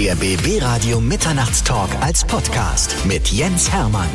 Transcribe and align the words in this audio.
Der 0.00 0.14
BB 0.14 0.62
Radio 0.62 0.98
Mitternachtstalk 0.98 1.90
als 2.00 2.24
Podcast 2.24 2.96
mit 3.04 3.28
Jens 3.28 3.70
Hermann. 3.70 4.08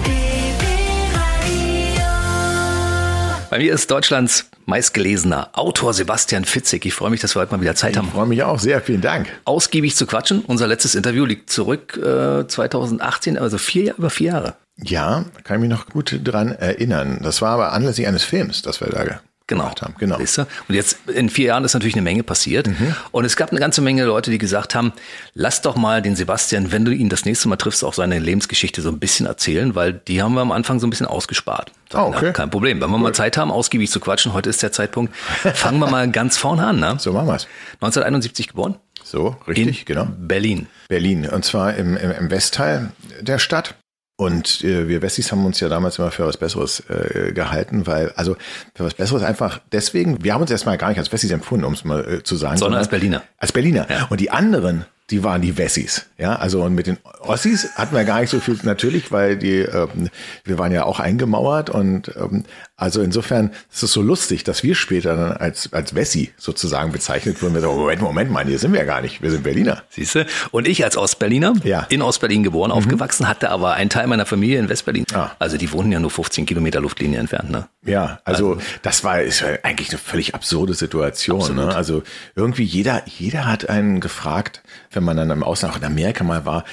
Bei 3.52 3.60
mir 3.60 3.72
ist 3.72 3.92
Deutschlands 3.92 4.50
meistgelesener 4.66 5.52
Autor 5.54 5.94
Sebastian 5.94 6.44
Fitzig. 6.46 6.88
Ich 6.88 6.96
freue 6.96 7.12
mich, 7.12 7.22
dass 7.22 7.36
wir 7.36 7.42
heute 7.42 7.52
mal 7.52 7.62
wieder 7.62 7.76
Zeit 7.76 7.98
haben. 7.98 8.08
Ich 8.08 8.14
freue 8.14 8.26
mich 8.26 8.42
auch 8.42 8.58
sehr. 8.58 8.82
Vielen 8.82 9.02
Dank. 9.02 9.28
Ausgiebig 9.44 9.96
zu 9.96 10.08
quatschen. 10.08 10.44
Unser 10.48 10.66
letztes 10.66 10.96
Interview 10.96 11.24
liegt 11.24 11.52
zurück 11.52 11.96
äh, 11.98 12.48
2018, 12.48 13.38
also 13.38 13.60
vier, 13.60 13.94
über 13.96 14.10
vier 14.10 14.32
Jahre. 14.32 14.56
Ja, 14.78 15.26
kann 15.44 15.58
ich 15.58 15.70
mich 15.70 15.70
noch 15.70 15.86
gut 15.86 16.20
dran 16.24 16.52
erinnern. 16.52 17.20
Das 17.22 17.44
war 17.44 17.52
aber 17.52 17.74
anlässlich 17.74 18.08
eines 18.08 18.24
Films, 18.24 18.64
das 18.64 18.82
wir 18.82 18.88
da 18.88 19.20
genau. 19.48 19.64
gemacht 19.64 19.82
haben. 19.82 19.96
Genau. 19.98 20.20
Weißt 20.20 20.40
du? 20.40 20.42
Und 20.68 20.76
jetzt 20.76 21.10
in 21.10 21.30
vier 21.30 21.48
Jahren 21.48 21.64
ist 21.64 21.74
natürlich 21.74 21.96
eine 21.96 22.02
Menge 22.02 22.24
passiert. 22.24 22.68
Mhm. 22.68 22.96
Und 23.12 23.26
es 23.26 23.36
gab 23.36 23.52
eine 23.52 23.60
ganze 23.60 23.82
Menge 23.82 24.06
Leute, 24.06 24.32
die 24.32 24.38
gesagt 24.38 24.76
haben, 24.76 24.94
lass 25.34 25.62
doch 25.62 25.76
mal 25.76 26.02
den 26.02 26.16
Sebastian, 26.16 26.72
wenn 26.72 26.86
du 26.86 26.92
ihn 26.92 27.10
das 27.10 27.26
nächste 27.26 27.48
Mal 27.48 27.58
triffst, 27.58 27.84
auch 27.84 27.94
seine 27.94 28.20
Lebensgeschichte 28.20 28.82
so 28.82 28.90
ein 28.90 29.00
bisschen 29.00 29.26
erzählen, 29.26 29.76
weil 29.76 29.94
die 29.94 30.22
haben 30.22 30.34
wir 30.34 30.42
am 30.42 30.52
Anfang 30.52 30.80
so 30.80 30.88
ein 30.88 30.90
bisschen 30.90 31.08
ausgespart. 31.08 31.72
Sagen, 31.92 32.06
oh, 32.06 32.16
okay. 32.16 32.26
Na, 32.28 32.32
kein 32.32 32.50
Problem. 32.50 32.82
Wenn 32.82 32.90
wir 32.90 32.98
mal 32.98 33.14
Zeit 33.14 33.38
haben, 33.38 33.52
ausgiebig 33.52 33.92
zu 33.92 34.00
quatschen, 34.00 34.34
heute 34.34 34.50
ist 34.50 34.64
der 34.64 34.72
Zeitpunkt, 34.72 35.16
fangen 35.54 35.80
wir 35.80 35.90
mal 35.90 36.10
ganz 36.10 36.38
vorne 36.38 36.66
an. 36.66 36.80
Ne? 36.80 36.96
So 37.00 37.14
machen 37.14 37.28
wir 37.28 37.36
es. 37.36 37.48
1971 37.76 38.50
geboren. 38.50 38.76
So, 39.04 39.38
richtig, 39.48 39.82
in 39.82 39.86
genau. 39.86 40.08
Berlin. 40.18 40.68
Berlin. 40.88 41.30
Und 41.30 41.46
zwar 41.46 41.76
im, 41.76 41.96
im, 41.96 42.12
im 42.12 42.32
Westteil 42.32 42.92
der 43.22 43.38
Stadt. 43.38 43.76
Und 44.18 44.64
äh, 44.64 44.88
wir 44.88 45.02
Westis 45.02 45.32
haben 45.32 45.46
uns 45.46 45.60
ja 45.60 45.68
damals 45.68 46.00
immer 46.00 46.10
für 46.10 46.26
was 46.26 46.38
Besseres 46.38 46.82
äh, 46.90 47.34
gehalten, 47.34 47.86
weil, 47.86 48.14
also 48.16 48.38
für 48.74 48.86
was 48.86 48.94
Besseres 48.94 49.24
einfach 49.24 49.60
deswegen, 49.74 50.24
wir 50.24 50.34
haben 50.34 50.42
uns 50.42 50.52
erstmal 50.52 50.78
gar 50.78 50.88
nicht 50.88 51.00
als 51.00 51.12
Westis 51.12 51.32
empfunden, 51.32 51.66
um 51.66 51.74
es 51.74 51.84
mal 51.84 52.06
äh, 52.06 52.24
zu 52.24 52.38
sagen. 52.38 52.58
Sondern 52.58 52.80
als 52.80 52.88
Berliner. 52.88 53.24
Als 53.38 53.52
Berliner. 53.52 53.88
Ja. 53.90 54.06
Und 54.10 54.22
die 54.22 54.32
anderen, 54.32 54.86
die 55.12 55.24
waren 55.24 55.42
die 55.42 55.58
Wessis. 55.58 56.08
Ja, 56.18 56.36
also 56.36 56.64
und 56.64 56.74
mit 56.74 56.88
den 56.88 56.98
Ossis 57.20 57.70
hatten 57.76 57.96
wir 57.96 58.06
gar 58.06 58.22
nicht 58.22 58.30
so 58.30 58.40
viel 58.40 58.58
natürlich, 58.64 59.12
weil 59.12 59.38
die, 59.38 59.60
ähm, 59.60 60.10
wir 60.44 60.58
waren 60.58 60.72
ja 60.72 60.86
auch 60.86 61.00
eingemauert 61.00 61.70
und 61.70 62.12
ähm, 62.16 62.46
also 62.78 63.02
insofern 63.02 63.52
ist 63.72 63.84
es 63.84 63.92
so 63.94 64.02
lustig, 64.02 64.44
dass 64.44 64.62
wir 64.64 64.76
später 64.76 65.16
dann 65.16 65.32
als, 65.34 65.72
als 65.72 65.96
Wessi 65.96 66.34
sozusagen 66.38 66.92
bezeichnet 66.92 67.42
wurden. 67.42 67.54
Wir 67.54 67.62
sagen, 67.62 67.76
Moment, 67.76 68.02
Moment 68.02 68.32
mal, 68.32 68.46
hier 68.46 68.60
sind 68.60 68.74
wir 68.74 68.80
ja 68.80 68.86
gar 68.86 69.02
nicht, 69.02 69.22
wir 69.22 69.32
sind 69.32 69.44
Berliner. 69.44 69.84
Siehst 69.90 70.16
du? 70.16 70.26
Und 70.52 70.68
ich 70.68 70.84
als 70.84 70.98
Ostberliner, 70.98 71.54
ja. 71.64 71.86
in 71.90 72.02
Ostberlin 72.02 72.44
geboren, 72.44 72.72
mhm. 72.72 72.78
aufgewachsen, 72.78 73.30
hatte 73.30 73.50
aber 73.50 73.74
einen 73.74 73.90
Teil 73.90 74.08
meiner 74.08 74.26
Familie 74.26 74.60
in 74.60 74.68
Westberlin. 74.68 75.06
Ah. 75.14 75.32
Also 75.40 75.58
die 75.58 75.72
wohnen 75.72 75.92
ja 75.92 76.00
nur 76.00 76.12
15 76.12 76.46
Kilometer 76.46 76.82
Luftlinie 76.82 77.20
entfernt. 77.20 77.50
Ne? 77.50 77.68
Ja, 77.86 78.20
also, 78.26 78.56
also 78.56 78.62
das 78.82 79.04
war, 79.06 79.22
ist 79.22 79.44
eigentlich 79.64 79.90
eine 79.90 79.98
völlig 79.98 80.36
absurde 80.36 80.74
Situation. 80.74 81.56
Ne? 81.56 81.74
Also 81.74 82.04
irgendwie 82.36 82.64
jeder, 82.64 83.04
jeder 83.06 83.46
hat 83.46 83.70
einen 83.70 84.02
gefragt, 84.02 84.64
wenn 84.96 85.04
man 85.04 85.18
dann 85.18 85.30
im 85.30 85.44
Ausland, 85.44 85.74
auch 85.74 85.80
in 85.80 85.86
Amerika 85.86 86.24
mal 86.24 86.46
war, 86.46 86.64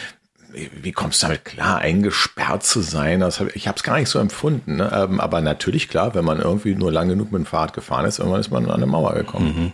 wie 0.53 0.93
kommst 0.93 1.23
du 1.23 1.27
damit 1.27 1.45
klar, 1.45 1.79
eingesperrt 1.79 2.63
zu 2.63 2.81
sein? 2.81 3.23
Hab, 3.23 3.57
ich 3.57 3.69
habe 3.69 3.77
es 3.77 3.83
gar 3.83 3.99
nicht 3.99 4.09
so 4.09 4.19
empfunden. 4.19 4.77
Ne? 4.77 4.91
Ähm, 4.95 5.21
aber 5.21 5.41
natürlich 5.41 5.89
klar, 5.89 6.15
wenn 6.15 6.25
man 6.25 6.41
irgendwie 6.41 6.75
nur 6.75 6.93
lang 6.93 7.09
genug 7.09 7.33
mit 7.33 7.41
dem 7.41 7.47
Fahrrad 7.47 7.73
gefahren 7.73 8.05
ist, 8.05 8.19
irgendwann 8.19 8.41
ist 8.41 8.51
man 8.51 8.67
an 8.67 8.73
eine 8.73 8.87
Mauer 8.87 9.15
gekommen. 9.15 9.47
Mhm. 9.47 9.73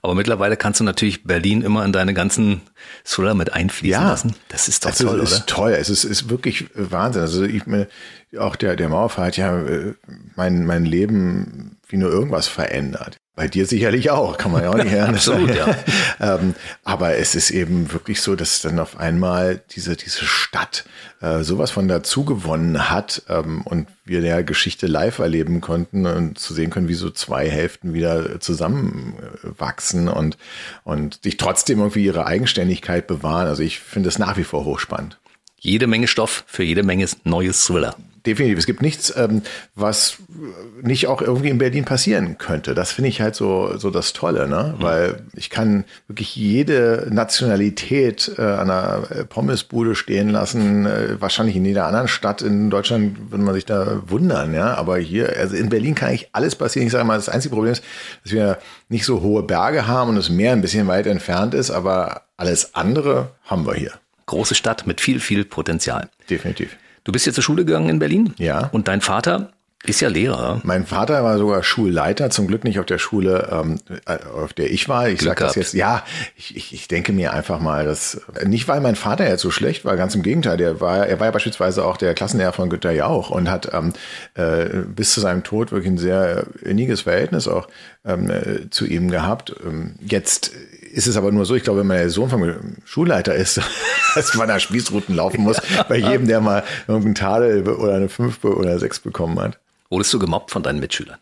Aber 0.00 0.14
mittlerweile 0.14 0.56
kannst 0.56 0.80
du 0.80 0.84
natürlich 0.84 1.24
Berlin 1.24 1.60
immer 1.60 1.84
in 1.84 1.92
deine 1.92 2.14
ganzen 2.14 2.62
Thriller 3.04 3.34
mit 3.34 3.52
einfließen 3.52 4.02
ja, 4.02 4.08
lassen. 4.08 4.34
Das 4.48 4.68
ist 4.68 4.84
doch 4.84 4.90
das 4.90 4.98
toll, 4.98 5.20
ist, 5.20 5.32
oder? 5.32 5.36
ist 5.36 5.46
toll. 5.46 5.72
Es 5.72 5.90
ist, 5.90 6.04
ist 6.04 6.30
wirklich 6.30 6.66
Wahnsinn. 6.74 7.22
Also 7.22 7.44
ich 7.44 7.66
mir 7.66 7.86
auch 8.38 8.56
der 8.56 8.76
der 8.76 8.88
Mauerfall 8.88 9.26
hat 9.26 9.36
ja 9.36 9.58
äh, 9.58 9.94
mein 10.34 10.64
mein 10.64 10.84
Leben 10.84 11.75
wie 11.88 11.96
nur 11.96 12.10
irgendwas 12.10 12.48
verändert. 12.48 13.16
Bei 13.36 13.48
dir 13.48 13.66
sicherlich 13.66 14.10
auch, 14.10 14.38
kann 14.38 14.50
man 14.50 14.62
ja 14.62 14.70
auch 14.70 14.76
nicht 14.76 14.90
hören. 14.90 15.14
Absolut, 15.14 15.54
ja. 15.54 15.76
ähm, 16.20 16.54
aber 16.84 17.16
es 17.16 17.34
ist 17.34 17.50
eben 17.50 17.92
wirklich 17.92 18.22
so, 18.22 18.34
dass 18.34 18.62
dann 18.62 18.78
auf 18.78 18.96
einmal 18.96 19.60
diese, 19.72 19.94
diese 19.94 20.24
Stadt 20.24 20.86
äh, 21.20 21.42
sowas 21.42 21.70
von 21.70 21.86
dazu 21.86 22.24
gewonnen 22.24 22.90
hat 22.90 23.22
ähm, 23.28 23.60
und 23.62 23.88
wir 24.06 24.22
der 24.22 24.42
Geschichte 24.42 24.86
live 24.86 25.18
erleben 25.18 25.60
konnten 25.60 26.06
und 26.06 26.38
zu 26.38 26.54
sehen 26.54 26.70
können, 26.70 26.88
wie 26.88 26.94
so 26.94 27.10
zwei 27.10 27.50
Hälften 27.50 27.92
wieder 27.92 28.40
zusammenwachsen 28.40 30.08
und, 30.08 30.38
und 30.84 31.22
sich 31.22 31.36
trotzdem 31.36 31.80
irgendwie 31.80 32.04
ihre 32.04 32.26
Eigenständigkeit 32.26 33.06
bewahren. 33.06 33.48
Also 33.48 33.62
ich 33.62 33.80
finde 33.80 34.08
es 34.08 34.18
nach 34.18 34.38
wie 34.38 34.44
vor 34.44 34.64
hochspannend. 34.64 35.18
Jede 35.58 35.86
Menge 35.86 36.06
Stoff 36.06 36.44
für 36.46 36.62
jede 36.62 36.82
Menge 36.82 37.06
neues 37.24 37.64
Thriller 37.64 37.96
definitiv. 38.26 38.58
Es 38.58 38.66
gibt 38.66 38.82
nichts, 38.82 39.14
ähm, 39.16 39.42
was 39.74 40.16
nicht 40.82 41.06
auch 41.06 41.22
irgendwie 41.22 41.48
in 41.48 41.58
Berlin 41.58 41.84
passieren 41.84 42.38
könnte. 42.38 42.74
Das 42.74 42.92
finde 42.92 43.08
ich 43.08 43.20
halt 43.20 43.34
so, 43.34 43.76
so 43.76 43.90
das 43.90 44.12
Tolle, 44.12 44.48
ne? 44.48 44.74
Mhm. 44.76 44.82
Weil 44.82 45.22
ich 45.34 45.48
kann 45.50 45.84
wirklich 46.08 46.34
jede 46.36 47.06
Nationalität 47.10 48.32
äh, 48.36 48.42
an 48.42 48.70
einer 48.70 49.02
Pommesbude 49.28 49.94
stehen 49.94 50.30
lassen. 50.30 50.86
Äh, 50.86 51.20
wahrscheinlich 51.20 51.56
in 51.56 51.64
jeder 51.64 51.86
anderen 51.86 52.08
Stadt 52.08 52.42
in 52.42 52.70
Deutschland 52.70 53.30
würde 53.30 53.44
man 53.44 53.54
sich 53.54 53.64
da 53.66 54.02
wundern, 54.06 54.52
ja. 54.54 54.74
Aber 54.74 54.98
hier, 54.98 55.34
also 55.38 55.56
in 55.56 55.68
Berlin 55.68 55.94
kann 55.94 56.08
eigentlich 56.08 56.28
alles 56.32 56.56
passieren. 56.56 56.86
Ich 56.86 56.92
sage 56.92 57.04
mal, 57.04 57.16
das 57.16 57.28
einzige 57.28 57.54
Problem 57.54 57.72
ist, 57.72 57.84
dass 58.24 58.32
wir 58.32 58.58
nicht 58.88 59.04
so 59.04 59.22
hohe 59.22 59.42
Berge 59.42 59.86
haben 59.86 60.10
und 60.10 60.16
das 60.16 60.30
Meer 60.30 60.52
ein 60.52 60.60
bisschen 60.60 60.86
weit 60.86 61.06
entfernt 61.06 61.54
ist, 61.54 61.70
aber 61.70 62.22
alles 62.36 62.74
andere 62.74 63.30
haben 63.44 63.66
wir 63.66 63.74
hier. 63.74 63.92
Große 64.26 64.54
Stadt 64.54 64.86
mit 64.86 65.00
viel, 65.00 65.20
viel 65.20 65.44
Potenzial. 65.44 66.10
Definitiv. 66.28 66.76
Du 67.04 67.12
bist 67.12 67.26
jetzt 67.26 67.36
zur 67.36 67.44
Schule 67.44 67.64
gegangen 67.64 67.88
in 67.88 67.98
Berlin? 67.98 68.34
Ja. 68.38 68.68
Und 68.72 68.88
dein 68.88 69.00
Vater 69.00 69.52
ist 69.84 70.00
ja 70.00 70.08
Lehrer. 70.08 70.60
Mein 70.64 70.86
Vater 70.86 71.22
war 71.22 71.38
sogar 71.38 71.62
Schulleiter, 71.62 72.30
zum 72.30 72.46
Glück 72.46 72.64
nicht 72.64 72.80
auf 72.80 72.86
der 72.86 72.98
Schule, 72.98 73.48
ähm, 73.52 73.78
auf 74.34 74.52
der 74.52 74.70
ich 74.70 74.88
war. 74.88 75.08
Ich 75.08 75.22
sage 75.22 75.44
das 75.44 75.54
jetzt, 75.54 75.74
ja, 75.74 76.02
ich, 76.36 76.56
ich, 76.56 76.72
ich 76.72 76.88
denke 76.88 77.12
mir 77.12 77.32
einfach 77.32 77.60
mal, 77.60 77.84
dass 77.84 78.20
nicht 78.44 78.66
weil 78.68 78.80
mein 78.80 78.96
Vater 78.96 79.28
jetzt 79.28 79.42
so 79.42 79.50
schlecht 79.50 79.84
war, 79.84 79.96
ganz 79.96 80.14
im 80.14 80.22
Gegenteil, 80.22 80.56
der 80.56 80.80
war, 80.80 81.06
er 81.06 81.20
war 81.20 81.26
ja 81.26 81.30
beispielsweise 81.30 81.84
auch 81.84 81.96
der 81.96 82.14
Klassenlehrer 82.14 82.52
von 82.52 82.70
Günter 82.70 82.90
Jauch 82.90 83.30
und 83.30 83.48
hat 83.48 83.72
ähm, 83.72 83.92
äh, 84.34 84.66
bis 84.86 85.12
zu 85.12 85.20
seinem 85.20 85.44
Tod 85.44 85.70
wirklich 85.70 85.92
ein 85.92 85.98
sehr 85.98 86.46
inniges 86.62 87.02
Verhältnis 87.02 87.46
auch 87.46 87.68
ähm, 88.04 88.30
äh, 88.30 88.70
zu 88.70 88.86
ihm 88.86 89.10
gehabt. 89.10 89.54
Ähm, 89.64 89.94
jetzt 90.00 90.50
ist 90.96 91.06
es 91.06 91.16
aber 91.16 91.30
nur 91.30 91.44
so, 91.44 91.54
ich 91.54 91.62
glaube, 91.62 91.80
wenn 91.80 91.86
man 91.86 91.98
der 91.98 92.08
Sohn 92.10 92.30
vom 92.30 92.42
Schulleiter 92.84 93.34
ist, 93.34 93.60
dass 94.14 94.34
man 94.34 94.48
da 94.48 94.58
Spießruten 94.58 95.14
laufen 95.14 95.42
muss, 95.42 95.58
ja. 95.74 95.82
bei 95.82 95.96
jedem, 95.96 96.26
der 96.26 96.40
mal 96.40 96.64
irgendeinen 96.88 97.14
Tadel 97.14 97.68
oder 97.68 97.94
eine 97.94 98.08
5 98.08 98.42
oder 98.44 98.78
6 98.78 99.00
bekommen 99.00 99.38
hat. 99.38 99.58
Wurdest 99.90 100.12
du 100.14 100.18
gemobbt 100.18 100.50
von 100.50 100.62
deinen 100.62 100.80
Mitschülern? 100.80 101.18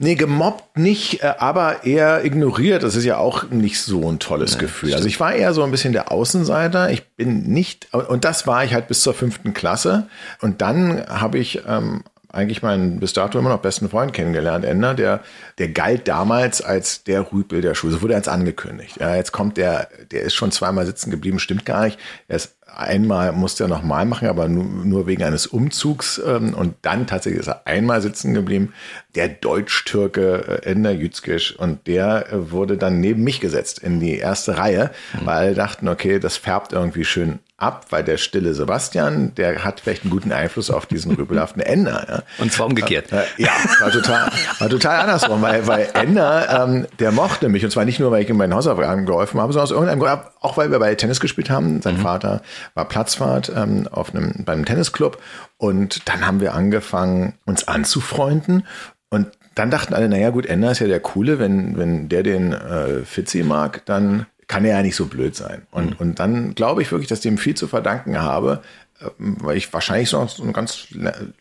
Nee, 0.00 0.14
gemobbt 0.14 0.76
nicht, 0.76 1.22
äh, 1.22 1.34
aber 1.38 1.84
eher 1.84 2.24
ignoriert. 2.24 2.82
Das 2.82 2.94
ist 2.94 3.04
ja 3.04 3.16
auch 3.16 3.50
nicht 3.50 3.80
so 3.80 4.08
ein 4.08 4.18
tolles 4.18 4.54
nee, 4.54 4.60
Gefühl. 4.60 4.94
Also 4.94 5.08
ich 5.08 5.18
war 5.18 5.32
eher 5.32 5.52
so 5.54 5.64
ein 5.64 5.70
bisschen 5.70 5.92
der 5.92 6.12
Außenseiter. 6.12 6.90
Ich 6.90 7.08
bin 7.08 7.44
nicht, 7.44 7.92
und 7.92 8.24
das 8.24 8.46
war 8.46 8.62
ich 8.62 8.74
halt 8.74 8.88
bis 8.88 9.02
zur 9.02 9.14
fünften 9.14 9.54
Klasse. 9.54 10.06
Und 10.40 10.60
dann 10.60 11.04
habe 11.08 11.38
ich 11.38 11.62
ähm, 11.66 12.04
eigentlich 12.30 12.62
meinen 12.62 13.00
bis 13.00 13.12
dato 13.14 13.38
immer 13.38 13.48
noch 13.48 13.60
besten 13.60 13.88
Freund 13.88 14.12
kennengelernt, 14.12 14.64
Ender, 14.64 14.94
der, 14.94 15.20
der 15.58 15.68
galt 15.68 16.06
damals 16.08 16.60
als 16.60 17.04
der 17.04 17.32
Rüpel 17.32 17.62
der 17.62 17.74
Schule. 17.74 17.94
So 17.94 18.02
wurde 18.02 18.14
er 18.14 18.18
jetzt 18.18 18.28
angekündigt. 18.28 18.98
Ja, 19.00 19.14
jetzt 19.14 19.32
kommt 19.32 19.56
der, 19.56 19.88
der 20.10 20.22
ist 20.22 20.34
schon 20.34 20.52
zweimal 20.52 20.84
sitzen 20.86 21.10
geblieben, 21.10 21.38
stimmt 21.38 21.64
gar 21.64 21.84
nicht. 21.84 21.98
Er 22.28 22.36
ist 22.36 22.58
einmal 22.66 23.32
musste 23.32 23.64
er 23.64 23.68
nochmal 23.68 24.06
machen, 24.06 24.28
aber 24.28 24.48
nur, 24.48 24.64
nur 24.64 25.06
wegen 25.06 25.24
eines 25.24 25.46
Umzugs. 25.46 26.20
Ähm, 26.24 26.54
und 26.54 26.74
dann 26.82 27.06
tatsächlich 27.06 27.40
ist 27.40 27.48
er 27.48 27.66
einmal 27.66 28.00
sitzen 28.02 28.34
geblieben. 28.34 28.72
Der 29.14 29.28
Deutsch-Türke 29.28 30.62
äh, 30.62 30.70
Ender 30.70 30.92
Yüzgesch. 30.92 31.52
Und 31.52 31.86
der 31.86 32.32
äh, 32.32 32.50
wurde 32.52 32.76
dann 32.76 33.00
neben 33.00 33.24
mich 33.24 33.40
gesetzt 33.40 33.80
in 33.80 34.00
die 34.00 34.18
erste 34.18 34.58
Reihe, 34.58 34.90
mhm. 35.14 35.26
weil 35.26 35.36
alle 35.36 35.54
dachten, 35.54 35.88
okay, 35.88 36.18
das 36.18 36.36
färbt 36.36 36.72
irgendwie 36.72 37.04
schön 37.04 37.40
ab, 37.58 37.86
weil 37.90 38.04
der 38.04 38.16
stille 38.18 38.54
Sebastian, 38.54 39.34
der 39.34 39.64
hat 39.64 39.80
vielleicht 39.80 40.04
einen 40.04 40.12
guten 40.12 40.30
Einfluss 40.30 40.70
auf 40.70 40.86
diesen 40.86 41.16
rübelhaften 41.16 41.60
Ender. 41.60 42.06
Ja. 42.08 42.22
Und 42.38 42.52
zwar 42.52 42.66
umgekehrt. 42.66 43.12
Äh, 43.12 43.24
ja, 43.36 43.50
war 43.80 43.90
total, 43.90 44.30
war 44.60 44.68
total 44.68 45.00
andersrum, 45.00 45.42
weil, 45.42 45.66
weil 45.66 45.88
Ender, 45.92 46.64
ähm, 46.64 46.86
der 47.00 47.10
mochte 47.10 47.48
mich, 47.48 47.64
und 47.64 47.70
zwar 47.72 47.84
nicht 47.84 47.98
nur, 47.98 48.12
weil 48.12 48.22
ich 48.22 48.30
ihm 48.30 48.36
meinen 48.36 48.54
Hausaufgaben 48.54 49.06
geholfen 49.06 49.40
habe, 49.40 49.52
sondern 49.52 49.64
aus 49.64 49.72
irgendeinem 49.72 49.98
Grund, 49.98 50.20
auch 50.40 50.56
weil 50.56 50.70
wir 50.70 50.78
bei 50.78 50.94
Tennis 50.94 51.18
gespielt 51.18 51.50
haben. 51.50 51.82
Sein 51.82 51.96
mhm. 51.96 52.02
Vater 52.02 52.42
war 52.74 52.86
Platzfahrt 52.86 53.52
ähm, 53.54 53.88
auf 53.90 54.14
einem, 54.14 54.44
beim 54.44 54.64
Tennisclub 54.64 55.20
und 55.56 56.08
dann 56.08 56.24
haben 56.24 56.40
wir 56.40 56.54
angefangen, 56.54 57.34
uns 57.44 57.66
anzufreunden 57.66 58.66
und 59.10 59.26
dann 59.56 59.72
dachten 59.72 59.94
alle, 59.94 60.08
naja 60.08 60.30
gut, 60.30 60.46
Ender 60.46 60.70
ist 60.70 60.78
ja 60.78 60.86
der 60.86 61.00
Coole, 61.00 61.40
wenn, 61.40 61.76
wenn 61.76 62.08
der 62.08 62.22
den 62.22 62.52
äh, 62.52 63.04
Fitzi 63.04 63.42
mag, 63.42 63.84
dann 63.86 64.26
kann 64.48 64.64
er 64.64 64.76
ja 64.78 64.82
nicht 64.82 64.96
so 64.96 65.06
blöd 65.06 65.36
sein. 65.36 65.62
Und, 65.70 65.90
mhm. 65.90 65.96
und 65.98 66.18
dann 66.18 66.54
glaube 66.54 66.82
ich 66.82 66.90
wirklich, 66.90 67.08
dass 67.08 67.18
ich 67.18 67.22
dem 67.22 67.38
viel 67.38 67.54
zu 67.54 67.68
verdanken 67.68 68.20
habe, 68.20 68.62
ähm, 69.00 69.36
weil 69.40 69.56
ich 69.56 69.72
wahrscheinlich 69.72 70.10
noch 70.12 70.28
so 70.28 70.42
eine 70.42 70.52
ganz 70.52 70.88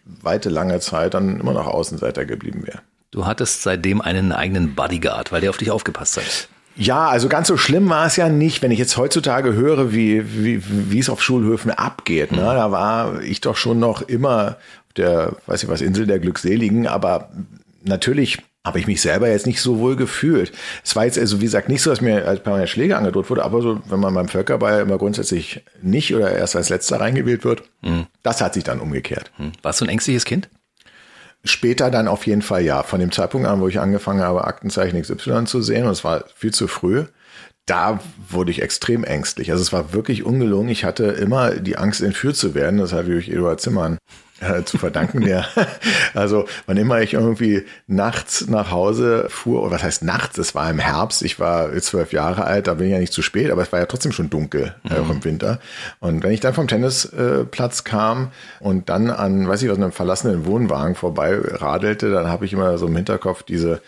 weite, 0.06 0.50
lange 0.50 0.80
Zeit 0.80 1.14
dann 1.14 1.40
immer 1.40 1.54
noch 1.54 1.68
Außenseiter 1.68 2.26
geblieben 2.26 2.68
wäre. 2.68 2.80
Du 3.12 3.26
hattest 3.26 3.64
seitdem 3.64 4.02
einen 4.02 4.34
eigenen 4.34 4.76
Bodyguard, 4.76 5.32
weil 5.32 5.42
der 5.42 5.50
auf 5.50 5.58
dich 5.58 5.72
aufgepasst 5.72 6.18
hat. 6.18 6.50
Ja, 6.76 7.08
also 7.08 7.28
ganz 7.28 7.48
so 7.48 7.58
schlimm 7.58 7.90
war 7.90 8.06
es 8.06 8.18
ja 8.18 8.30
nicht, 8.30 8.62
wenn 8.62 8.70
ich 8.70 8.78
jetzt 8.78 8.98
heutzutage 8.98 9.54
höre, 9.54 9.92
wie, 9.94 10.44
wie, 10.44 10.62
wie 10.92 11.00
es 11.00 11.10
auf 11.10 11.24
Schulhöfen 11.24 11.72
abgeht. 11.72 12.32
Ne? 12.32 12.42
Mhm. 12.42 12.46
Da 12.46 12.72
war 12.72 13.22
ich 13.22 13.42
doch 13.42 13.56
schon 13.56 13.80
noch 13.80 14.04
immer 14.04 14.58
der, 14.98 15.34
weiß 15.48 15.64
ich 15.64 15.70
was, 15.70 15.82
Insel 15.82 16.06
der 16.06 16.20
Glückseligen, 16.20 16.86
aber 16.88 17.30
natürlich 17.84 18.40
habe 18.68 18.80
ich 18.80 18.88
mich 18.88 19.02
selber 19.02 19.30
jetzt 19.30 19.48
nicht 19.48 19.62
so 19.62 19.80
wohl 19.80 19.96
gefühlt. 19.96 20.52
Es 20.84 20.96
war 20.96 21.06
jetzt 21.06 21.18
also, 21.18 21.42
wie 21.42 21.46
gesagt, 21.46 21.70
nicht 21.70 21.82
so, 21.82 21.90
dass 21.90 22.02
mir 22.02 22.28
als 22.28 22.44
permanent 22.44 22.70
Schläge 22.70 22.98
angedroht 22.98 23.30
wurde, 23.30 23.44
aber 23.44 23.62
so, 23.62 23.82
wenn 23.88 24.00
man 24.00 24.14
beim 24.14 24.28
Völkerball 24.28 24.82
immer 24.82 24.98
grundsätzlich 24.98 25.64
nicht 25.82 26.14
oder 26.14 26.32
erst 26.32 26.56
als 26.56 26.70
letzter 26.70 27.00
reingewählt 27.00 27.44
wird, 27.44 27.64
mhm. 27.82 28.06
das 28.22 28.42
hat 28.42 28.54
sich 28.54 28.64
dann 28.64 28.80
umgekehrt. 28.80 29.32
Mhm. 29.38 29.54
Warst 29.64 29.82
du 29.82 29.86
ein 29.86 29.90
ängstliches 29.90 30.26
Kind? 30.26 30.50
Später 31.44 31.90
dann 31.90 32.08
auf 32.08 32.28
jeden 32.28 32.42
Fall 32.42 32.64
ja. 32.64 32.84
Von 32.84 33.00
dem 33.00 33.12
Zeitpunkt 33.12 33.48
an, 33.48 33.62
wo 33.62 33.68
ich 33.68 33.80
angefangen 33.80 34.22
habe, 34.22 34.44
Aktenzeichen 34.44 35.02
XY 35.02 35.46
zu 35.46 35.62
sehen, 35.62 35.86
und 35.86 35.92
es 35.92 36.04
war 36.04 36.26
viel 36.36 36.54
zu 36.54 36.68
früh, 36.68 37.06
da 37.66 38.00
wurde 38.30 38.52
ich 38.52 38.62
extrem 38.62 39.04
ängstlich. 39.04 39.52
Also 39.52 39.62
es 39.62 39.74
war 39.74 39.94
wirklich 39.94 40.24
ungelungen. 40.24 40.70
Ich 40.70 40.84
hatte 40.86 41.06
immer 41.06 41.52
die 41.52 41.78
Angst, 41.78 42.02
entführt 42.02 42.38
zu 42.38 42.56
werden. 42.56 42.80
Das 42.80 42.94
hatte 42.94 43.12
durch 43.12 43.30
Eduard 43.30 43.62
Zimmern 43.62 43.98
äh, 44.40 44.64
zu 44.64 44.78
verdanken. 44.78 45.22
Der, 45.22 45.46
also 46.14 46.46
wann 46.66 46.78
immer 46.78 47.02
ich 47.02 47.14
irgendwie 47.14 47.66
nachts 47.88 48.48
nach 48.48 48.72
Hause 48.72 49.28
fuhr, 49.30 49.62
oder 49.64 49.72
was 49.72 49.84
heißt 49.84 50.04
nachts, 50.04 50.38
es 50.38 50.56
war 50.56 50.70
im 50.70 50.80
Herbst, 50.80 51.24
ich 51.24 51.40
war 51.40 51.76
zwölf 51.80 52.14
Jahre 52.14 52.46
alt, 52.46 52.68
da 52.68 52.76
bin 52.76 52.88
ich 52.88 52.94
ja 52.94 53.00
nicht 53.00 53.14
zu 53.14 53.22
spät, 53.22 53.52
aber 53.52 53.62
es 53.62 53.72
war 53.72 53.80
ja 53.80 53.86
trotzdem 53.86 54.12
schon 54.12 54.30
dunkel, 54.30 54.76
mhm. 54.84 54.92
äh, 54.92 55.00
auch 55.00 55.10
im 55.10 55.24
Winter. 55.24 55.60
Und 56.00 56.24
wenn 56.24 56.32
ich 56.32 56.40
dann 56.40 56.54
vom 56.54 56.68
Tennisplatz 56.68 57.84
kam 57.84 58.32
und 58.60 58.90
dann 58.90 59.10
an, 59.10 59.48
weiß 59.48 59.64
ich 59.64 59.70
was, 59.70 59.78
einem 59.78 59.92
verlassenen 59.92 60.46
Wohnwagen 60.46 60.96
vorbei 60.96 61.38
radelte, 61.40 62.12
dann 62.12 62.28
habe 62.28 62.46
ich 62.46 62.54
immer 62.54 62.78
so 62.78 62.88
im 62.88 62.96
Hinterkopf 62.96 63.44
diese 63.44 63.82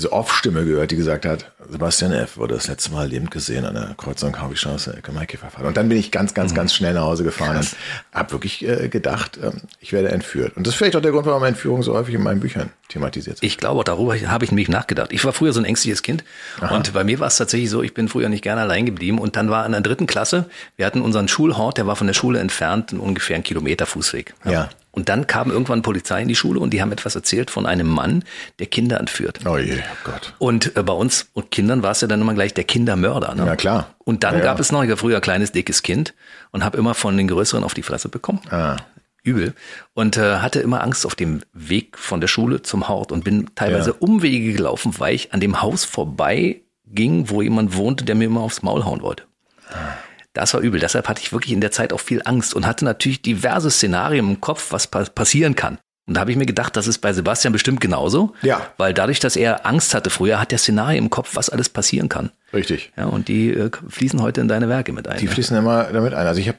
diese 0.00 0.12
Off-Stimme 0.12 0.64
gehört, 0.64 0.90
die 0.90 0.96
gesagt 0.96 1.26
hat, 1.26 1.52
Sebastian 1.68 2.12
F. 2.12 2.38
wurde 2.38 2.54
das 2.54 2.68
letzte 2.68 2.90
Mal 2.90 3.06
lebend 3.06 3.30
gesehen 3.30 3.66
an 3.66 3.74
der 3.74 3.94
Kreuzung 3.98 4.34
Harveystraße, 4.40 4.96
Ecke 4.96 5.12
Maikäferfahrt. 5.12 5.66
Und 5.66 5.76
dann 5.76 5.90
bin 5.90 5.98
ich 5.98 6.10
ganz, 6.10 6.32
ganz, 6.32 6.52
mhm. 6.52 6.56
ganz 6.56 6.74
schnell 6.74 6.94
nach 6.94 7.02
Hause 7.02 7.22
gefahren 7.22 7.56
Krass. 7.56 7.74
und 7.74 8.18
habe 8.18 8.32
wirklich 8.32 8.66
äh, 8.66 8.88
gedacht, 8.88 9.36
äh, 9.36 9.50
ich 9.78 9.92
werde 9.92 10.10
entführt. 10.10 10.56
Und 10.56 10.66
das 10.66 10.72
ist 10.72 10.78
vielleicht 10.78 10.96
auch 10.96 11.02
der 11.02 11.12
Grund, 11.12 11.26
warum 11.26 11.44
Entführung 11.44 11.82
so 11.82 11.92
häufig 11.92 12.14
in 12.14 12.22
meinen 12.22 12.40
Büchern 12.40 12.70
thematisiert 12.88 13.36
ist. 13.36 13.42
Ich 13.42 13.58
glaube, 13.58 13.84
darüber 13.84 14.18
habe 14.18 14.44
ich 14.44 14.50
nämlich 14.50 14.70
nachgedacht. 14.70 15.12
Ich 15.12 15.22
war 15.22 15.34
früher 15.34 15.52
so 15.52 15.60
ein 15.60 15.66
ängstliches 15.66 16.02
Kind 16.02 16.24
Aha. 16.62 16.74
und 16.74 16.94
bei 16.94 17.04
mir 17.04 17.20
war 17.20 17.26
es 17.26 17.36
tatsächlich 17.36 17.68
so, 17.68 17.82
ich 17.82 17.92
bin 17.92 18.08
früher 18.08 18.30
nicht 18.30 18.42
gerne 18.42 18.62
allein 18.62 18.86
geblieben 18.86 19.18
und 19.18 19.36
dann 19.36 19.50
war 19.50 19.66
in 19.66 19.72
der 19.72 19.82
dritten 19.82 20.06
Klasse, 20.06 20.46
wir 20.76 20.86
hatten 20.86 21.02
unseren 21.02 21.28
Schulhort, 21.28 21.76
der 21.76 21.86
war 21.86 21.96
von 21.96 22.06
der 22.06 22.14
Schule 22.14 22.38
entfernt, 22.38 22.94
ungefähr 22.94 23.36
einen 23.36 23.44
Kilometer 23.44 23.84
Fußweg. 23.84 24.34
Ja. 24.46 24.50
ja. 24.50 24.68
Und 25.00 25.08
dann 25.08 25.26
kam 25.26 25.50
irgendwann 25.50 25.80
Polizei 25.80 26.20
in 26.20 26.28
die 26.28 26.34
Schule 26.34 26.60
und 26.60 26.74
die 26.74 26.82
haben 26.82 26.92
etwas 26.92 27.14
erzählt 27.14 27.50
von 27.50 27.64
einem 27.64 27.86
Mann, 27.86 28.22
der 28.58 28.66
Kinder 28.66 29.00
entführt. 29.00 29.38
Oh 29.46 29.56
je, 29.56 29.78
oh 29.78 29.96
Gott. 30.04 30.34
Und 30.36 30.76
äh, 30.76 30.82
bei 30.82 30.92
uns 30.92 31.30
und 31.32 31.50
Kindern 31.50 31.82
war 31.82 31.92
es 31.92 32.02
ja 32.02 32.06
dann 32.06 32.20
immer 32.20 32.34
gleich 32.34 32.52
der 32.52 32.64
Kindermörder. 32.64 33.34
Ne? 33.34 33.46
Ja, 33.46 33.56
klar. 33.56 33.94
Und 34.00 34.24
dann 34.24 34.34
ja, 34.34 34.40
gab 34.40 34.58
ja. 34.58 34.60
es 34.60 34.72
noch, 34.72 34.82
ich 34.82 34.90
war 34.90 34.98
früher 34.98 35.22
kleines, 35.22 35.52
dickes 35.52 35.82
Kind 35.82 36.12
und 36.50 36.64
habe 36.64 36.76
immer 36.76 36.92
von 36.92 37.16
den 37.16 37.28
Größeren 37.28 37.64
auf 37.64 37.72
die 37.72 37.82
Fresse 37.82 38.10
bekommen. 38.10 38.40
Ah. 38.50 38.76
Übel. 39.22 39.54
Und 39.94 40.18
äh, 40.18 40.36
hatte 40.40 40.60
immer 40.60 40.82
Angst 40.82 41.06
auf 41.06 41.14
dem 41.14 41.40
Weg 41.54 41.96
von 41.96 42.20
der 42.20 42.28
Schule 42.28 42.60
zum 42.60 42.86
Hort 42.86 43.10
und 43.10 43.24
bin 43.24 43.48
teilweise 43.54 43.92
ja. 43.92 43.96
Umwege 44.00 44.52
gelaufen, 44.52 44.92
weil 44.98 45.14
ich 45.14 45.32
an 45.32 45.40
dem 45.40 45.62
Haus 45.62 45.86
vorbei 45.86 46.60
ging, 46.84 47.30
wo 47.30 47.40
jemand 47.40 47.74
wohnte, 47.74 48.04
der 48.04 48.16
mir 48.16 48.26
immer 48.26 48.42
aufs 48.42 48.60
Maul 48.60 48.84
hauen 48.84 49.00
wollte. 49.00 49.22
Ah. 49.70 49.94
Das 50.32 50.54
war 50.54 50.60
übel. 50.60 50.78
Deshalb 50.80 51.08
hatte 51.08 51.20
ich 51.22 51.32
wirklich 51.32 51.52
in 51.52 51.60
der 51.60 51.72
Zeit 51.72 51.92
auch 51.92 52.00
viel 52.00 52.22
Angst 52.24 52.54
und 52.54 52.66
hatte 52.66 52.84
natürlich 52.84 53.22
diverse 53.22 53.70
Szenarien 53.70 54.28
im 54.28 54.40
Kopf, 54.40 54.70
was 54.70 54.86
pa 54.86 55.04
passieren 55.04 55.56
kann. 55.56 55.78
Und 56.06 56.14
da 56.14 56.20
habe 56.22 56.30
ich 56.30 56.36
mir 56.36 56.46
gedacht, 56.46 56.76
das 56.76 56.88
ist 56.88 56.98
bei 56.98 57.12
Sebastian 57.12 57.52
bestimmt 57.52 57.80
genauso. 57.80 58.34
Ja. 58.42 58.66
Weil 58.78 58.94
dadurch, 58.94 59.20
dass 59.20 59.36
er 59.36 59.64
Angst 59.66 59.94
hatte 59.94 60.10
früher, 60.10 60.40
hat 60.40 60.50
der 60.50 60.58
Szenarien 60.58 61.04
im 61.04 61.10
Kopf, 61.10 61.36
was 61.36 61.50
alles 61.50 61.68
passieren 61.68 62.08
kann. 62.08 62.30
Richtig. 62.52 62.92
Ja, 62.96 63.06
und 63.06 63.28
die 63.28 63.50
äh, 63.50 63.70
fließen 63.88 64.20
heute 64.20 64.40
in 64.40 64.48
deine 64.48 64.68
Werke 64.68 64.92
mit 64.92 65.06
ein. 65.06 65.18
Die 65.18 65.26
ja. 65.26 65.30
fließen 65.30 65.56
immer 65.56 65.84
damit 65.84 66.14
ein. 66.14 66.26
Also 66.26 66.40
ich 66.40 66.48
habe 66.48 66.58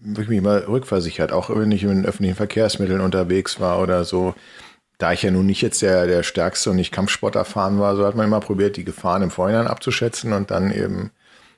wirklich 0.00 0.28
mich 0.28 0.40
mal 0.40 0.60
rückversichert, 0.60 1.32
auch 1.32 1.50
wenn 1.50 1.72
ich 1.72 1.82
in 1.82 2.06
öffentlichen 2.06 2.36
Verkehrsmitteln 2.36 3.00
unterwegs 3.00 3.60
war 3.60 3.80
oder 3.80 4.04
so. 4.04 4.34
Da 4.98 5.12
ich 5.12 5.22
ja 5.22 5.30
nun 5.30 5.44
nicht 5.44 5.60
jetzt 5.60 5.82
der, 5.82 6.06
der 6.06 6.22
stärkste 6.22 6.70
und 6.70 6.76
nicht 6.76 6.90
Kampfsport 6.90 7.34
erfahren 7.34 7.78
war, 7.78 7.96
so 7.96 8.06
hat 8.06 8.14
man 8.14 8.26
immer 8.26 8.40
probiert, 8.40 8.78
die 8.78 8.84
Gefahren 8.84 9.20
im 9.20 9.30
Vorhinein 9.30 9.66
abzuschätzen 9.66 10.32
und 10.32 10.50
dann 10.50 10.72
eben 10.72 11.10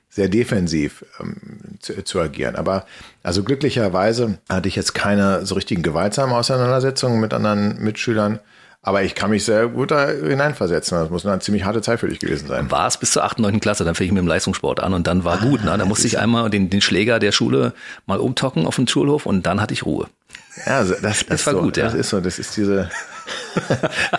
sehr 0.09 0.27
defensiv 0.27 1.05
ähm, 1.19 1.35
zu, 1.79 2.03
zu, 2.03 2.19
agieren. 2.19 2.55
Aber 2.55 2.85
also 3.23 3.43
glücklicherweise 3.43 4.39
hatte 4.49 4.67
ich 4.67 4.75
jetzt 4.75 4.93
keine 4.93 5.45
so 5.45 5.55
richtigen 5.55 5.83
gewaltsamen 5.83 6.35
Auseinandersetzungen 6.35 7.19
mit 7.19 7.33
anderen 7.33 7.81
Mitschülern. 7.81 8.39
Aber 8.81 9.03
ich 9.03 9.13
kann 9.13 9.29
mich 9.29 9.43
sehr 9.43 9.67
gut 9.67 9.91
da 9.91 10.07
hineinversetzen. 10.07 10.97
Das 10.97 11.09
muss 11.09 11.25
eine 11.25 11.39
ziemlich 11.39 11.65
harte 11.65 11.81
Zeit 11.81 11.99
für 11.99 12.07
dich 12.07 12.19
gewesen 12.19 12.47
sein. 12.47 12.71
War 12.71 12.87
es 12.87 12.97
bis 12.97 13.11
zur 13.11 13.25
8., 13.25 13.39
9. 13.39 13.59
Klasse, 13.59 13.83
dann 13.83 13.93
fing 13.93 14.07
ich 14.07 14.11
mit 14.13 14.21
dem 14.21 14.27
Leistungssport 14.27 14.79
an 14.79 14.93
und 14.93 15.05
dann 15.05 15.25
war 15.25 15.41
ah, 15.41 15.45
gut. 15.45 15.63
Ne? 15.63 15.77
Da 15.77 15.85
musste 15.85 16.07
ich 16.07 16.17
einmal 16.17 16.49
den, 16.49 16.69
den 16.69 16.81
Schläger 16.81 17.19
der 17.19 17.33
Schule 17.33 17.73
mal 18.05 18.19
umtocken 18.19 18.65
auf 18.65 18.77
dem 18.77 18.87
Schulhof 18.87 19.25
und 19.25 19.45
dann 19.45 19.61
hatte 19.61 19.73
ich 19.73 19.85
Ruhe. 19.85 20.07
Ja, 20.65 20.77
also 20.77 20.93
das, 20.93 21.01
das, 21.01 21.25
das 21.25 21.45
war 21.45 21.53
so, 21.53 21.61
gut, 21.61 21.77
ja. 21.77 21.85
Das 21.85 21.93
ist 21.93 22.09
so, 22.09 22.21
das 22.21 22.39
ist 22.39 22.55
diese 22.55 22.89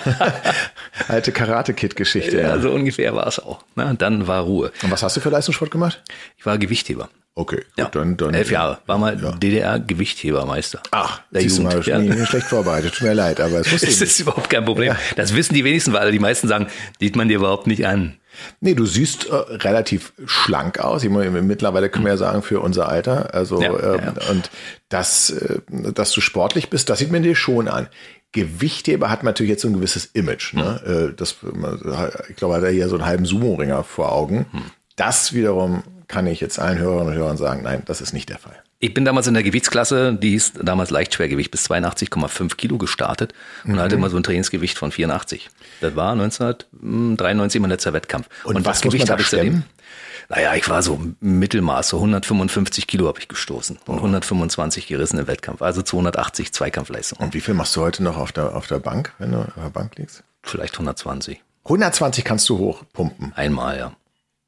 alte 1.08 1.32
Karate-Kid-Geschichte. 1.32 2.36
Ja, 2.36 2.56
ja, 2.56 2.58
so 2.60 2.70
ungefähr 2.70 3.14
war 3.14 3.26
es 3.26 3.38
auch. 3.38 3.64
Na, 3.74 3.92
dann 3.94 4.26
war 4.26 4.42
Ruhe. 4.42 4.72
Und 4.82 4.90
was 4.90 5.02
hast 5.02 5.16
du 5.16 5.20
für 5.20 5.30
Leistungssport 5.30 5.70
gemacht? 5.70 6.02
Ich 6.36 6.46
war 6.46 6.58
Gewichtheber. 6.58 7.08
Okay, 7.34 7.56
gut, 7.56 7.66
ja. 7.78 7.88
dann, 7.88 8.16
dann. 8.16 8.34
Elf 8.34 8.50
Jahre. 8.50 8.78
War 8.86 8.98
mal 8.98 9.20
ja. 9.22 9.30
DDR-Gewichthebermeister. 9.32 10.82
Ach, 10.90 11.22
der 11.30 11.42
siehst 11.42 11.58
Jugend. 11.58 11.86
Du 11.86 11.90
mal, 11.90 12.00
bin 12.00 12.26
schlecht 12.26 12.46
vorbereitet. 12.46 12.94
Tut 12.94 13.06
mir 13.06 13.14
leid, 13.14 13.40
aber 13.40 13.60
es 13.60 13.72
wusste 13.72 13.86
Das 13.86 14.00
ist 14.00 14.20
überhaupt 14.20 14.50
kein 14.50 14.64
Problem. 14.64 14.88
Ja. 14.88 14.98
Das 15.16 15.34
wissen 15.34 15.54
die 15.54 15.64
wenigsten, 15.64 15.92
weil 15.92 16.10
die 16.12 16.18
meisten 16.18 16.48
sagen, 16.48 16.66
sieht 16.98 17.16
man 17.16 17.28
dir 17.28 17.36
überhaupt 17.36 17.66
nicht 17.66 17.86
an. 17.86 18.16
Nee, 18.60 18.74
du 18.74 18.86
siehst 18.86 19.26
äh, 19.26 19.34
relativ 19.34 20.12
schlank 20.26 20.80
aus. 20.80 21.04
Ich 21.04 21.10
meine, 21.10 21.42
mittlerweile 21.42 21.88
können 21.88 22.04
wir 22.04 22.12
ja 22.12 22.18
sagen, 22.18 22.42
für 22.42 22.60
unser 22.60 22.88
Alter. 22.88 23.34
Also, 23.34 23.60
ja, 23.60 23.70
ähm, 23.70 24.00
ja. 24.04 24.30
und 24.30 24.50
das, 24.88 25.30
äh, 25.30 25.60
dass 25.68 26.12
du 26.12 26.20
sportlich 26.20 26.68
bist, 26.68 26.90
das 26.90 26.98
sieht 26.98 27.12
man 27.12 27.22
dir 27.22 27.36
schon 27.36 27.68
an. 27.68 27.88
Gewichtheber 28.32 29.10
hat 29.10 29.22
natürlich 29.24 29.50
jetzt 29.50 29.62
so 29.62 29.68
ein 29.68 29.74
gewisses 29.74 30.06
Image. 30.06 30.54
Ne? 30.54 30.80
Mhm. 31.10 31.16
Das, 31.16 31.36
ich 32.28 32.36
glaube, 32.36 32.54
hat 32.54 32.62
er 32.62 32.70
hier 32.70 32.88
so 32.88 32.96
einen 32.96 33.06
halben 33.06 33.24
Sumo-Ringer 33.24 33.82
vor 33.82 34.12
Augen. 34.12 34.46
Mhm. 34.52 34.62
Das 34.96 35.32
wiederum 35.32 35.82
kann 36.06 36.26
ich 36.26 36.40
jetzt 36.40 36.58
allen 36.58 36.78
Hörerinnen 36.78 37.14
und 37.14 37.18
Hörern 37.18 37.36
sagen, 37.36 37.62
nein, 37.62 37.82
das 37.86 38.00
ist 38.00 38.12
nicht 38.12 38.28
der 38.28 38.38
Fall. 38.38 38.62
Ich 38.82 38.94
bin 38.94 39.04
damals 39.04 39.26
in 39.26 39.34
der 39.34 39.42
Gewichtsklasse, 39.42 40.14
die 40.14 40.30
hieß 40.30 40.54
damals 40.62 40.88
Leichtschwergewicht 40.88 41.50
bis 41.50 41.70
82,5 41.70 42.56
Kilo 42.56 42.78
gestartet 42.78 43.34
und 43.64 43.72
mhm. 43.72 43.78
hatte 43.78 43.96
immer 43.96 44.08
so 44.08 44.16
ein 44.16 44.22
Trainingsgewicht 44.22 44.78
von 44.78 44.90
84. 44.90 45.50
Das 45.82 45.96
war 45.96 46.12
1993 46.12 47.60
mein 47.60 47.68
letzter 47.68 47.92
Wettkampf. 47.92 48.28
Und, 48.42 48.56
und 48.56 48.64
was 48.64 48.80
Gewicht 48.80 49.10
habe 49.10 49.20
ich 49.20 49.28
seitdem? 49.28 49.64
Naja, 50.30 50.54
ich 50.54 50.66
war 50.70 50.82
so 50.82 50.98
Mittelmaß, 51.20 51.90
so 51.90 51.98
155 51.98 52.86
Kilo 52.86 53.06
habe 53.06 53.18
ich 53.18 53.28
gestoßen 53.28 53.80
und 53.84 53.96
125 53.96 54.86
gerissen 54.86 55.18
im 55.18 55.26
Wettkampf, 55.26 55.60
also 55.60 55.82
280 55.82 56.52
Zweikampfleistung. 56.52 57.18
Und 57.18 57.34
wie 57.34 57.42
viel 57.42 57.52
machst 57.52 57.76
du 57.76 57.82
heute 57.82 58.02
noch 58.02 58.16
auf 58.16 58.32
der, 58.32 58.56
auf 58.56 58.66
der 58.66 58.78
Bank, 58.78 59.12
wenn 59.18 59.32
du 59.32 59.40
auf 59.40 59.52
der 59.56 59.70
Bank 59.70 59.96
liegst? 59.96 60.22
Vielleicht 60.42 60.74
120. 60.74 61.42
120 61.64 62.24
kannst 62.24 62.48
du 62.48 62.56
hochpumpen? 62.56 63.34
Einmal, 63.34 63.76
ja. 63.76 63.92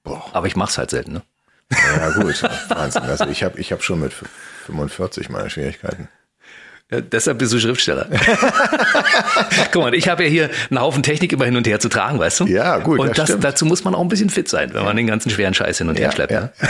Boah. 0.05 0.25
Aber 0.33 0.47
ich 0.47 0.57
mach's 0.57 0.79
halt 0.79 0.89
selten, 0.89 1.13
ne? 1.13 1.23
Ja, 1.71 2.11
gut. 2.11 2.43
Wahnsinn. 2.69 3.03
Also 3.03 3.27
ich 3.27 3.43
habe 3.43 3.59
ich 3.59 3.73
hab 3.73 3.83
schon 3.83 4.01
mit 4.01 4.13
45 4.67 5.29
meine 5.31 5.51
Schwierigkeiten. 5.51 6.09
Ja, 6.93 7.01
deshalb 7.01 7.39
bist 7.39 7.55
du 7.55 7.59
Schriftsteller. 7.59 8.07
Guck 9.73 9.83
mal, 9.83 9.95
ich 9.95 10.09
habe 10.09 10.25
ja 10.25 10.29
hier 10.29 10.51
einen 10.69 10.79
Haufen 10.79 11.03
Technik 11.03 11.33
immer 11.33 11.47
hin 11.47 11.57
und 11.57 11.67
her 11.67 11.81
zu 11.81 11.89
tragen, 11.89 12.19
weißt 12.19 12.41
du? 12.41 12.47
Ja, 12.47 12.77
gut. 12.79 12.99
Und 12.99 13.17
das, 13.17 13.35
dazu 13.41 13.65
muss 13.65 13.83
man 13.83 13.95
auch 13.95 14.03
ein 14.03 14.09
bisschen 14.09 14.29
fit 14.29 14.47
sein, 14.47 14.75
wenn 14.75 14.85
man 14.85 14.95
den 14.95 15.07
ganzen 15.07 15.31
schweren 15.31 15.55
Scheiß 15.55 15.79
hin 15.79 15.89
und 15.89 15.99
her 15.99 16.13
schleppt. 16.13 16.33
Ja. 16.33 16.41
Ne? 16.41 16.53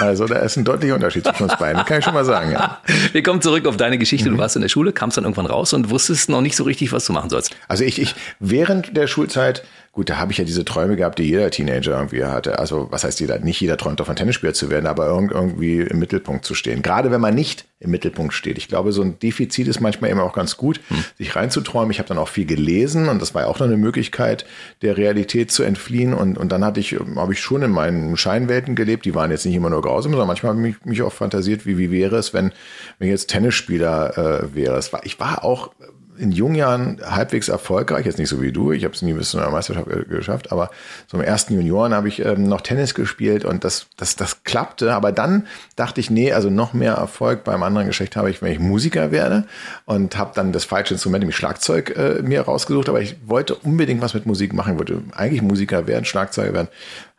Also 0.00 0.24
da 0.24 0.36
ist 0.36 0.56
ein 0.56 0.64
deutlicher 0.64 0.94
Unterschied 0.94 1.26
zwischen 1.26 1.42
uns 1.42 1.56
beiden, 1.58 1.84
kann 1.84 1.98
ich 1.98 2.04
schon 2.06 2.14
mal 2.14 2.24
sagen. 2.24 2.52
Ja. 2.52 2.80
Wir 3.12 3.22
kommen 3.22 3.42
zurück 3.42 3.66
auf 3.66 3.76
deine 3.76 3.98
Geschichte. 3.98 4.30
Du 4.30 4.36
mhm. 4.36 4.38
warst 4.38 4.56
in 4.56 4.62
der 4.62 4.70
Schule, 4.70 4.92
kamst 4.92 5.18
dann 5.18 5.24
irgendwann 5.24 5.44
raus 5.44 5.74
und 5.74 5.90
wusstest 5.90 6.30
noch 6.30 6.40
nicht 6.40 6.56
so 6.56 6.64
richtig, 6.64 6.90
was 6.92 7.04
du 7.04 7.12
machen 7.12 7.28
sollst. 7.28 7.54
Also 7.68 7.84
ich, 7.84 8.00
ich 8.00 8.14
während 8.38 8.96
der 8.96 9.08
Schulzeit 9.08 9.62
Gut, 9.92 10.08
da 10.08 10.18
habe 10.18 10.30
ich 10.30 10.38
ja 10.38 10.44
diese 10.44 10.64
Träume 10.64 10.94
gehabt, 10.94 11.18
die 11.18 11.24
jeder 11.24 11.50
Teenager 11.50 11.98
irgendwie 11.98 12.24
hatte. 12.24 12.60
Also 12.60 12.86
was 12.92 13.02
heißt 13.02 13.18
jeder? 13.18 13.40
Nicht 13.40 13.60
jeder 13.60 13.76
träumt 13.76 13.98
davon, 13.98 14.14
Tennisspieler 14.14 14.54
zu 14.54 14.70
werden, 14.70 14.86
aber 14.86 15.06
irgendwie 15.06 15.80
im 15.80 15.98
Mittelpunkt 15.98 16.44
zu 16.44 16.54
stehen. 16.54 16.82
Gerade 16.82 17.10
wenn 17.10 17.20
man 17.20 17.34
nicht 17.34 17.64
im 17.80 17.90
Mittelpunkt 17.90 18.32
steht. 18.32 18.56
Ich 18.56 18.68
glaube, 18.68 18.92
so 18.92 19.02
ein 19.02 19.18
Defizit 19.18 19.66
ist 19.66 19.80
manchmal 19.80 20.10
eben 20.10 20.20
auch 20.20 20.32
ganz 20.32 20.56
gut, 20.56 20.80
hm. 20.88 21.04
sich 21.18 21.34
reinzuträumen. 21.34 21.90
Ich 21.90 21.98
habe 21.98 22.08
dann 22.08 22.18
auch 22.18 22.28
viel 22.28 22.46
gelesen 22.46 23.08
und 23.08 23.20
das 23.20 23.34
war 23.34 23.42
ja 23.42 23.48
auch 23.48 23.58
noch 23.58 23.66
eine 23.66 23.78
Möglichkeit, 23.78 24.44
der 24.82 24.96
Realität 24.96 25.50
zu 25.50 25.64
entfliehen. 25.64 26.14
Und, 26.14 26.38
und 26.38 26.52
dann 26.52 26.64
hatte 26.64 26.78
ich, 26.78 26.96
habe 27.16 27.32
ich 27.32 27.40
schon 27.40 27.62
in 27.62 27.72
meinen 27.72 28.16
Scheinwelten 28.16 28.76
gelebt. 28.76 29.06
Die 29.06 29.16
waren 29.16 29.32
jetzt 29.32 29.44
nicht 29.44 29.56
immer 29.56 29.70
nur 29.70 29.82
grausam, 29.82 30.12
sondern 30.12 30.28
manchmal 30.28 30.54
habe 30.54 30.68
ich 30.68 30.84
mich 30.84 31.02
auch 31.02 31.12
fantasiert, 31.12 31.66
wie, 31.66 31.78
wie 31.78 31.90
wäre 31.90 32.16
es, 32.16 32.32
wenn, 32.32 32.52
wenn 32.98 33.08
ich 33.08 33.12
jetzt 33.12 33.30
Tennisspieler 33.30 34.44
äh, 34.44 34.54
wäre. 34.54 34.76
Es 34.76 34.92
war, 34.92 35.04
ich 35.04 35.18
war 35.18 35.42
auch 35.42 35.72
in 36.20 36.32
jungen 36.32 36.54
Jahren 36.54 37.00
halbwegs 37.02 37.48
erfolgreich, 37.48 38.04
jetzt 38.04 38.18
nicht 38.18 38.28
so 38.28 38.42
wie 38.42 38.52
du, 38.52 38.72
ich 38.72 38.84
habe 38.84 38.94
es 38.94 39.00
nie 39.00 39.14
bis 39.14 39.30
zu 39.30 39.38
einer 39.38 39.50
Meisterschaft 39.50 39.88
geschafft, 40.08 40.52
aber 40.52 40.70
so 41.06 41.16
im 41.16 41.24
ersten 41.24 41.54
Junioren 41.54 41.94
habe 41.94 42.08
ich 42.08 42.24
ähm, 42.24 42.44
noch 42.44 42.60
Tennis 42.60 42.94
gespielt 42.94 43.44
und 43.44 43.64
das, 43.64 43.86
das, 43.96 44.16
das 44.16 44.44
klappte. 44.44 44.92
Aber 44.92 45.12
dann 45.12 45.46
dachte 45.76 46.00
ich, 46.00 46.10
nee, 46.10 46.32
also 46.32 46.50
noch 46.50 46.74
mehr 46.74 46.94
Erfolg 46.94 47.44
beim 47.44 47.62
anderen 47.62 47.86
Geschlecht 47.86 48.16
habe 48.16 48.30
ich, 48.30 48.42
wenn 48.42 48.52
ich 48.52 48.58
Musiker 48.58 49.10
werde 49.10 49.44
und 49.86 50.18
habe 50.18 50.32
dann 50.34 50.52
das 50.52 50.64
falsche 50.64 50.94
Instrument, 50.94 51.22
nämlich 51.22 51.36
Schlagzeug, 51.36 51.96
äh, 51.96 52.22
mir 52.22 52.42
rausgesucht. 52.42 52.88
Aber 52.88 53.00
ich 53.00 53.16
wollte 53.26 53.54
unbedingt 53.54 54.02
was 54.02 54.12
mit 54.12 54.26
Musik 54.26 54.52
machen, 54.52 54.78
wollte 54.78 55.02
eigentlich 55.12 55.42
Musiker 55.42 55.86
werden, 55.86 56.04
Schlagzeuger 56.04 56.52
werden 56.52 56.68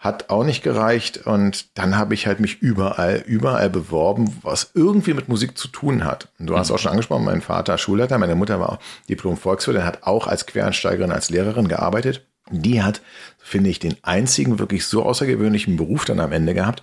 hat 0.02 0.32
auch 0.32 0.44
nicht 0.44 0.64
gereicht 0.64 1.28
und 1.28 1.78
dann 1.78 1.96
habe 1.96 2.16
ich 2.16 2.26
halt 2.26 2.40
mich 2.40 2.60
überall, 2.60 3.24
überall 3.28 3.70
beworben, 3.70 4.36
was 4.42 4.72
irgendwie 4.74 5.14
mit 5.14 5.30
Musik 5.30 5.60
zu 5.60 5.68
tun 5.68 6.04
hat. 6.04 6.28
Und 6.40 6.48
du 6.48 6.58
hast 6.58 6.70
mhm. 6.70 6.76
auch 6.76 6.80
schon 6.80 6.92
angesprochen, 6.92 7.24
mein 7.24 7.42
Vater 7.42 7.78
Schulleiter, 7.78 8.18
meine 8.18 8.34
Mutter 8.34 8.60
war 8.60 8.80
Diplom 9.08 9.38
Volkswirtin, 9.38 9.86
hat 9.86 10.02
auch 10.02 10.26
als 10.26 10.48
Quereinsteigerin, 10.48 11.12
als 11.12 11.30
Lehrerin 11.30 11.68
gearbeitet. 11.68 12.26
Die 12.50 12.82
hat, 12.82 13.02
finde 13.38 13.70
ich, 13.70 13.78
den 13.78 13.96
einzigen 14.02 14.58
wirklich 14.58 14.88
so 14.88 15.04
außergewöhnlichen 15.04 15.78
Beruf 15.78 16.04
dann 16.04 16.20
am 16.20 16.32
Ende 16.32 16.56
gehabt. 16.56 16.82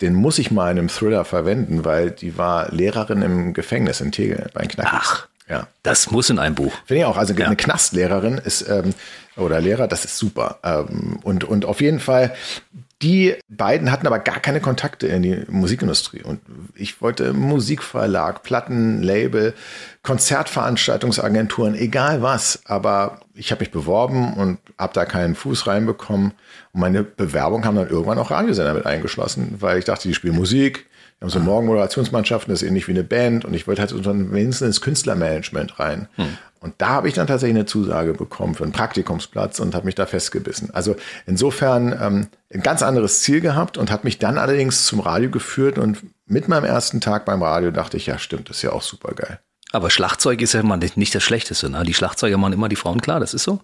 Den 0.00 0.14
muss 0.14 0.40
ich 0.40 0.50
mal 0.50 0.72
in 0.72 0.78
einem 0.78 0.88
Thriller 0.88 1.24
verwenden, 1.24 1.84
weil 1.84 2.10
die 2.10 2.36
war 2.36 2.72
Lehrerin 2.72 3.22
im 3.22 3.54
Gefängnis 3.54 4.00
in 4.00 4.10
Tegel 4.10 4.50
bei 4.52 4.66
Knackis. 4.66 4.90
Ach, 4.92 5.28
ja. 5.48 5.68
Das 5.82 6.10
muss 6.10 6.30
in 6.30 6.38
einem 6.38 6.54
Buch. 6.54 6.72
Finde 6.86 7.00
ich 7.00 7.04
auch. 7.04 7.16
Also 7.16 7.34
ja. 7.34 7.46
eine 7.46 7.56
Knastlehrerin 7.56 8.38
ist 8.38 8.68
ähm, 8.68 8.94
oder 9.36 9.60
Lehrer, 9.60 9.86
das 9.86 10.04
ist 10.04 10.18
super. 10.18 10.58
Ähm, 10.64 11.18
und, 11.22 11.44
und 11.44 11.64
auf 11.64 11.80
jeden 11.80 12.00
Fall, 12.00 12.34
die 13.02 13.36
beiden 13.48 13.92
hatten 13.92 14.06
aber 14.06 14.18
gar 14.18 14.40
keine 14.40 14.60
Kontakte 14.60 15.06
in 15.06 15.22
die 15.22 15.44
Musikindustrie. 15.48 16.22
Und 16.22 16.40
ich 16.74 17.02
wollte 17.02 17.34
Musikverlag, 17.34 18.42
Plattenlabel, 18.42 19.54
Konzertveranstaltungsagenturen, 20.02 21.74
egal 21.74 22.22
was. 22.22 22.62
Aber 22.64 23.20
ich 23.34 23.52
habe 23.52 23.60
mich 23.60 23.70
beworben 23.70 24.32
und 24.34 24.58
habe 24.78 24.94
da 24.94 25.04
keinen 25.04 25.34
Fuß 25.34 25.66
reinbekommen. 25.66 26.32
Und 26.72 26.80
meine 26.80 27.02
Bewerbung 27.04 27.64
haben 27.66 27.76
dann 27.76 27.90
irgendwann 27.90 28.18
auch 28.18 28.30
Radiosender 28.30 28.74
mit 28.74 28.86
eingeschlossen, 28.86 29.56
weil 29.60 29.78
ich 29.78 29.84
dachte, 29.84 30.08
die 30.08 30.14
spielen 30.14 30.34
Musik. 30.34 30.86
Wir 31.18 31.26
haben 31.26 31.30
so 31.30 31.40
Morgenmoderationsmannschaften, 31.40 32.52
das 32.52 32.62
ist 32.62 32.68
ähnlich 32.68 32.88
wie 32.88 32.92
eine 32.92 33.04
Band. 33.04 33.44
Und 33.44 33.54
ich 33.54 33.66
wollte 33.66 33.80
halt 33.80 33.90
so 33.90 34.04
wenigstens 34.04 34.66
ins 34.66 34.80
Künstlermanagement 34.82 35.78
rein. 35.78 36.08
Hm. 36.16 36.36
Und 36.60 36.74
da 36.78 36.88
habe 36.88 37.08
ich 37.08 37.14
dann 37.14 37.26
tatsächlich 37.26 37.56
eine 37.56 37.66
Zusage 37.66 38.12
bekommen 38.12 38.54
für 38.54 38.64
einen 38.64 38.72
Praktikumsplatz 38.72 39.60
und 39.60 39.74
habe 39.74 39.86
mich 39.86 39.94
da 39.94 40.04
festgebissen. 40.04 40.70
Also 40.74 40.96
insofern 41.26 41.96
ähm, 42.00 42.26
ein 42.52 42.62
ganz 42.62 42.82
anderes 42.82 43.20
Ziel 43.20 43.40
gehabt 43.40 43.78
und 43.78 43.90
hat 43.90 44.04
mich 44.04 44.18
dann 44.18 44.36
allerdings 44.36 44.84
zum 44.84 45.00
Radio 45.00 45.30
geführt 45.30 45.78
und 45.78 45.98
mit 46.26 46.48
meinem 46.48 46.64
ersten 46.64 47.00
Tag 47.00 47.24
beim 47.24 47.42
Radio 47.42 47.70
dachte 47.70 47.96
ich, 47.96 48.06
ja 48.06 48.18
stimmt, 48.18 48.50
das 48.50 48.56
ist 48.56 48.62
ja 48.62 48.72
auch 48.72 48.82
super 48.82 49.14
geil. 49.14 49.38
Aber 49.72 49.90
Schlagzeug 49.90 50.40
ist 50.42 50.54
ja 50.54 50.60
immer 50.60 50.76
nicht 50.76 51.14
das 51.14 51.22
Schlechteste. 51.22 51.68
Ne? 51.70 51.82
Die 51.84 51.94
Schlagzeuger 51.94 52.38
machen 52.38 52.52
immer 52.52 52.68
die 52.68 52.76
Frauen 52.76 53.00
klar, 53.00 53.20
das 53.20 53.34
ist 53.34 53.44
so. 53.44 53.60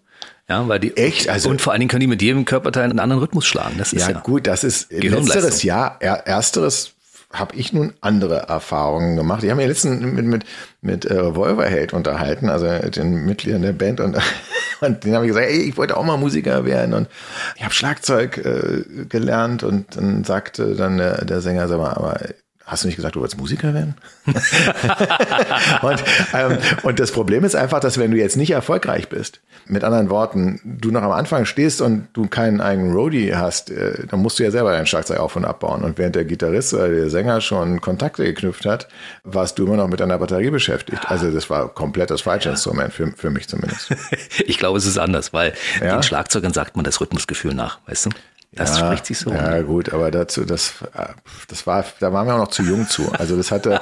Ja, 0.48 0.68
weil 0.68 0.80
die 0.80 0.96
echt 0.96 1.28
also 1.28 1.48
und 1.48 1.60
vor 1.60 1.72
allen 1.72 1.80
Dingen 1.80 1.88
können 1.88 2.00
die 2.00 2.06
mit 2.06 2.22
jedem 2.22 2.44
Körperteil 2.44 2.84
einen 2.84 2.98
anderen 2.98 3.22
Rhythmus 3.22 3.46
schlagen. 3.46 3.76
Das 3.78 3.92
ist 3.92 4.02
ja, 4.02 4.10
ja 4.10 4.20
gut, 4.20 4.46
das 4.46 4.64
ist 4.64 4.92
letzteres 4.92 5.62
ja, 5.62 5.96
ersteres 6.00 6.92
habe 7.32 7.56
ich 7.56 7.72
nun 7.72 7.92
andere 8.00 8.48
Erfahrungen 8.48 9.16
gemacht. 9.16 9.42
Ich 9.42 9.50
habe 9.50 9.60
mich 9.60 9.68
letztens 9.68 10.02
mit, 10.02 10.24
mit, 10.26 10.44
mit 10.80 11.10
äh, 11.10 11.34
Wolverheld 11.34 11.92
unterhalten, 11.92 12.50
also 12.50 12.66
den 12.66 13.24
Mitgliedern 13.24 13.62
der 13.62 13.72
Band. 13.72 14.00
Und, 14.00 14.18
und 14.80 15.04
denen 15.04 15.14
habe 15.14 15.24
ich 15.24 15.30
gesagt, 15.30 15.48
ey, 15.48 15.62
ich 15.62 15.76
wollte 15.76 15.96
auch 15.96 16.04
mal 16.04 16.16
Musiker 16.16 16.64
werden. 16.64 16.94
Und 16.94 17.08
ich 17.56 17.64
habe 17.64 17.72
Schlagzeug 17.74 18.38
äh, 18.38 19.04
gelernt. 19.08 19.62
Und 19.62 19.96
dann 19.96 20.24
sagte 20.24 20.74
dann 20.74 20.98
der, 20.98 21.24
der 21.24 21.40
Sänger, 21.40 21.68
sag 21.68 21.78
mal, 21.78 21.94
aber 21.94 22.20
Hast 22.64 22.84
du 22.84 22.88
nicht 22.88 22.96
gesagt, 22.96 23.16
du 23.16 23.20
wolltest 23.20 23.38
Musiker 23.38 23.74
werden? 23.74 23.94
und, 25.82 26.04
ähm, 26.32 26.58
und 26.82 27.00
das 27.00 27.10
Problem 27.10 27.44
ist 27.44 27.56
einfach, 27.56 27.80
dass 27.80 27.98
wenn 27.98 28.10
du 28.10 28.16
jetzt 28.16 28.36
nicht 28.36 28.52
erfolgreich 28.52 29.08
bist, 29.08 29.40
mit 29.66 29.84
anderen 29.84 30.10
Worten, 30.10 30.60
du 30.64 30.90
noch 30.90 31.02
am 31.02 31.12
Anfang 31.12 31.44
stehst 31.44 31.80
und 31.80 32.08
du 32.12 32.26
keinen 32.28 32.60
eigenen 32.60 32.92
Roadie 32.92 33.34
hast, 33.34 33.70
äh, 33.70 34.06
dann 34.06 34.20
musst 34.20 34.38
du 34.38 34.44
ja 34.44 34.50
selber 34.50 34.72
dein 34.72 34.86
Schlagzeug 34.86 35.18
auf 35.18 35.36
und 35.36 35.44
abbauen. 35.44 35.82
Und 35.82 35.98
während 35.98 36.14
der 36.14 36.24
Gitarrist 36.24 36.74
oder 36.74 36.88
der 36.88 37.10
Sänger 37.10 37.40
schon 37.40 37.80
Kontakte 37.80 38.24
geknüpft 38.24 38.64
hat, 38.64 38.88
warst 39.24 39.58
du 39.58 39.66
immer 39.66 39.76
noch 39.76 39.88
mit 39.88 40.00
deiner 40.00 40.18
Batterie 40.18 40.50
beschäftigt. 40.50 41.10
Also 41.10 41.30
das 41.30 41.50
war 41.50 41.68
komplett 41.68 42.10
das 42.10 42.22
falsche 42.22 42.48
ja. 42.48 42.52
Instrument, 42.52 42.92
für, 42.92 43.12
für 43.16 43.30
mich 43.30 43.48
zumindest. 43.48 43.90
ich 44.46 44.58
glaube, 44.58 44.78
es 44.78 44.86
ist 44.86 44.98
anders, 44.98 45.32
weil 45.32 45.54
ja? 45.80 45.96
den 45.96 46.02
Schlagzeugern 46.02 46.52
sagt 46.52 46.76
man 46.76 46.84
das 46.84 47.00
Rhythmusgefühl 47.00 47.54
nach, 47.54 47.78
weißt 47.86 48.06
du? 48.06 48.10
Das 48.54 48.78
ja, 48.78 48.86
spricht 48.86 49.06
sich 49.06 49.18
so. 49.18 49.30
Ja, 49.30 49.56
um. 49.56 49.66
gut, 49.66 49.92
aber 49.92 50.10
dazu, 50.10 50.44
das, 50.44 50.74
das 51.48 51.66
war, 51.66 51.84
da 52.00 52.12
waren 52.12 52.26
wir 52.26 52.34
auch 52.34 52.38
noch 52.38 52.48
zu 52.48 52.62
jung 52.62 52.86
zu. 52.86 53.10
Also 53.12 53.36
das 53.36 53.50
hatte. 53.50 53.80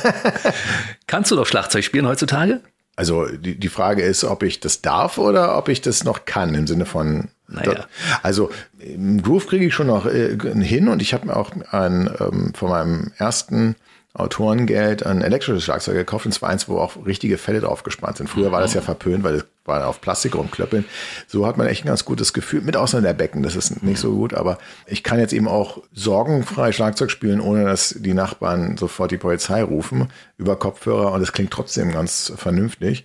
Kannst 1.06 1.30
du 1.30 1.36
doch 1.36 1.46
Schlagzeug 1.46 1.84
spielen 1.84 2.06
heutzutage? 2.06 2.60
Also 2.96 3.26
die, 3.26 3.58
die 3.58 3.68
Frage 3.68 4.02
ist, 4.02 4.24
ob 4.24 4.42
ich 4.42 4.58
das 4.58 4.82
darf 4.82 5.18
oder 5.18 5.56
ob 5.56 5.68
ich 5.68 5.82
das 5.82 6.02
noch 6.02 6.24
kann, 6.24 6.54
im 6.54 6.66
Sinne 6.66 6.86
von. 6.86 7.28
Naja. 7.48 7.86
Also 8.24 8.50
im 8.80 9.22
Groove 9.22 9.46
kriege 9.46 9.66
ich 9.66 9.74
schon 9.74 9.86
noch 9.86 10.06
äh, 10.06 10.36
hin 10.36 10.88
und 10.88 11.00
ich 11.00 11.14
habe 11.14 11.26
mir 11.26 11.36
auch 11.36 11.52
ein, 11.70 12.10
ähm, 12.18 12.52
von 12.54 12.70
meinem 12.70 13.12
ersten 13.18 13.76
Autorengeld 14.18 15.04
ein 15.04 15.22
elektrisches 15.22 15.64
Schlagzeug 15.64 15.94
gekauft 15.94 16.26
und 16.26 16.32
zwar 16.32 16.48
eins, 16.48 16.68
wo 16.68 16.78
auch 16.78 17.04
richtige 17.04 17.38
Fälle 17.38 17.60
drauf 17.60 17.82
gespannt 17.82 18.16
sind. 18.16 18.28
Früher 18.28 18.52
war 18.52 18.60
das 18.60 18.74
ja 18.74 18.80
verpönt, 18.80 19.24
weil 19.24 19.34
das 19.34 19.44
war 19.66 19.86
auf 19.86 20.00
Plastik 20.00 20.36
rumklöppeln. 20.36 20.84
So 21.26 21.46
hat 21.46 21.56
man 21.56 21.66
echt 21.66 21.84
ein 21.84 21.88
ganz 21.88 22.04
gutes 22.04 22.32
Gefühl, 22.32 22.62
mit 22.62 22.76
Ausnahme 22.76 23.06
der 23.06 23.14
Becken, 23.14 23.42
das 23.42 23.56
ist 23.56 23.82
nicht 23.82 23.98
so 23.98 24.12
gut, 24.12 24.32
aber 24.32 24.58
ich 24.86 25.02
kann 25.02 25.18
jetzt 25.18 25.32
eben 25.32 25.48
auch 25.48 25.82
sorgenfrei 25.92 26.72
Schlagzeug 26.72 27.10
spielen, 27.10 27.40
ohne 27.40 27.64
dass 27.64 27.94
die 27.98 28.14
Nachbarn 28.14 28.76
sofort 28.76 29.10
die 29.10 29.18
Polizei 29.18 29.62
rufen 29.62 30.08
über 30.38 30.56
Kopfhörer 30.56 31.12
und 31.12 31.22
es 31.22 31.32
klingt 31.32 31.50
trotzdem 31.50 31.92
ganz 31.92 32.32
vernünftig. 32.36 33.04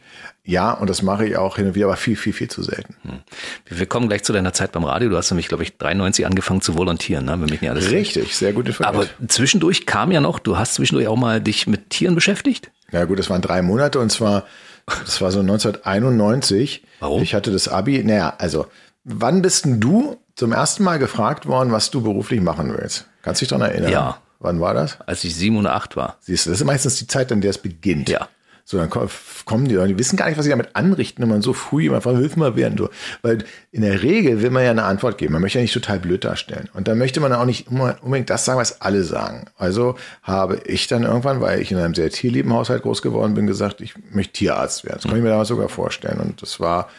Ja, 0.52 0.74
und 0.74 0.90
das 0.90 1.02
mache 1.02 1.26
ich 1.26 1.38
auch 1.38 1.56
hin 1.56 1.68
und 1.68 1.76
wieder, 1.76 1.86
aber 1.86 1.96
viel, 1.96 2.18
viel, 2.18 2.34
viel 2.34 2.50
zu 2.50 2.62
selten. 2.62 2.96
Hm. 3.04 3.20
Wir 3.66 3.86
kommen 3.86 4.10
gleich 4.10 4.24
zu 4.24 4.34
deiner 4.34 4.52
Zeit 4.52 4.74
beim 4.74 4.84
Radio. 4.84 5.10
Du 5.10 5.16
hast 5.16 5.32
nämlich, 5.32 5.48
glaube 5.48 5.64
ich, 5.64 5.78
93 5.78 6.26
angefangen 6.26 6.62
zu 6.62 6.78
volontieren, 6.78 7.26
ne? 7.26 7.32
wenn 7.32 7.50
mich 7.50 7.62
nicht 7.62 7.70
alles 7.70 7.90
Richtig, 7.90 8.36
sehr 8.36 8.52
gute 8.52 8.74
Frage. 8.74 8.90
Aber 8.90 9.06
zwischendurch 9.30 9.86
kam 9.86 10.12
ja 10.12 10.20
noch, 10.20 10.40
du 10.40 10.58
hast 10.58 10.74
zwischendurch 10.74 11.08
auch 11.08 11.16
mal 11.16 11.40
dich 11.40 11.68
mit 11.68 11.90
Tieren 11.90 12.16
beschäftigt? 12.16 12.70
Ja 12.92 13.06
gut, 13.06 13.18
das 13.18 13.30
waren 13.30 13.42
drei 13.42 13.62
Monate 13.62 14.00
und 14.00 14.12
zwar 14.12 14.44
das 15.06 15.22
war 15.22 15.32
so 15.32 15.40
1991. 15.40 16.84
Warum? 17.00 17.22
Ich 17.22 17.34
hatte 17.34 17.52
das 17.52 17.68
Abi. 17.68 18.04
Naja, 18.04 18.34
also, 18.38 18.66
wann 19.04 19.42
bist 19.42 19.66
denn 19.66 19.80
du 19.80 20.18
zum 20.36 20.52
ersten 20.52 20.84
Mal 20.84 21.00
gefragt 21.00 21.46
worden, 21.46 21.72
was 21.72 21.92
du 21.92 22.02
beruflich 22.02 22.42
machen 22.42 22.74
willst? 22.76 23.08
Kannst 23.22 23.42
du 23.42 23.46
dich 23.46 23.50
daran 23.50 23.70
erinnern? 23.70 23.92
Ja. 23.92 24.18
Wann 24.40 24.60
war 24.60 24.74
das? 24.74 25.00
Als 25.02 25.24
ich 25.24 25.36
sieben 25.36 25.58
oder 25.58 25.76
acht 25.76 25.96
war. 25.96 26.18
Siehst 26.20 26.46
du, 26.46 26.50
das 26.50 26.60
ist 26.60 26.66
meistens 26.66 26.98
die 26.98 27.06
Zeit, 27.08 27.32
in 27.32 27.42
der 27.42 27.52
es 27.52 27.60
beginnt. 27.60 28.10
Ja. 28.10 28.28
So, 28.66 28.78
dann 28.78 28.90
kommen 28.90 29.68
die 29.68 29.76
die 29.76 29.98
wissen 29.98 30.18
gar 30.18 30.28
nicht, 30.28 30.38
was 30.38 30.46
sie 30.46 30.52
damit 30.52 30.76
anrichten, 30.76 31.22
wenn 31.22 31.30
man 31.30 31.42
so 31.42 31.54
früh 31.54 31.84
jemand 31.84 32.04
fragt, 32.04 32.18
hilf 32.18 32.36
mal 32.36 32.56
werden. 32.56 32.78
So. 32.78 32.90
Weil 33.22 33.44
in 33.72 33.82
der 33.82 34.04
Regel 34.04 34.42
will 34.42 34.50
man 34.50 34.64
ja 34.64 34.72
eine 34.72 34.84
Antwort 34.84 35.18
geben. 35.18 35.34
Man 35.34 35.42
möchte 35.42 35.60
ja 35.60 35.64
nicht 35.64 35.74
total 35.74 36.00
blöd 36.00 36.24
darstellen. 36.24 36.70
Und 36.74 36.88
dann 36.88 36.98
möchte 36.98 37.20
man 37.20 37.34
auch 37.34 37.46
nicht 37.46 37.68
unbedingt 37.70 38.30
das 38.30 38.46
sagen, 38.46 38.60
was 38.60 38.82
alle 38.82 39.04
sagen. 39.04 39.46
Also 39.58 39.96
habe 40.24 40.62
ich 40.66 40.88
dann 40.88 41.04
irgendwann, 41.04 41.42
weil 41.42 41.62
ich 41.62 41.72
in 41.72 41.78
einem 41.78 41.94
sehr 41.94 42.10
tierlieben 42.10 42.54
Haushalt 42.54 42.84
groß 42.84 43.02
geworden 43.02 43.34
bin, 43.34 43.48
gesagt, 43.48 43.82
ich 43.82 43.94
möchte 44.12 44.34
Tierarzt 44.34 44.86
werden. 44.86 44.96
Das 44.96 45.04
konnte 45.04 45.18
ich 45.18 45.24
mir 45.24 45.30
damals 45.30 45.50
sogar 45.50 45.70
vorstellen. 45.70 46.20
Und 46.20 46.42
das 46.42 46.60
war 46.60 46.90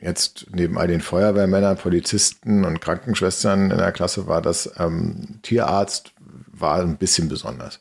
jetzt 0.00 0.46
neben 0.52 0.78
all 0.78 0.86
den 0.86 1.00
Feuerwehrmännern, 1.00 1.76
Polizisten 1.76 2.64
und 2.64 2.80
Krankenschwestern 2.80 3.70
in 3.70 3.78
der 3.78 3.92
Klasse 3.92 4.26
war 4.26 4.42
das 4.42 4.70
ähm, 4.78 5.40
Tierarzt 5.42 6.12
war 6.60 6.80
ein 6.80 6.96
bisschen 6.96 7.28
besonders. 7.28 7.80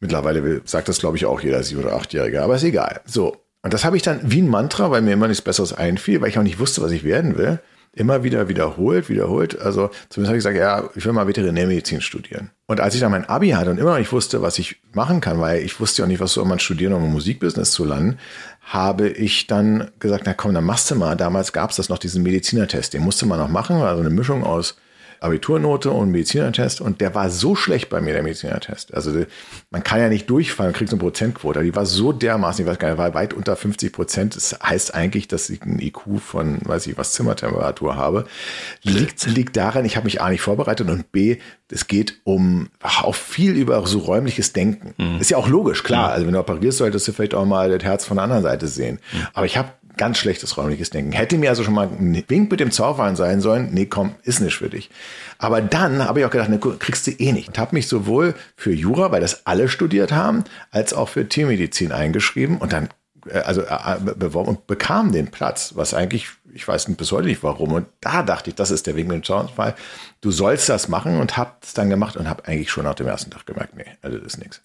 Mittlerweile 0.00 0.62
sagt 0.64 0.88
das, 0.88 0.98
glaube 0.98 1.18
ich, 1.18 1.26
auch 1.26 1.40
jeder 1.40 1.62
sieben- 1.62 1.82
oder 1.82 1.94
achtjährige, 1.94 2.42
aber 2.42 2.56
ist 2.56 2.64
egal. 2.64 3.00
So. 3.04 3.36
Und 3.62 3.74
das 3.74 3.84
habe 3.84 3.96
ich 3.96 4.02
dann 4.02 4.20
wie 4.22 4.40
ein 4.40 4.48
Mantra, 4.48 4.90
weil 4.90 5.02
mir 5.02 5.12
immer 5.12 5.28
nichts 5.28 5.42
Besseres 5.42 5.74
einfiel, 5.74 6.20
weil 6.20 6.30
ich 6.30 6.38
auch 6.38 6.42
nicht 6.42 6.58
wusste, 6.58 6.80
was 6.80 6.92
ich 6.92 7.04
werden 7.04 7.36
will, 7.36 7.60
immer 7.92 8.22
wieder 8.22 8.48
wiederholt, 8.48 9.10
wiederholt. 9.10 9.60
Also 9.60 9.90
zumindest 10.08 10.28
habe 10.28 10.38
ich 10.38 10.44
gesagt, 10.44 10.56
ja, 10.56 10.88
ich 10.94 11.04
will 11.04 11.12
mal 11.12 11.26
Veterinärmedizin 11.26 12.00
studieren. 12.00 12.50
Und 12.66 12.80
als 12.80 12.94
ich 12.94 13.00
dann 13.00 13.10
mein 13.10 13.28
Abi 13.28 13.50
hatte 13.50 13.70
und 13.70 13.78
immer 13.78 13.90
noch 13.90 13.98
nicht 13.98 14.12
wusste, 14.12 14.40
was 14.40 14.58
ich 14.58 14.76
machen 14.94 15.20
kann, 15.20 15.40
weil 15.40 15.62
ich 15.62 15.78
wusste 15.78 16.00
ja 16.00 16.06
auch 16.06 16.08
nicht, 16.08 16.20
was 16.20 16.32
soll 16.32 16.46
man 16.46 16.60
studieren, 16.60 16.94
um 16.94 17.04
im 17.04 17.12
Musikbusiness 17.12 17.72
zu 17.72 17.84
landen, 17.84 18.18
habe 18.62 19.08
ich 19.08 19.46
dann 19.46 19.90
gesagt, 19.98 20.22
na 20.24 20.32
komm, 20.32 20.54
dann 20.54 20.64
machst 20.64 20.90
du 20.90 20.94
mal. 20.94 21.16
Damals 21.16 21.52
gab 21.52 21.70
es 21.70 21.76
das 21.76 21.90
noch, 21.90 21.98
diesen 21.98 22.22
Medizinertest, 22.22 22.94
den 22.94 23.02
musste 23.02 23.26
man 23.26 23.38
noch 23.38 23.48
machen, 23.48 23.76
also 23.76 24.00
eine 24.00 24.10
Mischung 24.10 24.44
aus 24.44 24.76
Abiturnote 25.20 25.90
und 25.90 26.10
Medizinertest 26.10 26.80
und 26.80 27.00
der 27.00 27.14
war 27.14 27.30
so 27.30 27.54
schlecht 27.54 27.90
bei 27.90 28.00
mir, 28.00 28.14
der 28.14 28.22
Medizinertest. 28.22 28.94
Also 28.94 29.24
man 29.70 29.84
kann 29.84 30.00
ja 30.00 30.08
nicht 30.08 30.30
durchfallen, 30.30 30.72
kriegt 30.72 30.90
so 30.90 30.96
eine 30.96 31.02
Prozentquote. 31.02 31.62
Die 31.62 31.74
war 31.76 31.84
so 31.84 32.12
dermaßen, 32.12 32.64
ich 32.64 32.70
weiß 32.70 32.78
gar 32.78 32.88
nicht, 32.88 32.98
war 32.98 33.12
weit 33.12 33.34
unter 33.34 33.54
50 33.54 33.92
Prozent. 33.92 34.36
Das 34.36 34.58
heißt 34.62 34.94
eigentlich, 34.94 35.28
dass 35.28 35.50
ich 35.50 35.62
ein 35.62 35.78
IQ 35.78 36.20
von, 36.20 36.60
weiß 36.64 36.86
ich 36.86 36.96
was, 36.96 37.12
Zimmertemperatur 37.12 37.96
habe. 37.96 38.26
Liegt, 38.82 39.26
liegt 39.26 39.56
daran, 39.56 39.84
ich 39.84 39.96
habe 39.96 40.04
mich 40.04 40.22
A 40.22 40.30
nicht 40.30 40.40
vorbereitet 40.40 40.88
und 40.88 41.12
B, 41.12 41.36
es 41.68 41.86
geht 41.86 42.20
um 42.24 42.70
auch 42.82 43.14
viel 43.14 43.56
über 43.56 43.86
so 43.86 43.98
räumliches 43.98 44.52
Denken. 44.52 44.94
Mhm. 44.96 45.20
Ist 45.20 45.30
ja 45.30 45.36
auch 45.36 45.48
logisch, 45.48 45.82
klar. 45.82 46.10
Also 46.10 46.26
wenn 46.26 46.32
du 46.32 46.40
operierst, 46.40 46.78
solltest 46.78 47.06
du 47.06 47.12
vielleicht 47.12 47.34
auch 47.34 47.44
mal 47.44 47.70
das 47.70 47.84
Herz 47.84 48.04
von 48.04 48.16
der 48.16 48.24
anderen 48.24 48.42
Seite 48.42 48.66
sehen. 48.66 48.98
Mhm. 49.12 49.26
Aber 49.34 49.46
ich 49.46 49.56
habe 49.56 49.68
Ganz 50.00 50.16
schlechtes 50.16 50.56
räumliches 50.56 50.88
Denken. 50.88 51.12
Hätte 51.12 51.36
mir 51.36 51.50
also 51.50 51.62
schon 51.62 51.74
mal 51.74 51.86
ein 51.86 52.24
Wink 52.26 52.50
mit 52.50 52.58
dem 52.58 52.70
Zaufern 52.70 53.16
sein 53.16 53.42
sollen. 53.42 53.68
Nee, 53.74 53.84
komm, 53.84 54.14
ist 54.22 54.40
nicht 54.40 54.56
für 54.56 54.70
dich. 54.70 54.88
Aber 55.36 55.60
dann 55.60 56.02
habe 56.02 56.20
ich 56.20 56.24
auch 56.24 56.30
gedacht, 56.30 56.48
ne, 56.48 56.58
kriegst 56.58 57.06
du 57.06 57.10
eh 57.10 57.32
nicht. 57.32 57.48
Und 57.48 57.58
habe 57.58 57.74
mich 57.74 57.86
sowohl 57.86 58.34
für 58.56 58.72
Jura, 58.72 59.12
weil 59.12 59.20
das 59.20 59.44
alle 59.44 59.68
studiert 59.68 60.10
haben, 60.10 60.44
als 60.70 60.94
auch 60.94 61.10
für 61.10 61.28
Tiermedizin 61.28 61.92
eingeschrieben 61.92 62.56
und 62.56 62.72
dann 62.72 62.88
äh, 63.28 63.40
also 63.40 63.60
äh, 63.60 63.98
beworben 64.16 64.48
und 64.48 64.66
bekam 64.66 65.12
den 65.12 65.30
Platz, 65.30 65.72
was 65.74 65.92
eigentlich, 65.92 66.28
ich 66.54 66.66
weiß 66.66 66.86
bis 66.96 67.12
heute 67.12 67.26
nicht 67.26 67.42
warum. 67.42 67.72
Und 67.72 67.86
da 68.00 68.22
dachte 68.22 68.48
ich, 68.48 68.56
das 68.56 68.70
ist 68.70 68.86
der 68.86 68.96
Weg 68.96 69.06
mit 69.06 69.16
dem 69.16 69.22
Zaunfall. 69.22 69.74
Du 70.22 70.30
sollst 70.30 70.70
das 70.70 70.88
machen 70.88 71.18
und 71.18 71.36
hab 71.36 71.62
es 71.62 71.74
dann 71.74 71.90
gemacht 71.90 72.16
und 72.16 72.26
habe 72.26 72.46
eigentlich 72.46 72.70
schon 72.70 72.84
nach 72.84 72.94
dem 72.94 73.06
ersten 73.06 73.30
Tag 73.30 73.44
gemerkt, 73.44 73.76
nee, 73.76 73.84
also 74.00 74.16
das 74.16 74.34
ist 74.34 74.38
nichts. 74.38 74.62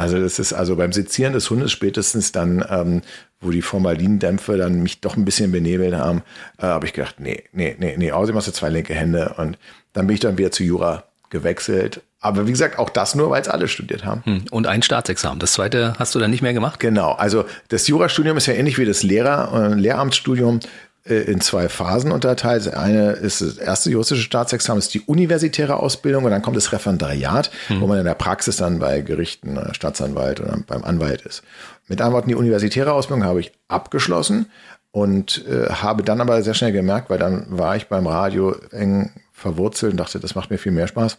Also 0.00 0.18
das 0.18 0.38
ist 0.38 0.52
also 0.52 0.76
beim 0.76 0.92
Sezieren 0.92 1.32
des 1.32 1.50
Hundes 1.50 1.70
spätestens 1.72 2.32
dann, 2.32 2.64
ähm, 2.68 3.02
wo 3.40 3.50
die 3.50 3.62
Formalindämpfe 3.62 4.56
dann 4.56 4.82
mich 4.82 5.00
doch 5.00 5.16
ein 5.16 5.24
bisschen 5.24 5.52
benebelt 5.52 5.94
haben, 5.94 6.22
äh, 6.58 6.62
habe 6.62 6.86
ich 6.86 6.92
gedacht, 6.92 7.20
nee, 7.20 7.44
nee, 7.52 7.76
nee, 7.78 7.96
nee, 7.98 8.12
außerdem 8.12 8.36
hast 8.36 8.48
du 8.48 8.52
zwei 8.52 8.70
linke 8.70 8.94
Hände 8.94 9.34
und 9.36 9.58
dann 9.92 10.06
bin 10.06 10.14
ich 10.14 10.20
dann 10.20 10.38
wieder 10.38 10.50
zu 10.50 10.64
Jura 10.64 11.04
gewechselt. 11.28 12.02
Aber 12.20 12.46
wie 12.46 12.50
gesagt, 12.50 12.78
auch 12.78 12.90
das 12.90 13.14
nur, 13.14 13.30
weil 13.30 13.40
es 13.40 13.48
alle 13.48 13.66
studiert 13.68 14.04
haben. 14.04 14.22
Hm, 14.24 14.44
und 14.50 14.66
ein 14.66 14.82
Staatsexamen. 14.82 15.38
Das 15.38 15.52
zweite 15.52 15.94
hast 15.98 16.14
du 16.14 16.18
dann 16.18 16.30
nicht 16.30 16.42
mehr 16.42 16.52
gemacht? 16.52 16.80
Genau. 16.80 17.12
Also 17.12 17.44
das 17.68 17.86
Jurastudium 17.88 18.36
ist 18.36 18.46
ja 18.46 18.54
ähnlich 18.54 18.78
wie 18.78 18.84
das 18.84 19.02
Lehrer- 19.02 19.52
und 19.52 19.72
äh, 19.72 19.74
Lehramtsstudium. 19.76 20.60
Äh, 21.04 21.14
in 21.14 21.40
zwei 21.40 21.68
Phasen 21.68 22.12
unterteilt. 22.12 22.74
Eine 22.74 23.12
ist 23.12 23.40
das 23.40 23.56
erste 23.56 23.90
juristische 23.90 24.22
Staatsexamen, 24.22 24.78
ist 24.78 24.92
die 24.94 25.00
universitäre 25.00 25.76
Ausbildung 25.76 26.24
und 26.24 26.30
dann 26.30 26.42
kommt 26.42 26.56
das 26.56 26.72
Referendariat, 26.72 27.50
mhm. 27.68 27.80
wo 27.80 27.86
man 27.86 27.98
in 27.98 28.04
der 28.04 28.14
Praxis 28.14 28.56
dann 28.56 28.78
bei 28.78 29.00
Gerichten, 29.00 29.56
äh, 29.56 29.74
Staatsanwalt 29.74 30.40
oder 30.40 30.58
beim 30.66 30.84
Anwalt 30.84 31.22
ist. 31.22 31.42
Mit 31.88 32.00
anderen 32.00 32.14
Worten, 32.14 32.28
die 32.28 32.34
universitäre 32.34 32.92
Ausbildung 32.92 33.24
habe 33.24 33.40
ich 33.40 33.52
abgeschlossen 33.68 34.46
und 34.92 35.44
äh, 35.46 35.70
habe 35.70 36.02
dann 36.02 36.20
aber 36.20 36.42
sehr 36.42 36.54
schnell 36.54 36.72
gemerkt, 36.72 37.10
weil 37.10 37.18
dann 37.18 37.46
war 37.48 37.76
ich 37.76 37.88
beim 37.88 38.06
Radio 38.06 38.54
eng 38.70 39.12
verwurzelt 39.32 39.92
und 39.92 39.96
dachte, 39.98 40.20
das 40.20 40.34
macht 40.34 40.50
mir 40.50 40.58
viel 40.58 40.72
mehr 40.72 40.88
Spaß. 40.88 41.18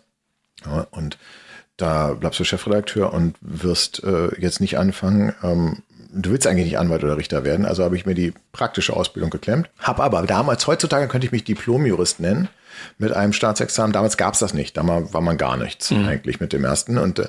Ja, 0.66 0.88
und 0.92 1.18
da 1.78 2.14
bleibst 2.14 2.40
du 2.40 2.44
Chefredakteur 2.44 3.14
und 3.14 3.36
wirst 3.42 4.04
äh, 4.04 4.30
jetzt 4.40 4.62
nicht 4.62 4.78
anfangen, 4.78 5.34
ähm, 5.44 5.78
du 6.14 6.32
willst 6.32 6.48
eigentlich 6.48 6.66
nicht 6.66 6.78
Anwalt 6.78 7.04
oder 7.04 7.18
Richter 7.18 7.44
werden, 7.44 7.66
also 7.66 7.84
habe 7.84 7.96
ich 7.96 8.06
mir 8.06 8.16
die 8.16 8.34
praktische 8.52 8.96
Ausbildung 8.96 9.30
geklemmt. 9.30 9.70
Habe 9.80 10.04
aber 10.04 10.22
damals, 10.24 10.68
heutzutage 10.68 11.08
könnte 11.08 11.26
ich 11.26 11.32
mich 11.32 11.44
Diplomjurist 11.44 12.20
nennen 12.20 12.50
mit 12.98 13.14
einem 13.14 13.34
Staatsexamen. 13.34 13.94
Damals 13.94 14.18
gab 14.18 14.34
es 14.34 14.40
das 14.40 14.54
nicht, 14.54 14.78
damals 14.78 15.14
war 15.14 15.22
man 15.22 15.38
gar 15.38 15.58
nichts 15.58 15.92
mhm. 15.92 16.08
eigentlich 16.08 16.40
mit 16.40 16.54
dem 16.54 16.64
ersten. 16.64 16.98
Und 16.98 17.20
äh, 17.20 17.28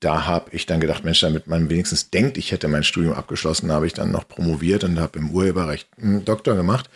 da 0.00 0.26
habe 0.26 0.50
ich 0.52 0.66
dann 0.66 0.80
gedacht, 0.80 1.04
Mensch, 1.04 1.20
damit 1.20 1.46
man 1.46 1.68
wenigstens 1.70 2.10
denkt, 2.10 2.38
ich 2.38 2.52
hätte 2.52 2.68
mein 2.68 2.84
Studium 2.84 3.14
abgeschlossen, 3.14 3.70
habe 3.72 3.86
ich 3.86 3.92
dann 3.92 4.10
noch 4.10 4.26
promoviert 4.26 4.84
und 4.84 4.98
habe 4.98 5.18
im 5.18 5.30
Urheberrecht 5.30 5.88
einen 6.00 6.24
Doktor 6.24 6.56
gemacht. 6.56 6.88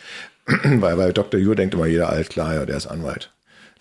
weil 0.45 0.95
bei 0.95 1.11
Dr. 1.11 1.39
Jur 1.39 1.55
denkt 1.55 1.73
immer 1.73 1.87
jeder 1.87 2.09
alt, 2.09 2.29
klar, 2.29 2.53
ja, 2.53 2.65
der 2.65 2.77
ist 2.77 2.87
Anwalt. 2.87 3.31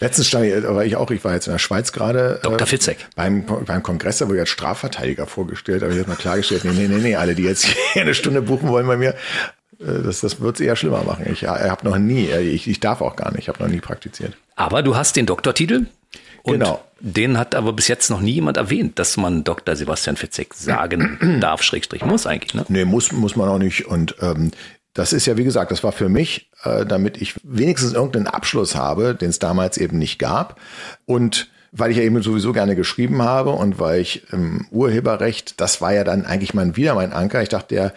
Letztens 0.00 0.26
stand 0.26 0.46
ich, 0.46 0.62
war 0.64 0.84
ich 0.84 0.96
auch, 0.96 1.10
ich 1.10 1.24
war 1.24 1.34
jetzt 1.34 1.46
in 1.46 1.52
der 1.52 1.58
Schweiz 1.58 1.92
gerade. 1.92 2.40
Dr. 2.42 2.62
Äh, 2.62 2.66
Fitzek. 2.66 3.06
Beim, 3.14 3.44
beim 3.44 3.82
Kongress, 3.82 4.18
da 4.18 4.26
wurde 4.26 4.36
ich 4.36 4.40
als 4.40 4.50
Strafverteidiger 4.50 5.26
vorgestellt, 5.26 5.82
aber 5.82 5.92
ich 5.92 5.98
habe 5.98 6.08
mal 6.08 6.16
klargestellt, 6.16 6.64
nee, 6.64 6.72
nee, 6.72 6.88
nee, 6.88 7.00
nee, 7.00 7.16
alle, 7.16 7.34
die 7.34 7.44
jetzt 7.44 7.64
hier 7.92 8.02
eine 8.02 8.14
Stunde 8.14 8.42
buchen 8.42 8.68
wollen 8.68 8.86
bei 8.86 8.96
mir, 8.96 9.14
äh, 9.80 10.02
das, 10.02 10.20
das 10.20 10.40
wird 10.40 10.56
es 10.56 10.60
eher 10.60 10.76
schlimmer 10.76 11.04
machen. 11.04 11.26
Ich, 11.30 11.42
ich 11.42 11.48
habe 11.48 11.88
noch 11.88 11.98
nie, 11.98 12.26
äh, 12.26 12.40
ich, 12.40 12.66
ich 12.68 12.80
darf 12.80 13.00
auch 13.00 13.16
gar 13.16 13.30
nicht, 13.30 13.42
ich 13.42 13.48
habe 13.48 13.62
noch 13.62 13.70
nie 13.70 13.80
praktiziert. 13.80 14.36
Aber 14.56 14.82
du 14.82 14.96
hast 14.96 15.16
den 15.16 15.26
Doktortitel? 15.26 15.86
Genau. 16.44 16.84
Den 17.00 17.38
hat 17.38 17.54
aber 17.54 17.72
bis 17.72 17.88
jetzt 17.88 18.10
noch 18.10 18.20
nie 18.20 18.32
jemand 18.32 18.56
erwähnt, 18.56 18.98
dass 18.98 19.16
man 19.16 19.44
Dr. 19.44 19.76
Sebastian 19.76 20.16
Fitzek 20.16 20.54
sagen 20.54 21.38
darf, 21.40 21.62
Schrägstrich 21.62 22.04
muss 22.04 22.26
eigentlich, 22.26 22.54
ne? 22.54 22.64
Nee, 22.68 22.84
muss, 22.84 23.12
muss 23.12 23.36
man 23.36 23.48
auch 23.48 23.58
nicht. 23.58 23.86
Und 23.86 24.16
ähm, 24.20 24.50
das 24.92 25.12
ist 25.12 25.26
ja, 25.26 25.36
wie 25.36 25.44
gesagt, 25.44 25.70
das 25.70 25.82
war 25.82 25.92
für 25.92 26.08
mich, 26.08 26.50
äh, 26.64 26.86
damit 26.86 27.20
ich 27.20 27.34
wenigstens 27.42 27.92
irgendeinen 27.92 28.26
Abschluss 28.26 28.74
habe, 28.74 29.14
den 29.14 29.30
es 29.30 29.38
damals 29.38 29.78
eben 29.78 29.98
nicht 29.98 30.18
gab. 30.18 30.60
Und 31.06 31.48
weil 31.76 31.90
ich 31.90 31.96
ja 31.96 32.04
eben 32.04 32.22
sowieso 32.22 32.52
gerne 32.52 32.76
geschrieben 32.76 33.22
habe 33.22 33.50
und 33.50 33.80
weil 33.80 34.00
ich 34.00 34.32
im 34.32 34.66
Urheberrecht, 34.70 35.60
das 35.60 35.80
war 35.80 35.92
ja 35.92 36.04
dann 36.04 36.24
eigentlich 36.24 36.54
mal 36.54 36.76
wieder 36.76 36.94
mein 36.94 37.12
Anker. 37.12 37.42
Ich 37.42 37.48
dachte 37.48 37.74
ja, 37.74 37.92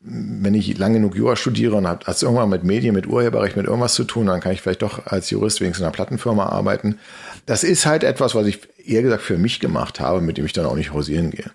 wenn 0.00 0.54
ich 0.54 0.76
lange 0.76 0.94
genug 0.94 1.16
Jura 1.16 1.36
studiere 1.36 1.76
und 1.76 1.86
hat 1.86 2.06
es 2.08 2.22
irgendwann 2.22 2.50
mit 2.50 2.64
Medien, 2.64 2.94
mit 2.94 3.06
Urheberrecht, 3.06 3.56
mit 3.56 3.66
irgendwas 3.66 3.94
zu 3.94 4.04
tun, 4.04 4.26
dann 4.26 4.40
kann 4.40 4.52
ich 4.52 4.60
vielleicht 4.60 4.82
doch 4.82 5.06
als 5.06 5.30
Jurist 5.30 5.60
wenigstens 5.60 5.80
in 5.80 5.86
einer 5.86 5.94
Plattenfirma 5.94 6.46
arbeiten. 6.46 6.98
Das 7.46 7.64
ist 7.64 7.86
halt 7.86 8.04
etwas, 8.04 8.34
was 8.34 8.46
ich 8.46 8.60
eher 8.84 9.02
gesagt 9.02 9.22
für 9.22 9.38
mich 9.38 9.60
gemacht 9.60 10.00
habe, 10.00 10.20
mit 10.20 10.38
dem 10.38 10.44
ich 10.44 10.52
dann 10.52 10.66
auch 10.66 10.74
nicht 10.74 10.92
hausieren 10.92 11.30
gehe. 11.30 11.50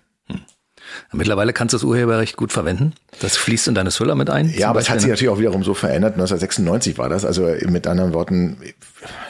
Mittlerweile 1.13 1.53
kannst 1.53 1.73
du 1.73 1.77
das 1.77 1.83
Urheberrecht 1.83 2.35
gut 2.35 2.51
verwenden. 2.51 2.93
Das 3.21 3.37
fließt 3.37 3.69
in 3.69 3.75
deine 3.75 3.91
Thriller 3.91 4.15
mit 4.15 4.29
ein. 4.29 4.49
Ja, 4.49 4.69
aber 4.69 4.79
es 4.79 4.89
hat 4.89 4.99
sich 4.99 5.09
natürlich 5.09 5.29
auch 5.29 5.39
wiederum 5.39 5.63
so 5.63 5.73
verändert. 5.73 6.13
1996 6.13 6.97
war 6.97 7.09
das. 7.09 7.23
Also 7.23 7.47
mit 7.67 7.87
anderen 7.87 8.13
Worten, 8.13 8.57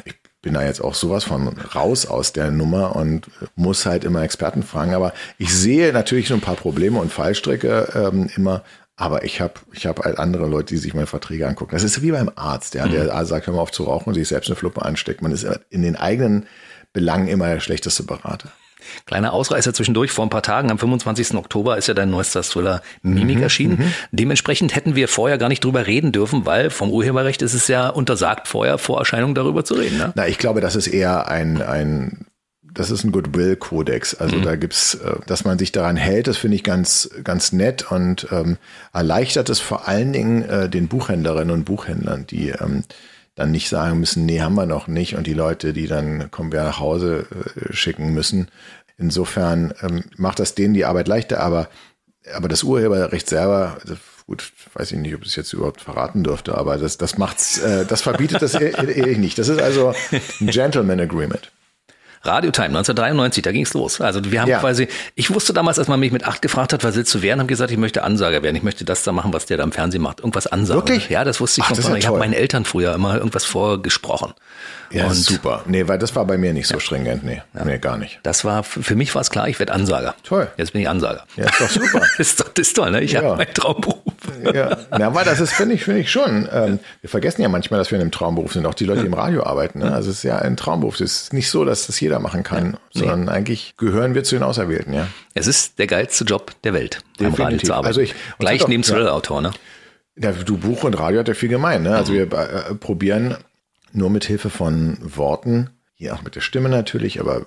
ich 0.06 0.16
bin 0.42 0.56
da 0.56 0.64
jetzt 0.64 0.82
auch 0.82 0.96
sowas 0.96 1.24
von 1.24 1.50
raus 1.76 2.06
aus 2.06 2.34
der 2.34 2.52
Nummer 2.52 2.96
und 2.96 3.28
muss 3.56 3.86
halt 3.86 4.04
immer 4.04 4.24
Experten 4.24 4.64
fragen. 4.64 4.96
Aber 4.96 5.14
ich 5.38 5.54
sehe 5.54 5.94
natürlich 5.94 6.28
so 6.30 6.34
ein 6.34 6.42
paar 6.42 6.56
Probleme 6.56 7.00
und 7.00 7.12
Fallstricke 7.12 7.90
ähm, 7.96 8.30
immer. 8.36 8.64
Aber 8.96 9.24
ich 9.24 9.42
habe 9.42 9.54
ich 9.74 9.86
hab 9.86 10.04
halt 10.04 10.18
andere 10.18 10.48
Leute, 10.48 10.74
die 10.74 10.78
sich 10.78 10.96
meine 10.96 11.06
Verträge 11.06 11.48
angucken. 11.48 11.74
Das 11.74 11.84
ist 11.84 12.02
wie 12.02 12.12
beim 12.12 12.32
Arzt, 12.36 12.74
ja, 12.74 12.88
der 12.88 13.14
mhm. 13.14 13.26
sagt, 13.28 13.46
hör 13.46 13.54
mal 13.54 13.62
auf 13.62 13.72
zu 13.72 13.84
rauchen 13.84 14.10
und 14.10 14.16
sich 14.16 14.28
selbst 14.28 14.50
eine 14.50 14.56
Fluppe 14.56 14.84
ansteckt. 14.84 15.22
Man 15.22 15.32
ist 15.32 15.46
in 15.70 15.84
den 15.84 15.96
eigenen 15.96 16.48
Belangen 16.94 17.28
immer 17.28 17.48
der 17.48 17.60
schlechteste 17.60 18.02
Berater. 18.02 18.50
Kleiner 19.06 19.34
Ausreißer 19.34 19.74
zwischendurch. 19.74 20.12
Vor 20.12 20.26
ein 20.26 20.30
paar 20.30 20.44
Tagen, 20.44 20.72
am 20.72 20.80
25. 20.80 21.36
Oktober, 21.36 21.78
ist 21.78 21.88
ja 21.88 21.94
dein 21.94 22.10
neuester 22.10 22.44
Thriller 22.44 22.82
Mimik 23.02 23.38
mhm, 23.38 23.44
erschienen. 23.44 23.78
Mhm. 23.80 23.94
Dementsprechend 24.12 24.76
hätten 24.76 24.96
wir 24.96 25.08
vorher 25.08 25.38
gar 25.38 25.50
nicht 25.50 25.64
drüber 25.64 25.88
reden 25.88 26.12
dürfen, 26.12 26.46
weil 26.46 26.70
vom 26.70 26.90
Urheberrecht 26.90 27.42
ist 27.42 27.54
es 27.54 27.68
ja 27.68 27.90
untersagt, 27.90 28.48
vorher 28.48 28.78
vor 28.78 29.00
Erscheinung 29.00 29.36
darüber 29.36 29.64
zu 29.66 29.76
reden. 29.76 29.98
Ne? 29.98 30.14
Na, 30.16 30.28
ich 30.28 30.38
glaube, 30.38 30.62
das 30.62 30.76
ist 30.76 30.88
eher 30.88 31.28
ein, 31.28 31.62
ein 31.62 32.26
das 32.78 32.92
ist 32.92 33.04
ein 33.04 33.12
Goodwill-Kodex. 33.12 34.16
Also 34.16 34.38
mhm. 34.38 34.44
da 34.44 34.56
gibt's, 34.56 34.96
äh, 34.96 35.16
dass 35.26 35.44
man 35.44 35.58
sich 35.58 35.72
daran 35.72 35.98
hält, 35.98 36.28
das 36.28 36.38
finde 36.38 36.56
ich 36.56 36.64
ganz, 36.64 37.10
ganz 37.24 37.52
nett 37.52 37.92
und 37.92 38.28
ähm, 38.32 38.58
erleichtert 38.94 39.50
es 39.50 39.60
vor 39.60 39.88
allen 39.88 40.14
Dingen 40.14 40.44
äh, 40.44 40.70
den 40.70 40.88
Buchhändlerinnen 40.88 41.52
und 41.52 41.66
Buchhändlern, 41.66 42.28
die 42.28 42.50
ähm, 42.50 42.84
dann 43.36 43.52
nicht 43.52 43.70
sagen 43.70 44.00
müssen, 44.00 44.26
nee, 44.26 44.42
haben 44.42 44.56
wir 44.56 44.66
noch 44.66 44.88
nicht 44.88 45.16
und 45.16 45.28
die 45.28 45.34
Leute, 45.34 45.72
die 45.72 45.88
dann 45.88 46.32
kommen 46.32 46.52
wir 46.52 46.64
nach 46.64 46.80
Hause 46.80 47.28
äh, 47.56 47.74
schicken 47.74 48.14
müssen. 48.14 48.48
Insofern 48.98 49.74
ähm, 49.82 50.04
macht 50.18 50.40
das 50.40 50.56
denen 50.56 50.74
die 50.74 50.86
Arbeit 50.86 51.08
leichter, 51.08 51.40
aber, 51.40 51.70
aber 52.34 52.48
das 52.48 52.64
Urheberrecht 52.64 53.30
selber, 53.30 53.78
also 53.82 53.96
gut, 54.26 54.52
weiß 54.74 54.92
ich 54.92 54.98
nicht, 54.98 55.16
ob 55.16 55.22
ich 55.22 55.30
es 55.30 55.36
jetzt 55.36 55.54
überhaupt 55.54 55.82
verraten 55.82 56.24
dürfte, 56.24 56.58
aber 56.58 56.78
das, 56.78 56.98
das 56.98 57.18
macht's, 57.18 57.60
äh, 57.60 57.86
das 57.86 58.02
verbietet 58.02 58.42
das 58.42 58.56
eh, 58.56 58.70
eh 58.70 59.18
nicht. 59.18 59.38
Das 59.38 59.48
ist 59.48 59.62
also 59.62 59.94
ein 60.12 60.48
Gentleman 60.48 61.00
Agreement. 61.00 61.52
Radio 62.24 62.52
Time 62.52 62.68
1993, 62.68 63.44
da 63.44 63.52
ging's 63.52 63.74
los. 63.74 64.02
Also 64.02 64.20
wir 64.24 64.42
haben 64.42 64.50
ja. 64.50 64.60
quasi, 64.60 64.88
ich 65.16 65.34
wusste 65.34 65.54
damals, 65.54 65.80
als 65.80 65.88
man 65.88 66.00
mich 66.00 66.12
mit 66.12 66.26
acht 66.26 66.42
gefragt 66.42 66.74
hat, 66.74 66.84
was 66.84 66.96
willst 66.96 67.14
du 67.14 67.22
werden, 67.22 67.40
habe 67.40 67.48
gesagt, 67.48 67.72
ich 67.72 67.78
möchte 67.78 68.04
Ansager 68.04 68.44
werden. 68.44 68.56
Ich 68.56 68.64
möchte 68.64 68.86
das 68.86 69.04
da 69.04 69.12
machen, 69.12 69.34
was 69.34 69.46
der 69.46 69.58
da 69.58 69.64
im 69.64 69.72
Fernsehen 69.72 70.02
macht. 70.02 70.20
Irgendwas 70.20 70.48
ansagen. 70.48 70.82
Wirklich? 70.82 71.10
Ja, 71.10 71.24
das 71.24 71.40
wusste 71.40 71.62
ich 71.62 71.68
Ach, 71.70 71.76
schon. 71.76 71.92
Ja 71.92 71.96
ich 71.98 72.08
habe 72.08 72.20
meinen 72.20 72.34
Eltern 72.34 72.66
früher 72.66 72.94
immer 72.94 73.16
irgendwas 73.16 73.46
vorgesprochen. 73.46 74.34
Ja, 74.90 75.08
und 75.08 75.16
super. 75.16 75.64
Nee, 75.66 75.88
weil 75.88 75.98
das 75.98 76.16
war 76.16 76.26
bei 76.26 76.38
mir 76.38 76.54
nicht 76.54 76.68
so 76.68 76.76
ja. 76.76 76.80
stringent. 76.80 77.24
Nee, 77.24 77.42
ja. 77.54 77.66
nee, 77.66 77.78
gar 77.78 77.98
nicht. 77.98 78.20
Das 78.24 78.46
war, 78.46 78.64
für 78.64 78.96
mich 78.96 79.14
war 79.16 79.22
es 79.22 79.30
klar, 79.30 79.48
ich 79.50 79.60
werde 79.60 79.74
Ansager. 79.74 80.16
Toll. 80.24 80.48
Jetzt 80.58 80.74
bin 80.74 80.82
ich 80.82 80.90
Ansager. 80.90 81.26
Ja, 81.36 81.46
ist 81.46 81.62
doch 81.62 81.70
super. 81.70 82.02
ist, 82.18 82.40
doch, 82.40 82.48
das 82.50 82.68
ist 82.68 82.74
toll, 82.76 82.92
ne? 82.92 83.02
Ich 83.02 83.12
ja. 83.12 83.22
habe 83.22 83.38
meinen 83.38 83.54
Traumberuf. 83.54 84.02
ja. 84.44 84.78
ja, 84.98 85.08
aber 85.08 85.24
das 85.24 85.40
ist, 85.40 85.54
finde 85.54 85.76
ich, 85.76 85.84
finde 85.84 86.02
ich 86.02 86.12
schon. 86.12 86.48
Ähm, 86.52 86.80
wir 87.02 87.10
vergessen 87.10 87.42
ja 87.42 87.50
manchmal, 87.50 87.80
dass 87.80 87.92
wir 87.92 87.98
in 87.98 88.02
einem 88.02 88.12
Traumberuf 88.12 88.54
sind. 88.54 88.66
Auch 88.66 88.74
die 88.74 88.86
Leute, 88.86 89.02
die 89.02 89.08
im 89.08 89.14
Radio 89.14 89.44
arbeiten. 89.44 89.80
Ne? 89.80 89.94
Also 89.94 90.10
es 90.10 90.18
ist 90.18 90.24
ja 90.24 90.38
ein 90.40 90.58
Traumberuf. 90.58 91.00
Es 91.00 91.24
ist 91.24 91.34
nicht 91.34 91.50
so, 91.50 91.66
dass 91.66 91.88
das 91.88 92.00
jeder 92.00 92.20
machen 92.20 92.44
kann, 92.44 92.78
sondern 92.94 93.26
nee. 93.26 93.32
eigentlich 93.32 93.76
gehören 93.78 94.16
wir 94.16 94.24
zu 94.24 94.36
den 94.36 94.44
Auserwählten, 94.44 94.94
ja. 94.94 95.08
Es 95.34 95.48
ist 95.48 95.80
der 95.80 95.88
geilste 95.88 96.24
Job 96.24 96.52
der 96.64 96.74
Welt, 96.74 97.04
Definitiv. 97.20 97.40
am 97.40 97.46
Radio 97.46 97.60
zu 97.60 97.74
arbeiten. 97.74 97.88
Also 97.88 98.02
ich, 98.02 98.16
Gleich 98.40 98.68
neben 98.68 98.84
Thriller-Autor, 98.84 99.42
ne? 99.42 99.52
Ja, 100.16 100.32
du 100.32 100.58
Buch 100.58 100.84
und 100.84 100.96
Radio 100.96 101.20
hat 101.20 101.28
ja 101.28 101.36
viel 101.36 101.50
gemein. 101.50 101.84
Ne? 101.84 101.96
Also 101.96 102.12
mhm. 102.12 102.32
wir 102.32 102.34
äh, 102.34 102.76
probieren 102.76 103.38
nur 103.94 104.10
mit 104.10 104.26
Hilfe 104.26 104.50
von 104.50 104.98
Worten, 105.02 105.70
hier 105.94 106.16
auch 106.16 106.24
mit 106.24 106.36
der 106.36 106.42
Stimme 106.42 106.70
natürlich, 106.70 107.20
aber 107.20 107.46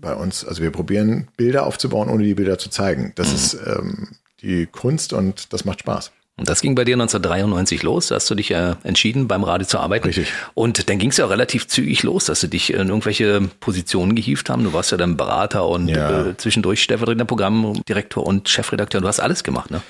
bei 0.00 0.14
uns, 0.14 0.44
also 0.44 0.62
wir 0.62 0.70
probieren 0.70 1.28
Bilder 1.36 1.66
aufzubauen, 1.66 2.08
ohne 2.08 2.22
die 2.22 2.34
Bilder 2.34 2.58
zu 2.58 2.70
zeigen. 2.70 3.12
Das 3.16 3.28
mhm. 3.28 3.34
ist 3.34 3.54
ähm, 3.66 4.08
die 4.42 4.66
Kunst 4.66 5.12
und 5.12 5.52
das 5.52 5.64
macht 5.64 5.80
Spaß. 5.80 6.12
Und 6.38 6.50
das 6.50 6.60
ging 6.60 6.74
bei 6.74 6.84
dir 6.84 6.96
1993 6.96 7.82
los, 7.82 8.08
da 8.08 8.16
hast 8.16 8.28
du 8.28 8.34
dich 8.34 8.50
äh, 8.50 8.74
entschieden, 8.84 9.26
beim 9.26 9.42
Radio 9.42 9.66
zu 9.66 9.78
arbeiten. 9.78 10.06
Richtig. 10.06 10.30
Und 10.52 10.90
dann 10.90 10.98
ging 10.98 11.08
es 11.08 11.16
ja 11.16 11.24
auch 11.24 11.30
relativ 11.30 11.66
zügig 11.66 12.02
los, 12.02 12.26
dass 12.26 12.40
du 12.40 12.46
dich 12.46 12.74
in 12.74 12.88
irgendwelche 12.88 13.48
Positionen 13.58 14.14
gehievt 14.14 14.50
haben. 14.50 14.62
Du 14.62 14.74
warst 14.74 14.92
ja 14.92 14.98
dann 14.98 15.16
Berater 15.16 15.66
und 15.66 15.88
ja. 15.88 16.26
äh, 16.26 16.36
zwischendurch 16.36 16.82
stellvertretender 16.82 17.24
Programmdirektor 17.24 18.26
und 18.26 18.50
Chefredakteur. 18.50 19.00
Du 19.00 19.08
hast 19.08 19.18
alles 19.18 19.44
gemacht, 19.44 19.70
ne? 19.70 19.80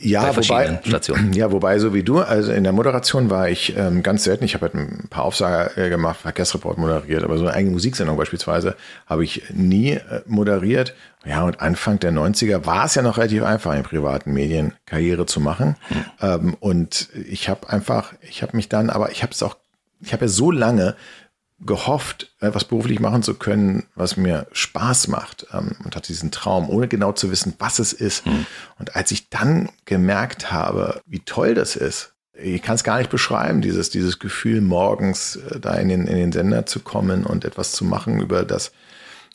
Ja, 0.00 0.36
wobei, 0.36 0.80
ja, 1.32 1.50
wobei, 1.50 1.78
so 1.78 1.92
wie 1.92 2.02
du, 2.02 2.20
also 2.20 2.52
in 2.52 2.62
der 2.64 2.72
Moderation 2.72 3.30
war 3.30 3.48
ich 3.48 3.76
ähm, 3.76 4.02
ganz 4.02 4.24
selten. 4.24 4.44
Ich 4.44 4.54
habe 4.54 4.66
halt 4.66 4.74
ein 4.74 5.08
paar 5.10 5.24
Aufsager 5.24 5.76
äh, 5.76 5.88
gemacht, 5.88 6.20
Verkehrsreport 6.20 6.78
moderiert, 6.78 7.24
aber 7.24 7.36
so 7.36 7.46
eine 7.46 7.54
eigene 7.54 7.72
Musiksendung 7.72 8.16
beispielsweise 8.16 8.76
habe 9.06 9.24
ich 9.24 9.42
nie 9.52 9.92
äh, 9.92 10.22
moderiert. 10.26 10.94
Ja, 11.24 11.44
und 11.44 11.60
Anfang 11.60 11.98
der 11.98 12.12
90er 12.12 12.64
war 12.64 12.84
es 12.84 12.94
ja 12.94 13.02
noch 13.02 13.18
relativ 13.18 13.42
einfach, 13.42 13.74
in 13.74 13.82
privaten 13.82 14.32
Medien 14.32 14.74
Karriere 14.86 15.26
zu 15.26 15.40
machen. 15.40 15.76
Hm. 15.88 16.04
Ähm, 16.20 16.56
und 16.60 17.08
ich 17.28 17.48
habe 17.48 17.68
einfach, 17.68 18.12
ich 18.22 18.42
habe 18.42 18.56
mich 18.56 18.68
dann, 18.68 18.90
aber 18.90 19.10
ich 19.10 19.22
habe 19.22 19.32
es 19.32 19.42
auch, 19.42 19.56
ich 20.00 20.12
habe 20.12 20.26
ja 20.26 20.28
so 20.28 20.52
lange 20.52 20.94
gehofft, 21.60 22.32
etwas 22.40 22.64
beruflich 22.64 23.00
machen 23.00 23.22
zu 23.22 23.34
können, 23.34 23.86
was 23.94 24.16
mir 24.16 24.46
Spaß 24.52 25.08
macht 25.08 25.46
ähm, 25.52 25.76
und 25.84 25.96
hatte 25.96 26.08
diesen 26.08 26.30
Traum, 26.30 26.70
ohne 26.70 26.88
genau 26.88 27.12
zu 27.12 27.30
wissen, 27.30 27.54
was 27.58 27.78
es 27.78 27.92
ist. 27.92 28.26
Mhm. 28.26 28.46
Und 28.78 28.94
als 28.94 29.10
ich 29.10 29.28
dann 29.28 29.70
gemerkt 29.84 30.52
habe, 30.52 31.00
wie 31.06 31.20
toll 31.20 31.54
das 31.54 31.74
ist, 31.74 32.12
ich 32.32 32.62
kann 32.62 32.76
es 32.76 32.84
gar 32.84 32.98
nicht 32.98 33.10
beschreiben, 33.10 33.60
dieses, 33.60 33.90
dieses 33.90 34.20
Gefühl, 34.20 34.60
morgens 34.60 35.36
äh, 35.36 35.58
da 35.58 35.74
in 35.74 35.88
den, 35.88 36.06
in 36.06 36.16
den 36.16 36.32
Sender 36.32 36.66
zu 36.66 36.80
kommen 36.80 37.24
und 37.24 37.44
etwas 37.44 37.72
zu 37.72 37.84
machen, 37.84 38.20
über 38.20 38.44
das 38.44 38.70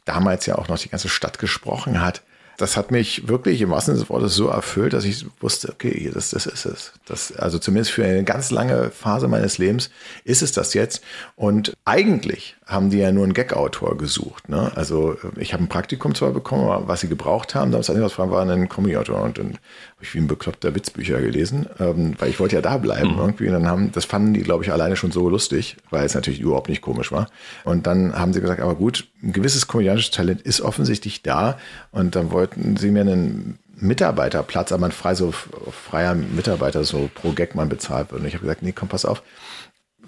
damals 0.05 0.45
ja 0.45 0.57
auch 0.57 0.69
noch 0.69 0.79
die 0.79 0.89
ganze 0.89 1.09
Stadt 1.09 1.39
gesprochen 1.39 2.01
hat 2.01 2.21
das 2.57 2.77
hat 2.77 2.91
mich 2.91 3.27
wirklich 3.27 3.61
im 3.61 3.71
wahrsten 3.71 3.95
Sinne 3.95 4.03
des 4.03 4.09
Wortes 4.09 4.35
so 4.35 4.47
erfüllt, 4.47 4.93
dass 4.93 5.05
ich 5.05 5.25
wusste, 5.39 5.69
okay, 5.69 6.11
das, 6.13 6.29
das 6.29 6.45
ist 6.45 6.65
es. 6.65 6.93
Das, 7.05 7.31
also 7.35 7.59
zumindest 7.59 7.91
für 7.91 8.05
eine 8.05 8.23
ganz 8.23 8.51
lange 8.51 8.91
Phase 8.91 9.27
meines 9.27 9.57
Lebens 9.57 9.89
ist 10.23 10.41
es 10.41 10.51
das 10.51 10.73
jetzt. 10.73 11.01
Und 11.35 11.73
eigentlich 11.85 12.55
haben 12.65 12.89
die 12.89 12.97
ja 12.97 13.11
nur 13.11 13.23
einen 13.23 13.33
Gag-Autor 13.33 13.97
gesucht. 13.97 14.47
Ne? 14.47 14.71
Also 14.75 15.17
ich 15.37 15.53
habe 15.53 15.63
ein 15.63 15.69
Praktikum 15.69 16.15
zwar 16.15 16.31
bekommen, 16.31 16.69
aber 16.69 16.87
was 16.87 17.01
sie 17.01 17.09
gebraucht 17.09 17.55
haben, 17.55 17.71
damals 17.71 17.89
was 17.89 18.17
war 18.17 18.41
ein 18.41 18.69
Comedy-Autor 18.69 19.21
und 19.21 19.37
dann 19.37 19.47
habe 19.47 20.01
ich 20.01 20.13
wie 20.13 20.19
ein 20.19 20.27
bekloppter 20.27 20.73
Witzbücher 20.73 21.19
gelesen, 21.19 21.67
ähm, 21.79 22.13
weil 22.19 22.29
ich 22.29 22.39
wollte 22.39 22.55
ja 22.55 22.61
da 22.61 22.77
bleiben 22.77 23.13
mhm. 23.13 23.19
irgendwie. 23.19 23.47
Und 23.47 23.53
dann 23.53 23.67
haben, 23.67 23.91
das 23.91 24.05
fanden 24.05 24.33
die, 24.33 24.41
glaube 24.41 24.63
ich, 24.63 24.71
alleine 24.71 24.95
schon 24.95 25.11
so 25.11 25.29
lustig, 25.29 25.77
weil 25.89 26.05
es 26.05 26.15
natürlich 26.15 26.39
überhaupt 26.39 26.69
nicht 26.69 26.81
komisch 26.81 27.11
war. 27.11 27.27
Und 27.65 27.85
dann 27.85 28.17
haben 28.17 28.33
sie 28.33 28.41
gesagt, 28.41 28.61
aber 28.61 28.75
gut, 28.75 29.07
ein 29.21 29.33
gewisses 29.33 29.67
komödiantisches 29.67 30.11
Talent 30.11 30.41
ist 30.41 30.61
offensichtlich 30.61 31.21
da 31.21 31.57
und 31.91 32.15
dann 32.15 32.31
wollten 32.31 32.77
sie 32.77 32.91
mir 32.91 33.01
einen 33.01 33.59
Mitarbeiterplatz, 33.75 34.71
aber 34.71 34.85
ein 34.85 34.91
frei, 34.91 35.15
so 35.15 35.31
freier 35.31 36.15
Mitarbeiter 36.15 36.83
so 36.83 37.09
pro 37.13 37.31
Gag 37.31 37.55
man 37.55 37.69
bezahlt 37.69 38.11
wird. 38.11 38.21
Und 38.21 38.27
ich 38.27 38.33
habe 38.33 38.43
gesagt, 38.43 38.61
nee, 38.61 38.71
komm, 38.71 38.87
pass 38.87 39.03
auf, 39.03 39.21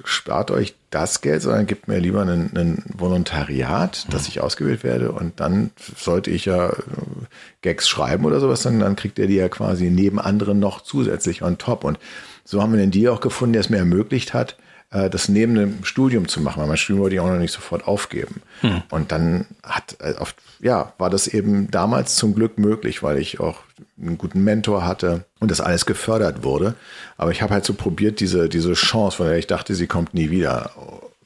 spart 0.03 0.51
euch 0.51 0.75
das 0.89 1.21
Geld, 1.21 1.41
sondern 1.41 1.65
gebt 1.65 1.87
mir 1.87 1.99
lieber 1.99 2.21
ein, 2.21 2.83
Volontariat, 2.93 4.05
dass 4.13 4.27
ich 4.27 4.41
ausgewählt 4.41 4.83
werde 4.83 5.11
und 5.11 5.39
dann 5.39 5.71
sollte 5.97 6.31
ich 6.31 6.45
ja 6.45 6.69
äh, 6.69 6.75
Gags 7.61 7.87
schreiben 7.87 8.25
oder 8.25 8.39
sowas, 8.39 8.61
dann, 8.63 8.79
dann 8.79 8.95
kriegt 8.95 9.19
ihr 9.19 9.27
die 9.27 9.35
ja 9.35 9.49
quasi 9.49 9.89
neben 9.89 10.19
anderen 10.19 10.59
noch 10.59 10.81
zusätzlich 10.81 11.41
on 11.41 11.57
top. 11.57 11.83
Und 11.83 11.99
so 12.43 12.61
haben 12.61 12.73
wir 12.73 12.79
den 12.79 12.91
Deal 12.91 13.13
auch 13.13 13.21
gefunden, 13.21 13.53
der 13.53 13.61
es 13.61 13.69
mir 13.69 13.77
ermöglicht 13.77 14.33
hat, 14.33 14.57
äh, 14.95 15.09
das 15.09 15.27
neben 15.27 15.55
dem 15.55 15.83
Studium 15.83 16.27
zu 16.27 16.39
machen, 16.39 16.61
weil 16.61 16.67
mein 16.67 16.77
Studium 16.77 17.03
wollte 17.03 17.15
ich 17.15 17.19
auch 17.19 17.27
noch 17.27 17.37
nicht 17.37 17.51
sofort 17.51 17.87
aufgeben. 17.87 18.41
Hm. 18.61 18.81
Und 18.89 19.11
dann 19.11 19.45
hat, 19.61 19.97
äh, 19.99 20.13
ja, 20.61 20.93
war 20.97 21.09
das 21.09 21.27
eben 21.27 21.69
damals 21.69 22.15
zum 22.15 22.33
Glück 22.33 22.57
möglich, 22.57 23.03
weil 23.03 23.17
ich 23.17 23.39
auch 23.39 23.59
einen 24.01 24.17
guten 24.17 24.43
Mentor 24.43 24.85
hatte 24.85 25.25
und 25.39 25.51
das 25.51 25.59
alles 25.59 25.85
gefördert 25.85 26.43
wurde. 26.43 26.75
Aber 27.17 27.31
ich 27.31 27.41
habe 27.41 27.53
halt 27.53 27.65
so 27.65 27.73
probiert, 27.73 28.21
diese, 28.21 28.47
diese 28.47 28.73
Chance, 28.73 29.17
von 29.17 29.27
der 29.27 29.37
ich 29.37 29.47
dachte, 29.47 29.75
sie 29.75 29.87
kommt 29.87 30.13
nie 30.13 30.29
wieder, 30.29 30.71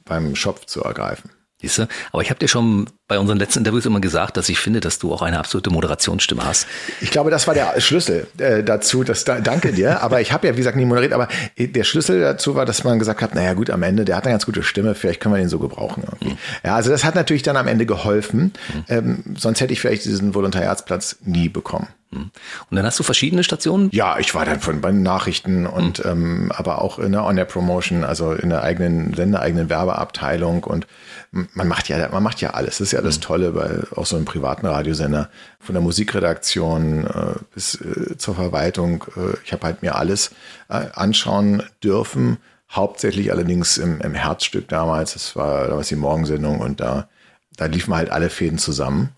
beim 0.06 0.36
Schopf 0.36 0.66
zu 0.66 0.84
ergreifen. 0.84 1.30
Siehst 1.62 1.78
du? 1.78 1.88
Aber 2.14 2.22
ich 2.22 2.30
habe 2.30 2.40
dir 2.40 2.48
schon 2.48 2.90
bei 3.10 3.20
unseren 3.20 3.38
letzten 3.38 3.60
Interviews 3.60 3.86
immer 3.86 4.00
gesagt, 4.00 4.38
dass 4.38 4.48
ich 4.48 4.60
finde, 4.60 4.80
dass 4.80 4.98
du 4.98 5.12
auch 5.14 5.22
eine 5.22 5.40
absolute 5.40 5.70
Moderationsstimme 5.72 6.46
hast. 6.46 6.68
Ich 7.02 7.12
glaube, 7.12 7.32
das 7.32 7.48
war 7.48 7.54
der 7.54 7.82
Schlüssel 7.82 8.28
äh, 8.38 8.64
dazu. 8.64 9.04
Das, 9.04 9.26
da, 9.26 9.42
danke 9.42 9.74
dir. 9.74 10.02
Aber 10.02 10.22
ich 10.22 10.32
habe 10.32 10.48
ja, 10.48 10.54
wie 10.54 10.60
gesagt, 10.60 10.78
nie 10.78 10.86
moderiert. 10.86 11.12
Aber 11.12 11.28
der 11.58 11.84
Schlüssel 11.84 12.22
dazu 12.22 12.56
war, 12.56 12.66
dass 12.66 12.86
man 12.86 12.98
gesagt 12.98 13.22
hat, 13.22 13.36
naja 13.36 13.54
gut, 13.56 13.70
am 13.72 13.84
Ende, 13.84 14.06
der 14.06 14.16
hat 14.16 14.24
eine 14.24 14.34
ganz 14.34 14.46
gute 14.46 14.64
Stimme, 14.64 14.96
vielleicht 14.96 15.20
können 15.20 15.36
wir 15.36 15.40
den 15.40 15.50
so 15.50 15.60
gebrauchen. 15.60 16.04
Mhm. 16.22 16.38
Ja, 16.64 16.76
also 16.76 16.92
das 16.92 17.04
hat 17.04 17.16
natürlich 17.16 17.44
dann 17.44 17.58
am 17.58 17.68
Ende 17.68 17.86
geholfen. 17.86 18.54
Mhm. 18.74 18.84
Ähm, 18.88 19.24
sonst 19.38 19.60
hätte 19.60 19.74
ich 19.74 19.82
vielleicht 19.82 20.06
diesen 20.06 20.34
Volontariatsplatz 20.34 21.18
nie 21.26 21.50
bekommen. 21.50 21.90
Hm. 22.12 22.32
Und 22.70 22.76
dann 22.76 22.86
hast 22.86 22.98
du 22.98 23.04
verschiedene 23.04 23.44
Stationen? 23.44 23.90
Ja, 23.92 24.18
ich 24.18 24.34
war 24.34 24.44
dann 24.44 24.60
von 24.60 24.82
bei 24.82 24.92
Nachrichten 24.92 25.68
und 25.68 26.04
mhm. 26.04 26.12
ähm, 26.12 26.52
aber 26.56 26.82
auch 26.82 26.98
in 26.98 27.12
der 27.12 27.24
On-Air-Promotion, 27.24 28.04
also 28.04 28.34
in 28.34 28.50
der 28.50 28.64
eigenen 28.64 29.14
sendeeigenen 29.14 29.70
Werbeabteilung 29.70 30.64
und 30.64 30.88
man 31.32 31.68
macht 31.68 31.88
ja, 31.90 32.10
man 32.10 32.24
macht 32.24 32.42
ja 32.42 32.52
alles. 32.52 32.80
Das 32.80 32.88
ist 32.88 32.92
ja 32.92 33.02
das 33.02 33.18
mhm. 33.18 33.22
Tolle 33.22 33.52
bei 33.52 33.82
auch 33.96 34.06
so 34.06 34.16
einem 34.16 34.26
privaten 34.26 34.66
Radiosender. 34.66 35.30
Von 35.60 35.76
der 35.76 35.82
Musikredaktion 35.82 37.06
äh, 37.06 37.40
bis 37.54 37.76
äh, 37.76 38.18
zur 38.18 38.36
Verwaltung. 38.36 39.06
Äh, 39.16 39.38
ich 39.46 39.54
habe 39.54 39.68
halt 39.68 39.84
mir 39.84 39.96
alles 39.96 40.32
äh, 40.70 40.86
anschauen 40.94 41.62
dürfen. 41.84 42.38
Hauptsächlich 42.72 43.32
allerdings 43.32 43.78
im, 43.78 44.02
im 44.02 44.16
Herzstück 44.16 44.68
damals. 44.68 45.14
Das 45.14 45.36
war 45.36 45.68
damals 45.68 45.90
die 45.90 45.96
Morgensendung 45.96 46.60
und 46.60 46.80
da, 46.80 47.08
da 47.56 47.66
liefen 47.66 47.94
halt 47.94 48.10
alle 48.10 48.30
Fäden 48.30 48.58
zusammen. 48.58 49.10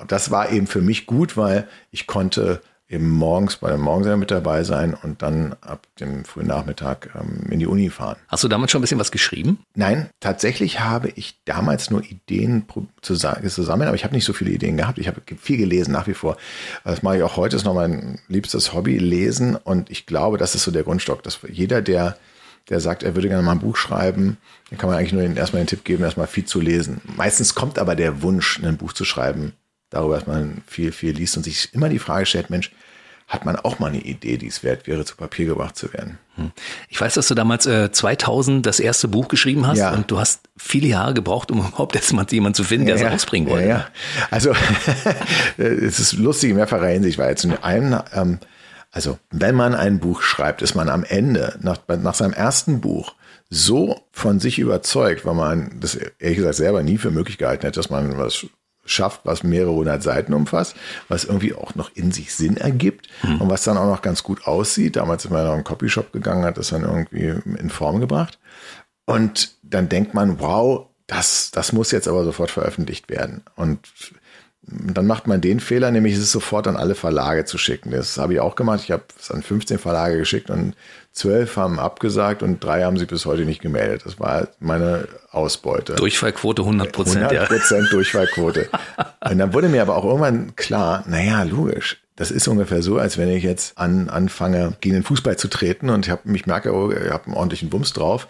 Und 0.00 0.12
das 0.12 0.30
war 0.30 0.50
eben 0.50 0.66
für 0.66 0.80
mich 0.80 1.06
gut, 1.06 1.36
weil 1.36 1.68
ich 1.90 2.06
konnte 2.06 2.62
eben 2.88 3.08
morgens 3.08 3.56
bei 3.56 3.68
der 3.68 3.78
Morgensender 3.78 4.16
mit 4.16 4.32
dabei 4.32 4.64
sein 4.64 4.94
und 5.00 5.22
dann 5.22 5.54
ab 5.60 5.86
dem 6.00 6.24
frühen 6.24 6.48
Nachmittag 6.48 7.10
ähm, 7.14 7.46
in 7.48 7.60
die 7.60 7.66
Uni 7.66 7.88
fahren. 7.88 8.16
Hast 8.26 8.42
du 8.42 8.48
damals 8.48 8.72
schon 8.72 8.80
ein 8.80 8.82
bisschen 8.82 8.98
was 8.98 9.12
geschrieben? 9.12 9.60
Nein, 9.74 10.10
tatsächlich 10.18 10.80
habe 10.80 11.08
ich 11.14 11.38
damals 11.44 11.90
nur 11.90 12.02
Ideen 12.02 12.64
zu, 13.00 13.14
sammeln, 13.14 13.86
aber 13.86 13.94
ich 13.94 14.02
habe 14.02 14.14
nicht 14.14 14.24
so 14.24 14.32
viele 14.32 14.50
Ideen 14.50 14.76
gehabt. 14.76 14.98
Ich 14.98 15.06
habe 15.06 15.22
viel 15.38 15.56
gelesen 15.56 15.92
nach 15.92 16.08
wie 16.08 16.14
vor. 16.14 16.36
Das 16.82 17.04
mache 17.04 17.18
ich 17.18 17.22
auch 17.22 17.36
heute, 17.36 17.54
ist 17.54 17.64
noch 17.64 17.74
mein 17.74 18.18
liebstes 18.26 18.74
Hobby, 18.74 18.98
lesen. 18.98 19.54
Und 19.54 19.88
ich 19.88 20.06
glaube, 20.06 20.36
das 20.36 20.56
ist 20.56 20.64
so 20.64 20.72
der 20.72 20.82
Grundstock, 20.82 21.22
dass 21.22 21.38
jeder, 21.48 21.82
der 21.82 22.16
der 22.68 22.80
sagt, 22.80 23.02
er 23.02 23.14
würde 23.16 23.28
gerne 23.28 23.42
mal 23.42 23.52
ein 23.52 23.58
Buch 23.58 23.76
schreiben, 23.76 24.36
dann 24.68 24.78
kann 24.78 24.88
man 24.88 24.98
eigentlich 24.98 25.12
nur 25.12 25.22
den, 25.22 25.36
erstmal 25.36 25.62
den 25.62 25.66
Tipp 25.66 25.84
geben, 25.84 26.04
erstmal 26.04 26.28
viel 26.28 26.44
zu 26.44 26.60
lesen. 26.60 27.00
Meistens 27.16 27.54
kommt 27.54 27.78
aber 27.78 27.96
der 27.96 28.22
Wunsch, 28.22 28.60
ein 28.62 28.76
Buch 28.76 28.92
zu 28.92 29.04
schreiben, 29.04 29.54
darüber, 29.90 30.16
dass 30.16 30.26
man 30.26 30.62
viel, 30.66 30.92
viel 30.92 31.12
liest 31.12 31.36
und 31.36 31.42
sich 31.42 31.74
immer 31.74 31.88
die 31.88 31.98
Frage 31.98 32.26
stellt, 32.26 32.50
Mensch, 32.50 32.70
hat 33.30 33.44
man 33.44 33.54
auch 33.54 33.78
mal 33.78 33.90
eine 33.90 34.00
Idee, 34.00 34.38
die 34.38 34.48
es 34.48 34.64
wert 34.64 34.88
wäre, 34.88 35.04
zu 35.04 35.14
Papier 35.14 35.46
gebracht 35.46 35.76
zu 35.76 35.92
werden. 35.92 36.18
Hm. 36.34 36.50
Ich 36.88 37.00
weiß, 37.00 37.14
dass 37.14 37.28
du 37.28 37.34
damals 37.34 37.64
äh, 37.64 37.92
2000 37.92 38.66
das 38.66 38.80
erste 38.80 39.06
Buch 39.06 39.28
geschrieben 39.28 39.68
hast 39.68 39.78
ja. 39.78 39.92
und 39.92 40.10
du 40.10 40.18
hast 40.18 40.48
viele 40.56 40.88
Jahre 40.88 41.14
gebraucht, 41.14 41.52
um 41.52 41.58
überhaupt 41.68 41.94
erstmal 41.94 42.26
jemanden 42.28 42.54
zu 42.54 42.64
finden, 42.64 42.86
der 42.86 42.96
ja, 42.96 43.06
es 43.06 43.12
rausbringen 43.12 43.48
wollte. 43.48 43.68
Ja, 43.68 43.76
ja. 43.76 43.88
Also 44.32 44.52
es 45.58 46.00
ist 46.00 46.14
lustig 46.14 46.50
in 46.50 46.56
mehrfacher 46.56 46.88
Hinsicht, 46.88 47.18
weil 47.18 47.30
jetzt 47.30 47.44
in 47.44 47.52
einem, 47.52 48.00
ähm, 48.12 48.40
also 48.90 49.16
wenn 49.30 49.54
man 49.54 49.76
ein 49.76 50.00
Buch 50.00 50.22
schreibt, 50.22 50.60
ist 50.60 50.74
man 50.74 50.88
am 50.88 51.04
Ende, 51.04 51.56
nach, 51.60 51.78
nach 51.86 52.14
seinem 52.14 52.32
ersten 52.32 52.80
Buch, 52.80 53.14
so 53.48 54.00
von 54.10 54.40
sich 54.40 54.58
überzeugt, 54.58 55.24
weil 55.24 55.34
man 55.34 55.78
das 55.78 55.94
ehrlich 55.94 56.38
gesagt 56.38 56.56
selber 56.56 56.82
nie 56.82 56.98
für 56.98 57.12
möglich 57.12 57.38
gehalten 57.38 57.62
hätte, 57.62 57.78
dass 57.78 57.90
man 57.90 58.18
was 58.18 58.46
schafft, 58.90 59.22
was 59.24 59.42
mehrere 59.42 59.72
hundert 59.72 60.02
Seiten 60.02 60.34
umfasst, 60.34 60.76
was 61.08 61.24
irgendwie 61.24 61.54
auch 61.54 61.74
noch 61.74 61.90
in 61.94 62.12
sich 62.12 62.34
Sinn 62.34 62.56
ergibt 62.56 63.08
mhm. 63.22 63.42
und 63.42 63.50
was 63.50 63.64
dann 63.64 63.78
auch 63.78 63.86
noch 63.86 64.02
ganz 64.02 64.22
gut 64.22 64.46
aussieht. 64.46 64.96
Damals 64.96 65.24
ist 65.24 65.30
man 65.30 65.44
noch 65.44 65.50
in 65.50 65.56
einen 65.56 65.64
Copyshop 65.64 66.12
gegangen, 66.12 66.44
hat 66.44 66.58
das 66.58 66.68
dann 66.68 66.82
irgendwie 66.82 67.40
in 67.58 67.70
Form 67.70 68.00
gebracht. 68.00 68.38
Und 69.06 69.54
dann 69.62 69.88
denkt 69.88 70.14
man, 70.14 70.40
wow, 70.40 70.86
das, 71.06 71.50
das 71.50 71.72
muss 71.72 71.90
jetzt 71.90 72.06
aber 72.06 72.24
sofort 72.24 72.50
veröffentlicht 72.50 73.08
werden. 73.08 73.42
Und 73.56 73.88
dann 74.70 75.06
macht 75.06 75.26
man 75.26 75.40
den 75.40 75.60
Fehler, 75.60 75.90
nämlich 75.90 76.14
es 76.14 76.30
sofort 76.30 76.68
an 76.68 76.76
alle 76.76 76.94
Verlage 76.94 77.44
zu 77.44 77.58
schicken. 77.58 77.90
Das 77.90 78.18
habe 78.18 78.34
ich 78.34 78.40
auch 78.40 78.54
gemacht. 78.54 78.80
Ich 78.84 78.90
habe 78.90 79.02
es 79.18 79.30
an 79.30 79.42
15 79.42 79.78
Verlage 79.78 80.18
geschickt 80.18 80.50
und 80.50 80.74
zwölf 81.12 81.56
haben 81.56 81.78
abgesagt 81.78 82.42
und 82.42 82.62
drei 82.62 82.84
haben 82.84 82.96
sich 82.96 83.08
bis 83.08 83.26
heute 83.26 83.44
nicht 83.44 83.60
gemeldet. 83.60 84.02
Das 84.04 84.20
war 84.20 84.48
meine 84.60 85.08
Ausbeute. 85.30 85.94
Durchfallquote 85.96 86.62
100 86.62 86.92
Prozent. 86.92 87.24
100 87.24 87.48
Prozent 87.48 87.84
ja. 87.84 87.90
Durchfallquote. 87.90 88.68
und 89.30 89.38
dann 89.38 89.52
wurde 89.52 89.68
mir 89.68 89.82
aber 89.82 89.96
auch 89.96 90.04
irgendwann 90.04 90.54
klar, 90.56 91.04
naja, 91.06 91.42
logisch. 91.42 92.00
Das 92.16 92.30
ist 92.30 92.46
ungefähr 92.48 92.82
so, 92.82 92.98
als 92.98 93.18
wenn 93.18 93.30
ich 93.30 93.42
jetzt 93.42 93.78
an, 93.78 94.08
anfange, 94.08 94.76
gegen 94.80 94.94
den 94.94 95.04
Fußball 95.04 95.36
zu 95.36 95.48
treten 95.48 95.88
und 95.88 96.06
ich, 96.06 96.12
hab, 96.12 96.26
ich 96.26 96.46
merke, 96.46 96.72
oh, 96.74 96.92
ich 96.92 97.10
habe 97.10 97.26
einen 97.26 97.34
ordentlichen 97.34 97.70
Bums 97.70 97.92
drauf 97.92 98.28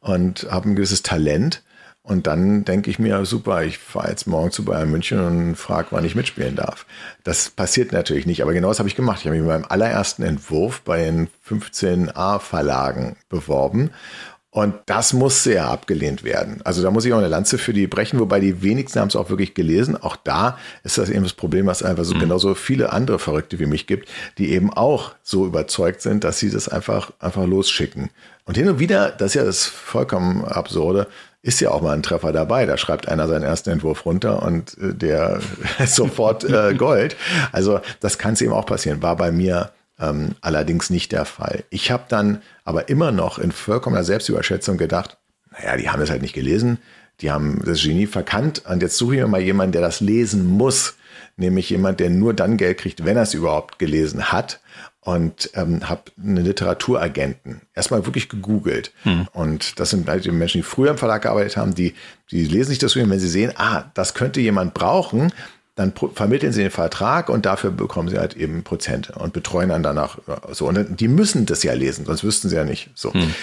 und 0.00 0.46
habe 0.50 0.70
ein 0.70 0.76
gewisses 0.76 1.02
Talent 1.02 1.62
und 2.04 2.26
dann 2.26 2.64
denke 2.64 2.90
ich 2.90 2.98
mir, 2.98 3.24
super, 3.24 3.62
ich 3.62 3.78
fahre 3.78 4.10
jetzt 4.10 4.26
morgen 4.26 4.50
zu 4.50 4.64
Bayern 4.64 4.90
München 4.90 5.20
und 5.20 5.54
frage, 5.54 5.88
wann 5.92 6.04
ich 6.04 6.16
mitspielen 6.16 6.56
darf. 6.56 6.84
Das 7.22 7.50
passiert 7.50 7.92
natürlich 7.92 8.26
nicht, 8.26 8.42
aber 8.42 8.52
genau 8.52 8.68
das 8.68 8.80
habe 8.80 8.88
ich 8.88 8.96
gemacht. 8.96 9.20
Ich 9.20 9.26
habe 9.26 9.36
mich 9.36 9.42
mit 9.46 9.52
meinem 9.52 9.66
allerersten 9.68 10.24
Entwurf 10.24 10.82
bei 10.82 11.04
den 11.04 11.28
15a-Verlagen 11.48 13.16
beworben. 13.28 13.90
Und 14.50 14.74
das 14.84 15.14
musste 15.14 15.54
ja 15.54 15.70
abgelehnt 15.70 16.24
werden. 16.24 16.60
Also 16.64 16.82
da 16.82 16.90
muss 16.90 17.06
ich 17.06 17.12
auch 17.14 17.18
eine 17.18 17.28
Lanze 17.28 17.56
für 17.56 17.72
die 17.72 17.86
brechen, 17.86 18.20
wobei 18.20 18.38
die 18.38 18.62
wenigsten 18.62 19.00
haben 19.00 19.08
es 19.08 19.16
auch 19.16 19.30
wirklich 19.30 19.54
gelesen. 19.54 19.96
Auch 19.96 20.16
da 20.16 20.58
ist 20.84 20.98
das 20.98 21.08
eben 21.08 21.22
das 21.22 21.32
Problem, 21.32 21.66
was 21.66 21.82
einfach 21.82 22.04
so 22.04 22.14
mhm. 22.14 22.20
genauso 22.20 22.54
viele 22.54 22.92
andere 22.92 23.18
Verrückte 23.18 23.60
wie 23.60 23.66
mich 23.66 23.86
gibt, 23.86 24.10
die 24.36 24.52
eben 24.52 24.70
auch 24.70 25.14
so 25.22 25.46
überzeugt 25.46 26.02
sind, 26.02 26.24
dass 26.24 26.38
sie 26.38 26.50
das 26.50 26.68
einfach, 26.68 27.12
einfach 27.18 27.46
losschicken. 27.46 28.10
Und 28.44 28.58
hin 28.58 28.68
und 28.68 28.78
wieder, 28.78 29.10
das 29.12 29.30
ist 29.30 29.34
ja 29.34 29.44
das 29.44 29.64
vollkommen 29.64 30.44
absurde, 30.44 31.06
ist 31.42 31.60
ja 31.60 31.70
auch 31.70 31.82
mal 31.82 31.92
ein 31.92 32.02
Treffer 32.02 32.32
dabei. 32.32 32.66
Da 32.66 32.76
schreibt 32.76 33.08
einer 33.08 33.26
seinen 33.28 33.42
ersten 33.42 33.70
Entwurf 33.70 34.06
runter 34.06 34.42
und 34.42 34.78
äh, 34.78 34.94
der 34.94 35.40
sofort 35.86 36.44
äh, 36.44 36.74
Gold. 36.74 37.16
Also 37.50 37.80
das 38.00 38.18
kann 38.18 38.34
es 38.34 38.40
eben 38.40 38.52
auch 38.52 38.66
passieren. 38.66 39.02
War 39.02 39.16
bei 39.16 39.32
mir 39.32 39.72
ähm, 39.98 40.36
allerdings 40.40 40.88
nicht 40.90 41.12
der 41.12 41.24
Fall. 41.24 41.64
Ich 41.70 41.90
habe 41.90 42.04
dann 42.08 42.42
aber 42.64 42.88
immer 42.88 43.12
noch 43.12 43.38
in 43.38 43.52
vollkommener 43.52 44.04
Selbstüberschätzung 44.04 44.76
gedacht, 44.76 45.18
naja, 45.50 45.76
die 45.76 45.90
haben 45.90 46.00
das 46.00 46.10
halt 46.10 46.22
nicht 46.22 46.34
gelesen, 46.34 46.78
die 47.20 47.30
haben 47.30 47.62
das 47.64 47.82
Genie 47.82 48.06
verkannt 48.06 48.62
und 48.68 48.82
jetzt 48.82 48.96
suche 48.96 49.16
ich 49.16 49.20
mir 49.20 49.28
mal 49.28 49.40
jemanden, 49.40 49.72
der 49.72 49.82
das 49.82 50.00
lesen 50.00 50.46
muss, 50.46 50.94
nämlich 51.36 51.68
jemand, 51.70 52.00
der 52.00 52.10
nur 52.10 52.34
dann 52.34 52.56
Geld 52.56 52.78
kriegt, 52.78 53.04
wenn 53.04 53.16
er 53.16 53.24
es 53.24 53.34
überhaupt 53.34 53.78
gelesen 53.78 54.32
hat 54.32 54.60
und 55.04 55.50
ähm, 55.54 55.88
habe 55.88 56.02
einen 56.16 56.44
Literaturagenten 56.44 57.62
erstmal 57.74 58.06
wirklich 58.06 58.28
gegoogelt. 58.28 58.92
Hm. 59.02 59.26
Und 59.32 59.80
das 59.80 59.90
sind 59.90 60.08
halt 60.08 60.24
die 60.24 60.30
Menschen, 60.30 60.58
die 60.58 60.62
früher 60.62 60.92
im 60.92 60.98
Verlag 60.98 61.22
gearbeitet 61.22 61.56
haben, 61.56 61.74
die, 61.74 61.94
die 62.30 62.44
lesen 62.44 62.70
sich 62.70 62.78
das 62.78 62.92
durch, 62.92 63.08
wenn 63.08 63.18
sie 63.18 63.28
sehen, 63.28 63.52
ah, 63.56 63.84
das 63.94 64.14
könnte 64.14 64.40
jemand 64.40 64.74
brauchen, 64.74 65.32
dann 65.74 65.92
vermitteln 66.14 66.52
sie 66.52 66.62
den 66.62 66.70
Vertrag 66.70 67.28
und 67.30 67.46
dafür 67.46 67.72
bekommen 67.72 68.10
sie 68.10 68.18
halt 68.18 68.36
eben 68.36 68.62
Prozente 68.62 69.14
und 69.14 69.32
betreuen 69.32 69.70
dann 69.70 69.82
danach 69.82 70.18
so. 70.52 70.68
Und 70.68 71.00
die 71.00 71.08
müssen 71.08 71.46
das 71.46 71.64
ja 71.64 71.72
lesen, 71.72 72.04
sonst 72.04 72.22
wüssten 72.22 72.48
sie 72.48 72.56
ja 72.56 72.64
nicht. 72.64 72.90
So. 72.94 73.12
Hm. 73.12 73.34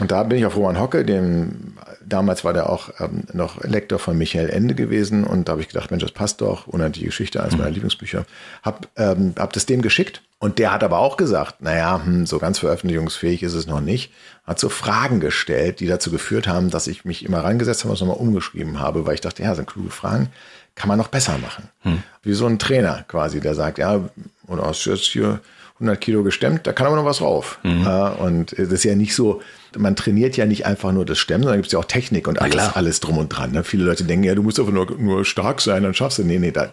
Und 0.00 0.12
da 0.12 0.22
bin 0.24 0.38
ich 0.38 0.44
auf 0.44 0.54
Roman 0.54 0.78
Hocke, 0.78 1.04
dem 1.04 1.78
damals 2.04 2.44
war 2.44 2.52
der 2.52 2.68
auch 2.68 2.90
ähm, 3.00 3.24
noch 3.32 3.64
Lektor 3.64 3.98
von 3.98 4.18
Michael 4.18 4.50
Ende 4.50 4.74
gewesen 4.74 5.24
und 5.24 5.48
da 5.48 5.52
habe 5.52 5.62
ich 5.62 5.68
gedacht, 5.68 5.90
Mensch, 5.90 6.02
das 6.02 6.12
passt 6.12 6.42
doch, 6.42 6.66
unendliche 6.66 7.06
Geschichte, 7.06 7.40
eines 7.40 7.54
hm. 7.54 7.60
meiner 7.60 7.70
Lieblingsbücher. 7.70 8.26
Hab, 8.62 8.86
ähm, 8.96 9.34
hab 9.38 9.54
das 9.54 9.64
dem 9.64 9.80
geschickt 9.80 10.22
Und 10.42 10.58
der 10.58 10.72
hat 10.72 10.82
aber 10.82 10.98
auch 10.98 11.18
gesagt, 11.18 11.60
naja, 11.60 12.00
hm, 12.02 12.24
so 12.24 12.38
ganz 12.38 12.58
veröffentlichungsfähig 12.58 13.42
ist 13.42 13.52
es 13.52 13.66
noch 13.66 13.82
nicht. 13.82 14.10
Hat 14.44 14.58
so 14.58 14.70
Fragen 14.70 15.20
gestellt, 15.20 15.80
die 15.80 15.86
dazu 15.86 16.10
geführt 16.10 16.48
haben, 16.48 16.70
dass 16.70 16.86
ich 16.86 17.04
mich 17.04 17.26
immer 17.26 17.44
rangesetzt 17.44 17.84
habe 17.84 17.90
und 17.90 17.94
es 17.96 18.00
nochmal 18.00 18.16
umgeschrieben 18.16 18.80
habe, 18.80 19.04
weil 19.04 19.14
ich 19.14 19.20
dachte, 19.20 19.42
ja, 19.42 19.54
sind 19.54 19.68
kluge 19.68 19.90
Fragen, 19.90 20.30
kann 20.74 20.88
man 20.88 20.96
noch 20.96 21.08
besser 21.08 21.36
machen. 21.36 21.68
Hm. 21.82 22.02
Wie 22.22 22.32
so 22.32 22.46
ein 22.46 22.58
Trainer 22.58 23.04
quasi, 23.06 23.40
der 23.40 23.54
sagt, 23.54 23.76
ja, 23.76 24.00
und 24.46 24.60
aus 24.60 24.80
hier 24.80 25.40
100 25.80 26.00
Kilo 26.00 26.22
gestemmt, 26.22 26.66
da 26.66 26.72
kann 26.72 26.86
aber 26.86 26.96
noch 26.96 27.06
was 27.06 27.22
rauf. 27.22 27.58
Mhm. 27.62 27.86
und 28.18 28.52
das 28.52 28.68
ist 28.68 28.84
ja 28.84 28.94
nicht 28.94 29.14
so, 29.14 29.40
man 29.76 29.96
trainiert 29.96 30.36
ja 30.36 30.46
nicht 30.46 30.66
einfach 30.66 30.92
nur 30.92 31.06
das 31.06 31.18
Stemmen, 31.18 31.44
sondern 31.44 31.58
gibt 31.58 31.68
es 31.68 31.72
ja 31.72 31.78
auch 31.78 31.84
Technik 31.84 32.28
und 32.28 32.40
alles, 32.40 32.74
alles 32.74 33.00
drum 33.00 33.18
und 33.18 33.28
dran. 33.28 33.52
Ne? 33.52 33.64
Viele 33.64 33.84
Leute 33.84 34.04
denken, 34.04 34.24
ja, 34.24 34.34
du 34.34 34.42
musst 34.42 34.58
einfach 34.58 34.72
nur, 34.72 34.90
nur 34.98 35.24
stark 35.24 35.60
sein, 35.60 35.82
dann 35.82 35.94
schaffst 35.94 36.18
du. 36.18 36.24
Nee, 36.24 36.38
nee, 36.38 36.50
da, 36.50 36.68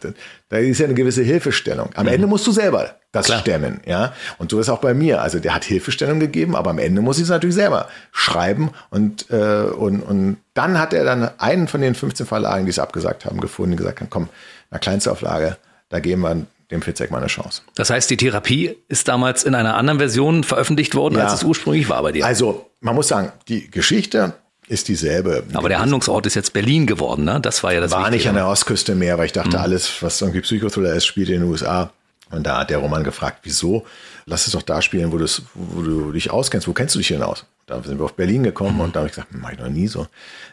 da 0.50 0.58
ist 0.58 0.80
ja 0.80 0.86
eine 0.86 0.94
gewisse 0.94 1.24
Hilfestellung. 1.24 1.90
Am 1.96 2.06
mhm. 2.06 2.14
Ende 2.14 2.28
musst 2.28 2.46
du 2.48 2.52
selber 2.52 2.96
das 3.12 3.28
Klar. 3.28 3.40
stemmen, 3.40 3.80
ja. 3.86 4.14
Und 4.38 4.52
so 4.52 4.60
ist 4.60 4.70
auch 4.70 4.80
bei 4.80 4.94
mir. 4.94 5.22
Also 5.22 5.40
der 5.40 5.56
hat 5.56 5.64
Hilfestellung 5.64 6.20
gegeben, 6.20 6.56
aber 6.56 6.72
am 6.72 6.80
Ende 6.80 7.02
muss 7.02 7.18
ich 7.18 7.24
es 7.24 7.30
natürlich 7.30 7.56
selber 7.56 7.88
schreiben. 8.12 8.72
Und, 8.90 9.30
äh, 9.30 9.64
und, 9.64 10.02
und 10.02 10.38
dann 10.54 10.80
hat 10.80 10.94
er 10.94 11.06
dann 11.06 11.30
einen 11.40 11.68
von 11.68 11.82
den 11.82 11.96
15 11.96 12.26
Verlagen, 12.26 12.66
die 12.66 12.72
es 12.72 12.80
abgesagt 12.80 13.26
haben, 13.26 13.40
gefunden 13.40 13.74
und 13.74 13.78
gesagt, 13.78 14.02
komm, 14.10 14.30
na 14.72 14.80
Kleinstauflage, 14.80 15.58
da 15.90 16.00
geben 16.00 16.24
wir 16.24 16.46
dem 16.72 16.82
Fitzek 16.82 17.12
mal 17.12 17.20
eine 17.20 17.28
Chance. 17.28 17.62
Das 17.76 17.90
heißt, 17.90 18.10
die 18.10 18.18
Therapie 18.18 18.76
ist 18.88 19.08
damals 19.08 19.44
in 19.44 19.56
einer 19.56 19.76
anderen 19.76 20.00
Version 20.00 20.44
veröffentlicht 20.44 20.96
worden, 20.96 21.16
ja. 21.16 21.24
als 21.24 21.34
es 21.34 21.44
ursprünglich 21.44 21.90
war 21.90 22.02
bei 22.02 22.12
dir. 22.12 22.26
Also, 22.26 22.70
man 22.82 22.96
muss 22.96 23.08
sagen, 23.08 23.32
die 23.48 23.72
Geschichte 23.72 24.34
ist 24.68 24.90
dieselbe. 24.90 25.44
Aber 25.54 25.70
der 25.70 25.80
Handlungsort 25.80 26.26
ist 26.26 26.36
jetzt 26.36 26.52
Berlin 26.54 26.86
geworden, 26.86 27.24
ne? 27.24 27.40
Das 27.40 27.64
war 27.64 27.74
ja 27.74 27.80
das 27.80 27.92
War 27.92 28.00
Wichtige. 28.00 28.18
nicht 28.18 28.30
an 28.30 28.36
der 28.36 28.48
Ostküste 28.48 28.96
mehr, 28.96 29.18
weil 29.18 29.28
ich 29.28 29.32
dachte, 29.32 29.58
mhm. 29.58 29.64
alles, 29.64 30.04
was 30.04 30.22
irgendwie 30.22 30.42
Psychothriller 30.42 30.94
ist, 30.94 31.06
spielt 31.06 31.30
in 31.30 31.42
den 31.42 31.50
USA. 31.50 31.92
Und 32.30 32.46
da 32.46 32.60
hat 32.60 32.70
der 32.70 32.80
Roman 32.80 33.06
gefragt, 33.06 33.40
wieso? 33.44 33.86
Lass 34.26 34.48
es 34.48 34.54
doch 34.54 34.62
da 34.62 34.82
spielen, 34.82 35.14
wo, 35.14 35.20
wo 35.54 35.82
du 35.82 36.12
dich 36.12 36.32
auskennst. 36.32 36.68
Wo 36.68 36.74
kennst 36.74 36.96
du 36.96 37.00
dich 37.00 37.08
denn 37.08 37.24
aus? 37.24 37.46
Da 37.66 37.82
sind 37.82 38.00
wir 38.00 38.06
auf 38.06 38.16
Berlin 38.16 38.44
gekommen 38.44 38.76
mhm. 38.76 38.82
und 38.82 38.96
da 38.96 39.00
habe 39.00 39.08
ich 39.08 39.16
gesagt, 39.16 39.34
mach 39.34 39.54
ich 39.54 39.60
noch 39.60 39.70
nie 39.70 39.88
so. 39.88 40.08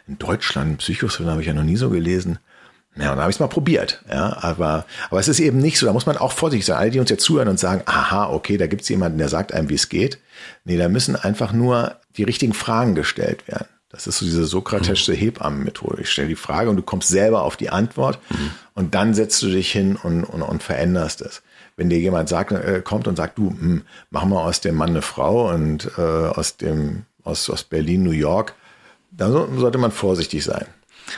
In 0.06 0.18
Deutschland, 0.18 0.78
Psychothriller 0.78 1.32
habe 1.32 1.40
ich 1.40 1.48
ja 1.48 1.54
noch 1.54 1.64
nie 1.64 1.76
so 1.76 1.90
gelesen. 1.90 2.38
Ja, 2.96 3.10
und 3.10 3.16
dann 3.16 3.20
habe 3.20 3.30
ich 3.30 3.36
es 3.36 3.40
mal 3.40 3.48
probiert. 3.48 4.02
Ja, 4.08 4.36
aber, 4.40 4.86
aber 5.10 5.20
es 5.20 5.28
ist 5.28 5.40
eben 5.40 5.58
nicht 5.58 5.78
so, 5.78 5.86
da 5.86 5.92
muss 5.92 6.06
man 6.06 6.16
auch 6.16 6.32
vorsichtig 6.32 6.66
sein. 6.66 6.76
Alle, 6.76 6.90
die 6.90 7.00
uns 7.00 7.10
jetzt 7.10 7.24
zuhören 7.24 7.48
und 7.48 7.58
sagen, 7.58 7.82
aha, 7.86 8.28
okay, 8.30 8.56
da 8.56 8.66
gibt 8.66 8.82
es 8.82 8.88
jemanden, 8.88 9.18
der 9.18 9.28
sagt 9.28 9.52
einem, 9.52 9.68
wie 9.68 9.74
es 9.74 9.88
geht. 9.88 10.18
Nee, 10.64 10.76
da 10.76 10.88
müssen 10.88 11.16
einfach 11.16 11.52
nur 11.52 11.96
die 12.16 12.22
richtigen 12.22 12.54
Fragen 12.54 12.94
gestellt 12.94 13.48
werden. 13.48 13.66
Das 13.88 14.06
ist 14.06 14.18
so 14.18 14.24
diese 14.26 14.44
sokratesche 14.44 15.12
mhm. 15.12 15.16
Hebammenmethode. 15.16 16.02
Ich 16.02 16.10
stelle 16.10 16.28
die 16.28 16.34
Frage 16.34 16.68
und 16.70 16.76
du 16.76 16.82
kommst 16.82 17.08
selber 17.08 17.42
auf 17.42 17.56
die 17.56 17.70
Antwort 17.70 18.18
mhm. 18.30 18.50
und 18.74 18.94
dann 18.94 19.14
setzt 19.14 19.40
du 19.42 19.48
dich 19.48 19.70
hin 19.70 19.96
und, 19.96 20.24
und, 20.24 20.42
und 20.42 20.62
veränderst 20.62 21.20
es. 21.20 21.42
Wenn 21.76 21.90
dir 21.90 21.98
jemand 21.98 22.28
sagt, 22.28 22.52
äh, 22.52 22.82
kommt 22.84 23.08
und 23.08 23.16
sagt, 23.16 23.38
du, 23.38 23.50
mh, 23.50 23.60
hm, 23.60 23.82
mach 24.10 24.24
mal 24.24 24.42
aus 24.42 24.60
dem 24.60 24.76
Mann 24.76 24.90
eine 24.90 25.02
Frau 25.02 25.52
und 25.52 25.90
äh, 25.96 26.00
aus 26.00 26.56
dem 26.56 27.04
aus, 27.24 27.48
aus 27.48 27.64
Berlin, 27.64 28.02
New 28.02 28.10
York, 28.10 28.54
dann 29.16 29.58
sollte 29.58 29.78
man 29.78 29.90
vorsichtig 29.90 30.44
sein. 30.44 30.66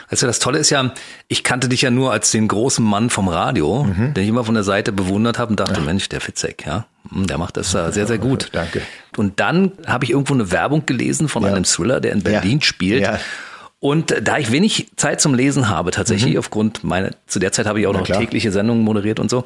Also 0.09 0.27
das 0.27 0.39
Tolle 0.39 0.59
ist 0.59 0.69
ja, 0.69 0.93
ich 1.27 1.43
kannte 1.43 1.69
dich 1.69 1.81
ja 1.81 1.91
nur 1.91 2.11
als 2.11 2.31
den 2.31 2.47
großen 2.47 2.83
Mann 2.83 3.09
vom 3.09 3.27
Radio, 3.27 3.85
mhm. 3.85 4.13
den 4.13 4.23
ich 4.23 4.29
immer 4.29 4.43
von 4.43 4.53
der 4.53 4.63
Seite 4.63 4.91
bewundert 4.91 5.39
habe 5.39 5.51
und 5.51 5.59
dachte, 5.59 5.79
ja. 5.79 5.85
Mensch, 5.85 6.09
der 6.09 6.21
Fitzek, 6.21 6.65
ja, 6.65 6.85
hm, 7.09 7.27
der 7.27 7.37
macht 7.37 7.57
das 7.57 7.71
sehr, 7.71 7.91
sehr 7.91 8.17
gut. 8.17 8.49
Danke. 8.53 8.81
Und 9.15 9.39
dann 9.39 9.71
habe 9.85 10.05
ich 10.05 10.11
irgendwo 10.11 10.33
eine 10.33 10.51
Werbung 10.51 10.85
gelesen 10.85 11.29
von 11.29 11.43
ja. 11.43 11.49
einem 11.49 11.63
Thriller, 11.63 11.99
der 11.99 12.11
in 12.11 12.23
Berlin 12.23 12.59
ja. 12.59 12.65
spielt. 12.65 13.09
Und 13.79 14.13
da 14.23 14.39
ich 14.39 14.51
wenig 14.51 14.89
Zeit 14.95 15.21
zum 15.21 15.35
Lesen 15.35 15.69
habe, 15.69 15.91
tatsächlich 15.91 16.33
mhm. 16.33 16.39
aufgrund 16.39 16.83
meiner, 16.83 17.11
zu 17.27 17.39
der 17.39 17.51
Zeit 17.51 17.67
habe 17.67 17.79
ich 17.79 17.87
auch 17.87 17.93
noch 17.93 18.07
tägliche 18.07 18.51
Sendungen 18.51 18.83
moderiert 18.83 19.19
und 19.19 19.29
so, 19.29 19.45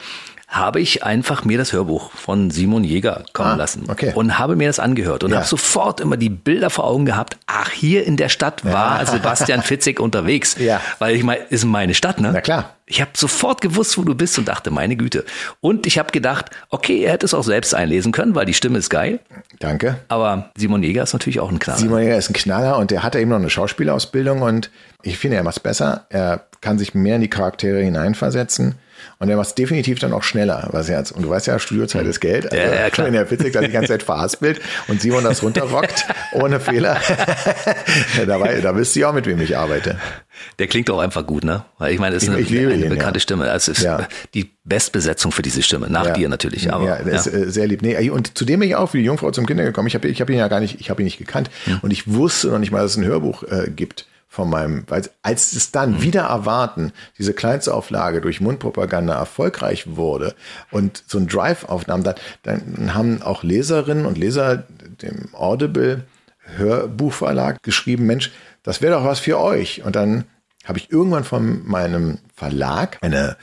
habe 0.52 0.82
ich 0.82 1.04
einfach 1.04 1.46
mir 1.46 1.58
das 1.58 1.72
Hörbuch 1.72 2.12
von 2.12 2.52
Simon 2.52 2.84
Jäger 2.84 3.24
kommen 3.32 3.52
ah, 3.52 3.56
lassen 3.56 3.86
okay. 3.88 4.12
und 4.14 4.38
habe 4.38 4.58
mir 4.58 4.68
das 4.68 4.80
angehört 4.80 5.24
und 5.24 5.32
ja. 5.32 5.38
habe 5.38 5.48
sofort 5.48 6.02
immer 6.02 6.18
die 6.18 6.30
Bilder 6.30 6.70
vor 6.70 6.86
Augen 6.86 7.06
gehabt. 7.06 7.38
Ach, 7.48 7.70
hier 7.72 8.06
in 8.06 8.18
der 8.18 8.28
Stadt 8.28 8.66
war 8.66 9.00
ja. 9.00 9.06
Sebastian 9.06 9.62
Fitzig 9.62 10.00
unterwegs, 10.02 10.58
ja. 10.60 10.82
weil 11.00 11.16
ich 11.16 11.24
meine, 11.24 11.42
ist 11.46 11.64
meine 11.64 11.94
Stadt, 11.94 12.20
ne? 12.20 12.32
Na 12.34 12.42
klar. 12.42 12.76
Ich 12.86 13.00
habe 13.00 13.12
sofort 13.16 13.62
gewusst, 13.62 13.98
wo 13.98 14.04
du 14.04 14.14
bist 14.14 14.38
und 14.38 14.50
dachte, 14.50 14.72
meine 14.72 14.98
Güte. 14.98 15.24
Und 15.62 15.88
ich 15.88 15.98
habe 15.98 16.12
gedacht, 16.12 16.48
okay, 16.70 17.02
er 17.06 17.14
hätte 17.14 17.26
es 17.26 17.34
auch 17.34 17.46
selbst 17.46 17.74
einlesen 17.74 18.12
können, 18.12 18.36
weil 18.36 18.46
die 18.46 18.54
Stimme 18.54 18.78
ist 18.78 18.90
geil. 18.90 19.22
Danke. 19.60 20.00
Aber 20.10 20.52
Simon 20.58 20.84
Jäger 20.84 21.04
ist 21.04 21.14
natürlich 21.14 21.40
auch 21.40 21.50
ein 21.50 21.60
Knaller. 21.60 21.80
Simon 21.80 22.02
Jäger 22.02 22.18
ist 22.18 22.30
ein 22.30 22.34
Knaller 22.34 22.78
und 22.78 22.92
der 22.92 23.04
hatte 23.04 23.22
eben 23.22 23.30
noch 23.30 23.38
eine 23.38 23.50
Schauspielausbildung 23.50 24.42
und 24.42 24.70
ich 25.02 25.18
finde, 25.18 25.38
er 25.38 25.44
macht 25.44 25.56
es 25.56 25.60
besser. 25.62 26.08
Er 26.10 26.46
kann 26.60 26.78
sich 26.78 26.94
mehr 26.94 27.16
in 27.16 27.22
die 27.22 27.30
Charaktere 27.30 27.80
hineinversetzen. 27.80 28.76
Und 29.20 29.28
der 29.28 29.38
macht 29.38 29.48
es 29.48 29.56
definitiv 29.56 30.00
dann 30.00 30.14
auch 30.14 30.24
schneller. 30.24 30.68
Was 30.72 30.88
jetzt, 30.88 31.12
und 31.12 31.24
du 31.24 31.30
weißt 31.30 31.48
ja, 31.48 31.60
Studiozeit 31.60 32.06
ist 32.06 32.20
Geld. 32.20 32.52
Also, 32.52 32.58
ja, 32.58 32.74
ja, 32.74 32.90
klar. 32.90 33.08
Wenn 33.08 33.14
der 33.14 33.30
Witzig 33.30 33.54
dann 33.54 33.64
die 33.64 33.72
ganze 33.72 33.90
Zeit 33.90 34.04
verhaspelt 34.04 34.62
und 34.88 35.02
Simon 35.02 35.24
das 35.24 35.44
runterrockt, 35.44 36.06
ohne 36.34 36.60
Fehler, 36.60 37.00
dabei, 38.26 38.62
da 38.62 38.76
wisst 38.76 38.96
ihr 38.96 39.10
auch, 39.10 39.14
mit 39.14 39.26
wem 39.26 39.40
ich 39.42 39.58
arbeite. 39.58 39.98
Der 40.60 40.68
klingt 40.68 40.90
auch 40.90 41.00
einfach 41.00 41.26
gut, 41.26 41.44
ne? 41.44 41.66
Weil 41.78 41.94
ich 41.94 42.00
meine, 42.00 42.16
es 42.16 42.24
ist 42.24 42.30
eine, 42.30 42.40
ich 42.40 42.50
eine 42.50 42.74
ihn, 42.74 42.90
bekannte 42.90 43.20
ja. 43.20 43.22
Stimme. 43.22 43.48
Es 43.50 43.68
ist 43.68 43.82
ja. 43.82 44.08
die 44.34 44.52
Bestbesetzung 44.64 45.32
für 45.32 45.42
diese 45.42 45.62
Stimme, 45.62 45.90
nach 45.90 46.14
dir 46.14 46.30
natürlich. 46.30 46.72
Aber, 46.72 46.86
ja, 46.86 47.04
das 47.04 47.28
ist 47.28 47.34
äh, 47.34 47.52
sehr 47.52 47.68
lieb. 47.68 47.82
Nee, 47.82 48.10
und 48.10 48.38
zudem 48.38 48.60
bin 48.60 48.70
ich 48.70 48.76
auch 48.76 48.94
wie 48.94 49.00
die 49.00 49.06
Jungfrau 49.06 49.32
zum 49.32 49.46
Kinder 49.46 49.64
gekommen. 49.64 49.88
Ich 49.88 49.96
habe 49.96 50.08
ich 50.08 50.22
hab 50.22 50.30
ihn 50.30 50.38
ja 50.38 50.48
gar 50.48 50.60
nicht, 50.60 50.80
ich 50.80 50.90
habe 50.90 51.02
ihn 51.02 51.06
nicht 51.06 51.18
gekannt. 51.18 51.50
Hm. 51.66 51.80
Und 51.82 51.92
ich 51.92 52.12
wusste 52.12 52.48
noch 52.48 52.60
nicht 52.60 52.72
mal, 52.72 52.82
dass 52.82 52.92
es 52.92 52.98
ein 52.98 53.06
Hörbuch 53.06 53.44
äh, 53.44 53.70
gibt 53.70 54.06
von 54.32 54.50
meinem, 54.50 54.86
weil 54.88 55.04
als 55.24 55.52
es 55.52 55.72
dann 55.72 55.92
mhm. 55.92 56.04
wieder 56.04 56.22
erwarten, 56.22 56.94
diese 57.18 57.34
Kleinstauflage 57.34 58.22
durch 58.22 58.40
Mundpropaganda 58.40 59.14
erfolgreich 59.14 59.98
wurde 59.98 60.36
und 60.72 61.04
so 61.06 61.18
ein 61.18 61.28
Drive 61.28 61.66
aufnahm, 61.66 62.06
dann, 62.06 62.16
dann 62.44 62.94
haben 62.94 63.22
auch 63.24 63.44
Leserinnen 63.44 64.06
und 64.06 64.18
Leser 64.18 64.64
dem 65.02 65.28
Audible 65.34 66.06
Hörbuchverlag 66.56 67.62
geschrieben, 67.62 68.06
Mensch, 68.06 68.32
das 68.64 68.82
wäre 68.82 68.94
doch 68.94 69.04
was 69.04 69.20
für 69.20 69.38
euch. 69.38 69.84
Und 69.84 69.98
dann 69.98 70.24
habe 70.64 70.80
ich 70.80 70.94
irgendwann 70.94 71.26
von 71.26 71.68
meinem 71.68 72.20
Verlag 72.34 73.00
eine 73.02 73.36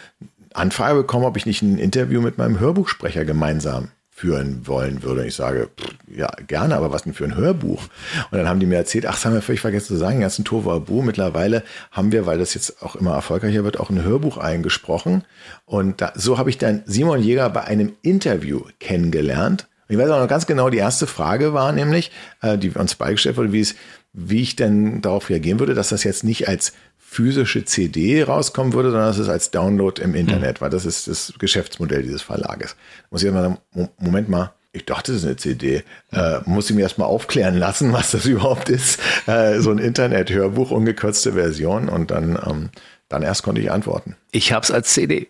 Anfrage 0.55 1.01
bekommen, 1.01 1.27
ob 1.27 1.37
ich 1.37 1.45
nicht 1.45 1.61
ein 1.61 1.77
Interview 1.77 2.23
mit 2.23 2.39
meinem 2.39 2.61
Hörbuchsprecher 2.61 3.27
gemeinsam 3.27 3.91
führen 4.19 4.67
wollen 4.67 5.05
würde. 5.05 5.25
Ich 5.25 5.37
sage, 5.37 5.69
ja, 6.13 6.29
gerne, 6.49 6.75
aber 6.75 6.91
was 6.91 7.05
denn 7.05 7.15
für 7.15 7.23
ein 7.23 7.37
Hörbuch? 7.37 7.85
Und 8.33 8.39
dann 8.39 8.49
haben 8.49 8.59
die 8.59 8.67
mir 8.67 8.75
erzählt, 8.75 9.07
ach, 9.07 9.15
das 9.15 9.25
haben 9.25 9.35
wir 9.35 9.43
völlig 9.43 9.61
vergessen 9.61 9.87
zu 9.87 9.97
sagen, 9.97 10.21
ganzen 10.21 10.45
Tovabu, 10.45 11.03
mittlerweile 11.03 11.63
haben 11.93 12.11
wir, 12.11 12.27
weil 12.27 12.37
das 12.37 12.53
jetzt 12.55 12.83
auch 12.83 12.97
immer 12.97 13.15
erfolgreicher 13.15 13.63
wird, 13.63 13.79
auch 13.79 13.91
ein 13.91 14.03
Hörbuch 14.03 14.37
eingesprochen. 14.37 15.23
Und 15.67 16.01
da, 16.01 16.13
so 16.17 16.37
habe 16.37 16.51
ich 16.51 16.59
dann 16.59 16.83
Simon 16.85 17.23
Jäger 17.23 17.49
bei 17.51 17.63
einem 17.63 17.93
Interview 18.03 18.63
kennengelernt. 18.81 19.69
Und 19.89 19.95
ich 19.95 20.01
weiß 20.01 20.11
auch 20.11 20.21
noch 20.21 20.29
ganz 20.29 20.47
genau, 20.47 20.69
die 20.69 20.79
erste 20.79 21.07
Frage 21.07 21.53
war 21.53 21.71
nämlich, 21.71 22.11
äh, 22.43 22.59
die 22.59 22.71
uns 22.71 22.97
beigestellt 22.97 23.37
wurde, 23.37 23.53
wie 23.53 23.61
es, 23.61 23.77
wie 24.13 24.43
ich 24.43 24.57
denn 24.57 25.01
darauf 25.01 25.31
reagieren 25.31 25.61
würde, 25.61 25.75
dass 25.75 25.91
das 25.91 26.03
jetzt 26.03 26.25
nicht 26.25 26.49
als 26.49 26.73
physische 27.11 27.65
CD 27.65 28.23
rauskommen 28.23 28.75
würde, 28.75 28.91
sondern 28.91 29.09
dass 29.09 29.19
es 29.19 29.31
als 29.31 29.51
Download 29.51 30.01
im 30.01 30.15
Internet, 30.15 30.59
mhm. 30.59 30.61
weil 30.61 30.71
das 30.71 30.85
ist 30.85 31.09
das 31.09 31.33
Geschäftsmodell 31.39 32.03
dieses 32.03 32.21
Verlages. 32.21 32.77
Muss 33.11 33.23
ich 33.23 33.33
mal 33.33 33.43
sagen, 33.75 33.89
Moment 33.99 34.29
mal, 34.29 34.53
ich 34.73 34.85
dachte, 34.85 35.13
das 35.13 35.23
ist 35.23 35.27
eine 35.27 35.37
CD. 35.37 35.85
Äh, 36.13 36.41
muss 36.45 36.69
ich 36.69 36.77
mir 36.77 36.83
erstmal 36.83 37.09
aufklären 37.09 37.57
lassen, 37.57 37.95
was 37.95 38.11
das 38.11 38.27
überhaupt 38.27 38.69
ist. 38.69 39.01
Äh, 39.27 39.61
so 39.61 39.71
ein 39.71 39.79
Internet-Hörbuch, 39.79 40.71
ungekürzte 40.71 41.33
Version. 41.33 41.89
Und 41.89 42.11
dann, 42.11 42.39
ähm, 42.47 42.69
dann 43.09 43.23
erst 43.23 43.43
konnte 43.43 43.63
ich 43.63 43.71
antworten. 43.71 44.15
Ich 44.31 44.53
habe 44.53 44.65
es 44.65 44.71
als 44.71 44.93
CD. 44.93 45.29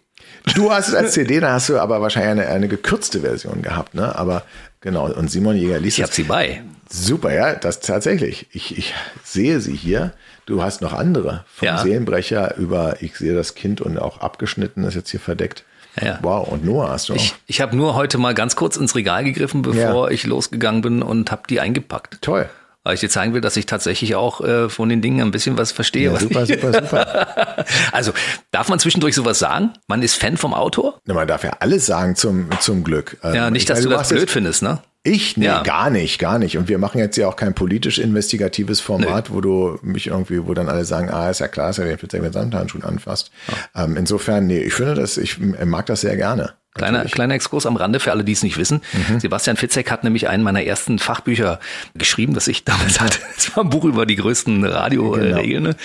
Du 0.55 0.73
hast 0.73 0.89
es 0.89 0.95
als 0.95 1.13
CD, 1.13 1.39
dann 1.41 1.53
hast 1.53 1.69
du 1.69 1.79
aber 1.79 2.01
wahrscheinlich 2.01 2.45
eine, 2.45 2.49
eine 2.49 2.69
gekürzte 2.69 3.21
Version 3.21 3.63
gehabt, 3.63 3.95
ne? 3.95 4.17
Aber 4.17 4.43
genau, 4.81 5.13
und 5.13 5.31
Simon 5.31 5.57
Jäger 5.57 5.79
liest 5.79 5.99
Ich 5.99 6.03
habe 6.03 6.13
sie 6.13 6.25
bei. 6.25 6.63
Super, 6.91 7.35
ja, 7.35 7.55
das 7.55 7.81
tatsächlich. 7.81 8.47
Ich, 8.53 8.79
ich 8.79 8.95
sehe 9.23 9.61
sie 9.61 9.77
hier. 9.77 10.13
Du 10.47 10.63
hast 10.63 10.81
noch 10.81 10.95
andere. 10.95 11.45
Vom 11.55 11.67
ja. 11.67 11.79
Seelenbrecher 11.79 12.57
über 12.57 13.03
Ich 13.03 13.17
sehe 13.17 13.35
das 13.35 13.55
Kind 13.55 13.81
und 13.81 13.99
auch 13.99 14.21
abgeschnitten 14.21 14.85
ist 14.85 14.95
jetzt 14.95 15.11
hier 15.11 15.21
verdeckt. 15.21 15.65
Ja. 16.01 16.19
Wow, 16.23 16.49
und 16.49 16.65
Noah 16.65 16.91
hast 16.91 17.09
du 17.09 17.15
auch. 17.15 17.17
Ich, 17.17 17.35
ich 17.47 17.61
habe 17.61 17.77
nur 17.77 17.95
heute 17.95 18.19
mal 18.19 18.33
ganz 18.33 18.57
kurz 18.57 18.77
ins 18.77 18.95
Regal 18.95 19.25
gegriffen, 19.25 19.63
bevor 19.63 20.09
ja. 20.09 20.15
ich 20.15 20.25
losgegangen 20.25 20.81
bin 20.81 21.03
und 21.03 21.31
habe 21.31 21.43
die 21.49 21.61
eingepackt. 21.61 22.23
Toll. 22.23 22.49
Weil 22.85 22.95
ich 22.95 23.01
dir 23.01 23.11
zeigen 23.11 23.35
will, 23.35 23.41
dass 23.41 23.57
ich 23.57 23.67
tatsächlich 23.67 24.15
auch 24.15 24.41
äh, 24.41 24.69
von 24.69 24.89
den 24.89 25.03
Dingen 25.03 25.21
ein 25.21 25.31
bisschen 25.31 25.59
was 25.59 25.73
verstehe. 25.73 26.13
Ja, 26.13 26.19
super, 26.19 26.47
super, 26.47 26.73
super. 26.73 27.65
also, 27.93 28.13
darf 28.51 28.69
man 28.69 28.79
zwischendurch 28.79 29.15
sowas 29.15 29.39
sagen? 29.39 29.73
Man 29.89 30.03
ist 30.03 30.15
Fan 30.15 30.37
vom 30.37 30.55
Autor? 30.55 31.01
Na, 31.05 31.15
man 31.15 31.29
darf 31.29 31.45
ja 31.45 31.51
alles 31.61 31.87
sagen 31.87 32.17
zum, 32.17 32.49
zum 32.61 32.85
Glück. 32.85 33.19
Ja, 33.23 33.51
nicht, 33.51 33.69
dass 33.69 33.81
ich, 33.81 33.85
du 33.85 33.91
das 33.91 34.09
blöd 34.09 34.31
findest, 34.31 34.63
ne? 34.63 34.81
Ich? 35.05 35.37
Nee, 35.37 35.47
ja. 35.47 35.63
gar 35.63 35.91
nicht, 35.91 36.19
gar 36.19 36.39
nicht. 36.39 36.59
Und 36.59 36.69
wir 36.69 36.79
machen 36.79 36.99
jetzt 36.99 37.17
ja 37.17 37.29
auch 37.29 37.37
kein 37.37 37.55
politisch-investigatives 37.55 38.81
Format, 38.81 39.29
nee. 39.29 39.35
wo 39.35 39.41
du 39.41 39.79
mich 39.83 40.09
irgendwie, 40.09 40.47
wo 40.47 40.55
dann 40.55 40.69
alle 40.69 40.85
sagen, 40.85 41.09
ah, 41.11 41.31
ist 41.31 41.41
ja 41.41 41.49
klar, 41.49 41.71
ist 41.71 41.79
ja 41.79 41.85
den 41.85 41.97
Pizza 41.97 42.19
mit 42.19 42.33
Samthandschuhen 42.33 42.85
anfasst. 42.85 43.31
Ja. 43.75 43.85
Ähm, 43.85 43.97
insofern, 43.97 44.47
nee, 44.47 44.59
ich 44.59 44.75
finde 44.75 44.95
das, 44.95 45.17
ich 45.17 45.39
mag 45.39 45.87
das 45.87 46.01
sehr 46.01 46.17
gerne. 46.17 46.55
Kleiner, 46.75 47.05
kleiner 47.07 47.35
Exkurs 47.35 47.67
am 47.67 47.77
Rande 47.77 48.01
für 48.01 48.13
alle, 48.13 48.25
die 48.25 48.33
es 48.33 48.43
nicht 48.43 48.57
wissen. 48.57 48.83
Mhm. 48.93 49.21
Sebastian 49.21 49.57
Fitzek 49.57 49.91
hat 49.91 50.05
nämlich 50.05 50.29
einen 50.29 50.43
meiner 50.43 50.63
ersten 50.63 50.99
Fachbücher 50.99 51.59
geschrieben, 51.95 52.35
das 52.35 52.47
ich 52.47 52.65
damals 52.65 53.01
hatte. 53.01 53.19
Es 53.37 53.57
war 53.57 53.65
ein 53.65 53.71
Buch 53.71 53.85
über 53.85 54.07
die 54.07 54.17
größten 54.17 54.65
Radioregeln. 54.65 55.65
Genau. 55.65 55.77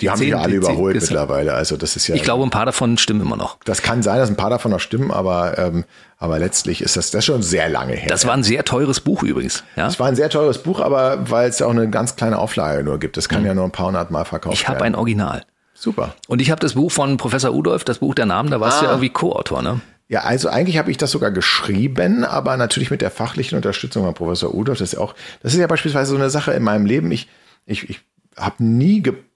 Die 0.00 0.10
haben 0.10 0.18
sich 0.18 0.28
ja 0.28 0.38
alle 0.38 0.56
überholt 0.56 1.00
mittlerweile. 1.00 1.54
Also 1.54 1.76
das 1.76 1.96
ist 1.96 2.08
ja. 2.08 2.14
Ich 2.14 2.22
glaube, 2.22 2.42
ein 2.44 2.50
paar 2.50 2.66
davon 2.66 2.98
stimmen 2.98 3.20
immer 3.20 3.36
noch. 3.36 3.58
Das 3.64 3.82
kann 3.82 4.02
sein, 4.02 4.18
dass 4.18 4.28
ein 4.28 4.36
paar 4.36 4.50
davon 4.50 4.70
noch 4.70 4.80
stimmen, 4.80 5.10
aber, 5.10 5.58
ähm, 5.58 5.84
aber 6.18 6.38
letztlich 6.38 6.82
ist 6.82 6.96
das, 6.96 7.10
das 7.10 7.24
schon 7.24 7.42
sehr 7.42 7.68
lange 7.68 7.94
her. 7.94 8.08
Das 8.08 8.26
war 8.26 8.34
ein 8.34 8.42
sehr 8.42 8.64
teures 8.64 9.00
Buch 9.00 9.22
übrigens. 9.22 9.64
Ja? 9.76 9.84
Das 9.84 10.00
war 10.00 10.08
ein 10.08 10.16
sehr 10.16 10.30
teures 10.30 10.58
Buch, 10.58 10.80
aber 10.80 11.30
weil 11.30 11.48
es 11.48 11.58
ja 11.58 11.66
auch 11.66 11.70
eine 11.70 11.88
ganz 11.88 12.16
kleine 12.16 12.38
Auflage 12.38 12.82
nur 12.82 12.98
gibt. 12.98 13.16
Das 13.16 13.28
kann 13.28 13.42
mhm. 13.42 13.46
ja 13.46 13.54
nur 13.54 13.64
ein 13.64 13.70
paar 13.70 13.86
hundert 13.86 14.10
Mal 14.10 14.24
verkauft 14.24 14.54
ich 14.54 14.62
werden. 14.62 14.72
Ich 14.72 14.76
habe 14.76 14.84
ein 14.84 14.94
Original. 14.94 15.44
Super. 15.74 16.14
Und 16.28 16.40
ich 16.40 16.50
habe 16.50 16.60
das 16.60 16.74
Buch 16.74 16.92
von 16.92 17.16
Professor 17.16 17.52
Udolf, 17.52 17.84
das 17.84 17.98
Buch 17.98 18.14
der 18.14 18.26
Namen, 18.26 18.50
da 18.50 18.60
warst 18.60 18.78
ah. 18.78 18.80
du 18.80 18.86
ja 18.86 18.92
irgendwie 18.92 19.10
Co-Autor, 19.10 19.62
ne? 19.62 19.80
Ja, 20.08 20.20
also 20.24 20.48
eigentlich 20.48 20.78
habe 20.78 20.90
ich 20.90 20.98
das 20.98 21.10
sogar 21.10 21.30
geschrieben, 21.30 22.24
aber 22.24 22.56
natürlich 22.56 22.90
mit 22.90 23.00
der 23.00 23.10
fachlichen 23.10 23.56
Unterstützung 23.56 24.04
von 24.04 24.14
Professor 24.14 24.54
Udolf. 24.54 24.78
Das 24.78 24.92
ist 24.92 24.98
ja 24.98 25.00
auch, 25.00 25.14
das 25.42 25.54
ist 25.54 25.60
ja 25.60 25.66
beispielsweise 25.66 26.10
so 26.10 26.16
eine 26.16 26.28
Sache 26.28 26.52
in 26.52 26.62
meinem 26.62 26.84
Leben. 26.84 27.10
Ich, 27.10 27.28
ich, 27.64 27.88
ich 27.88 28.00
habe 28.36 28.62
nie 28.62 29.02
geplant, 29.02 29.31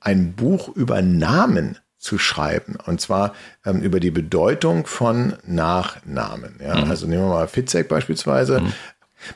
ein 0.00 0.34
Buch 0.34 0.68
über 0.68 1.02
Namen 1.02 1.78
zu 1.98 2.18
schreiben. 2.18 2.76
Und 2.84 3.00
zwar 3.00 3.34
ähm, 3.64 3.80
über 3.80 3.98
die 3.98 4.10
Bedeutung 4.10 4.86
von 4.86 5.34
Nachnamen. 5.46 6.60
Ja? 6.62 6.84
Mhm. 6.84 6.90
Also 6.90 7.06
nehmen 7.06 7.22
wir 7.22 7.30
mal 7.30 7.48
Fitzek 7.48 7.88
beispielsweise. 7.88 8.60
Mhm. 8.60 8.72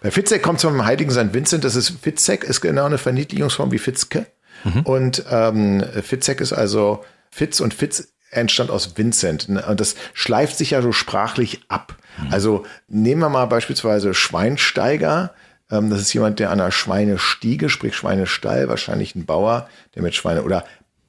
Bei 0.03 0.11
Fitzek 0.11 0.43
kommt 0.43 0.59
es 0.59 0.65
vom 0.65 0.85
heiligen 0.85 1.11
St. 1.11 1.33
Vincent. 1.33 1.65
Das 1.65 1.75
ist 1.75 1.91
Fitzek, 2.03 2.45
ist 2.45 2.61
genau 2.61 2.85
eine 2.85 2.99
Verniedlichungsform 2.99 3.73
wie 3.73 3.79
Fitzke. 3.79 4.27
Mhm. 4.65 4.83
Und 4.83 5.25
ähm, 5.31 5.83
Fitzek 6.03 6.43
ist 6.43 6.53
also 6.53 7.05
Fitz 7.31 7.61
und 7.61 7.73
Fitz 7.73 8.09
entstand 8.31 8.71
aus 8.71 8.99
Vincent. 8.99 9.49
Und 9.49 9.81
das 9.81 9.95
schleift 10.13 10.59
sich 10.59 10.73
ja 10.73 10.83
so 10.83 10.93
sprachlich 10.93 11.63
ab. 11.69 11.97
Mhm. 12.19 12.33
Also 12.33 12.67
nehmen 12.89 13.23
wir 13.23 13.31
mal 13.31 13.47
beispielsweise 13.47 14.13
Schweinsteiger. 14.13 15.33
Ähm, 15.71 15.91
das 15.91 16.01
ist 16.01 16.13
jemand, 16.13 16.39
der 16.39 16.51
an 16.51 16.61
einer 16.61 16.71
Schweinestiege, 16.71 17.69
sprich 17.69 17.97
Schweinestall, 17.97 18.69
wahrscheinlich 18.69 19.15
ein 19.15 19.27
Bauer, 19.27 19.69
der 19.95 20.03
mit 20.03 20.15
Schweine 20.15 20.43
oder, 20.43 20.65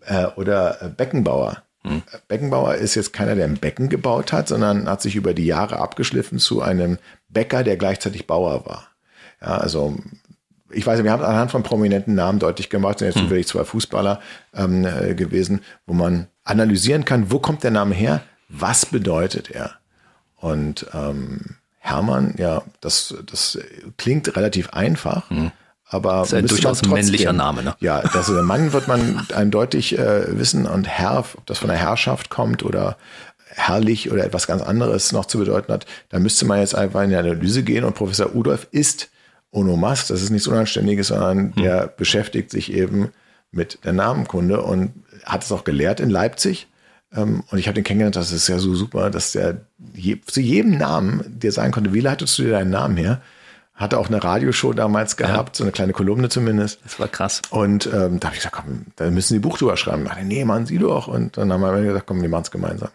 äh, 0.06 0.26
oder 0.36 0.82
äh, 0.82 0.90
Beckenbauer. 0.90 1.64
Mhm. 1.84 2.04
Beckenbauer 2.28 2.76
ist 2.76 2.96
jetzt 2.96 3.14
keiner, 3.14 3.36
der 3.36 3.46
ein 3.46 3.58
Becken 3.58 3.90
gebaut 3.90 4.34
hat, 4.34 4.48
sondern 4.48 4.90
hat 4.90 5.02
sich 5.02 5.16
über 5.16 5.34
die 5.34 5.46
Jahre 5.46 5.80
abgeschliffen 5.80 6.40
zu 6.40 6.62
einem 6.62 6.98
Bäcker, 7.30 7.64
der 7.64 7.78
gleichzeitig 7.78 8.28
Bauer 8.28 8.66
war. 8.66 8.90
Ja, 9.42 9.58
also 9.58 9.98
ich 10.72 10.86
weiß, 10.86 11.04
wir 11.04 11.12
haben 11.12 11.24
anhand 11.24 11.52
von 11.52 11.64
prominenten 11.64 12.16
Namen 12.16 12.40
deutlich 12.40 12.70
gemacht, 12.70 13.00
sind 13.00 13.08
jetzt 13.08 13.20
hm. 13.20 13.30
wirklich 13.30 13.48
zwei 13.48 13.64
Fußballer 13.64 14.20
ähm, 14.54 14.86
äh, 14.86 15.16
gewesen, 15.16 15.62
wo 15.86 15.94
man 15.94 16.28
analysieren 16.44 17.06
kann, 17.06 17.32
wo 17.32 17.40
kommt 17.40 17.64
der 17.64 17.72
Name 17.72 17.96
her, 17.96 18.22
was 18.50 18.86
bedeutet 18.86 19.50
er. 19.50 19.76
Und 20.36 20.88
ähm, 20.94 21.56
Hermann, 21.80 22.36
ja, 22.38 22.62
das, 22.82 23.16
das 23.26 23.58
klingt 23.98 24.36
relativ 24.36 24.70
einfach. 24.72 25.30
Hm. 25.30 25.52
Aber 25.92 26.20
das 26.20 26.28
ist 26.28 26.34
ein 26.36 26.46
durchaus 26.46 26.82
trotzdem, 26.82 26.94
männlicher 26.94 27.34
Name, 27.34 27.64
ne? 27.64 27.76
Ja, 27.80 28.02
das 28.02 28.30
ist 28.30 28.38
ein 28.38 28.46
Mann 28.46 28.74
wird 28.74 28.88
man 28.88 29.26
eindeutig 29.34 29.98
äh, 29.98 30.38
wissen 30.38 30.68
und 30.68 30.88
Herr, 30.88 31.20
ob 31.20 31.46
das 31.48 31.58
von 31.58 31.70
der 31.70 31.80
Herrschaft 31.80 32.30
kommt 32.30 32.64
oder 32.64 32.96
herrlich 33.56 34.12
oder 34.12 34.24
etwas 34.24 34.46
ganz 34.46 34.62
anderes 34.62 35.12
noch 35.12 35.26
zu 35.26 35.40
bedeuten 35.40 35.74
hat, 35.74 35.88
da 36.10 36.20
müsste 36.20 36.46
man 36.46 36.60
jetzt 36.60 36.76
einfach 36.76 37.02
in 37.02 37.10
die 37.10 37.16
Analyse 37.16 37.64
gehen 37.64 37.84
und 37.84 37.96
Professor 37.96 38.36
Udolf 38.36 38.68
ist 38.70 39.10
Onomas, 39.52 40.06
das 40.06 40.22
ist 40.22 40.30
nichts 40.30 40.48
Unanständiges, 40.48 41.08
sondern 41.08 41.56
hm. 41.56 41.64
der 41.64 41.88
beschäftigt 41.88 42.52
sich 42.52 42.72
eben 42.72 43.10
mit 43.52 43.80
der 43.84 43.94
Namenkunde 43.94 44.62
und 44.62 44.92
hat 45.26 45.44
es 45.44 45.52
auch 45.52 45.64
gelehrt 45.64 46.00
in 46.00 46.12
Leipzig. 46.12 46.68
Ähm, 47.16 47.44
und 47.50 47.58
ich 47.58 47.68
habe 47.68 47.76
den 47.76 47.84
kennengelernt, 47.84 48.16
das 48.16 48.32
ist 48.32 48.48
ja 48.48 48.60
so 48.60 48.76
super, 48.76 49.10
dass 49.10 49.32
der 49.32 49.62
zu 50.26 50.42
jedem 50.42 50.78
Namen 50.78 51.24
dir 51.40 51.52
sagen 51.52 51.72
konnte, 51.72 51.94
wie 51.94 52.02
leitest 52.02 52.38
du 52.38 52.44
dir 52.44 52.52
deinen 52.52 52.72
Namen 52.72 52.98
her? 52.98 53.22
Hatte 53.74 53.98
auch 53.98 54.08
eine 54.08 54.22
Radioshow 54.22 54.74
damals 54.74 55.16
gehabt, 55.16 55.56
ja. 55.56 55.60
so 55.60 55.64
eine 55.64 55.72
kleine 55.72 55.94
Kolumne 55.94 56.28
zumindest. 56.28 56.82
Das 56.84 57.00
war 57.00 57.08
krass. 57.08 57.42
Und 57.50 57.86
ähm, 57.88 58.20
da 58.20 58.28
habe 58.28 58.36
ich 58.36 58.42
gesagt, 58.42 58.56
komm, 58.56 58.88
da 58.98 59.10
müssen 59.10 59.34
die 59.34 59.40
Buch 59.40 59.58
drüber 59.58 59.78
schreiben. 59.78 60.04
Ich 60.04 60.10
dachte, 60.10 60.26
nee, 60.26 60.44
machen 60.44 60.66
Sie 60.66 60.78
doch. 60.80 61.08
Und 61.08 61.38
dann 61.38 61.52
haben 61.54 61.62
wir 61.62 61.82
gesagt, 61.82 62.08
komm, 62.08 62.22
wir 62.22 62.30
machen 62.30 62.44
es 62.44 62.52
gemeinsam. 62.52 62.90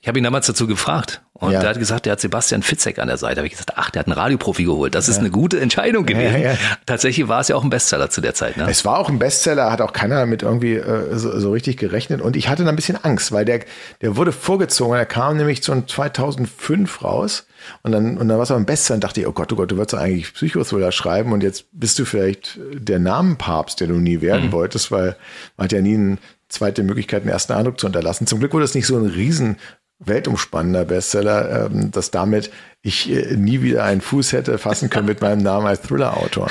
Ich 0.00 0.08
habe 0.08 0.18
ihn 0.18 0.24
damals 0.24 0.46
dazu 0.46 0.66
gefragt 0.66 1.23
und 1.36 1.50
ja. 1.50 1.58
der 1.58 1.70
hat 1.70 1.78
gesagt, 1.80 2.06
der 2.06 2.12
hat 2.12 2.20
Sebastian 2.20 2.62
Fitzek 2.62 3.00
an 3.00 3.08
der 3.08 3.16
Seite. 3.16 3.34
Da 3.34 3.38
habe 3.40 3.48
ich 3.48 3.54
gesagt, 3.54 3.72
ach, 3.74 3.90
der 3.90 4.00
hat 4.00 4.06
einen 4.06 4.16
Radioprofi 4.16 4.64
geholt. 4.64 4.94
Das 4.94 5.08
ist 5.08 5.16
ja. 5.16 5.22
eine 5.22 5.30
gute 5.30 5.58
Entscheidung 5.58 6.06
gewesen. 6.06 6.40
Ja, 6.40 6.54
Tatsächlich 6.86 7.26
war 7.26 7.40
es 7.40 7.48
ja 7.48 7.56
auch 7.56 7.64
ein 7.64 7.70
Bestseller 7.70 8.08
zu 8.08 8.20
der 8.20 8.34
Zeit. 8.34 8.56
Ne? 8.56 8.70
Es 8.70 8.84
war 8.84 8.98
auch 8.98 9.08
ein 9.08 9.18
Bestseller, 9.18 9.72
hat 9.72 9.80
auch 9.80 9.92
keiner 9.92 10.20
damit 10.20 10.44
irgendwie 10.44 10.74
äh, 10.74 11.18
so, 11.18 11.36
so, 11.40 11.50
richtig 11.50 11.76
gerechnet. 11.76 12.20
Und 12.20 12.36
ich 12.36 12.48
hatte 12.48 12.62
da 12.62 12.68
ein 12.68 12.76
bisschen 12.76 13.02
Angst, 13.02 13.32
weil 13.32 13.44
der, 13.44 13.60
der 14.00 14.16
wurde 14.16 14.30
vorgezogen. 14.30 14.94
Er 14.94 15.06
kam 15.06 15.36
nämlich 15.36 15.60
zu 15.60 15.82
2005 15.84 17.02
raus. 17.02 17.46
Und 17.82 17.90
dann, 17.90 18.16
und 18.16 18.28
dann 18.28 18.36
war 18.36 18.44
es 18.44 18.52
aber 18.52 18.60
ein 18.60 18.66
Bestseller 18.66 18.98
und 18.98 19.04
dachte 19.04 19.20
ich, 19.20 19.26
oh 19.26 19.32
Gott, 19.32 19.52
oh 19.52 19.56
Gott, 19.56 19.72
du 19.72 19.76
würdest 19.76 19.94
eigentlich 19.94 20.32
Psychothriller 20.34 20.92
schreiben 20.92 21.32
und 21.32 21.42
jetzt 21.42 21.64
bist 21.72 21.98
du 21.98 22.04
vielleicht 22.04 22.60
der 22.74 23.00
Namenpapst, 23.00 23.80
der 23.80 23.88
du 23.88 23.94
nie 23.94 24.20
werden 24.20 24.46
mhm. 24.46 24.52
wolltest, 24.52 24.92
weil 24.92 25.16
man 25.56 25.64
hat 25.64 25.72
ja 25.72 25.80
nie 25.80 25.94
eine 25.94 26.18
zweite 26.48 26.82
Möglichkeit, 26.82 27.22
einen 27.22 27.30
ersten 27.30 27.54
Eindruck 27.54 27.80
zu 27.80 27.86
unterlassen. 27.86 28.26
Zum 28.26 28.38
Glück 28.38 28.52
wurde 28.52 28.66
es 28.66 28.74
nicht 28.74 28.86
so 28.86 28.96
ein 28.96 29.06
riesen 29.06 29.56
weltumspannender 30.06 30.84
Bestseller, 30.84 31.66
ähm, 31.66 31.90
dass 31.90 32.10
damit 32.10 32.50
ich 32.86 33.10
äh, 33.10 33.36
nie 33.36 33.62
wieder 33.62 33.82
einen 33.82 34.02
Fuß 34.02 34.32
hätte 34.32 34.58
fassen 34.58 34.90
können 34.90 35.06
mit 35.06 35.22
meinem 35.22 35.42
Namen 35.42 35.66
als 35.66 35.80
Thriller-Autor. 35.80 36.50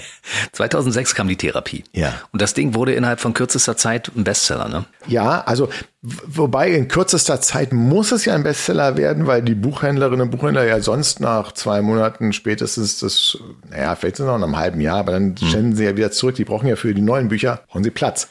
2006 0.52 1.14
kam 1.14 1.28
die 1.28 1.36
Therapie. 1.36 1.84
Ja. 1.92 2.14
Und 2.32 2.40
das 2.40 2.54
Ding 2.54 2.74
wurde 2.74 2.94
innerhalb 2.94 3.20
von 3.20 3.34
kürzester 3.34 3.76
Zeit 3.76 4.10
ein 4.16 4.24
Bestseller, 4.24 4.68
ne? 4.68 4.86
Ja, 5.06 5.42
also 5.42 5.68
wobei 6.00 6.70
in 6.70 6.88
kürzester 6.88 7.40
Zeit 7.42 7.74
muss 7.74 8.12
es 8.12 8.24
ja 8.24 8.34
ein 8.34 8.42
Bestseller 8.42 8.96
werden, 8.96 9.26
weil 9.26 9.42
die 9.42 9.54
Buchhändlerinnen 9.54 10.22
und 10.22 10.30
Buchhändler 10.30 10.64
ja 10.64 10.80
sonst 10.80 11.20
nach 11.20 11.52
zwei 11.52 11.82
Monaten 11.82 12.32
spätestens 12.32 13.00
das, 13.00 13.36
naja, 13.68 13.94
vielleicht 13.94 14.16
sind 14.16 14.24
es 14.24 14.30
noch 14.30 14.36
in 14.36 14.42
einem 14.42 14.56
halben 14.56 14.80
Jahr, 14.80 15.00
aber 15.00 15.12
dann 15.12 15.36
hm. 15.38 15.48
stellen 15.48 15.76
sie 15.76 15.84
ja 15.84 15.96
wieder 15.98 16.10
zurück. 16.10 16.36
Die 16.36 16.44
brauchen 16.44 16.66
ja 16.66 16.76
für 16.76 16.94
die 16.94 17.02
neuen 17.02 17.28
Bücher, 17.28 17.60
brauchen 17.68 17.84
sie 17.84 17.90
Platz. 17.90 18.28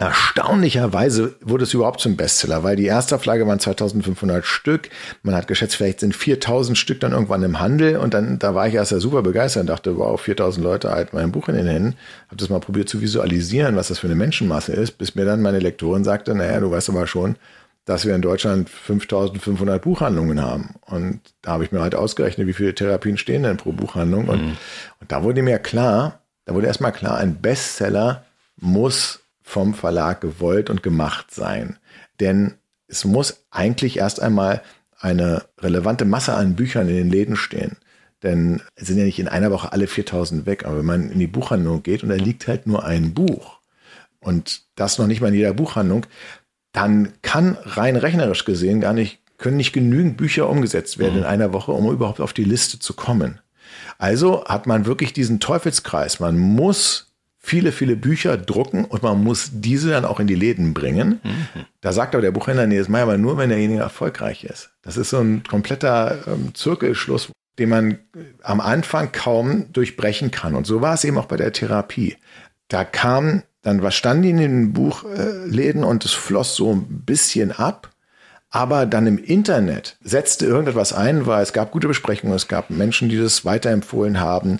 Erstaunlicherweise 0.00 1.34
wurde 1.42 1.64
es 1.64 1.74
überhaupt 1.74 2.00
zum 2.00 2.16
Bestseller, 2.16 2.62
weil 2.62 2.74
die 2.74 2.86
erste 2.86 3.16
Auflage 3.16 3.46
waren 3.46 3.58
2500 3.58 4.46
Stück. 4.46 4.88
Man 5.22 5.34
hat 5.34 5.46
geschätzt, 5.46 5.76
vielleicht 5.76 6.00
sind 6.00 6.16
4000 6.16 6.78
Stück 6.78 7.00
dann 7.00 7.12
irgendwann 7.12 7.42
im 7.42 7.60
Handel. 7.60 7.98
Und 7.98 8.14
dann, 8.14 8.38
da 8.38 8.54
war 8.54 8.66
ich 8.66 8.72
erst 8.72 8.92
ja 8.92 8.98
super 8.98 9.20
begeistert 9.20 9.60
und 9.60 9.66
dachte, 9.66 9.98
wow, 9.98 10.18
4000 10.18 10.64
Leute 10.64 10.90
halten 10.90 11.14
mein 11.16 11.32
Buch 11.32 11.50
in 11.50 11.54
den 11.54 11.66
Händen. 11.66 11.96
Hab 12.30 12.38
das 12.38 12.48
mal 12.48 12.60
probiert 12.60 12.88
zu 12.88 13.02
visualisieren, 13.02 13.76
was 13.76 13.88
das 13.88 13.98
für 13.98 14.06
eine 14.06 14.14
Menschenmasse 14.14 14.72
ist, 14.72 14.92
bis 14.92 15.16
mir 15.16 15.26
dann 15.26 15.42
meine 15.42 15.58
Lektorin 15.58 16.02
sagte, 16.02 16.34
naja, 16.34 16.60
du 16.60 16.70
weißt 16.70 16.88
aber 16.88 17.06
schon, 17.06 17.36
dass 17.84 18.06
wir 18.06 18.14
in 18.14 18.22
Deutschland 18.22 18.70
5500 18.70 19.82
Buchhandlungen 19.82 20.40
haben. 20.40 20.76
Und 20.86 21.20
da 21.42 21.50
habe 21.52 21.64
ich 21.64 21.72
mir 21.72 21.82
halt 21.82 21.94
ausgerechnet, 21.94 22.46
wie 22.46 22.54
viele 22.54 22.74
Therapien 22.74 23.18
stehen 23.18 23.42
denn 23.42 23.58
pro 23.58 23.72
Buchhandlung. 23.72 24.28
Und, 24.28 24.42
mhm. 24.42 24.56
und 25.00 25.12
da 25.12 25.22
wurde 25.22 25.42
mir 25.42 25.58
klar, 25.58 26.20
da 26.46 26.54
wurde 26.54 26.68
erstmal 26.68 26.92
klar, 26.92 27.18
ein 27.18 27.42
Bestseller 27.42 28.24
muss 28.56 29.19
vom 29.50 29.74
Verlag 29.74 30.20
gewollt 30.20 30.70
und 30.70 30.82
gemacht 30.82 31.34
sein. 31.34 31.76
Denn 32.20 32.54
es 32.86 33.04
muss 33.04 33.44
eigentlich 33.50 33.98
erst 33.98 34.20
einmal 34.20 34.62
eine 35.00 35.44
relevante 35.58 36.04
Masse 36.04 36.34
an 36.34 36.54
Büchern 36.54 36.88
in 36.88 36.94
den 36.94 37.10
Läden 37.10 37.34
stehen. 37.34 37.76
Denn 38.22 38.62
es 38.76 38.86
sind 38.86 38.98
ja 38.98 39.04
nicht 39.04 39.18
in 39.18 39.26
einer 39.28 39.50
Woche 39.50 39.72
alle 39.72 39.88
4000 39.88 40.46
weg. 40.46 40.64
Aber 40.64 40.78
wenn 40.78 40.86
man 40.86 41.10
in 41.10 41.18
die 41.18 41.26
Buchhandlung 41.26 41.82
geht 41.82 42.04
und 42.04 42.10
da 42.10 42.14
liegt 42.14 42.46
halt 42.46 42.68
nur 42.68 42.84
ein 42.84 43.12
Buch 43.12 43.58
und 44.20 44.62
das 44.76 44.98
noch 44.98 45.08
nicht 45.08 45.20
mal 45.20 45.28
in 45.28 45.34
jeder 45.34 45.54
Buchhandlung, 45.54 46.06
dann 46.72 47.12
kann 47.22 47.58
rein 47.64 47.96
rechnerisch 47.96 48.44
gesehen 48.44 48.80
gar 48.80 48.92
nicht, 48.92 49.18
können 49.36 49.56
nicht 49.56 49.72
genügend 49.72 50.16
Bücher 50.16 50.48
umgesetzt 50.48 50.98
werden 50.98 51.14
mhm. 51.14 51.20
in 51.20 51.24
einer 51.24 51.52
Woche, 51.52 51.72
um 51.72 51.90
überhaupt 51.90 52.20
auf 52.20 52.32
die 52.32 52.44
Liste 52.44 52.78
zu 52.78 52.94
kommen. 52.94 53.40
Also 53.98 54.44
hat 54.44 54.68
man 54.68 54.86
wirklich 54.86 55.12
diesen 55.12 55.40
Teufelskreis. 55.40 56.20
Man 56.20 56.38
muss 56.38 57.09
viele, 57.42 57.72
viele 57.72 57.96
Bücher 57.96 58.36
drucken 58.36 58.84
und 58.84 59.02
man 59.02 59.24
muss 59.24 59.50
diese 59.54 59.90
dann 59.90 60.04
auch 60.04 60.20
in 60.20 60.26
die 60.26 60.34
Läden 60.34 60.74
bringen. 60.74 61.20
Mhm. 61.24 61.64
Da 61.80 61.92
sagt 61.92 62.14
aber 62.14 62.22
der 62.22 62.30
Buchhändler, 62.30 62.66
nee, 62.66 62.78
das 62.78 62.88
mache 62.88 63.00
ich 63.00 63.08
aber 63.08 63.18
nur, 63.18 63.38
wenn 63.38 63.48
derjenige 63.48 63.80
erfolgreich 63.80 64.44
ist. 64.44 64.70
Das 64.82 64.98
ist 64.98 65.10
so 65.10 65.18
ein 65.18 65.42
kompletter 65.42 66.18
ähm, 66.26 66.54
Zirkelschluss, 66.54 67.30
den 67.58 67.70
man 67.70 67.98
am 68.42 68.60
Anfang 68.60 69.10
kaum 69.10 69.72
durchbrechen 69.72 70.30
kann. 70.30 70.54
Und 70.54 70.66
so 70.66 70.82
war 70.82 70.94
es 70.94 71.04
eben 71.04 71.18
auch 71.18 71.26
bei 71.26 71.38
der 71.38 71.52
Therapie. 71.52 72.16
Da 72.68 72.84
kam 72.84 73.42
dann, 73.62 73.82
was 73.82 73.94
stand 73.94 74.24
in 74.24 74.36
den 74.36 74.72
Buchläden 74.72 75.82
und 75.82 76.04
es 76.04 76.12
floss 76.12 76.54
so 76.56 76.72
ein 76.72 77.04
bisschen 77.04 77.52
ab. 77.52 77.90
Aber 78.50 78.84
dann 78.84 79.06
im 79.06 79.18
Internet 79.18 79.96
setzte 80.02 80.44
irgendetwas 80.44 80.92
ein, 80.92 81.26
weil 81.26 81.42
es 81.42 81.52
gab 81.52 81.70
gute 81.70 81.88
Besprechungen, 81.88 82.34
es 82.34 82.48
gab 82.48 82.68
Menschen, 82.68 83.08
die 83.08 83.16
das 83.16 83.44
weiterempfohlen 83.44 84.18
haben, 84.20 84.58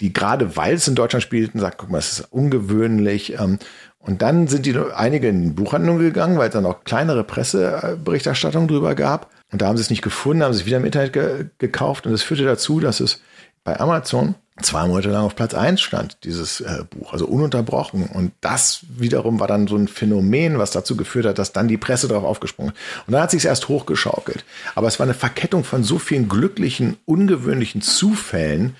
die 0.00 0.12
gerade 0.12 0.56
weil 0.56 0.74
es 0.74 0.88
in 0.88 0.94
Deutschland 0.94 1.22
spielten, 1.22 1.60
sagt, 1.60 1.78
guck 1.78 1.90
mal, 1.90 1.98
es 1.98 2.20
ist 2.20 2.32
ungewöhnlich. 2.32 3.38
Ähm, 3.38 3.58
und 3.98 4.20
dann 4.22 4.48
sind 4.48 4.66
die 4.66 4.76
einige 4.94 5.28
in 5.28 5.42
die 5.42 5.50
Buchhandlung 5.50 5.98
gegangen, 5.98 6.36
weil 6.36 6.48
es 6.48 6.54
dann 6.54 6.66
auch 6.66 6.84
kleinere 6.84 7.24
Presseberichterstattung 7.24 8.68
drüber 8.68 8.94
gab. 8.94 9.30
Und 9.50 9.62
da 9.62 9.66
haben 9.66 9.76
sie 9.76 9.82
es 9.82 9.90
nicht 9.90 10.02
gefunden, 10.02 10.42
haben 10.42 10.52
sie 10.52 10.60
es 10.60 10.66
wieder 10.66 10.76
im 10.76 10.84
Internet 10.84 11.12
ge 11.12 11.46
gekauft. 11.58 12.06
Und 12.06 12.12
das 12.12 12.22
führte 12.22 12.44
dazu, 12.44 12.80
dass 12.80 13.00
es 13.00 13.22
bei 13.62 13.80
Amazon 13.80 14.34
zwei 14.62 14.86
Monate 14.86 15.08
lang 15.08 15.24
auf 15.24 15.34
Platz 15.34 15.54
eins 15.54 15.80
stand, 15.80 16.18
dieses 16.24 16.60
äh, 16.60 16.84
Buch, 16.88 17.12
also 17.12 17.26
ununterbrochen. 17.26 18.06
Und 18.06 18.32
das 18.40 18.80
wiederum 18.88 19.40
war 19.40 19.48
dann 19.48 19.66
so 19.66 19.76
ein 19.76 19.88
Phänomen, 19.88 20.58
was 20.58 20.70
dazu 20.70 20.96
geführt 20.96 21.26
hat, 21.26 21.38
dass 21.38 21.52
dann 21.52 21.66
die 21.66 21.78
Presse 21.78 22.06
darauf 22.06 22.24
aufgesprungen 22.24 22.72
ist. 22.72 22.78
Und 23.06 23.12
dann 23.12 23.22
hat 23.22 23.30
sich 23.30 23.44
erst 23.44 23.68
hochgeschaukelt. 23.68 24.44
Aber 24.74 24.86
es 24.86 24.98
war 24.98 25.04
eine 25.04 25.14
Verkettung 25.14 25.64
von 25.64 25.82
so 25.82 25.98
vielen 25.98 26.28
glücklichen, 26.28 26.98
ungewöhnlichen 27.04 27.80
Zufällen, 27.80 28.76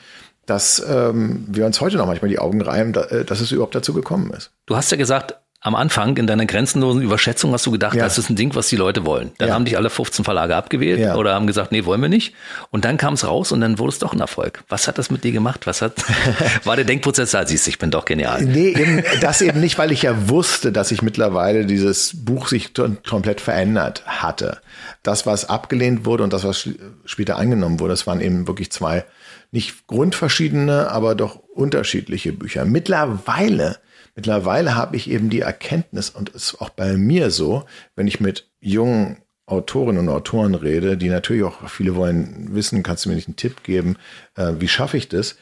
dass 0.47 0.85
ähm, 0.89 1.45
wir 1.49 1.67
uns 1.67 1.81
heute 1.81 1.97
noch 1.97 2.07
manchmal 2.07 2.29
die 2.29 2.39
Augen 2.39 2.61
reiben, 2.61 2.95
äh, 2.95 3.25
dass 3.25 3.41
es 3.41 3.53
überhaupt 3.53 3.75
dazu 3.75 3.93
gekommen 3.95 4.31
ist. 4.33 4.51
Du 4.67 4.77
hast 4.77 4.91
ja 4.91 4.97
gesagt, 4.97 5.37
am 5.67 5.75
Anfang 5.75 6.15
in 6.19 6.27
deiner 6.27 6.45
grenzenlosen 6.45 7.01
Überschätzung 7.01 7.51
hast 7.55 7.65
du 7.65 7.71
gedacht, 7.71 7.95
Ja. 7.95 8.05
das 8.05 8.19
ist 8.19 8.29
ein 8.29 8.37
Ding, 8.37 8.55
was 8.55 8.69
die 8.69 8.77
Leute 8.77 9.07
wollen. 9.07 9.33
Dann 9.39 9.49
Ja. 9.49 9.55
haben 9.55 9.65
dich 9.65 9.79
alle 9.79 9.89
15 9.89 10.23
Verlage 10.23 10.55
abgewählt 10.55 11.01
Ja. 11.01 11.15
oder 11.15 11.33
haben 11.33 11.47
gesagt, 11.47 11.73
nee, 11.73 11.87
wollen 11.87 12.03
wir 12.03 12.11
nicht. 12.11 12.35
Und 12.71 12.85
dann 12.85 12.99
kam 12.99 13.15
es 13.15 13.27
raus 13.27 13.51
und 13.51 13.63
dann 13.63 13.79
wurde 13.79 13.93
es 13.93 13.99
doch 13.99 14.13
ein 14.13 14.21
Erfolg. 14.21 14.63
Was 14.69 14.87
hat 14.89 14.99
das 14.99 15.11
mit 15.11 15.25
dir 15.25 15.33
gemacht? 15.33 15.67
Was 15.67 15.81
hat, 15.81 15.95
war 16.65 16.77
der 16.77 16.85
Denkprozess 16.85 17.31
da? 17.31 17.47
Siehst 17.47 17.65
du, 17.65 17.71
ich 17.71 17.79
bin 17.79 17.91
doch 17.91 18.05
genial. 18.05 18.43
Nee, 18.43 18.75
eben, 18.79 19.03
das 19.23 19.41
eben 19.41 19.59
nicht, 19.61 19.79
weil 19.79 19.91
ich 19.91 20.03
ja 20.03 20.29
wusste, 20.29 20.71
dass 20.71 20.91
sich 20.91 21.01
mittlerweile 21.01 21.65
dieses 21.65 22.13
Buch 22.15 22.49
sich 22.49 22.73
komplett 23.09 23.41
verändert 23.41 24.03
hatte. 24.07 24.59
Das, 25.03 25.25
was 25.25 25.49
abgelehnt 25.49 26.05
wurde 26.05 26.25
und 26.25 26.35
das, 26.35 26.45
was 26.45 26.69
später 27.07 27.37
angenommen 27.39 27.81
wurde, 27.81 27.95
das 27.95 28.07
waren 28.07 28.21
eben 28.21 28.47
wirklich 28.47 28.71
zwei 28.71 29.07
nicht 29.55 29.87
grundverschiedene, 29.87 30.91
aber 30.91 31.15
doch 31.15 31.37
unterschiedliche 31.37 32.33
Bücher. 32.33 32.65
Mittlerweile, 32.65 33.79
mittlerweile 34.17 34.75
habe 34.75 34.97
ich 34.97 35.09
eben 35.09 35.31
die 35.31 35.43
Erkenntnis 35.43 36.11
und 36.11 36.35
es 36.35 36.47
ist 36.47 36.61
auch 36.61 36.71
bei 36.71 36.97
mir 36.97 37.31
so, 37.31 37.65
wenn 37.95 38.09
ich 38.09 38.19
mit 38.19 38.51
jungen 38.61 39.19
Autorinnen 39.47 40.09
und 40.09 40.13
Autoren 40.13 40.57
rede, 40.57 40.97
die 40.97 41.09
natürlich 41.09 41.45
auch 41.45 41.69
viele 41.69 41.95
wollen 41.95 42.53
wissen, 42.53 42.83
kannst 42.83 43.05
du 43.05 43.11
mir 43.11 43.15
nicht 43.15 43.29
einen 43.29 43.37
Tipp 43.37 43.63
geben, 43.63 43.97
äh, 44.35 44.55
wie 44.59 44.67
schaffe 44.67 44.97
ich 44.97 45.09
das? 45.09 45.37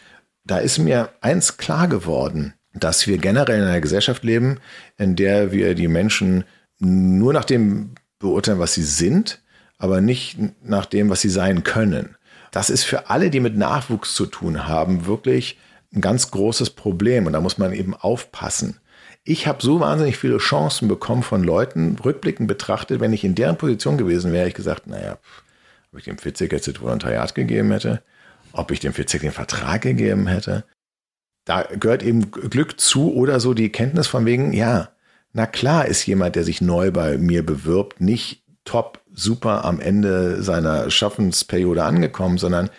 Da 0.45 0.59
ist 0.59 0.77
mir 0.77 1.09
eins 1.23 1.57
klar 1.57 1.89
geworden, 1.89 2.53
dass 2.75 3.07
wir 3.07 3.17
generell 3.17 3.61
in 3.61 3.65
einer 3.65 3.81
Gesellschaft 3.81 4.25
leben, 4.25 4.59
in 4.99 5.17
der 5.17 5.53
wir 5.53 5.75
die 5.75 5.89
Menschen 5.89 6.45
nur 6.79 7.33
nach 7.33 7.47
dem 7.47 7.95
beurteilen, 8.19 8.59
was 8.59 8.75
sie 8.75 8.83
sind, 8.83 9.41
aber 9.79 10.03
nicht 10.03 10.37
nach 10.63 10.85
dem, 10.85 11.09
was 11.09 11.23
sie 11.23 11.31
sein 11.31 11.65
können. 11.65 12.17
Das 12.53 12.71
ist 12.71 12.85
für 12.85 13.11
alle, 13.11 13.31
die 13.31 13.41
mit 13.41 13.57
Nachwuchs 13.57 14.15
zu 14.15 14.27
tun 14.27 14.69
haben, 14.69 15.07
wirklich 15.07 15.59
ein 15.93 16.01
ganz 16.01 16.31
großes 16.31 16.71
Problem 16.71 17.27
und 17.27 17.33
da 17.33 17.41
muss 17.41 17.59
man 17.59 17.73
eben 17.73 17.95
aufpassen. 17.95 18.79
Ich 19.25 19.47
habe 19.47 19.63
so 19.63 19.81
wahnsinnig 19.81 20.19
viele 20.19 20.39
Chancen 20.39 20.87
bekommen 20.87 21.23
von 21.23 21.43
Leuten, 21.43 21.97
rückblickend 21.99 22.49
betrachtet, 22.49 23.01
wenn 23.01 23.13
ich 23.13 23.25
in 23.25 23.35
deren 23.35 23.57
Position 23.57 23.97
gewesen 23.97 24.33
wäre, 24.33 24.49
ich 24.49 24.55
gesagt, 24.55 24.87
naja, 24.87 25.19
ob 25.93 25.99
ich 25.99 26.05
dem 26.05 26.19
Fitzek 26.19 26.53
jetzt 26.53 26.69
das 26.69 26.81
Volontariat 26.81 27.35
gegeben 27.35 27.73
hätte, 27.73 28.03
ob 28.53 28.71
ich 28.71 28.81
dem 28.81 28.93
Fitzek 28.93 29.23
den 29.23 29.33
Vertrag 29.33 29.83
gegeben 29.83 30.27
hätte. 30.27 30.65
Da 31.45 31.63
gehört 31.63 32.03
eben 32.03 32.31
Glück 32.31 32.79
zu 32.79 33.15
oder 33.15 33.41
so 33.41 33.55
die 33.55 33.71
Kenntnis 33.71 34.09
von 34.09 34.27
wegen, 34.27 34.53
ja, 34.53 34.91
na 35.33 35.47
klar 35.47 35.87
ist 35.87 36.05
jemand, 36.07 36.37
der 36.37 36.45
sich 36.45 36.61
neu 36.61 36.91
bei 36.91 37.17
mir 37.17 37.45
bewirbt, 37.45 38.01
nicht 38.01 38.43
top, 38.65 39.01
super 39.13 39.65
am 39.65 39.81
Ende 39.81 40.43
seiner 40.43 40.91
Schaffensperiode 40.91 41.83
angekommen, 41.83 42.39
sondern 42.39 42.71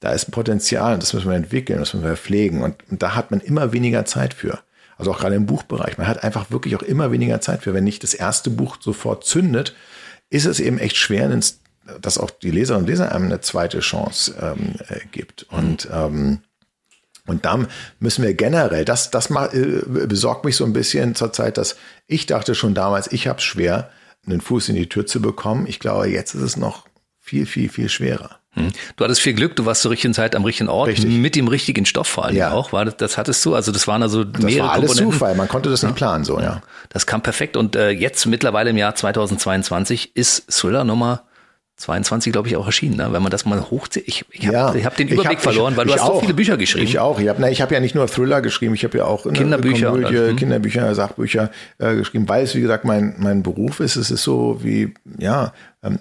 da 0.00 0.10
ist 0.10 0.30
Potenzial 0.30 0.94
und 0.94 1.02
das 1.02 1.12
müssen 1.12 1.30
wir 1.30 1.36
entwickeln, 1.36 1.78
das 1.78 1.94
müssen 1.94 2.04
wir 2.04 2.16
pflegen 2.16 2.62
und, 2.62 2.74
und 2.90 3.02
da 3.02 3.14
hat 3.14 3.30
man 3.30 3.40
immer 3.40 3.72
weniger 3.72 4.04
Zeit 4.04 4.34
für. 4.34 4.58
Also 4.98 5.12
auch 5.12 5.18
gerade 5.18 5.36
im 5.36 5.46
Buchbereich. 5.46 5.98
Man 5.98 6.06
hat 6.06 6.22
einfach 6.22 6.50
wirklich 6.50 6.76
auch 6.76 6.82
immer 6.82 7.10
weniger 7.10 7.40
Zeit 7.40 7.62
für. 7.62 7.74
Wenn 7.74 7.84
nicht 7.84 8.02
das 8.02 8.14
erste 8.14 8.50
Buch 8.50 8.76
sofort 8.80 9.24
zündet, 9.24 9.74
ist 10.30 10.44
es 10.44 10.60
eben 10.60 10.78
echt 10.78 10.96
schwer, 10.96 11.28
dass 12.00 12.18
auch 12.18 12.30
die 12.30 12.50
Leserinnen 12.50 12.84
und 12.84 12.90
Leser 12.90 13.12
einem 13.12 13.26
eine 13.26 13.40
zweite 13.40 13.80
Chance 13.80 14.34
ähm, 14.40 14.74
äh, 14.88 15.00
gibt. 15.10 15.44
Und 15.44 15.88
ähm, 15.92 16.40
und 17.26 17.44
dann 17.44 17.68
müssen 18.00 18.24
wir 18.24 18.34
generell, 18.34 18.84
das, 18.84 19.12
das 19.12 19.30
ma- 19.30 19.46
äh, 19.46 19.82
besorgt 19.86 20.44
mich 20.44 20.56
so 20.56 20.64
ein 20.64 20.72
bisschen 20.72 21.14
zur 21.14 21.32
Zeit, 21.32 21.56
dass 21.56 21.76
ich 22.08 22.26
dachte 22.26 22.56
schon 22.56 22.74
damals, 22.74 23.10
ich 23.12 23.28
habe 23.28 23.38
es 23.38 23.44
schwer, 23.44 23.90
einen 24.26 24.40
Fuß 24.40 24.68
in 24.68 24.76
die 24.76 24.88
Tür 24.88 25.06
zu 25.06 25.20
bekommen. 25.20 25.66
Ich 25.66 25.78
glaube, 25.80 26.08
jetzt 26.08 26.34
ist 26.34 26.42
es 26.42 26.56
noch 26.56 26.86
viel, 27.20 27.46
viel, 27.46 27.68
viel 27.68 27.88
schwerer. 27.88 28.38
Hm. 28.54 28.68
Du 28.96 29.04
hattest 29.04 29.22
viel 29.22 29.32
Glück, 29.32 29.56
du 29.56 29.64
warst 29.64 29.80
zur 29.80 29.90
richtigen 29.90 30.12
Zeit 30.12 30.36
am 30.36 30.44
richtigen 30.44 30.68
Ort, 30.68 30.88
Richtig. 30.88 31.06
mit 31.10 31.34
dem 31.36 31.48
richtigen 31.48 31.86
Stoff 31.86 32.06
vor 32.06 32.26
allem 32.26 32.36
Ja. 32.36 32.52
auch. 32.52 32.72
War 32.72 32.84
das, 32.84 32.96
das 32.98 33.16
hattest 33.16 33.42
du, 33.46 33.54
also 33.54 33.72
das 33.72 33.88
waren 33.88 34.02
also 34.02 34.24
Das 34.24 34.42
mehrere 34.42 34.66
war 34.66 34.72
alles 34.74 34.88
Komponenten. 34.90 35.12
Zufall, 35.12 35.34
man 35.36 35.48
konnte 35.48 35.70
das 35.70 35.82
nicht 35.82 35.94
planen, 35.94 36.24
so, 36.24 36.38
ja. 36.38 36.60
Das 36.90 37.06
kam 37.06 37.22
perfekt 37.22 37.56
und 37.56 37.76
äh, 37.76 37.90
jetzt 37.90 38.26
mittlerweile 38.26 38.70
im 38.70 38.76
Jahr 38.76 38.94
2022 38.94 40.14
ist 40.16 40.50
Thriller 40.50 40.84
Nummer 40.84 41.22
22, 41.76 42.32
glaube 42.32 42.48
ich, 42.48 42.56
auch 42.56 42.66
erschienen. 42.66 42.96
Ne? 42.96 43.08
Wenn 43.12 43.22
man 43.22 43.30
das 43.30 43.44
mal 43.44 43.60
hochzieht. 43.70 44.04
Ich, 44.06 44.24
ich 44.30 44.46
habe 44.46 44.78
Ja. 44.78 44.84
hab 44.84 44.96
den 44.96 45.08
Überblick 45.08 45.38
hab- 45.38 45.42
verloren, 45.42 45.72
ich, 45.72 45.76
weil 45.78 45.86
du 45.86 45.90
ich 45.92 45.98
hast 45.98 46.06
so 46.06 46.12
auch. 46.14 46.20
viele 46.20 46.34
Bücher 46.34 46.56
geschrieben. 46.56 46.86
Ich 46.86 46.98
auch. 46.98 47.18
Ich 47.18 47.28
habe 47.28 47.42
hab 47.44 47.72
ja 47.72 47.80
nicht 47.80 47.94
nur 47.94 48.06
Thriller 48.06 48.40
geschrieben, 48.42 48.74
ich 48.74 48.84
habe 48.84 48.98
ja 48.98 49.04
auch 49.04 49.24
eine 49.26 49.32
Kinderbücher 49.36 49.90
Komödie, 49.90 50.16
hm. 50.16 50.36
Kinderbücher, 50.36 50.94
Sachbücher 50.94 51.50
äh, 51.78 51.96
geschrieben, 51.96 52.28
weil 52.28 52.44
es, 52.44 52.54
wie 52.54 52.60
gesagt, 52.60 52.84
mein, 52.84 53.14
mein 53.18 53.42
Beruf 53.42 53.80
ist. 53.80 53.96
Es 53.96 54.10
ist 54.10 54.22
so 54.22 54.58
wie, 54.62 54.94
ja, 55.18 55.52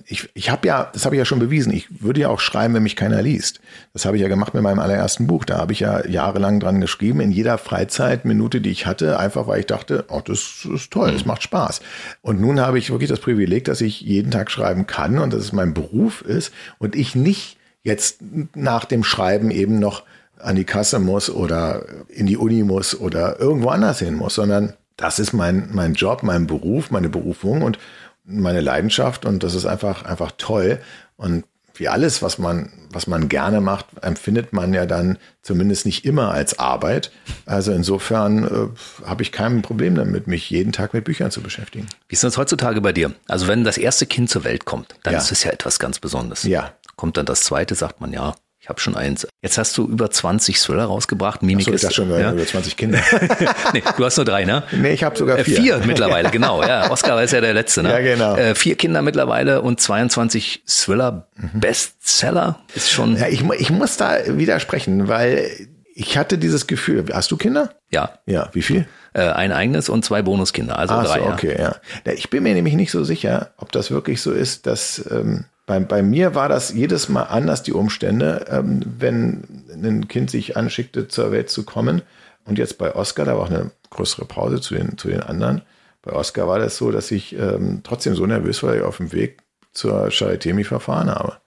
ich, 0.05 0.29
ich 0.35 0.51
habe 0.51 0.67
ja, 0.67 0.91
das 0.93 1.05
habe 1.05 1.15
ich 1.15 1.19
ja 1.19 1.25
schon 1.25 1.39
bewiesen, 1.39 1.73
ich 1.73 2.03
würde 2.03 2.21
ja 2.21 2.29
auch 2.29 2.39
schreiben, 2.39 2.75
wenn 2.75 2.83
mich 2.83 2.95
keiner 2.95 3.21
liest. 3.23 3.61
Das 3.93 4.05
habe 4.05 4.15
ich 4.15 4.21
ja 4.21 4.27
gemacht 4.27 4.53
mit 4.53 4.61
meinem 4.61 4.77
allerersten 4.77 5.25
Buch. 5.25 5.43
Da 5.43 5.57
habe 5.57 5.73
ich 5.73 5.79
ja 5.79 6.05
jahrelang 6.05 6.59
dran 6.59 6.81
geschrieben, 6.81 7.19
in 7.19 7.31
jeder 7.31 7.57
Freizeitminute, 7.57 8.61
die 8.61 8.69
ich 8.69 8.85
hatte, 8.85 9.17
einfach 9.17 9.47
weil 9.47 9.61
ich 9.61 9.65
dachte, 9.65 10.05
oh, 10.09 10.21
das 10.23 10.67
ist 10.71 10.91
toll, 10.91 11.11
das 11.11 11.25
macht 11.25 11.41
Spaß. 11.41 11.81
Und 12.21 12.39
nun 12.39 12.59
habe 12.59 12.77
ich 12.77 12.91
wirklich 12.91 13.09
das 13.09 13.19
Privileg, 13.19 13.65
dass 13.65 13.81
ich 13.81 14.01
jeden 14.01 14.29
Tag 14.29 14.51
schreiben 14.51 14.85
kann 14.85 15.17
und 15.17 15.33
dass 15.33 15.41
es 15.41 15.51
mein 15.51 15.73
Beruf 15.73 16.21
ist 16.21 16.53
und 16.77 16.95
ich 16.95 17.15
nicht 17.15 17.57
jetzt 17.81 18.19
nach 18.53 18.85
dem 18.85 19.03
Schreiben 19.03 19.49
eben 19.49 19.79
noch 19.79 20.03
an 20.37 20.55
die 20.55 20.63
Kasse 20.63 20.99
muss 20.99 21.31
oder 21.31 21.85
in 22.07 22.27
die 22.27 22.37
Uni 22.37 22.61
muss 22.63 22.99
oder 22.99 23.39
irgendwo 23.39 23.69
anders 23.69 23.97
hin 23.97 24.13
muss, 24.13 24.35
sondern 24.35 24.73
das 24.97 25.17
ist 25.17 25.33
mein, 25.33 25.69
mein 25.71 25.93
Job, 25.93 26.21
mein 26.21 26.45
Beruf, 26.45 26.91
meine 26.91 27.09
Berufung 27.09 27.63
und 27.63 27.79
meine 28.23 28.61
Leidenschaft 28.61 29.25
und 29.25 29.43
das 29.43 29.55
ist 29.55 29.65
einfach, 29.65 30.03
einfach 30.03 30.31
toll. 30.37 30.79
Und 31.17 31.45
wie 31.75 31.87
alles, 31.87 32.21
was 32.21 32.37
man, 32.37 32.71
was 32.91 33.07
man 33.07 33.29
gerne 33.29 33.61
macht, 33.61 33.85
empfindet 34.01 34.53
man 34.53 34.73
ja 34.73 34.85
dann 34.85 35.17
zumindest 35.41 35.85
nicht 35.85 36.05
immer 36.05 36.31
als 36.31 36.59
Arbeit. 36.59 37.11
Also 37.45 37.71
insofern 37.71 38.43
äh, 38.43 39.05
habe 39.07 39.23
ich 39.23 39.31
kein 39.31 39.61
Problem 39.61 39.95
damit, 39.95 40.27
mich 40.27 40.49
jeden 40.49 40.73
Tag 40.73 40.93
mit 40.93 41.05
Büchern 41.05 41.31
zu 41.31 41.41
beschäftigen. 41.41 41.87
Wie 42.09 42.13
ist 42.13 42.23
das 42.23 42.37
heutzutage 42.37 42.81
bei 42.81 42.91
dir? 42.91 43.13
Also 43.27 43.47
wenn 43.47 43.63
das 43.63 43.77
erste 43.77 44.05
Kind 44.05 44.29
zur 44.29 44.43
Welt 44.43 44.65
kommt, 44.65 44.95
dann 45.03 45.13
Ja. 45.13 45.19
ist 45.19 45.31
es 45.31 45.43
ja 45.43 45.51
etwas 45.51 45.79
ganz 45.79 45.97
Besonderes. 45.99 46.43
Ja. 46.43 46.73
Kommt 46.97 47.17
dann 47.17 47.25
das 47.25 47.41
zweite, 47.41 47.73
sagt 47.73 48.01
man 48.01 48.11
ja, 48.13 48.35
habe 48.71 48.79
schon 48.79 48.95
eins. 48.95 49.27
Jetzt 49.43 49.57
hast 49.59 49.77
du 49.77 49.87
über 49.87 50.09
20 50.09 50.59
Thriller 50.59 50.85
rausgebracht. 50.85 51.43
Mimik 51.43 51.65
So, 51.65 51.73
ich 51.73 51.83
ist 51.83 51.93
schon, 51.93 52.09
ja? 52.09 52.31
über 52.31 52.45
20 52.45 52.75
Kinder. 52.77 52.99
nee, 53.73 53.83
du 53.97 54.03
hast 54.05 54.17
nur 54.17 54.25
drei, 54.25 54.45
ne? 54.45 54.63
nee, 54.71 54.93
ich 54.93 55.03
habe 55.03 55.15
sogar 55.17 55.37
Äh, 55.37 55.43
vier. 55.43 55.57
vier 55.61 55.77
mittlerweile, 55.85 56.31
genau. 56.31 56.63
Ja, 56.63 56.89
Oscar 56.91 57.21
ist 57.21 57.31
ja 57.33 57.41
der 57.41 57.53
letzte, 57.53 57.83
ne? 57.83 57.89
Ja, 57.91 57.99
genau. 57.99 58.35
Äh, 58.35 58.55
vier 58.55 58.75
Kinder 58.75 59.01
mittlerweile 59.03 59.61
und 59.61 59.79
22 59.79 60.63
Thriller-Bestseller 60.65 62.59
ist 62.75 62.91
schon. 62.91 63.17
Ja, 63.17 63.27
ich, 63.27 63.43
ich 63.59 63.69
muss 63.69 63.97
da 63.97 64.17
widersprechen, 64.27 65.07
weil 65.07 65.49
ich 65.93 66.17
hatte 66.17 66.37
dieses 66.37 66.67
Gefühl. 66.67 67.05
Hast 67.13 67.31
du 67.31 67.37
Kinder? 67.37 67.71
Ja, 67.91 68.11
Ja, 68.25 68.49
wie 68.53 68.61
viel? 68.61 68.87
äh, 69.13 69.23
ein 69.23 69.51
eigenes 69.51 69.89
und 69.89 70.05
zwei 70.05 70.21
Bonuskinder, 70.21 70.79
also 70.79 70.93
Ach 70.93 71.05
drei. 71.05 71.19
so, 71.19 71.25
okay, 71.25 71.55
ja. 71.59 71.75
Ja, 72.05 72.13
Ich 72.13 72.29
bin 72.29 72.43
mir 72.43 72.53
nämlich 72.53 72.75
nicht 72.75 72.91
so 72.91 73.03
sicher, 73.03 73.49
ob 73.57 73.71
das 73.73 73.91
wirklich 73.91 74.21
so 74.21 74.31
ist, 74.31 74.65
dass 74.67 75.03
ähm, 75.11 75.43
bei, 75.71 75.79
bei 75.79 76.03
mir 76.03 76.35
war 76.35 76.49
das 76.49 76.73
jedes 76.73 77.07
Mal 77.07 77.23
anders, 77.23 77.63
die 77.63 77.71
Umstände, 77.71 78.45
ähm, 78.49 78.81
wenn 78.99 79.63
ein 79.73 80.09
Kind 80.09 80.29
sich 80.29 80.57
anschickte, 80.57 81.07
zur 81.07 81.31
Welt 81.31 81.49
zu 81.49 81.63
kommen. 81.63 82.01
Und 82.43 82.57
jetzt 82.57 82.77
bei 82.77 82.93
Oscar, 82.93 83.23
da 83.23 83.35
war 83.37 83.43
auch 83.43 83.49
eine 83.49 83.71
größere 83.89 84.25
Pause 84.25 84.59
zu 84.59 84.73
den, 84.73 84.97
zu 84.97 85.07
den 85.07 85.21
anderen. 85.21 85.61
Bei 86.01 86.11
Oscar 86.11 86.45
war 86.49 86.59
das 86.59 86.75
so, 86.75 86.91
dass 86.91 87.09
ich 87.09 87.37
ähm, 87.37 87.81
trotzdem 87.83 88.15
so 88.15 88.25
nervös 88.25 88.61
war, 88.63 88.71
dass 88.71 88.79
ich 88.79 88.85
auf 88.85 88.97
dem 88.97 89.13
Weg 89.13 89.37
zur 89.71 90.07
Charité 90.07 90.53
mich 90.53 90.67
verfahren 90.67 91.09
habe. 91.09 91.37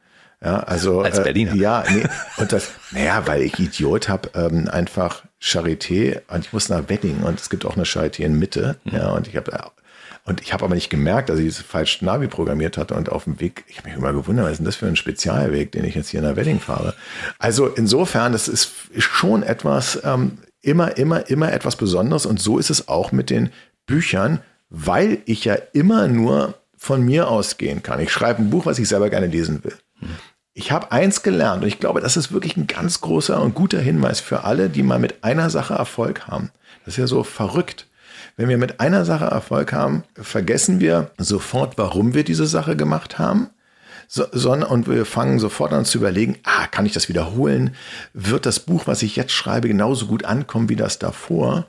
Ja, 0.43 0.61
also 0.61 1.01
Als 1.03 1.23
Berliner. 1.23 1.53
Äh, 1.53 1.59
ja, 1.59 1.85
nee, 1.91 2.07
und 2.39 2.51
das, 2.51 2.71
naja, 2.93 3.27
weil 3.27 3.43
ich 3.43 3.59
Idiot 3.59 4.09
habe, 4.09 4.31
ähm, 4.35 4.69
einfach 4.71 5.25
Charité 5.39 6.23
und 6.29 6.47
ich 6.47 6.53
muss 6.55 6.71
nach 6.71 6.89
Wedding 6.89 7.25
und 7.25 7.41
es 7.41 7.51
gibt 7.51 7.67
auch 7.67 7.77
eine 7.77 7.85
Charité 7.85 8.21
in 8.21 8.39
Mitte, 8.39 8.77
ja, 8.85 9.11
und 9.11 9.29
ich 9.29 9.37
habe 9.37 9.53
und 10.27 10.41
ich 10.41 10.53
habe 10.55 10.65
aber 10.65 10.75
nicht 10.75 10.89
gemerkt, 10.89 11.29
dass 11.29 11.39
ich 11.39 11.49
es 11.49 11.59
falsch 11.59 12.01
Navi 12.01 12.29
programmiert 12.29 12.79
hatte 12.79 12.95
und 12.95 13.11
auf 13.11 13.25
dem 13.25 13.41
Weg, 13.41 13.65
ich 13.69 13.79
habe 13.79 13.89
mich 13.89 13.99
immer 13.99 14.13
gewundert, 14.13 14.47
was 14.47 14.53
ist 14.53 14.59
denn 14.59 14.65
das 14.65 14.77
für 14.77 14.87
ein 14.87 14.97
Spezialweg, 14.97 15.71
den 15.73 15.85
ich 15.85 15.95
jetzt 15.95 16.09
hier 16.09 16.23
nach 16.23 16.37
Wedding 16.37 16.61
fahre? 16.61 16.95
Also 17.39 17.67
insofern, 17.67 18.33
das 18.33 18.49
ist 18.49 18.73
schon 18.99 19.43
etwas, 19.43 20.01
ähm, 20.03 20.39
immer, 20.63 20.97
immer, 20.97 21.29
immer 21.29 21.53
etwas 21.53 21.77
Besonderes 21.77 22.25
und 22.25 22.41
so 22.41 22.59
ist 22.59 22.71
es 22.71 22.89
auch 22.89 23.13
mit 23.13 23.29
den 23.29 23.51
Büchern, 23.85 24.41
weil 24.71 25.19
ich 25.27 25.45
ja 25.45 25.57
immer 25.75 26.09
nur 26.09 26.55
von 26.77 27.03
mir 27.03 27.29
ausgehen 27.29 27.83
kann. 27.83 28.01
Ich 28.01 28.11
schreibe 28.11 28.43
ein 28.43 28.51
Buch, 28.51 28.65
was 28.65 28.79
ich 28.79 28.89
selber 28.89 29.11
gerne 29.11 29.27
lesen 29.27 29.63
will. 29.63 29.75
Ich 30.55 30.73
habe 30.73 30.91
eins 30.91 31.23
gelernt 31.23 31.63
und 31.63 31.69
ich 31.69 31.81
glaube, 31.81 32.01
das 32.01 32.17
ist 32.17 32.33
wirklich 32.33 32.57
ein 32.57 32.67
ganz 32.67 33.01
großer 33.01 33.43
und 33.43 33.55
guter 33.55 33.81
Hinweis 33.81 34.21
für 34.21 34.45
alle, 34.45 34.71
die 34.71 34.83
mal 34.83 34.99
mit 34.99 35.23
einer 35.23 35.51
Sache 35.51 35.75
Erfolg 35.75 36.29
haben. 36.29 36.51
Das 36.85 36.95
ist 36.95 36.99
ja 36.99 37.07
so 37.07 37.25
verrückt. 37.25 37.89
Wenn 38.37 38.49
wir 38.49 38.59
mit 38.59 38.81
einer 38.81 39.05
Sache 39.05 39.27
Erfolg 39.27 39.73
haben, 39.73 40.05
vergessen 40.15 40.81
wir 40.81 41.11
sofort, 41.19 41.79
warum 41.79 42.15
wir 42.15 42.25
diese 42.25 42.47
Sache 42.47 42.77
gemacht 42.77 43.19
haben. 43.19 43.51
So, 44.09 44.25
sondern, 44.33 44.71
und 44.71 44.89
wir 44.89 45.07
fangen 45.07 45.39
sofort 45.39 45.73
an 45.73 45.85
zu 45.85 45.99
überlegen, 45.99 46.37
ah, 46.43 46.67
kann 46.67 46.85
ich 46.85 46.93
das 46.93 47.09
wiederholen? 47.09 47.75
Wird 48.13 48.45
das 48.45 48.61
Buch, 48.61 48.87
was 48.87 49.03
ich 49.03 49.17
jetzt 49.17 49.33
schreibe, 49.33 49.69
genauso 49.69 50.07
gut 50.07 50.25
ankommen 50.25 50.69
wie 50.69 50.77
das 50.77 50.99
davor? 50.99 51.67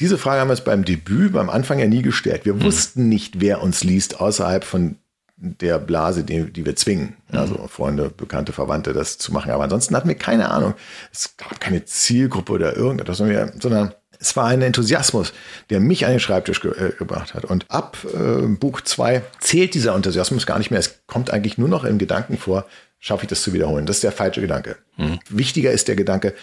Diese 0.00 0.18
Frage 0.18 0.40
haben 0.40 0.48
wir 0.48 0.52
uns 0.52 0.60
beim 0.60 0.84
Debüt, 0.84 1.32
beim 1.32 1.50
Anfang 1.50 1.78
ja 1.78 1.86
nie 1.86 2.02
gestellt. 2.02 2.44
Wir 2.44 2.62
wussten 2.62 3.08
nicht, 3.08 3.40
wer 3.40 3.62
uns 3.62 3.82
liest, 3.82 4.20
außerhalb 4.20 4.64
von 4.64 4.96
der 5.36 5.78
Blase, 5.78 6.24
die, 6.24 6.52
die 6.52 6.66
wir 6.66 6.76
zwingen. 6.76 7.16
Also 7.30 7.66
Freunde, 7.68 8.10
Bekannte, 8.10 8.52
Verwandte, 8.52 8.92
das 8.92 9.18
zu 9.18 9.32
machen. 9.32 9.50
Aber 9.52 9.64
ansonsten 9.64 9.96
hatten 9.96 10.08
wir 10.08 10.16
keine 10.16 10.50
Ahnung. 10.50 10.74
Es 11.12 11.36
gab 11.36 11.60
keine 11.60 11.84
Zielgruppe 11.84 12.52
oder 12.52 12.76
irgendetwas, 12.76 13.18
sondern 13.18 13.94
Es 14.20 14.36
war 14.36 14.46
ein 14.46 14.62
Enthusiasmus, 14.62 15.32
der 15.70 15.80
mich 15.80 16.04
an 16.04 16.12
den 16.12 16.20
Schreibtisch 16.20 16.60
ge 16.60 16.72
äh, 16.72 16.92
gebracht 16.98 17.34
hat. 17.34 17.44
Und 17.44 17.70
ab 17.70 17.96
äh, 18.12 18.46
Buch 18.46 18.80
2 18.80 19.22
zählt 19.40 19.74
dieser 19.74 19.94
Enthusiasmus 19.94 20.46
gar 20.46 20.58
nicht 20.58 20.70
mehr. 20.70 20.80
Es 20.80 21.00
kommt 21.06 21.30
eigentlich 21.30 21.58
nur 21.58 21.68
noch 21.68 21.84
im 21.84 21.98
Gedanken 21.98 22.38
vor, 22.38 22.66
schaffe 22.98 23.24
ich 23.24 23.28
das 23.28 23.42
zu 23.42 23.52
wiederholen. 23.52 23.86
Das 23.86 23.96
ist 23.96 24.04
der 24.04 24.12
falsche 24.12 24.40
Gedanke. 24.40 24.76
Mhm. 24.96 25.18
Wichtiger 25.28 25.72
ist 25.72 25.88
der 25.88 25.96
Gedanke, 25.96 26.34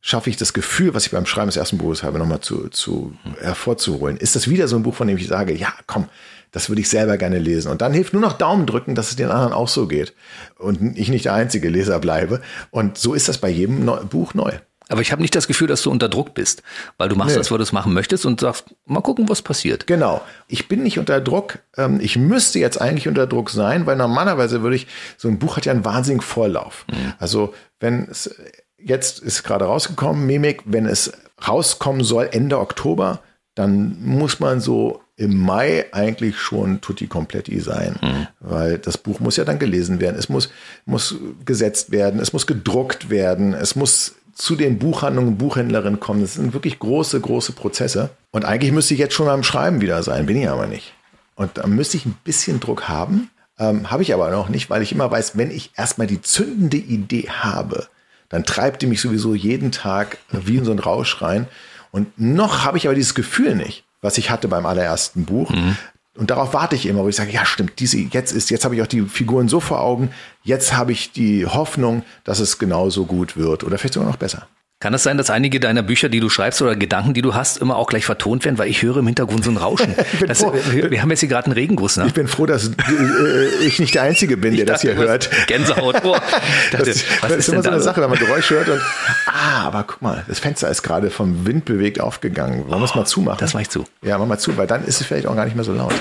schaffe 0.00 0.30
ich 0.30 0.36
das 0.36 0.52
Gefühl, 0.52 0.94
was 0.94 1.06
ich 1.06 1.12
beim 1.12 1.26
Schreiben 1.26 1.48
des 1.48 1.56
ersten 1.56 1.78
Buches 1.78 2.02
habe, 2.02 2.18
nochmal 2.18 2.40
zu, 2.40 2.68
zu 2.68 3.14
hervorzuholen. 3.40 4.16
Ist 4.16 4.34
das 4.34 4.48
wieder 4.48 4.66
so 4.66 4.76
ein 4.76 4.82
Buch, 4.82 4.94
von 4.94 5.08
dem 5.08 5.16
ich 5.18 5.28
sage, 5.28 5.54
ja, 5.54 5.72
komm, 5.86 6.08
das 6.52 6.68
würde 6.68 6.80
ich 6.80 6.88
selber 6.88 7.16
gerne 7.16 7.38
lesen. 7.38 7.70
Und 7.70 7.80
dann 7.80 7.92
hilft 7.92 8.12
nur 8.12 8.22
noch 8.22 8.32
Daumen 8.32 8.66
drücken, 8.66 8.94
dass 8.94 9.10
es 9.10 9.16
den 9.16 9.30
anderen 9.30 9.52
auch 9.52 9.68
so 9.68 9.86
geht. 9.86 10.14
Und 10.58 10.98
ich 10.98 11.10
nicht 11.10 11.26
der 11.26 11.34
einzige 11.34 11.68
Leser 11.68 12.00
bleibe. 12.00 12.40
Und 12.70 12.98
so 12.98 13.14
ist 13.14 13.28
das 13.28 13.38
bei 13.38 13.48
jedem 13.48 13.84
Neu 13.84 13.98
Buch 14.04 14.34
neu. 14.34 14.52
Aber 14.90 15.00
ich 15.00 15.12
habe 15.12 15.22
nicht 15.22 15.34
das 15.34 15.46
Gefühl, 15.46 15.68
dass 15.68 15.82
du 15.82 15.90
unter 15.90 16.08
Druck 16.08 16.34
bist, 16.34 16.62
weil 16.98 17.08
du 17.08 17.16
machst 17.16 17.30
nee. 17.30 17.38
das, 17.38 17.50
was 17.50 17.56
du 17.56 17.62
es 17.62 17.72
machen 17.72 17.92
möchtest 17.92 18.26
und 18.26 18.40
sagst, 18.40 18.74
mal 18.86 19.00
gucken, 19.00 19.28
was 19.28 19.40
passiert. 19.40 19.86
Genau. 19.86 20.20
Ich 20.48 20.68
bin 20.68 20.82
nicht 20.82 20.98
unter 20.98 21.20
Druck. 21.20 21.60
Ähm, 21.76 22.00
ich 22.02 22.16
müsste 22.16 22.58
jetzt 22.58 22.80
eigentlich 22.80 23.08
unter 23.08 23.26
Druck 23.26 23.50
sein, 23.50 23.86
weil 23.86 23.96
normalerweise 23.96 24.62
würde 24.62 24.76
ich, 24.76 24.86
so 25.16 25.28
ein 25.28 25.38
Buch 25.38 25.56
hat 25.56 25.64
ja 25.64 25.72
einen 25.72 25.84
wahnsinnigen 25.84 26.22
Vorlauf. 26.22 26.84
Mhm. 26.90 27.14
Also 27.18 27.54
wenn 27.78 28.08
es 28.10 28.34
jetzt 28.78 29.20
ist 29.20 29.42
gerade 29.42 29.64
rausgekommen, 29.64 30.26
Mimik, 30.26 30.62
wenn 30.64 30.86
es 30.86 31.12
rauskommen 31.46 32.02
soll 32.04 32.28
Ende 32.32 32.58
Oktober, 32.58 33.20
dann 33.54 33.98
muss 34.02 34.40
man 34.40 34.60
so 34.60 35.02
im 35.16 35.36
Mai 35.36 35.84
eigentlich 35.92 36.38
schon 36.38 36.80
tutti 36.80 37.06
completi 37.06 37.60
sein, 37.60 37.96
mhm. 38.00 38.26
weil 38.40 38.78
das 38.78 38.96
Buch 38.96 39.20
muss 39.20 39.36
ja 39.36 39.44
dann 39.44 39.58
gelesen 39.58 40.00
werden, 40.00 40.16
es 40.18 40.30
muss, 40.30 40.50
muss 40.86 41.14
gesetzt 41.44 41.90
werden, 41.90 42.20
es 42.20 42.32
muss 42.32 42.46
gedruckt 42.46 43.10
werden, 43.10 43.52
es 43.52 43.76
muss 43.76 44.14
zu 44.34 44.56
den 44.56 44.78
Buchhandlungen, 44.78 45.38
Buchhändlerinnen 45.38 46.00
kommen. 46.00 46.20
Das 46.20 46.34
sind 46.34 46.52
wirklich 46.52 46.78
große, 46.78 47.20
große 47.20 47.52
Prozesse. 47.52 48.10
Und 48.30 48.44
eigentlich 48.44 48.72
müsste 48.72 48.94
ich 48.94 49.00
jetzt 49.00 49.14
schon 49.14 49.28
am 49.28 49.42
Schreiben 49.42 49.80
wieder 49.80 50.02
sein, 50.02 50.26
bin 50.26 50.36
ich 50.36 50.48
aber 50.48 50.66
nicht. 50.66 50.94
Und 51.34 51.58
da 51.58 51.66
müsste 51.66 51.96
ich 51.96 52.06
ein 52.06 52.16
bisschen 52.24 52.60
Druck 52.60 52.88
haben, 52.88 53.30
ähm, 53.58 53.90
habe 53.90 54.02
ich 54.02 54.14
aber 54.14 54.30
noch 54.30 54.48
nicht, 54.48 54.70
weil 54.70 54.82
ich 54.82 54.92
immer 54.92 55.10
weiß, 55.10 55.36
wenn 55.36 55.50
ich 55.50 55.72
erstmal 55.76 56.06
die 56.06 56.22
zündende 56.22 56.76
Idee 56.76 57.28
habe, 57.30 57.88
dann 58.28 58.44
treibt 58.44 58.82
die 58.82 58.86
mich 58.86 59.00
sowieso 59.00 59.34
jeden 59.34 59.72
Tag 59.72 60.18
wie 60.30 60.56
in 60.56 60.64
so 60.64 60.72
ein 60.72 60.78
Rausch 60.78 61.20
rein. 61.22 61.46
Und 61.90 62.18
noch 62.18 62.64
habe 62.64 62.78
ich 62.78 62.86
aber 62.86 62.94
dieses 62.94 63.14
Gefühl 63.14 63.56
nicht 63.56 63.84
was 64.00 64.18
ich 64.18 64.30
hatte 64.30 64.48
beim 64.48 64.66
allerersten 64.66 65.24
Buch. 65.24 65.50
Mhm. 65.50 65.76
Und 66.16 66.30
darauf 66.30 66.52
warte 66.54 66.74
ich 66.74 66.86
immer, 66.86 67.04
wo 67.04 67.08
ich 67.08 67.16
sage, 67.16 67.30
ja 67.30 67.46
stimmt, 67.46 67.78
diese, 67.78 67.98
jetzt 67.98 68.32
ist, 68.32 68.50
jetzt 68.50 68.64
habe 68.64 68.74
ich 68.74 68.82
auch 68.82 68.86
die 68.86 69.02
Figuren 69.02 69.48
so 69.48 69.60
vor 69.60 69.80
Augen, 69.80 70.10
jetzt 70.42 70.76
habe 70.76 70.92
ich 70.92 71.12
die 71.12 71.46
Hoffnung, 71.46 72.02
dass 72.24 72.40
es 72.40 72.58
genauso 72.58 73.06
gut 73.06 73.36
wird 73.36 73.62
oder 73.62 73.78
vielleicht 73.78 73.94
sogar 73.94 74.08
noch 74.08 74.16
besser. 74.16 74.48
Kann 74.82 74.94
es 74.94 75.02
sein, 75.02 75.18
dass 75.18 75.28
einige 75.28 75.60
deiner 75.60 75.82
Bücher, 75.82 76.08
die 76.08 76.20
du 76.20 76.30
schreibst 76.30 76.62
oder 76.62 76.74
Gedanken, 76.74 77.12
die 77.12 77.20
du 77.20 77.34
hast, 77.34 77.58
immer 77.58 77.76
auch 77.76 77.86
gleich 77.86 78.06
vertont 78.06 78.46
werden? 78.46 78.56
Weil 78.56 78.70
ich 78.70 78.82
höre 78.82 78.96
im 78.96 79.06
Hintergrund 79.06 79.44
so 79.44 79.50
ein 79.50 79.58
Rauschen. 79.58 79.94
Das, 80.26 80.42
wir, 80.42 80.90
wir, 80.90 81.02
haben 81.02 81.10
jetzt 81.10 81.20
hier 81.20 81.28
gerade 81.28 81.46
einen 81.46 81.54
Regenguss. 81.54 81.96
Ne? 81.96 82.06
Ich 82.06 82.14
bin 82.14 82.28
froh, 82.28 82.46
dass 82.46 82.68
äh, 82.68 83.64
ich 83.64 83.78
nicht 83.78 83.94
der 83.94 84.02
Einzige 84.02 84.36
bin, 84.36 84.56
der 84.56 84.64
dachte, 84.64 84.72
das 84.72 84.80
hier 84.82 84.94
hört. 84.94 85.28
Gänsehaut. 85.46 85.96
Oh. 86.04 86.12
Dachte, 86.72 86.86
das, 86.86 87.04
was 87.20 87.32
ist, 87.32 87.48
immer 87.48 87.62
so 87.62 87.70
eine 87.70 87.80
Sache, 87.80 88.00
wenn 88.00 88.10
man 88.10 88.18
Geräusch 88.18 88.48
hört 88.50 88.68
und 88.68 88.80
ah, 89.26 89.62
aber 89.64 89.84
guck 89.84 90.02
mal, 90.02 90.24
das 90.28 90.38
Fenster 90.38 90.70
ist 90.70 90.82
gerade 90.82 91.10
vom 91.10 91.46
Wind 91.46 91.64
bewegt 91.64 92.00
aufgegangen. 92.00 92.68
Wollen 92.68 92.80
wir 92.80 92.84
es 92.84 92.94
mal 92.94 93.06
zumachen? 93.06 93.38
Das 93.40 93.54
mache 93.54 93.62
ich 93.62 93.70
zu. 93.70 93.84
Ja, 94.02 94.18
mach 94.18 94.26
mal 94.26 94.38
zu, 94.38 94.56
weil 94.56 94.66
dann 94.66 94.84
ist 94.84 95.00
es 95.00 95.06
vielleicht 95.06 95.26
auch 95.26 95.34
gar 95.34 95.44
nicht 95.44 95.56
mehr 95.56 95.64
so 95.64 95.72
laut. 95.72 95.94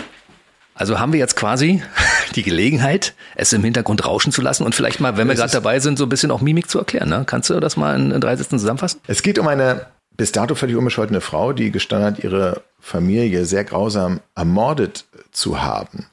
Also 0.80 0.98
haben 0.98 1.12
wir 1.12 1.20
jetzt 1.20 1.36
quasi 1.36 1.84
die 2.36 2.42
Gelegenheit, 2.42 3.14
es 3.36 3.52
im 3.52 3.64
Hintergrund 3.64 4.06
rauschen 4.06 4.32
zu 4.32 4.42
lassen 4.42 4.64
und 4.64 4.74
vielleicht 4.74 5.02
mal, 5.02 5.18
wenn 5.18 5.28
wir 5.28 5.36
gerade 5.36 5.52
dabei 5.52 5.82
sind, 5.82 5.98
so 5.98 6.06
ein 6.06 6.10
bisschen 6.10 6.32
auch 6.32 6.40
Mimik 6.40 6.70
zu 6.70 6.80
erklären. 6.80 7.10
Ne? 7.10 7.24
Kannst 7.26 7.50
du 7.50 7.60
das 7.60 7.76
mal 7.76 8.00
in, 8.00 8.12
in 8.12 8.22
drei 8.22 8.36
Sätzen 8.38 8.58
zusammenfassen? 8.58 9.02
Es 9.06 9.22
geht 9.22 9.38
um 9.38 9.48
eine 9.48 9.88
bis 10.16 10.32
dato 10.32 10.56
völlig 10.56 10.78
unbescholtene 10.78 11.20
Frau, 11.20 11.52
die 11.52 11.72
gestanden 11.72 12.08
hat, 12.08 12.24
ihre 12.24 12.62
Familie 12.80 13.44
sehr 13.46 13.66
grausam 13.66 14.22
ermordet 14.36 15.06
zu 15.32 15.62
haben. 15.62 16.06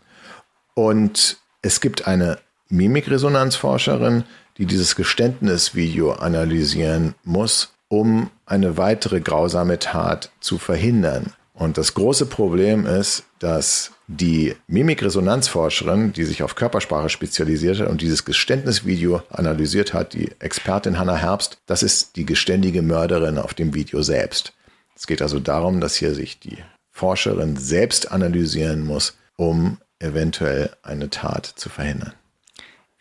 Und 0.75 1.39
es 1.63 1.81
gibt 1.81 2.09
eine 2.09 2.39
Mimikresonanzforscherin, 2.69 4.25
die 4.59 4.67
dieses 4.67 4.97
Geständnisvideo 4.97 6.13
analysieren 6.13 7.15
muss, 7.23 7.73
um 7.87 8.31
eine 8.47 8.77
weitere 8.77 9.21
grausame 9.21 9.79
Tat 9.79 10.31
zu 10.41 10.59
verhindern. 10.59 11.33
Und 11.57 11.79
das 11.79 11.95
große 11.95 12.27
Problem 12.27 12.85
ist, 12.85 13.25
dass 13.39 13.93
die 14.09 14.55
Mimikresonanzforscherin, 14.67 16.13
die 16.13 16.25
sich 16.25 16.43
auf 16.43 16.55
Körpersprache 16.55 17.09
spezialisiert 17.09 17.81
hat 17.81 17.89
und 17.89 18.03
dieses 18.03 18.27
Geständnisvideo 18.27 19.23
analysiert 19.31 19.95
hat, 19.95 20.13
die 20.13 20.31
Expertin 20.39 20.99
Hannah 20.99 21.17
Herbst, 21.17 21.57
das 21.65 21.83
ist 21.83 22.17
die 22.17 22.27
geständige 22.27 22.83
Mörderin 22.83 23.39
auf 23.39 23.55
dem 23.55 23.73
Video 23.73 24.03
selbst. 24.03 24.53
Es 24.95 25.07
geht 25.07 25.23
also 25.23 25.41
darum, 25.41 25.81
dass 25.81 25.97
hier 25.97 26.15
sich 26.15 26.39
die 26.39 26.59
Forscherin 26.91 27.57
selbst 27.57 28.13
analysieren 28.13 28.85
muss, 28.85 29.17
um 29.37 29.79
eventuell 29.99 30.77
eine 30.83 31.09
Tat 31.09 31.47
zu 31.47 31.71
verhindern. 31.71 32.13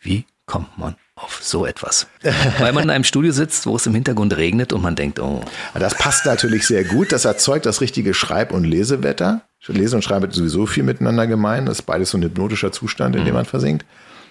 Wie 0.00 0.24
kommt 0.46 0.78
man 0.78 0.96
auf 1.16 1.40
so 1.42 1.64
etwas. 1.66 2.06
Weil 2.58 2.72
man 2.72 2.84
in 2.84 2.90
einem 2.90 3.04
Studio 3.04 3.32
sitzt, 3.32 3.66
wo 3.66 3.76
es 3.76 3.86
im 3.86 3.94
Hintergrund 3.94 4.36
regnet 4.36 4.72
und 4.72 4.82
man 4.82 4.94
denkt, 4.94 5.18
oh. 5.18 5.42
Das 5.74 5.94
passt 5.94 6.26
natürlich 6.26 6.66
sehr 6.66 6.84
gut. 6.84 7.10
Das 7.10 7.24
erzeugt 7.24 7.66
das 7.66 7.80
richtige 7.80 8.14
Schreib- 8.14 8.52
und 8.52 8.64
Lesewetter. 8.64 9.40
Lesen 9.66 9.96
und 9.96 10.02
Schreiben 10.02 10.30
sowieso 10.30 10.66
viel 10.66 10.84
miteinander 10.84 11.26
gemein. 11.26 11.66
Das 11.66 11.80
ist 11.80 11.86
beides 11.86 12.10
so 12.10 12.18
ein 12.18 12.22
hypnotischer 12.22 12.70
Zustand, 12.70 13.16
in 13.16 13.24
dem 13.24 13.32
mhm. 13.32 13.38
man 13.38 13.44
versinkt. 13.46 13.84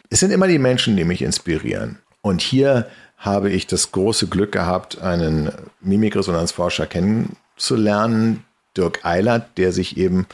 Es 0.09 0.21
sind 0.21 0.31
immer 0.31 0.47
die 0.47 0.59
Menschen, 0.59 0.95
die 0.95 1.03
mich 1.03 1.21
inspirieren. 1.21 1.97
Und 2.21 2.41
hier 2.41 2.87
habe 3.17 3.49
ich 3.49 3.67
das 3.67 3.91
große 3.91 4.27
Glück 4.27 4.51
gehabt, 4.51 5.01
einen 5.01 5.51
Mimikresonanzforscher 5.81 6.85
kennenzulernen, 6.85 8.45
Dirk 8.77 9.03
Eilert, 9.03 9.57
der 9.57 9.71
sich 9.73 9.97
eben 9.97 10.27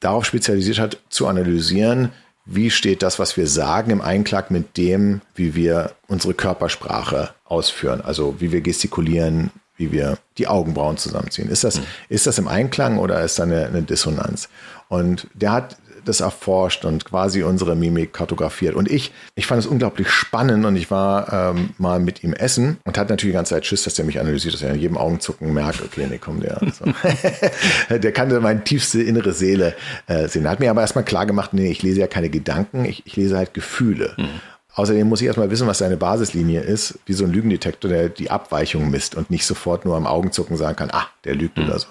darauf 0.00 0.24
spezialisiert 0.24 0.78
hat, 0.78 0.98
zu 1.08 1.26
analysieren, 1.26 2.10
wie 2.50 2.70
steht 2.70 3.02
das, 3.02 3.18
was 3.18 3.36
wir 3.36 3.46
sagen, 3.46 3.90
im 3.90 4.00
Einklang 4.00 4.44
mit 4.48 4.76
dem, 4.78 5.20
wie 5.34 5.54
wir 5.54 5.92
unsere 6.06 6.32
Körpersprache 6.32 7.30
ausführen, 7.44 8.00
also 8.00 8.36
wie 8.40 8.52
wir 8.52 8.62
gestikulieren, 8.62 9.50
wie 9.76 9.92
wir 9.92 10.18
die 10.38 10.48
Augenbrauen 10.48 10.96
zusammenziehen. 10.96 11.50
Ist 11.50 11.64
das, 11.64 11.78
mhm. 11.78 11.84
ist 12.08 12.26
das 12.26 12.38
im 12.38 12.48
Einklang 12.48 12.98
oder 12.98 13.22
ist 13.22 13.38
da 13.38 13.42
eine, 13.42 13.66
eine 13.66 13.82
Dissonanz? 13.82 14.48
Und 14.88 15.28
der 15.34 15.52
hat 15.52 15.76
das 16.08 16.20
erforscht 16.20 16.84
und 16.84 17.04
quasi 17.04 17.42
unsere 17.42 17.76
Mimik 17.76 18.12
kartografiert. 18.12 18.74
Und 18.74 18.90
ich, 18.90 19.12
ich 19.34 19.46
fand 19.46 19.60
es 19.60 19.66
unglaublich 19.66 20.08
spannend 20.08 20.64
und 20.64 20.76
ich 20.76 20.90
war 20.90 21.32
ähm, 21.32 21.70
mal 21.78 22.00
mit 22.00 22.24
ihm 22.24 22.32
essen 22.32 22.78
und 22.84 22.98
hatte 22.98 23.12
natürlich 23.12 23.32
die 23.32 23.36
ganze 23.36 23.54
Zeit 23.54 23.66
Schiss, 23.66 23.84
dass 23.84 23.98
er 23.98 24.04
mich 24.04 24.18
analysiert, 24.18 24.54
dass 24.54 24.62
er 24.62 24.74
in 24.74 24.80
jedem 24.80 24.96
Augenzucken 24.96 25.52
merkt, 25.52 25.82
okay, 25.82 26.06
nee, 26.08 26.18
komm, 26.18 26.40
der, 26.40 26.60
so. 26.72 26.84
der 27.98 28.12
kannte 28.12 28.40
meine 28.40 28.64
tiefste 28.64 29.02
innere 29.02 29.32
Seele 29.32 29.74
äh, 30.06 30.28
sehen. 30.28 30.44
Er 30.44 30.52
hat 30.52 30.60
mir 30.60 30.70
aber 30.70 30.80
erstmal 30.80 31.04
klar 31.04 31.26
gemacht, 31.26 31.52
nee, 31.52 31.70
ich 31.70 31.82
lese 31.82 32.00
ja 32.00 32.06
keine 32.06 32.30
Gedanken, 32.30 32.84
ich, 32.84 33.06
ich 33.06 33.16
lese 33.16 33.36
halt 33.36 33.54
Gefühle. 33.54 34.14
Mhm. 34.16 34.40
Außerdem 34.74 35.08
muss 35.08 35.20
ich 35.20 35.26
erstmal 35.26 35.50
wissen, 35.50 35.66
was 35.66 35.78
seine 35.78 35.96
Basislinie 35.96 36.60
ist, 36.60 37.00
wie 37.04 37.12
so 37.12 37.24
ein 37.24 37.32
Lügendetektor, 37.32 37.90
der 37.90 38.08
die 38.08 38.30
Abweichung 38.30 38.90
misst 38.90 39.16
und 39.16 39.28
nicht 39.28 39.44
sofort 39.44 39.84
nur 39.84 39.96
am 39.96 40.06
Augenzucken 40.06 40.56
sagen 40.56 40.76
kann, 40.76 40.90
ah, 40.92 41.08
der 41.24 41.34
lügt 41.34 41.56
mhm. 41.56 41.64
oder 41.64 41.80
so. 41.80 41.88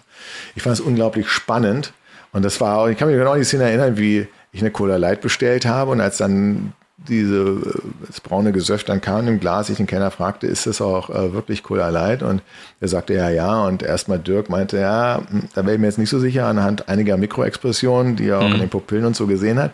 Ich 0.55 0.63
fand 0.63 0.73
es 0.73 0.79
unglaublich 0.79 1.27
spannend 1.27 1.93
und 2.37 2.43
das 2.43 2.61
war, 2.61 2.77
auch, 2.77 2.87
ich 2.87 2.97
kann 2.97 3.07
mich 3.07 3.17
genau 3.17 3.31
an 3.31 3.39
die 3.39 3.45
Szene 3.45 3.63
erinnern, 3.63 3.97
wie 3.97 4.27
ich 4.51 4.61
eine 4.61 4.69
Cola 4.69 4.97
Light 4.97 5.21
bestellt 5.21 5.65
habe 5.65 5.91
und 5.91 6.01
als 6.01 6.17
dann 6.17 6.73
diese, 7.07 7.61
das 8.05 8.21
braune 8.21 8.51
Gesöff 8.51 8.83
dann 8.83 9.01
kam 9.01 9.27
im 9.27 9.39
Glas, 9.39 9.69
ich 9.69 9.77
den 9.77 9.87
Kenner 9.87 10.11
fragte, 10.11 10.45
ist 10.45 10.67
das 10.67 10.79
auch 10.79 11.09
äh, 11.09 11.33
wirklich 11.33 11.63
Cola 11.63 11.89
Light? 11.89 12.21
Und 12.21 12.43
er 12.79 12.87
sagte 12.89 13.15
ja, 13.15 13.29
ja. 13.29 13.65
Und 13.65 13.81
erstmal 13.81 14.19
Dirk 14.19 14.49
meinte, 14.49 14.77
ja, 14.77 15.21
hm, 15.29 15.49
da 15.55 15.63
wäre 15.63 15.75
ich 15.75 15.81
mir 15.81 15.87
jetzt 15.87 15.97
nicht 15.97 16.09
so 16.09 16.19
sicher 16.19 16.45
anhand 16.45 16.89
einiger 16.89 17.17
Mikroexpressionen, 17.17 18.17
die 18.17 18.27
er 18.27 18.39
auch 18.39 18.47
mhm. 18.47 18.55
in 18.55 18.59
den 18.61 18.69
Pupillen 18.69 19.05
und 19.05 19.15
so 19.15 19.25
gesehen 19.25 19.59
hat. 19.59 19.71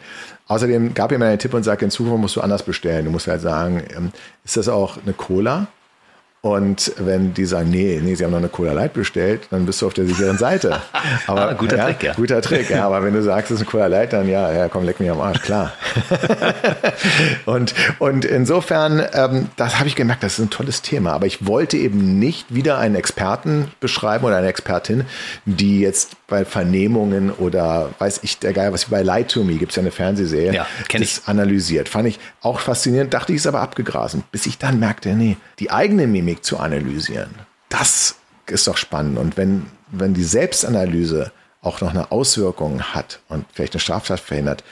Außerdem 0.47 0.93
gab 0.93 1.11
er 1.11 1.20
mir 1.20 1.26
einen 1.26 1.39
Tipp 1.39 1.53
und 1.53 1.64
sagte, 1.64 1.86
in 1.86 1.91
Zukunft 1.91 2.20
musst 2.20 2.36
du 2.38 2.41
anders 2.41 2.64
bestellen. 2.64 3.05
Du 3.05 3.11
musst 3.11 3.28
halt 3.28 3.41
sagen, 3.41 3.84
ähm, 3.95 4.11
ist 4.45 4.57
das 4.57 4.70
auch 4.70 4.97
eine 5.03 5.14
Cola? 5.14 5.68
Und 6.46 6.91
wenn 6.98 7.34
die 7.34 7.46
sagen, 7.46 7.70
nee, 7.70 8.02
nee, 8.04 8.16
sie 8.16 8.26
haben 8.26 8.32
noch 8.32 8.38
eine 8.38 8.50
Cola 8.50 8.74
Light 8.74 8.91
bestellt, 8.91 9.48
dann 9.50 9.66
bist 9.66 9.82
du 9.82 9.88
auf 9.88 9.94
der 9.94 10.06
sicheren 10.06 10.38
Seite. 10.38 10.82
Aber 11.28 11.48
ah, 11.48 11.54
guter 11.54 11.78
ja, 11.78 11.86
Trick, 11.86 12.04
ja. 12.04 12.14
Guter 12.16 12.41
Trick, 12.41 12.70
ja. 12.70 12.86
Aber 12.86 13.02
wenn 13.02 13.14
du 13.14 13.24
sagst, 13.24 13.50
es 13.50 13.56
ist 13.56 13.62
eine 13.62 13.72
Cola 13.72 13.88
Light, 13.88 14.12
dann 14.12 14.28
ja, 14.28 14.52
ja, 14.52 14.68
komm, 14.68 14.84
leck 14.84 15.00
mich 15.00 15.10
am 15.10 15.22
Arsch, 15.22 15.41
klar. 15.41 15.72
und, 17.46 17.74
und 18.00 18.26
insofern, 18.26 19.06
ähm, 19.14 19.52
das 19.56 19.80
habe 19.80 19.88
ich 19.88 19.96
gemerkt, 19.96 20.22
das 20.22 20.34
ist 20.34 20.46
ein 20.46 20.50
tolles 20.50 20.82
Thema. 20.82 21.14
Aber 21.14 21.28
ich 21.28 21.48
wollte 21.48 21.78
eben 21.78 22.20
nicht 22.20 22.54
wieder 22.54 22.78
einen 22.78 22.96
Experten 22.96 23.72
beschreiben 23.80 24.26
oder 24.26 24.36
eine 24.36 24.48
Expertin, 24.48 25.06
die 25.46 25.80
jetzt 25.80 26.18
bei 26.34 26.46
Vernehmungen 26.46 27.30
oder 27.30 27.92
weiß 28.00 28.22
ich 28.24 28.40
der 28.40 28.54
Geil, 28.54 28.74
was 28.74 28.86
bei 28.86 29.04
Lie 29.04 29.28
to 29.28 29.44
Me 29.44 29.54
gibt 29.58 29.72
es 29.72 29.76
ja 29.76 29.82
eine 29.82 29.92
Fernsehserie, 29.92 30.52
ja, 30.52 30.68
kenn 30.88 31.04
ich. 31.04 31.22
analysiert. 31.28 31.90
Fand 31.90 32.08
ich 32.08 32.20
auch 32.42 32.60
faszinierend, 32.60 33.14
dachte 33.14 33.34
ich, 33.34 33.36
ist 33.36 33.46
aber 33.46 33.62
abgegrasen, 33.62 34.24
bis 34.32 34.48
ich 34.48 34.58
dann 34.58 34.80
merkte, 34.80 35.14
nee, 35.14 35.38
die 35.60 35.70
eigene 35.70 36.08
Mimik 36.08 36.44
zu 36.44 36.58
analysieren, 36.58 37.30
das 37.70 38.16
ist 38.48 38.66
doch 38.66 38.78
spannend. 38.78 39.20
Und 39.20 39.38
wenn, 39.38 39.68
wenn 39.92 40.16
die 40.16 40.24
Selbstanalyse 40.24 41.32
auch 41.62 41.82
noch 41.82 41.92
eine 41.92 42.12
Auswirkung 42.12 42.82
hat 42.82 43.20
und 43.30 43.46
vielleicht 43.54 43.74
eine 43.74 43.80
Straftat 43.80 44.20
verhindert, 44.20 44.64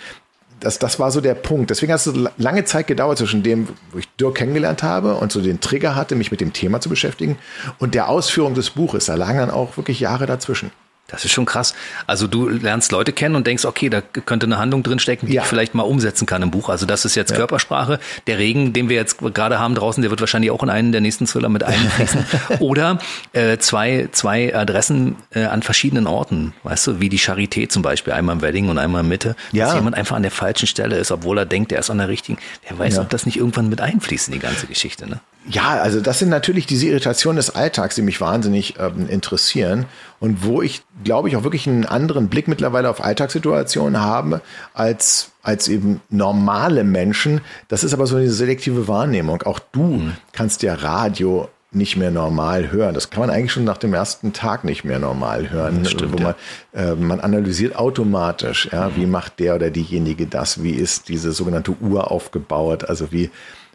das, 0.59 0.79
das 0.79 0.97
war 0.97 1.11
so 1.11 1.21
der 1.21 1.35
Punkt. 1.35 1.69
Deswegen 1.69 1.93
hat 1.93 1.99
es 1.99 2.05
so 2.05 2.27
lange 2.37 2.65
Zeit 2.65 2.87
gedauert 2.87 3.19
zwischen 3.19 3.43
dem, 3.43 3.67
wo 3.91 3.99
ich 3.99 4.09
Dirk 4.19 4.33
kennengelernt 4.33 4.81
habe 4.81 5.13
und 5.13 5.31
so 5.31 5.41
den 5.41 5.61
Trigger 5.61 5.95
hatte, 5.95 6.15
mich 6.15 6.31
mit 6.31 6.41
dem 6.41 6.53
Thema 6.53 6.81
zu 6.81 6.89
beschäftigen 6.89 7.37
und 7.77 7.93
der 7.93 8.09
Ausführung 8.09 8.55
des 8.55 8.71
Buches. 8.71 9.05
Da 9.05 9.13
lagen 9.13 9.37
dann 9.37 9.51
auch 9.51 9.77
wirklich 9.77 9.99
Jahre 9.99 10.25
dazwischen. 10.25 10.71
Das 11.11 11.25
ist 11.25 11.31
schon 11.31 11.45
krass. 11.45 11.75
Also 12.07 12.27
du 12.27 12.47
lernst 12.47 12.91
Leute 12.91 13.11
kennen 13.11 13.35
und 13.35 13.45
denkst, 13.45 13.65
okay, 13.65 13.89
da 13.89 14.01
könnte 14.01 14.45
eine 14.45 14.57
Handlung 14.57 14.81
drinstecken, 14.81 15.27
die 15.27 15.35
ja. 15.35 15.41
ich 15.41 15.47
vielleicht 15.47 15.75
mal 15.75 15.83
umsetzen 15.83 16.25
kann 16.25 16.41
im 16.41 16.51
Buch. 16.51 16.69
Also 16.69 16.85
das 16.85 17.05
ist 17.05 17.15
jetzt 17.15 17.31
ja. 17.31 17.37
Körpersprache. 17.37 17.99
Der 18.27 18.37
Regen, 18.37 18.73
den 18.73 18.89
wir 18.89 18.95
jetzt 18.95 19.17
gerade 19.19 19.59
haben 19.59 19.75
draußen, 19.75 20.01
der 20.01 20.09
wird 20.09 20.21
wahrscheinlich 20.21 20.51
auch 20.51 20.63
in 20.63 20.69
einen 20.69 20.91
der 20.91 21.01
nächsten 21.01 21.27
Thriller 21.27 21.49
mit 21.49 21.63
einfließen. 21.63 22.25
Oder 22.59 22.99
äh, 23.33 23.57
zwei, 23.57 24.07
zwei 24.11 24.55
Adressen 24.55 25.17
äh, 25.31 25.43
an 25.43 25.61
verschiedenen 25.63 26.07
Orten, 26.07 26.53
weißt 26.63 26.87
du, 26.87 26.99
wie 26.99 27.09
die 27.09 27.19
Charité 27.19 27.67
zum 27.67 27.81
Beispiel, 27.81 28.13
einmal 28.13 28.37
im 28.37 28.41
Wedding 28.41 28.69
und 28.69 28.77
einmal 28.77 29.01
in 29.01 29.09
Mitte, 29.09 29.35
ja. 29.51 29.65
dass 29.65 29.75
jemand 29.75 29.95
einfach 29.95 30.15
an 30.15 30.23
der 30.23 30.31
falschen 30.31 30.67
Stelle 30.67 30.97
ist, 30.97 31.11
obwohl 31.11 31.37
er 31.37 31.45
denkt, 31.45 31.71
er 31.71 31.79
ist 31.79 31.89
an 31.89 31.97
der 31.97 32.07
richtigen. 32.07 32.37
Wer 32.67 32.79
weiß, 32.79 32.99
ob 32.99 33.09
das 33.09 33.25
nicht 33.25 33.37
irgendwann 33.37 33.69
mit 33.69 33.81
einfließt 33.81 34.29
in 34.29 34.33
die 34.33 34.39
ganze 34.39 34.67
Geschichte. 34.67 35.09
Ne? 35.09 35.19
Ja, 35.49 35.81
also 35.81 36.01
das 36.01 36.19
sind 36.19 36.29
natürlich 36.29 36.67
diese 36.67 36.85
Irritationen 36.85 37.37
des 37.37 37.55
Alltags, 37.55 37.95
die 37.95 38.03
mich 38.03 38.21
wahnsinnig 38.21 38.75
ähm, 38.79 39.09
interessieren 39.09 39.85
und 40.19 40.45
wo 40.45 40.61
ich, 40.61 40.83
glaube 41.03 41.29
ich, 41.29 41.35
auch 41.35 41.43
wirklich 41.43 41.67
einen 41.67 41.85
anderen 41.85 42.27
Blick 42.27 42.47
mittlerweile 42.47 42.89
auf 42.89 43.03
Alltagssituationen 43.03 43.99
habe 43.99 44.41
als, 44.73 45.31
als 45.41 45.67
eben 45.67 45.99
normale 46.09 46.83
Menschen. 46.83 47.41
Das 47.69 47.83
ist 47.83 47.93
aber 47.93 48.05
so 48.05 48.17
eine 48.17 48.29
selektive 48.29 48.87
Wahrnehmung. 48.87 49.41
Auch 49.41 49.59
du 49.59 49.83
mhm. 49.83 50.17
kannst 50.31 50.61
ja 50.61 50.75
Radio 50.75 51.49
nicht 51.71 51.95
mehr 51.95 52.11
normal 52.11 52.71
hören. 52.71 52.93
Das 52.93 53.09
kann 53.09 53.21
man 53.21 53.29
eigentlich 53.29 53.53
schon 53.53 53.63
nach 53.63 53.77
dem 53.77 53.93
ersten 53.93 54.33
Tag 54.33 54.65
nicht 54.65 54.83
mehr 54.83 54.99
normal 54.99 55.49
hören. 55.49 55.85
Stimmt, 55.85 56.13
wo 56.13 56.21
man, 56.21 56.35
ja. 56.73 56.91
äh, 56.91 56.95
man 56.95 57.21
analysiert 57.21 57.77
automatisch, 57.77 58.69
ja, 58.71 58.89
mhm. 58.89 58.95
wie 58.97 59.05
macht 59.05 59.39
der 59.39 59.55
oder 59.55 59.71
diejenige 59.71 60.27
das, 60.27 60.61
wie 60.61 60.71
ist 60.71 61.07
diese 61.07 61.31
sogenannte 61.31 61.71
Uhr 61.79 62.11
aufgebaut, 62.11 62.83
also 62.83 63.11
wie 63.11 63.31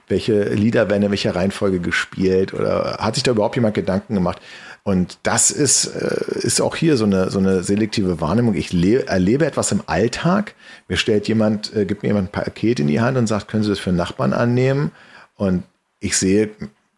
welche 0.09 0.45
Lieder 0.51 0.89
werden 0.89 1.03
in 1.03 1.11
welcher 1.11 1.35
Reihenfolge 1.35 1.81
gespielt 1.81 2.55
oder 2.55 2.99
hat 3.01 3.15
sich 3.15 3.25
da 3.25 3.33
überhaupt 3.33 3.57
jemand 3.57 3.75
Gedanken 3.75 4.15
gemacht? 4.15 4.41
Und 4.85 5.19
das 5.25 5.51
ist, 5.51 5.87
äh, 5.87 6.39
ist 6.47 6.61
auch 6.61 6.77
hier 6.77 6.97
so 6.97 7.07
eine, 7.07 7.29
so 7.31 7.41
eine 7.41 7.65
selektive 7.65 8.21
Wahrnehmung. 8.21 8.55
Ich 8.55 8.73
erlebe 8.73 9.45
etwas 9.45 9.73
im 9.73 9.83
Alltag. 9.87 10.55
Mir 10.87 10.97
stellt 10.97 11.27
jemand, 11.27 11.75
äh, 11.75 11.87
gibt 11.87 12.05
mir 12.05 12.11
jemand 12.11 12.29
ein 12.29 12.33
Paket 12.33 12.79
in 12.79 12.87
die 12.87 13.01
Hand 13.01 13.19
und 13.19 13.27
sagt, 13.27 13.49
können 13.49 13.65
Sie 13.65 13.71
das 13.71 13.81
für 13.81 13.91
einen 13.91 13.97
Nachbarn 13.97 14.33
annehmen? 14.33 14.93
Und 15.35 15.65
ich 15.99 16.17
sehe, 16.17 16.51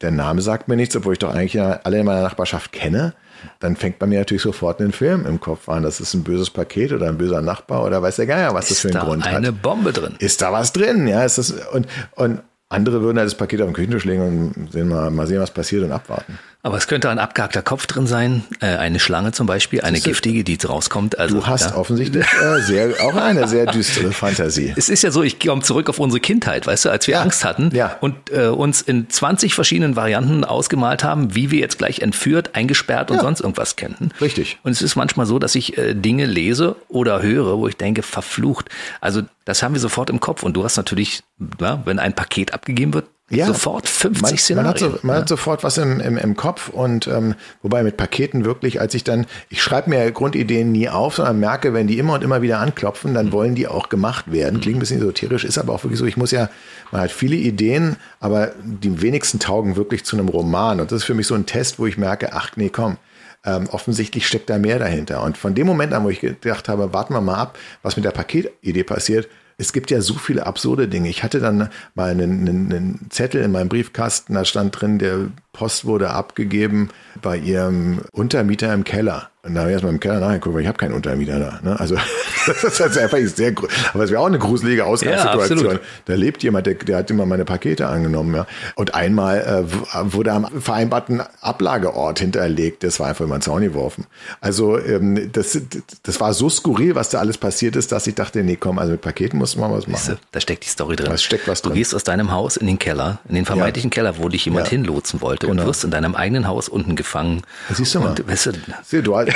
der 0.03 0.11
Name 0.11 0.43
sagt 0.43 0.69
mir 0.69 0.77
nichts, 0.77 0.95
obwohl 0.97 1.15
ich 1.15 1.19
doch 1.19 1.35
eigentlich 1.35 1.61
alle 1.61 1.99
in 1.99 2.05
meiner 2.05 2.23
Nachbarschaft 2.23 2.73
kenne. 2.73 3.15
Dann 3.61 3.77
fängt 3.77 3.99
bei 3.99 4.07
mir 4.07 4.19
natürlich 4.19 4.43
sofort 4.43 4.81
ein 4.81 4.93
Film 4.93 5.25
im 5.25 5.41
Kopf 5.41 5.69
an. 5.69 5.83
Das 5.83 6.01
ist 6.01 6.13
ein 6.15 6.25
böses 6.25 6.51
Paket 6.51 6.93
oder 6.93 7.09
ein 7.09 7.19
böser 7.19 7.41
Nachbar 7.41 7.85
oder 7.85 8.03
weiß 8.03 8.17
der 8.17 8.27
Geier, 8.27 8.53
was 8.53 8.71
ist 8.71 8.85
das 8.85 8.93
für 8.93 8.99
einen 8.99 9.07
Grund 9.07 9.25
hat. 9.25 9.31
Ist 9.31 9.33
da 9.33 9.39
eine 9.39 9.53
Bombe 9.53 9.93
drin? 9.93 10.15
Ist 10.19 10.43
da 10.43 10.53
was 10.53 10.73
drin? 10.73 11.07
Ja, 11.09 11.25
ist 11.25 11.39
das, 11.39 11.53
und, 11.73 11.87
und 12.17 12.41
andere 12.69 13.01
würden 13.01 13.19
halt 13.19 13.27
das 13.27 13.37
Paket 13.37 13.61
auf 13.63 13.69
den 13.69 13.75
Küchentisch 13.75 14.05
legen 14.05 14.55
und 14.55 14.73
sehen 14.73 14.89
mal, 14.89 15.11
mal 15.11 15.27
sehen, 15.27 15.41
was 15.41 15.51
passiert 15.51 15.85
und 15.85 15.93
abwarten. 15.93 16.39
Aber 16.63 16.77
es 16.77 16.89
könnte 16.89 17.09
ein 17.09 17.21
abgehackter 17.21 17.63
Kopf 17.63 17.87
drin 17.87 18.09
sein, 18.09 18.43
äh, 18.61 18.67
eine 18.67 18.99
Schlange 18.99 19.31
zum 19.31 19.47
Beispiel, 19.47 19.81
eine 19.83 20.01
giftige, 20.01 20.43
die 20.43 20.59
rauskommt. 20.67 21.17
Also, 21.17 21.37
du 21.37 21.47
hast 21.47 21.71
ja. 21.71 21.77
offensichtlich 21.77 22.27
äh, 22.43 22.61
sehr, 22.61 23.01
auch 23.01 23.15
eine 23.15 23.47
sehr 23.47 23.67
düstere 23.67 24.13
Fantasie. 24.13 24.75
Es 24.77 24.89
ist 24.89 25.03
ja 25.03 25.11
so, 25.11 25.23
ich 25.23 25.39
komme 25.39 25.63
zurück 25.63 25.89
auf 25.89 26.01
unsere 26.01 26.21
Kindheit, 26.21 26.67
weißt 26.67 26.87
du, 26.87 26.91
als 26.91 27.07
wir 27.07 27.15
ja. 27.15 27.23
Angst 27.23 27.45
hatten 27.45 27.71
ja. 27.75 27.97
und 28.01 28.15
äh, 28.31 28.47
uns 28.47 28.83
in 28.83 29.09
20 29.09 29.55
verschiedenen 29.55 29.95
Varianten 29.95 30.45
ausgemalt 30.45 31.05
haben, 31.05 31.35
wie 31.35 31.51
wir 31.51 31.61
jetzt 31.61 31.79
gleich 31.79 32.01
entführt, 32.01 32.55
eingesperrt 32.55 33.11
und 33.11 33.21
sonst 33.21 33.41
irgendwas 33.41 33.77
kennen. 33.77 34.13
Richtig. 34.21 34.59
Und 34.65 34.73
es 34.73 34.83
ist 34.83 34.97
manchmal 34.97 35.27
so, 35.27 35.39
dass 35.39 35.55
ich 35.55 35.79
äh, 35.79 35.95
Dinge 35.95 36.27
lese 36.27 36.75
oder 36.89 37.23
höre, 37.23 37.59
wo 37.59 37.69
ich 37.69 37.77
denke, 37.77 38.03
verflucht. 38.03 38.69
Also 39.01 39.23
das 39.45 39.63
haben 39.63 39.75
wir 39.75 39.81
sofort 39.81 40.11
im 40.11 40.19
Kopf. 40.21 40.43
Und 40.43 40.55
du 40.55 40.65
hast 40.65 40.77
natürlich, 40.77 41.23
wenn 41.39 41.99
ein 41.99 42.15
Paket 42.15 42.53
abgegeben 42.53 42.95
wird, 42.95 43.07
ja, 43.31 43.47
sofort 43.47 43.89
50 43.89 44.23
man, 44.23 44.39
Szenarien. 44.39 44.65
Man, 44.65 44.71
hat, 44.71 44.79
so, 44.79 45.07
man 45.07 45.17
ja. 45.17 45.21
hat 45.21 45.29
sofort 45.29 45.63
was 45.63 45.77
im, 45.77 46.01
im, 46.01 46.17
im 46.17 46.35
Kopf 46.35 46.71
und 46.71 47.07
ähm, 47.09 47.35
wobei 47.63 47.83
mit 47.83 47.97
Paketen 47.99 48.45
wirklich, 48.45 48.81
als 48.81 48.95
ich 48.95 49.05
dann, 49.05 49.27
ich 49.51 49.63
schreibe 49.63 49.91
mir 49.91 50.11
Grundideen 50.13 50.73
nie 50.73 50.89
auf, 50.89 51.17
sondern 51.17 51.39
merke, 51.39 51.75
wenn 51.75 51.87
die 51.87 51.99
immer 51.99 52.15
und 52.15 52.25
immer 52.25 52.41
wieder 52.41 52.59
anklopfen, 52.59 53.13
dann 53.13 53.27
mhm. 53.27 53.33
wollen 53.33 53.55
die 53.55 53.69
auch 53.69 53.91
gemacht 53.91 54.33
werden. 54.33 54.61
Klingt 54.61 54.79
ein 54.79 54.81
bisschen 54.81 55.01
esoterisch, 55.01 55.45
ist 55.45 55.59
aber 55.59 55.75
auch 55.75 55.85
wirklich 55.85 55.99
so. 55.99 56.07
Ich 56.07 56.17
muss 56.17 56.31
ja, 56.31 56.49
man 56.91 57.03
hat 57.03 57.11
viele 57.11 57.37
Ideen, 57.37 57.97
aber 58.19 58.53
die 58.65 59.03
wenigsten 59.03 59.39
taugen 59.39 59.77
wirklich 59.77 60.05
zu 60.05 60.17
einem 60.17 60.29
Roman. 60.29 60.81
Und 60.81 60.91
das 60.91 61.01
ist 61.01 61.05
für 61.05 61.15
mich 61.15 61.27
so 61.27 61.35
ein 61.35 61.45
Test, 61.45 61.79
wo 61.79 61.87
ich 61.87 61.99
merke, 61.99 62.33
ach 62.33 62.53
nee, 62.57 62.71
komm, 62.71 62.97
ähm, 63.45 63.69
offensichtlich 63.71 64.27
steckt 64.27 64.49
da 64.49 64.59
mehr 64.59 64.79
dahinter. 64.79 65.23
Und 65.23 65.37
von 65.37 65.55
dem 65.55 65.67
Moment 65.67 65.93
an, 65.93 66.05
wo 66.05 66.09
ich 66.09 66.21
gedacht 66.21 66.69
habe, 66.69 66.95
warten 66.95 67.13
wir 67.13 67.21
mal 67.21 67.37
ab, 67.37 67.59
was 67.83 67.97
mit 67.97 68.05
der 68.05 68.11
Paketidee 68.11 68.85
passiert, 68.85 69.29
es 69.59 69.73
gibt 69.73 69.91
ja 69.91 70.01
so 70.01 70.15
viele 70.15 70.47
absurde 70.47 70.89
Dinge. 70.89 71.09
Ich 71.09 71.25
hatte 71.25 71.41
dann 71.41 71.69
mal 71.95 72.11
einen, 72.11 72.49
einen, 72.49 72.73
einen 72.73 73.07
Zettel 73.11 73.43
in 73.43 73.51
meinem 73.51 73.69
Briefkasten, 73.69 74.35
da 74.35 74.45
stand 74.45 74.81
drin, 74.81 74.99
der 74.99 75.31
Post 75.59 75.87
wurde 75.87 76.11
abgegeben 76.11 76.91
bei 77.21 77.37
ihrem 77.37 78.03
Untermieter 78.13 78.73
im 78.73 78.85
Keller. 78.85 79.31
Und 79.43 79.55
da 79.55 79.61
habe 79.61 79.71
ich 79.71 79.75
erstmal 79.75 79.95
im 79.95 80.01
Keller 80.01 80.21
nachgeguckt, 80.21 80.55
weil 80.57 80.63
ich 80.63 80.69
habe 80.69 80.79
keinen 80.79 80.95
Untermieter 80.95 81.39
da. 81.39 81.61
Ne? 81.63 81.79
Also 81.81 81.97
das 82.47 82.65
ist 82.65 82.81
halt 82.81 82.99
einfach 82.99 83.19
sehr, 83.35 83.53
aber 83.95 84.05
es 84.05 84.11
wäre 84.11 84.21
auch 84.21 84.27
eine 84.27 84.39
gruselige 84.39 84.85
Ausgangssituation. 84.85 85.75
Ja, 85.75 85.81
da 86.05 86.15
lebt 86.15 86.43
jemand, 86.43 86.67
der, 86.67 86.75
der 86.75 86.99
hat 86.99 87.11
immer 87.11 87.25
meine 87.25 87.45
Pakete 87.45 87.89
angenommen. 87.89 88.35
Ja. 88.35 88.47
Und 88.75 88.95
einmal 88.95 89.67
äh, 89.67 90.13
wurde 90.13 90.33
am 90.33 90.61
vereinbarten 90.61 91.23
Ablageort 91.41 92.19
hinterlegt. 92.19 92.85
Das 92.85 93.01
war 93.01 93.09
einfach 93.09 93.25
über 93.25 93.39
den 93.39 93.43
Zaun 93.43 93.63
geworfen. 93.63 94.07
Also 94.41 94.79
ähm, 94.79 95.31
das, 95.33 95.59
das 96.03 96.21
war 96.21 96.35
so 96.35 96.51
skurril, 96.51 96.95
was 96.95 97.09
da 97.09 97.19
alles 97.19 97.39
passiert 97.39 97.75
ist, 97.75 97.91
dass 97.91 98.07
ich 98.07 98.17
dachte, 98.17 98.45
nee, 98.45 98.57
komm, 98.57 98.79
also 98.79 98.93
mit 98.93 99.01
Paketen 99.01 99.39
muss 99.39 99.57
man 99.57 99.73
was 99.73 99.87
machen. 99.87 100.19
Da 100.33 100.41
steckt 100.41 100.65
die 100.65 100.69
Story 100.69 100.97
drin. 100.97 101.11
Da 101.11 101.17
steckt 101.17 101.49
was 101.49 101.63
drin. 101.63 101.73
Du 101.73 101.79
gehst 101.79 101.95
aus 101.95 102.05
deinem 102.05 102.33
Haus 102.33 102.57
in 102.57 102.67
den 102.67 102.79
Keller, 102.79 103.21
in 103.29 103.37
den 103.37 103.47
vermeintlichen 103.47 103.91
ja. 103.91 103.95
Keller, 103.95 104.19
wo 104.19 104.29
dich 104.29 104.45
jemand 104.45 104.69
hinlotsen 104.69 105.21
wollte 105.21 105.47
genau. 105.51 105.63
und 105.63 105.69
wirst 105.69 105.85
in 105.85 105.91
deinem 105.91 106.15
eigenen 106.15 106.47
Haus 106.47 106.69
unten 106.69 106.97
gefangen. 106.97 107.43
Das 107.69 107.79
siehst 107.79 107.95
du 107.95 108.01
mal. 108.01 108.11
Und, 108.11 108.29
weißt 108.29 108.47
du, 108.47 108.53
Sieh, 108.85 109.03
du 109.03 109.17
halt 109.17 109.33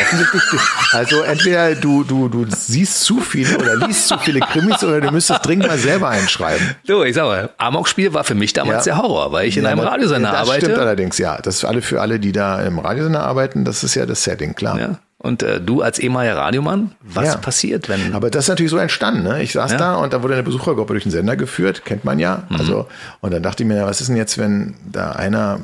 also 0.93 1.23
entweder 1.23 1.75
du, 1.75 2.05
du, 2.05 2.29
du 2.29 2.47
siehst 2.49 3.03
zu 3.03 3.21
viele 3.21 3.57
oder 3.59 3.77
liest 3.77 4.09
zu 4.09 4.19
viele 4.19 4.41
Krimis 4.41 4.83
oder 4.85 5.01
du 5.01 5.11
müsstest 5.11 5.45
dringend 5.47 5.67
mal 5.67 5.79
selber 5.79 6.09
einschreiben. 6.09 6.77
Du, 6.87 7.03
ich 7.03 7.15
sag 7.15 7.25
mal, 7.25 7.51
Amok-Spiel 7.59 8.15
war 8.15 8.25
für 8.25 8.35
mich 8.35 8.53
damals 8.53 8.87
ja. 8.87 8.95
der 8.95 9.03
Horror, 9.03 9.33
weil 9.33 9.49
ich 9.49 9.57
in 9.57 9.67
einem 9.67 9.81
Radiosender 9.81 10.31
das 10.31 10.41
arbeite. 10.41 10.61
Das 10.61 10.69
stimmt 10.69 10.79
allerdings, 10.79 11.19
ja. 11.19 11.39
Das 11.41 11.57
ist 11.57 11.65
alle 11.65 11.83
für 11.83 12.01
alle, 12.01 12.19
die 12.19 12.33
da 12.33 12.63
im 12.63 12.79
Radiosender 12.79 13.23
arbeiten, 13.23 13.65
das 13.65 13.85
ist 13.85 13.95
ja 13.95 14.07
das 14.07 14.25
Setting, 14.25 14.55
klar. 14.55 14.79
Ja. 14.79 14.99
Und 15.23 15.45
äh, 15.45 15.61
du 15.61 15.83
als 15.83 16.01
ehemaliger 16.01 16.37
Radiomann, 16.37 16.97
was 17.01 17.27
ja. 17.27 17.37
passiert, 17.37 17.89
wenn. 17.89 18.13
Aber 18.13 18.29
das 18.29 18.47
ist 18.47 18.49
natürlich 18.49 18.73
so 18.73 18.77
entstanden. 18.79 19.23
Ne? 19.23 19.41
Ich 19.41 19.53
saß 19.53 19.73
ja. 19.73 19.79
da 19.79 19.95
und 19.95 20.13
da 20.13 20.25
wurde 20.25 20.35
eine 20.35 20.43
Besuchergruppe 20.43 20.95
durch 20.95 21.05
den 21.05 21.13
Sender 21.13 21.37
geführt, 21.37 21.85
kennt 21.85 22.05
man 22.05 22.19
ja. 22.19 22.43
Mhm. 22.49 22.57
Also, 22.57 22.89
und 23.21 23.33
dann 23.33 23.41
dachte 23.41 23.63
ich 23.63 23.69
mir, 23.69 23.87
was 23.87 24.01
ist 24.01 24.09
denn 24.09 24.17
jetzt, 24.17 24.37
wenn 24.37 24.75
da 24.91 25.13
einer 25.13 25.61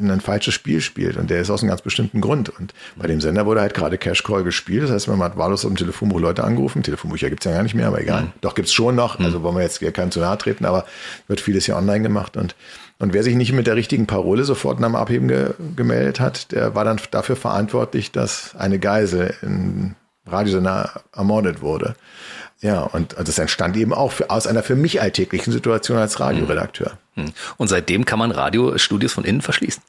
ein 0.00 0.20
falsches 0.20 0.54
Spiel 0.54 0.80
spielt 0.80 1.16
und 1.16 1.30
der 1.30 1.40
ist 1.40 1.50
aus 1.50 1.62
einem 1.62 1.70
ganz 1.70 1.82
bestimmten 1.82 2.20
Grund. 2.20 2.48
Und 2.48 2.74
bei 2.96 3.06
dem 3.06 3.20
Sender 3.20 3.46
wurde 3.46 3.60
halt 3.60 3.74
gerade 3.74 3.98
Cash 3.98 4.22
Call 4.22 4.44
gespielt. 4.44 4.84
Das 4.84 4.90
heißt, 4.90 5.08
man 5.08 5.20
hat 5.22 5.36
wahllos 5.36 5.64
auf 5.64 5.70
dem 5.70 5.76
Telefonbuch 5.76 6.20
Leute 6.20 6.44
angerufen. 6.44 6.82
Telefonbücher 6.82 7.30
gibt's 7.30 7.44
ja 7.44 7.52
gar 7.52 7.62
nicht 7.62 7.74
mehr, 7.74 7.88
aber 7.88 8.00
egal. 8.00 8.22
Mhm. 8.22 8.32
Doch 8.40 8.54
gibt's 8.54 8.72
schon 8.72 8.94
noch. 8.94 9.18
Also 9.18 9.42
wollen 9.42 9.56
wir 9.56 9.62
jetzt 9.62 9.80
keinem 9.94 10.10
zu 10.10 10.20
nahe 10.20 10.38
treten, 10.38 10.64
aber 10.64 10.84
wird 11.28 11.40
vieles 11.40 11.66
ja 11.66 11.76
online 11.76 12.02
gemacht. 12.02 12.36
Und, 12.36 12.54
und 12.98 13.12
wer 13.12 13.22
sich 13.22 13.34
nicht 13.36 13.52
mit 13.52 13.66
der 13.66 13.76
richtigen 13.76 14.06
Parole 14.06 14.44
sofort 14.44 14.80
nach 14.80 14.88
dem 14.88 14.96
Abheben 14.96 15.28
ge 15.28 15.50
gemeldet 15.74 16.20
hat, 16.20 16.52
der 16.52 16.74
war 16.74 16.84
dann 16.84 17.00
dafür 17.10 17.36
verantwortlich, 17.36 18.12
dass 18.12 18.54
eine 18.56 18.78
Geisel 18.78 19.34
in 19.42 19.94
Radiosender 20.26 21.02
ermordet 21.14 21.62
wurde. 21.62 21.94
Ja, 22.60 22.80
und 22.80 23.14
das 23.18 23.38
entstand 23.38 23.76
eben 23.76 23.92
auch 23.92 24.12
für, 24.12 24.30
aus 24.30 24.46
einer 24.46 24.62
für 24.62 24.76
mich 24.76 25.02
alltäglichen 25.02 25.52
Situation 25.52 25.98
als 25.98 26.20
Radioredakteur. 26.20 26.96
Hm. 27.14 27.32
Und 27.58 27.68
seitdem 27.68 28.06
kann 28.06 28.18
man 28.18 28.30
Radiostudios 28.30 29.12
von 29.12 29.24
innen 29.24 29.42
verschließen. 29.42 29.82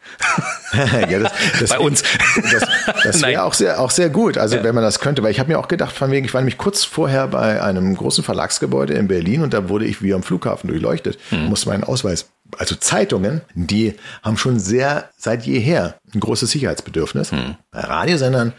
ja, 1.09 1.19
das, 1.19 1.31
das, 1.59 1.69
Bei 1.77 1.79
uns. 1.79 2.03
Das, 2.51 2.63
das 3.03 3.21
wäre 3.21 3.43
auch 3.43 3.53
sehr, 3.53 3.79
auch 3.79 3.91
sehr 3.91 4.09
gut, 4.09 4.37
also 4.37 4.57
ja. 4.57 4.63
wenn 4.63 4.75
man 4.75 4.83
das 4.83 4.99
könnte. 4.99 5.23
Weil 5.23 5.31
ich 5.31 5.39
habe 5.39 5.49
mir 5.51 5.59
auch 5.59 5.69
gedacht, 5.69 5.95
von 5.95 6.11
wegen, 6.11 6.25
ich 6.25 6.33
war 6.33 6.41
nämlich 6.41 6.57
kurz 6.57 6.83
vorher 6.83 7.27
bei 7.27 7.61
einem 7.61 7.95
großen 7.95 8.23
Verlagsgebäude 8.23 8.93
in 8.93 9.07
Berlin 9.07 9.43
und 9.43 9.53
da 9.53 9.69
wurde 9.69 9.85
ich 9.85 10.01
wie 10.01 10.13
am 10.13 10.23
Flughafen 10.23 10.67
durchleuchtet. 10.69 11.17
Hm. 11.29 11.45
Musste 11.45 11.69
meinen 11.69 11.85
Ausweis. 11.85 12.29
Also 12.57 12.75
Zeitungen, 12.75 13.41
die 13.55 13.95
haben 14.23 14.37
schon 14.37 14.59
sehr 14.59 15.09
seit 15.17 15.45
jeher 15.45 15.95
ein 16.13 16.19
großes 16.19 16.51
Sicherheitsbedürfnis. 16.51 17.31
Hm. 17.31 17.55
Bei 17.71 17.79
Radiosendern, 17.81 18.53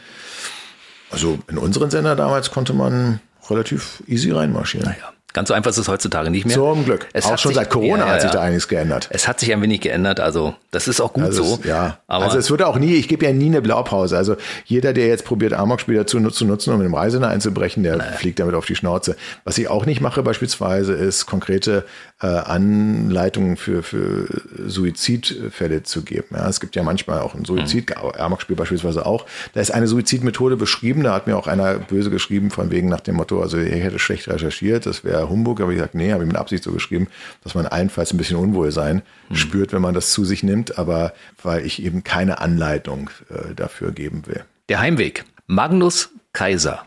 also 1.10 1.38
in 1.48 1.58
unseren 1.58 1.90
Sender 1.90 2.16
damals 2.16 2.50
konnte 2.50 2.72
man 2.72 3.20
relativ 3.50 4.02
easy 4.06 4.30
reinmarschieren. 4.30 4.90
Naja. 4.90 5.17
Ganz 5.34 5.48
so 5.48 5.54
einfach 5.54 5.70
ist 5.70 5.76
es 5.76 5.88
heutzutage 5.88 6.30
nicht 6.30 6.46
mehr. 6.46 6.56
Zum 6.56 6.86
Glück. 6.86 7.06
Es 7.12 7.26
auch 7.26 7.36
schon 7.36 7.50
sich, 7.50 7.56
seit 7.56 7.68
Corona 7.68 7.98
ja, 7.98 8.06
ja, 8.06 8.12
hat 8.14 8.22
sich 8.22 8.30
da 8.30 8.40
einiges 8.40 8.66
geändert. 8.66 9.08
Es 9.12 9.28
hat 9.28 9.38
sich 9.40 9.52
ein 9.52 9.60
wenig 9.60 9.82
geändert, 9.82 10.20
also 10.20 10.54
das 10.70 10.88
ist 10.88 11.02
auch 11.02 11.12
gut 11.12 11.24
also 11.24 11.44
so. 11.44 11.58
Es, 11.60 11.68
ja, 11.68 11.98
aber 12.06 12.24
also 12.24 12.38
es 12.38 12.48
würde 12.48 12.66
auch 12.66 12.78
nie, 12.78 12.94
ich 12.94 13.08
gebe 13.08 13.26
ja 13.26 13.32
nie 13.32 13.46
eine 13.46 13.60
Blaupause. 13.60 14.16
Also 14.16 14.36
jeder, 14.64 14.94
der 14.94 15.06
jetzt 15.08 15.26
probiert, 15.26 15.52
Amok-Spieler 15.52 16.06
zu, 16.06 16.18
zu 16.30 16.46
nutzen, 16.46 16.72
um 16.72 16.78
mit 16.78 16.86
dem 16.86 16.94
Reisender 16.94 17.28
einzubrechen, 17.28 17.82
der 17.82 17.96
naja. 17.96 18.12
fliegt 18.12 18.38
damit 18.38 18.54
auf 18.54 18.64
die 18.64 18.74
Schnauze. 18.74 19.16
Was 19.44 19.58
ich 19.58 19.68
auch 19.68 19.84
nicht 19.84 20.00
mache 20.00 20.22
beispielsweise, 20.22 20.94
ist 20.94 21.26
konkrete 21.26 21.84
äh, 22.22 22.26
Anleitungen 22.26 23.58
für, 23.58 23.82
für 23.82 24.26
Suizidfälle 24.66 25.82
zu 25.82 26.02
geben. 26.02 26.36
Ja, 26.36 26.48
es 26.48 26.58
gibt 26.58 26.74
ja 26.74 26.82
manchmal 26.82 27.20
auch 27.20 27.34
ein 27.34 27.44
Suizid, 27.44 27.90
mhm. 27.90 28.12
Amok-Spiel 28.18 28.56
beispielsweise 28.56 29.04
auch. 29.04 29.26
Da 29.52 29.60
ist 29.60 29.72
eine 29.72 29.86
Suizidmethode 29.86 30.56
beschrieben, 30.56 31.04
da 31.04 31.12
hat 31.12 31.26
mir 31.26 31.36
auch 31.36 31.46
einer 31.46 31.74
böse 31.74 32.08
geschrieben 32.10 32.50
von 32.50 32.70
wegen 32.70 32.88
nach 32.88 33.00
dem 33.00 33.16
Motto, 33.16 33.42
also 33.42 33.58
ich 33.58 33.82
hätte 33.82 33.98
schlecht 33.98 34.26
recherchiert, 34.26 34.86
das 34.86 35.04
wäre 35.04 35.17
kompletter 35.18 35.28
Humbug. 35.30 35.60
Aber 35.60 35.70
ich 35.70 35.76
gesagt, 35.76 35.94
nee, 35.94 36.12
habe 36.12 36.22
ich 36.22 36.28
mit 36.28 36.36
Absicht 36.36 36.64
so 36.64 36.72
geschrieben, 36.72 37.08
dass 37.44 37.54
man 37.54 37.66
allenfalls 37.66 38.12
ein 38.12 38.18
bisschen 38.18 38.36
Unwohlsein 38.36 39.02
mhm. 39.28 39.34
spürt, 39.34 39.72
wenn 39.72 39.82
man 39.82 39.94
das 39.94 40.10
zu 40.12 40.24
sich 40.24 40.42
nimmt, 40.42 40.78
aber 40.78 41.12
weil 41.42 41.64
ich 41.64 41.82
eben 41.82 42.04
keine 42.04 42.40
Anleitung 42.40 43.10
äh, 43.30 43.54
dafür 43.54 43.92
geben 43.92 44.22
will. 44.26 44.44
Der 44.68 44.80
Heimweg. 44.80 45.24
Magnus 45.46 46.10
Kaiser. 46.32 46.84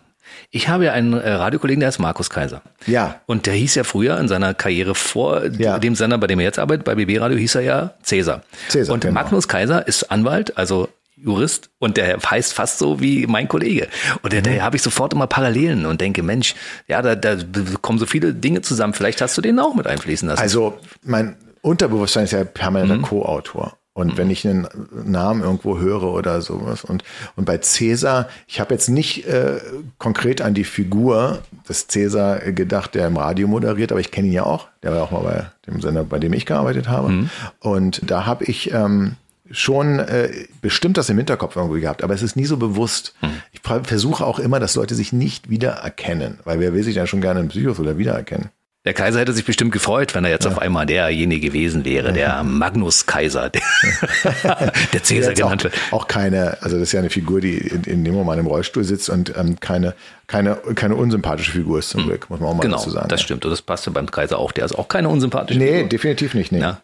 Ich 0.49 0.69
habe 0.69 0.85
ja 0.85 0.93
einen 0.93 1.13
äh, 1.13 1.29
Radiokollegen, 1.31 1.79
der 1.81 1.87
heißt 1.87 1.99
Markus 1.99 2.29
Kaiser. 2.29 2.61
Ja. 2.85 3.19
Und 3.25 3.47
der 3.47 3.53
hieß 3.53 3.75
ja 3.75 3.83
früher 3.83 4.17
in 4.19 4.27
seiner 4.27 4.53
Karriere 4.53 4.95
vor 4.95 5.45
Ja. 5.57 5.77
dem 5.79 5.95
Sender, 5.95 6.17
bei 6.17 6.27
dem 6.27 6.39
er 6.39 6.45
jetzt 6.45 6.59
arbeitet, 6.59 6.85
bei 6.85 6.95
BB 6.95 7.19
Radio, 7.19 7.37
hieß 7.37 7.55
er 7.55 7.61
ja 7.61 7.93
Cäsar. 8.03 8.43
Cäsar, 8.69 8.93
Und 8.93 9.01
genau. 9.01 9.13
Magnus 9.13 9.47
Kaiser 9.47 9.87
ist 9.87 10.11
Anwalt, 10.11 10.57
also 10.57 10.89
Jurist 11.23 11.69
und 11.79 11.97
der 11.97 12.17
heißt 12.19 12.53
fast 12.53 12.79
so 12.79 12.99
wie 12.99 13.27
mein 13.27 13.47
Kollege. 13.47 13.87
Und 14.23 14.33
Mhm. 14.33 14.43
da 14.43 14.51
habe 14.61 14.75
ich 14.75 14.81
sofort 14.81 15.13
immer 15.13 15.27
Parallelen 15.27 15.85
und 15.85 16.01
denke, 16.01 16.23
Mensch, 16.23 16.55
ja, 16.87 17.01
da, 17.01 17.15
da 17.15 17.37
kommen 17.81 17.99
so 17.99 18.05
viele 18.05 18.33
Dinge 18.33 18.61
zusammen. 18.61 18.93
Vielleicht 18.93 19.21
hast 19.21 19.37
du 19.37 19.41
den 19.41 19.59
auch 19.59 19.75
mit 19.75 19.87
einfließen 19.87 20.27
lassen. 20.27 20.41
Also 20.41 20.79
mein 21.03 21.35
Unterbewusstsein 21.61 22.23
ist 22.23 22.31
ja 22.31 22.43
permanenter 22.43 22.95
Mhm. 22.97 23.01
Co-Autor. 23.03 23.77
Und 23.93 24.15
wenn 24.17 24.29
ich 24.29 24.47
einen 24.47 24.67
Namen 25.03 25.41
irgendwo 25.43 25.77
höre 25.77 26.03
oder 26.03 26.41
sowas 26.41 26.85
und, 26.85 27.03
und 27.35 27.43
bei 27.43 27.57
Cäsar, 27.57 28.29
ich 28.47 28.61
habe 28.61 28.73
jetzt 28.73 28.87
nicht 28.87 29.27
äh, 29.27 29.59
konkret 29.97 30.41
an 30.41 30.53
die 30.53 30.63
Figur 30.63 31.39
des 31.67 31.87
Cäsar 31.87 32.39
gedacht, 32.53 32.95
der 32.95 33.07
im 33.07 33.17
Radio 33.17 33.49
moderiert, 33.49 33.91
aber 33.91 33.99
ich 33.99 34.09
kenne 34.09 34.27
ihn 34.29 34.33
ja 34.33 34.43
auch. 34.43 34.69
Der 34.81 34.91
war 34.91 34.97
ja 34.99 35.03
auch 35.03 35.11
mal 35.11 35.19
bei 35.23 35.51
dem 35.67 35.81
Sender, 35.81 36.05
bei 36.05 36.19
dem 36.19 36.31
ich 36.31 36.45
gearbeitet 36.45 36.87
habe. 36.87 37.09
Mhm. 37.09 37.29
Und 37.59 38.01
da 38.09 38.25
habe 38.25 38.45
ich 38.45 38.71
ähm, 38.73 39.17
schon 39.51 39.99
äh, 39.99 40.29
bestimmt 40.61 40.97
das 40.97 41.09
im 41.09 41.17
Hinterkopf 41.17 41.55
irgendwie 41.55 41.81
gehabt, 41.81 42.03
aber 42.03 42.13
es 42.13 42.21
ist 42.21 42.35
nie 42.35 42.45
so 42.45 42.57
bewusst. 42.57 43.13
Mhm. 43.21 43.41
Ich 43.51 43.61
versuche 43.87 44.25
auch 44.25 44.39
immer, 44.39 44.59
dass 44.59 44.75
Leute 44.75 44.95
sich 44.95 45.13
nicht 45.13 45.49
wiedererkennen, 45.49 46.39
weil 46.43 46.59
wer 46.59 46.73
will 46.73 46.83
sich 46.83 46.95
ja 46.95 47.07
schon 47.07 47.21
gerne 47.21 47.39
in 47.41 47.49
Psychothriller 47.49 47.97
wiedererkennen? 47.97 48.49
Der 48.83 48.93
Kaiser 48.95 49.19
hätte 49.19 49.31
sich 49.31 49.45
bestimmt 49.45 49.71
gefreut, 49.73 50.15
wenn 50.15 50.25
er 50.25 50.31
jetzt 50.31 50.47
auf 50.47 50.57
einmal 50.57 50.87
derjenige 50.87 51.49
gewesen 51.49 51.85
wäre, 51.85 52.13
der 52.13 52.41
Magnus 52.43 53.05
Kaiser, 53.05 53.51
der, 53.51 53.61
der 54.93 55.03
Cäsar 55.03 55.31
auch, 55.33 55.35
genannt 55.35 55.63
wird. 55.65 55.73
auch 55.91 56.07
keine, 56.07 56.57
also 56.63 56.77
das 56.79 56.87
ist 56.89 56.91
ja 56.93 56.99
eine 56.99 57.11
Figur, 57.11 57.41
die 57.41 57.57
in, 57.59 57.83
in 57.83 58.03
dem 58.03 58.15
Moment 58.15 58.39
im 58.39 58.47
Rollstuhl 58.47 58.83
sitzt 58.83 59.09
und 59.11 59.37
ähm, 59.37 59.59
keine, 59.59 59.93
keine, 60.25 60.55
keine 60.73 60.95
unsympathische 60.95 61.51
Figur 61.51 61.77
ist 61.77 61.89
zum 61.91 62.05
Glück, 62.07 62.27
muss 62.31 62.39
man 62.39 62.49
auch 62.49 62.55
mal 62.55 62.61
Genau, 62.63 62.77
dazu 62.77 62.89
sagen. 62.89 63.07
das 63.07 63.21
stimmt. 63.21 63.45
Und 63.45 63.51
das 63.51 63.61
passte 63.61 63.91
beim 63.91 64.09
Kaiser 64.09 64.39
auch. 64.39 64.51
Der 64.51 64.65
ist 64.65 64.73
auch 64.73 64.87
keine 64.87 65.09
unsympathische 65.09 65.59
Nee, 65.59 65.73
Figur. 65.75 65.89
definitiv 65.89 66.33
nicht. 66.33 66.51
Nee. 66.51 66.61
Ja. 66.61 66.81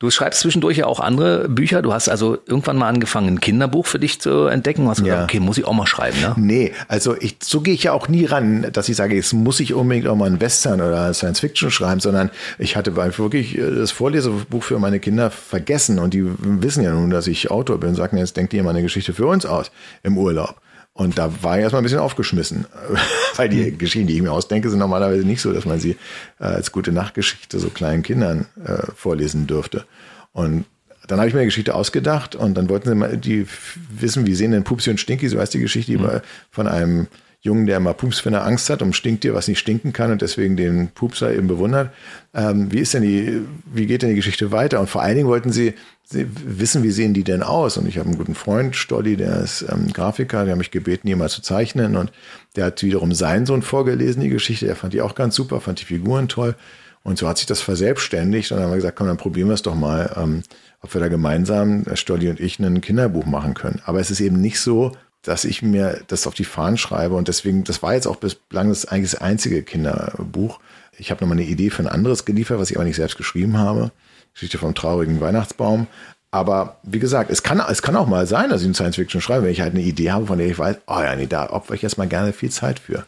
Du 0.00 0.10
schreibst 0.10 0.40
zwischendurch 0.40 0.76
ja 0.76 0.86
auch 0.86 1.00
andere 1.00 1.48
Bücher. 1.48 1.82
Du 1.82 1.92
hast 1.92 2.08
also 2.08 2.38
irgendwann 2.46 2.76
mal 2.76 2.88
angefangen, 2.88 3.26
ein 3.34 3.40
Kinderbuch 3.40 3.84
für 3.84 3.98
dich 3.98 4.20
zu 4.20 4.46
entdecken. 4.46 4.84
Du 4.84 4.90
hast 4.90 5.02
gesagt, 5.02 5.18
Ja. 5.18 5.24
okay, 5.24 5.40
muss 5.40 5.58
ich 5.58 5.64
auch 5.64 5.72
mal 5.72 5.88
schreiben, 5.88 6.20
ne? 6.20 6.34
Nee, 6.36 6.72
also 6.86 7.16
ich, 7.18 7.36
so 7.42 7.62
gehe 7.62 7.74
ich 7.74 7.82
ja 7.82 7.92
auch 7.92 8.06
nie 8.06 8.24
ran, 8.24 8.68
dass 8.72 8.88
ich 8.88 8.94
sage, 8.94 9.16
jetzt 9.16 9.32
muss 9.32 9.58
ich 9.58 9.74
unbedingt 9.74 10.06
auch 10.06 10.14
mal 10.14 10.26
einen 10.26 10.40
Western 10.40 10.80
oder 10.80 11.12
Science 11.14 11.40
Fiction 11.40 11.72
schreiben, 11.72 11.98
sondern 11.98 12.30
ich 12.60 12.76
hatte 12.76 12.94
wirklich 12.94 13.58
äh, 13.58 13.74
das 13.74 13.90
Vorlesebuch 13.90 14.62
für 14.62 14.78
meine 14.78 15.00
Kinder 15.00 15.32
vergessen 15.32 15.98
und 15.98 16.14
die 16.14 16.24
wissen 16.38 16.84
ja 16.84 16.92
nun, 16.92 17.10
dass 17.10 17.26
ich 17.26 17.50
Autor 17.50 17.78
bin, 17.80 17.96
sagen 17.96 18.18
jetzt 18.18 18.36
denkt 18.36 18.54
ihr 18.54 18.62
mal 18.62 18.70
eine 18.70 18.82
Geschichte 18.82 19.12
für 19.12 19.26
uns 19.26 19.46
aus 19.46 19.72
im 20.04 20.16
Urlaub. 20.16 20.60
Und 20.98 21.16
da 21.16 21.32
war 21.44 21.56
ich 21.56 21.62
erstmal 21.62 21.80
ein 21.80 21.84
bisschen 21.84 22.00
aufgeschmissen, 22.00 22.66
weil 23.36 23.48
die 23.48 23.78
Geschichten, 23.78 24.08
die 24.08 24.16
ich 24.16 24.22
mir 24.22 24.32
ausdenke, 24.32 24.68
sind 24.68 24.80
normalerweise 24.80 25.24
nicht 25.24 25.40
so, 25.40 25.52
dass 25.52 25.64
man 25.64 25.78
sie 25.78 25.92
äh, 26.40 26.44
als 26.44 26.72
gute 26.72 26.90
Nachtgeschichte 26.90 27.60
so 27.60 27.70
kleinen 27.70 28.02
Kindern 28.02 28.46
äh, 28.64 28.82
vorlesen 28.96 29.46
dürfte. 29.46 29.84
Und 30.32 30.64
dann 31.06 31.20
habe 31.20 31.28
ich 31.28 31.34
mir 31.34 31.40
eine 31.40 31.46
Geschichte 31.46 31.76
ausgedacht 31.76 32.34
und 32.34 32.54
dann 32.54 32.68
wollten 32.68 32.88
sie 32.88 32.96
mal 32.96 33.16
die 33.16 33.46
wissen, 33.90 34.26
wie 34.26 34.34
sehen 34.34 34.50
denn 34.50 34.64
Pupsi 34.64 34.90
und 34.90 34.98
Stinky, 34.98 35.28
so 35.28 35.38
heißt 35.38 35.54
die 35.54 35.60
Geschichte, 35.60 35.92
die 35.92 35.98
mal 35.98 36.20
von 36.50 36.66
einem 36.66 37.06
Jungen, 37.40 37.66
der 37.66 37.76
immer 37.76 37.94
Pups, 37.94 38.24
wenn 38.24 38.34
er 38.34 38.44
Angst 38.44 38.68
hat, 38.68 38.82
um 38.82 38.92
Stinktier, 38.92 39.32
was 39.32 39.46
nicht 39.46 39.60
stinken 39.60 39.92
kann 39.92 40.10
und 40.10 40.22
deswegen 40.22 40.56
den 40.56 40.88
Pupser 40.88 41.32
eben 41.32 41.46
bewundert. 41.46 41.92
Ähm, 42.34 42.72
wie 42.72 42.80
ist 42.80 42.94
denn 42.94 43.02
die, 43.02 43.42
wie 43.72 43.86
geht 43.86 44.02
denn 44.02 44.08
die 44.08 44.16
Geschichte 44.16 44.50
weiter? 44.50 44.80
Und 44.80 44.90
vor 44.90 45.02
allen 45.02 45.16
Dingen 45.16 45.28
wollten 45.28 45.52
sie, 45.52 45.74
sie 46.02 46.26
wissen, 46.44 46.82
wie 46.82 46.90
sehen 46.90 47.14
die 47.14 47.22
denn 47.22 47.44
aus? 47.44 47.76
Und 47.76 47.86
ich 47.86 47.98
habe 47.98 48.08
einen 48.08 48.18
guten 48.18 48.34
Freund, 48.34 48.74
Stolli, 48.74 49.16
der 49.16 49.40
ist 49.40 49.64
ähm, 49.70 49.92
Grafiker, 49.92 50.44
der 50.44 50.52
hat 50.52 50.58
mich 50.58 50.72
gebeten, 50.72 51.06
die 51.06 51.14
mal 51.14 51.28
zu 51.28 51.40
zeichnen 51.40 51.94
und 51.96 52.10
der 52.56 52.66
hat 52.66 52.82
wiederum 52.82 53.14
seinen 53.14 53.46
Sohn 53.46 53.62
vorgelesen, 53.62 54.20
die 54.20 54.30
Geschichte. 54.30 54.66
Der 54.66 54.74
fand 54.74 54.92
die 54.92 55.00
auch 55.00 55.14
ganz 55.14 55.36
super, 55.36 55.60
fand 55.60 55.80
die 55.80 55.84
Figuren 55.84 56.28
toll. 56.28 56.56
Und 57.04 57.18
so 57.18 57.28
hat 57.28 57.38
sich 57.38 57.46
das 57.46 57.60
verselbstständigt 57.60 58.50
und 58.50 58.56
dann 58.56 58.64
haben 58.64 58.72
wir 58.72 58.76
gesagt, 58.76 58.96
komm, 58.96 59.06
dann 59.06 59.16
probieren 59.16 59.48
wir 59.48 59.54
es 59.54 59.62
doch 59.62 59.76
mal, 59.76 60.12
ähm, 60.16 60.42
ob 60.80 60.92
wir 60.92 61.00
da 61.00 61.08
gemeinsam, 61.08 61.84
der 61.84 61.96
Stolli 61.96 62.28
und 62.28 62.40
ich, 62.40 62.58
ein 62.58 62.80
Kinderbuch 62.80 63.26
machen 63.26 63.54
können. 63.54 63.80
Aber 63.84 64.00
es 64.00 64.10
ist 64.10 64.20
eben 64.20 64.40
nicht 64.40 64.60
so, 64.60 64.92
dass 65.22 65.44
ich 65.44 65.62
mir 65.62 66.02
das 66.06 66.26
auf 66.26 66.34
die 66.34 66.44
Fahnen 66.44 66.78
schreibe 66.78 67.14
und 67.14 67.28
deswegen, 67.28 67.64
das 67.64 67.82
war 67.82 67.94
jetzt 67.94 68.06
auch 68.06 68.16
bislang 68.16 68.68
das 68.68 68.86
eigentlich 68.86 69.10
das 69.10 69.20
einzige 69.20 69.62
Kinderbuch. 69.62 70.60
Ich 70.96 71.10
habe 71.10 71.22
nochmal 71.22 71.38
eine 71.38 71.46
Idee 71.46 71.70
für 71.70 71.82
ein 71.82 71.88
anderes 71.88 72.24
geliefert, 72.24 72.58
was 72.58 72.70
ich 72.70 72.76
aber 72.76 72.84
nicht 72.84 72.96
selbst 72.96 73.16
geschrieben 73.16 73.58
habe. 73.58 73.92
Geschichte 74.34 74.58
vom 74.58 74.74
traurigen 74.74 75.20
Weihnachtsbaum. 75.20 75.86
Aber 76.30 76.76
wie 76.82 76.98
gesagt, 76.98 77.30
es 77.30 77.42
kann, 77.42 77.62
es 77.70 77.80
kann 77.80 77.96
auch 77.96 78.06
mal 78.06 78.26
sein, 78.26 78.50
dass 78.50 78.60
ich 78.60 78.66
eine 78.66 78.74
Science 78.74 78.96
Fiction 78.96 79.22
schreibe, 79.22 79.44
wenn 79.44 79.52
ich 79.52 79.62
halt 79.62 79.72
eine 79.72 79.82
Idee 79.82 80.10
habe, 80.10 80.26
von 80.26 80.36
der 80.36 80.46
ich 80.46 80.58
weiß, 80.58 80.76
oh 80.86 81.00
ja, 81.00 81.16
nee, 81.16 81.26
da 81.26 81.48
opfer 81.48 81.72
ich 81.72 81.80
jetzt 81.80 81.96
mal 81.96 82.06
gerne 82.06 82.34
viel 82.34 82.50
Zeit 82.50 82.78
für. 82.80 83.06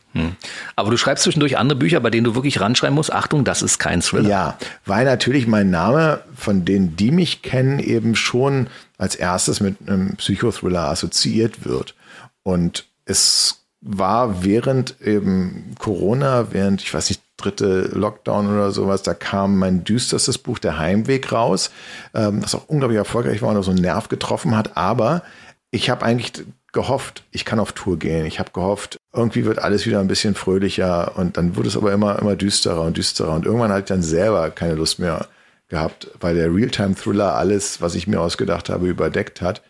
Aber 0.75 0.91
du 0.91 0.97
schreibst 0.97 1.25
zwischendurch 1.25 1.59
andere 1.59 1.79
Bücher, 1.79 2.01
bei 2.01 2.09
denen 2.09 2.25
du 2.25 2.35
wirklich 2.35 2.61
ranschreiben 2.61 2.95
musst. 2.95 3.13
Achtung, 3.13 3.45
das 3.45 3.61
ist 3.61 3.79
kein 3.79 4.01
Thriller. 4.01 4.29
Ja, 4.29 4.59
weil 4.87 5.05
natürlich 5.05 5.47
mein 5.47 5.69
Name 5.69 6.21
von 6.35 6.65
denen, 6.65 6.97
die 6.97 7.11
mich 7.11 7.43
kennen, 7.43 7.79
eben 7.79 8.17
schon 8.17 8.69
als 8.97 9.17
erstes 9.17 9.61
mit 9.61 9.77
einem 9.87 10.17
Psychothriller 10.17 10.89
assoziiert 10.89 11.67
wird. 11.67 11.95
Und 12.43 12.87
es 13.05 13.65
war 13.81 14.43
während 14.45 15.01
eben 15.01 15.75
Corona, 15.79 16.49
während, 16.51 16.83
ich 16.83 16.93
weiß 16.93 17.09
nicht, 17.09 17.23
dritte 17.37 17.91
Lockdown 17.95 18.53
oder 18.53 18.71
sowas, 18.71 19.03
da 19.03 19.15
kam 19.15 19.59
mein 19.59 19.85
düsterstes 19.85 20.37
Buch, 20.37 20.59
Der 20.59 20.79
Heimweg, 20.79 21.33
raus, 21.33 21.71
ähm, 22.15 22.43
das 22.43 22.55
auch 22.55 22.69
unglaublich 22.69 22.99
erfolgreich 22.99 23.41
war 23.41 23.51
und 23.51 23.57
auch 23.57 23.65
so 23.65 23.71
einen 23.71 23.81
Nerv 23.81 24.09
getroffen 24.09 24.57
hat. 24.57 24.77
Aber 24.77 25.23
ich 25.71 25.89
habe 25.89 26.05
eigentlich 26.05 26.45
gehofft, 26.73 27.25
ich 27.31 27.45
kann 27.45 27.59
auf 27.59 27.73
Tour 27.73 27.99
gehen. 27.99 28.27
Ich 28.27 28.39
habe 28.39 28.51
gehofft, 28.53 28.97
irgendwie 29.13 29.45
wird 29.45 29.59
alles 29.59 29.87
wieder 29.87 30.01
ein 30.01 30.09
bisschen 30.09 30.35
fröhlicher 30.35 31.17
und 31.17 31.37
dann 31.37 31.57
wurde 31.57 31.69
es 31.69 31.77
aber 31.77 31.93
immer, 31.93 32.19
immer 32.19 32.37
düsterer 32.37 32.83
und 32.83 32.97
düsterer. 32.97 33.35
Und 33.35 33.47
irgendwann 33.47 33.71
hatte 33.71 33.81
ich 33.81 33.89
dann 33.89 34.03
selber 34.03 34.51
keine 34.51 34.75
Lust 34.75 34.99
mehr 34.99 35.27
gehabt, 35.69 36.09
weil 36.21 36.35
der 36.35 36.53
Realtime-Thriller 36.55 37.35
alles, 37.35 37.81
was 37.81 37.95
ich 37.95 38.07
mir 38.07 38.21
ausgedacht 38.21 38.69
habe, 38.69 38.89
überdeckt 38.89 39.41
hat. 39.41 39.63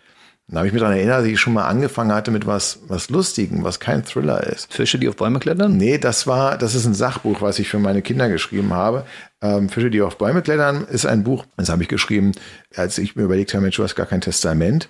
Dann 0.51 0.59
habe 0.59 0.67
ich 0.67 0.73
mich 0.73 0.83
daran 0.83 0.97
erinnert, 0.97 1.21
dass 1.21 1.27
ich 1.27 1.39
schon 1.39 1.53
mal 1.53 1.69
angefangen 1.69 2.13
hatte 2.13 2.33
mit 2.33 2.45
was, 2.45 2.81
was 2.89 3.09
Lustigem, 3.09 3.63
was 3.63 3.79
kein 3.79 4.05
Thriller 4.05 4.43
ist. 4.45 4.73
Fische, 4.75 4.99
die 4.99 5.09
auf 5.09 5.15
Bäume 5.15 5.39
klettern? 5.39 5.77
Nee, 5.77 5.99
das 5.99 6.27
war, 6.27 6.59
das 6.59 6.75
ist 6.75 6.87
ein 6.87 6.95
Sachbuch, 6.95 7.41
was 7.41 7.61
ich 7.61 7.69
für 7.69 7.79
meine 7.79 8.03
Kinder 8.03 8.29
geschrieben 8.29 8.75
habe. 8.75 9.05
Ähm, 9.41 9.69
Fische, 9.69 9.91
die 9.91 10.03
auf 10.03 10.19
Bäume 10.19 10.43
klettern, 10.43 10.85
ist 10.91 11.07
ein 11.07 11.23
Buch. 11.23 11.45
Das 11.57 11.69
habe 11.69 11.85
ich 11.85 11.89
geschrieben, 11.89 12.33
als 12.75 12.99
ich 12.99 13.15
mir 13.15 13.23
überlegt 13.23 13.55
habe, 13.55 13.63
Mensch, 13.63 13.77
du 13.77 13.85
hast 13.85 13.95
gar 13.95 14.07
kein 14.07 14.21
Testament. 14.21 14.89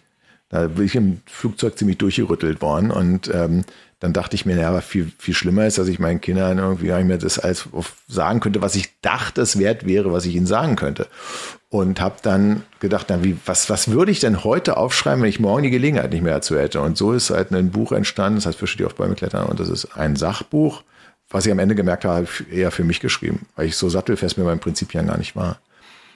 Da 0.50 0.66
bin 0.66 0.84
ich 0.84 0.96
im 0.96 1.20
Flugzeug 1.26 1.78
ziemlich 1.78 1.98
durchgerüttelt 1.98 2.60
worden 2.60 2.90
und 2.90 3.32
ähm, 3.32 3.64
dann 4.00 4.14
dachte 4.14 4.34
ich 4.34 4.46
mir, 4.46 4.56
naja, 4.56 4.70
aber 4.70 4.80
viel, 4.80 5.12
viel 5.18 5.34
schlimmer 5.34 5.66
ist, 5.66 5.76
dass 5.76 5.86
ich 5.86 5.98
meinen 5.98 6.22
Kindern 6.22 6.58
irgendwie 6.58 6.86
gar 6.86 6.96
nicht 6.96 7.06
mehr 7.06 7.18
das 7.18 7.38
alles 7.38 7.68
sagen 8.08 8.40
könnte, 8.40 8.62
was 8.62 8.74
ich 8.74 8.98
dachte, 9.02 9.42
es 9.42 9.58
wert 9.58 9.86
wäre, 9.86 10.10
was 10.10 10.24
ich 10.24 10.34
ihnen 10.34 10.46
sagen 10.46 10.74
könnte. 10.74 11.06
Und 11.68 12.00
habe 12.00 12.16
dann 12.22 12.62
gedacht, 12.80 13.06
na, 13.10 13.22
wie, 13.22 13.36
was, 13.44 13.68
was 13.68 13.90
würde 13.90 14.10
ich 14.10 14.18
denn 14.18 14.42
heute 14.42 14.78
aufschreiben, 14.78 15.22
wenn 15.22 15.28
ich 15.28 15.38
morgen 15.38 15.62
die 15.62 15.70
Gelegenheit 15.70 16.10
nicht 16.12 16.22
mehr 16.22 16.34
dazu 16.34 16.58
hätte? 16.58 16.80
Und 16.80 16.96
so 16.96 17.12
ist 17.12 17.28
halt 17.28 17.52
ein 17.52 17.70
Buch 17.70 17.92
entstanden, 17.92 18.36
das 18.36 18.46
heißt 18.46 18.58
Fische, 18.58 18.78
die 18.78 18.86
auf 18.86 18.94
Bäume 18.94 19.14
klettern. 19.14 19.46
Und 19.46 19.60
das 19.60 19.68
ist 19.68 19.96
ein 19.96 20.16
Sachbuch, 20.16 20.82
was 21.28 21.44
ich 21.44 21.52
am 21.52 21.58
Ende 21.58 21.74
gemerkt 21.74 22.06
habe, 22.06 22.26
eher 22.50 22.70
für 22.70 22.84
mich 22.84 23.00
geschrieben, 23.00 23.46
weil 23.54 23.66
ich 23.66 23.76
so 23.76 23.90
sattelfest 23.90 24.38
mit 24.38 24.46
meinem 24.46 24.60
Prinzip 24.60 24.94
ja 24.94 25.02
gar 25.02 25.18
nicht 25.18 25.36
war. 25.36 25.60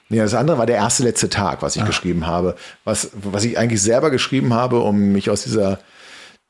Nee, 0.09 0.19
das 0.19 0.35
andere 0.35 0.59
war 0.59 0.67
der 0.67 0.77
erste 0.77 1.03
letzte 1.03 1.31
Tag, 1.31 1.63
was 1.63 1.77
ich 1.77 1.85
geschrieben 1.85 2.27
habe, 2.27 2.57
was, 2.85 3.11
was 3.15 3.45
ich 3.45 3.59
eigentlich 3.59 3.83
selber 3.83 4.11
geschrieben 4.11 4.53
habe, 4.53 4.81
um 4.81 5.13
mich 5.13 5.31
aus 5.31 5.45
dieser 5.45 5.81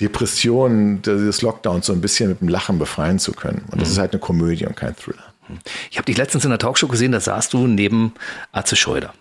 Depression 0.01 1.03
des 1.03 1.41
Lockdowns 1.43 1.87
so 1.87 1.93
ein 1.93 2.01
bisschen 2.01 2.29
mit 2.31 2.41
dem 2.41 2.49
Lachen 2.49 2.79
befreien 2.79 3.19
zu 3.19 3.33
können. 3.33 3.65
Und 3.71 3.81
das 3.81 3.91
ist 3.91 3.99
halt 3.99 4.13
eine 4.13 4.21
Komödie 4.21 4.67
und 4.67 4.77
kein 4.77 4.97
Thriller. 4.97 5.23
Ich 5.91 5.99
habe 5.99 6.07
dich 6.07 6.17
letztens 6.17 6.45
in 6.45 6.51
der 6.51 6.59
Talkshow 6.59 6.89
gesehen, 6.89 7.13
da 7.13 7.21
saßt 7.21 7.53
du 7.53 7.67
neben 7.67 8.15
Atze 8.53 8.77
Schröder. 8.77 9.13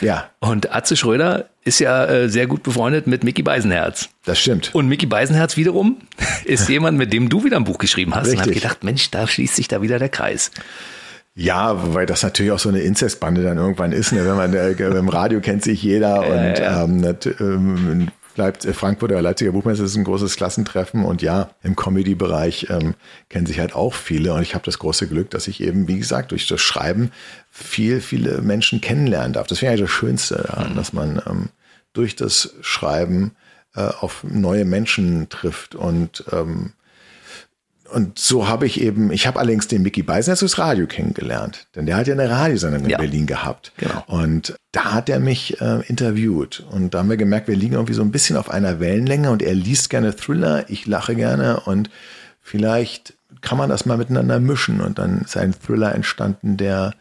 Ja, 0.00 0.30
Und 0.40 0.74
Atze 0.74 0.96
Schröder 0.96 1.46
ist 1.62 1.78
ja 1.78 2.04
äh, 2.04 2.28
sehr 2.28 2.46
gut 2.46 2.62
befreundet 2.62 3.06
mit 3.06 3.24
Mickey 3.24 3.42
Beisenherz. 3.42 4.08
das 4.24 4.38
stimmt. 4.38 4.74
Und 4.74 4.88
Mickey 4.88 5.06
Beisenherz 5.06 5.56
wiederum 5.56 5.98
ist 6.44 6.68
jemand, 6.68 6.98
mit 6.98 7.12
dem 7.12 7.28
du 7.28 7.44
wieder 7.44 7.56
ein 7.56 7.64
Buch 7.64 7.78
geschrieben 7.78 8.14
hast. 8.14 8.28
Und 8.28 8.38
habe 8.38 8.48
Richtig. 8.50 8.62
gedacht, 8.62 8.84
Mensch, 8.84 9.10
da 9.10 9.26
schließt 9.26 9.56
sich 9.56 9.68
da 9.68 9.80
wieder 9.80 9.98
der 9.98 10.08
Kreis. 10.08 10.50
Ja, 11.38 11.94
weil 11.94 12.06
das 12.06 12.22
natürlich 12.22 12.50
auch 12.50 12.58
so 12.58 12.70
eine 12.70 12.80
Inzestbande 12.80 13.42
dann 13.42 13.58
irgendwann 13.58 13.92
ist. 13.92 14.12
Ne? 14.12 14.24
Wenn 14.24 14.36
man 14.36 14.54
äh, 14.54 14.70
im 14.98 15.08
Radio 15.08 15.40
kennt 15.40 15.62
sich 15.62 15.82
jeder 15.82 16.20
und 16.26 16.58
ja. 16.58 16.82
Ähm, 16.84 17.00
nat- 17.00 17.40
ähm, 17.40 18.08
Leipt 18.36 18.64
Frankfurt 18.64 19.12
oder 19.12 19.22
Leipziger 19.22 19.52
Buchmesse 19.52 19.84
ist 19.84 19.96
ein 19.96 20.04
großes 20.04 20.36
Klassentreffen 20.36 21.04
und 21.04 21.22
ja, 21.22 21.50
im 21.62 21.74
Comedy-Bereich 21.74 22.66
ähm, 22.70 22.94
kennen 23.30 23.46
sich 23.46 23.60
halt 23.60 23.74
auch 23.74 23.94
viele 23.94 24.34
und 24.34 24.42
ich 24.42 24.54
habe 24.54 24.64
das 24.64 24.78
große 24.78 25.08
Glück, 25.08 25.30
dass 25.30 25.48
ich 25.48 25.62
eben, 25.62 25.88
wie 25.88 25.98
gesagt, 25.98 26.32
durch 26.32 26.46
das 26.46 26.60
Schreiben 26.60 27.12
viel, 27.50 28.00
viele 28.00 28.42
Menschen 28.42 28.80
kennenlernen 28.80 29.32
darf. 29.32 29.46
Das 29.46 29.62
wäre 29.62 29.72
eigentlich 29.72 29.88
das 29.88 29.90
Schönste 29.90 30.34
daran, 30.46 30.76
dass 30.76 30.92
man 30.92 31.22
ähm, 31.26 31.48
durch 31.94 32.14
das 32.14 32.54
Schreiben 32.60 33.32
äh, 33.74 33.80
auf 33.80 34.22
neue 34.22 34.64
Menschen 34.66 35.28
trifft 35.30 35.74
und 35.74 36.24
ähm, 36.30 36.72
und 37.92 38.18
so 38.18 38.48
habe 38.48 38.66
ich 38.66 38.80
eben, 38.80 39.10
ich 39.12 39.26
habe 39.26 39.38
allerdings 39.38 39.68
den 39.68 39.82
Mickey 39.82 40.02
Beisenherz 40.02 40.40
durchs 40.40 40.58
Radio 40.58 40.86
kennengelernt, 40.86 41.66
denn 41.74 41.86
der 41.86 41.96
hat 41.96 42.06
ja 42.06 42.14
eine 42.14 42.28
Radiosendung 42.28 42.84
in 42.84 42.90
Ja. 42.90 42.98
Berlin 42.98 43.26
gehabt. 43.26 43.72
Genau. 43.76 44.04
Und 44.06 44.54
da 44.72 44.92
hat 44.92 45.08
er 45.08 45.20
mich 45.20 45.60
äh, 45.60 45.80
interviewt 45.86 46.66
und 46.70 46.94
da 46.94 46.98
haben 46.98 47.10
wir 47.10 47.16
gemerkt, 47.16 47.48
wir 47.48 47.56
liegen 47.56 47.74
irgendwie 47.74 47.94
so 47.94 48.02
ein 48.02 48.10
bisschen 48.10 48.36
auf 48.36 48.50
einer 48.50 48.80
Wellenlänge 48.80 49.30
und 49.30 49.42
er 49.42 49.54
liest 49.54 49.90
gerne 49.90 50.14
Thriller, 50.14 50.64
ich 50.68 50.86
lache 50.86 51.14
gerne 51.14 51.60
und 51.60 51.90
vielleicht 52.40 53.14
kann 53.40 53.58
man 53.58 53.68
das 53.68 53.86
mal 53.86 53.96
miteinander 53.96 54.40
mischen 54.40 54.80
und 54.80 54.98
dann 54.98 55.22
ist 55.22 55.36
ein 55.36 55.54
Thriller 55.54 55.94
entstanden, 55.94 56.56
der, 56.56 56.94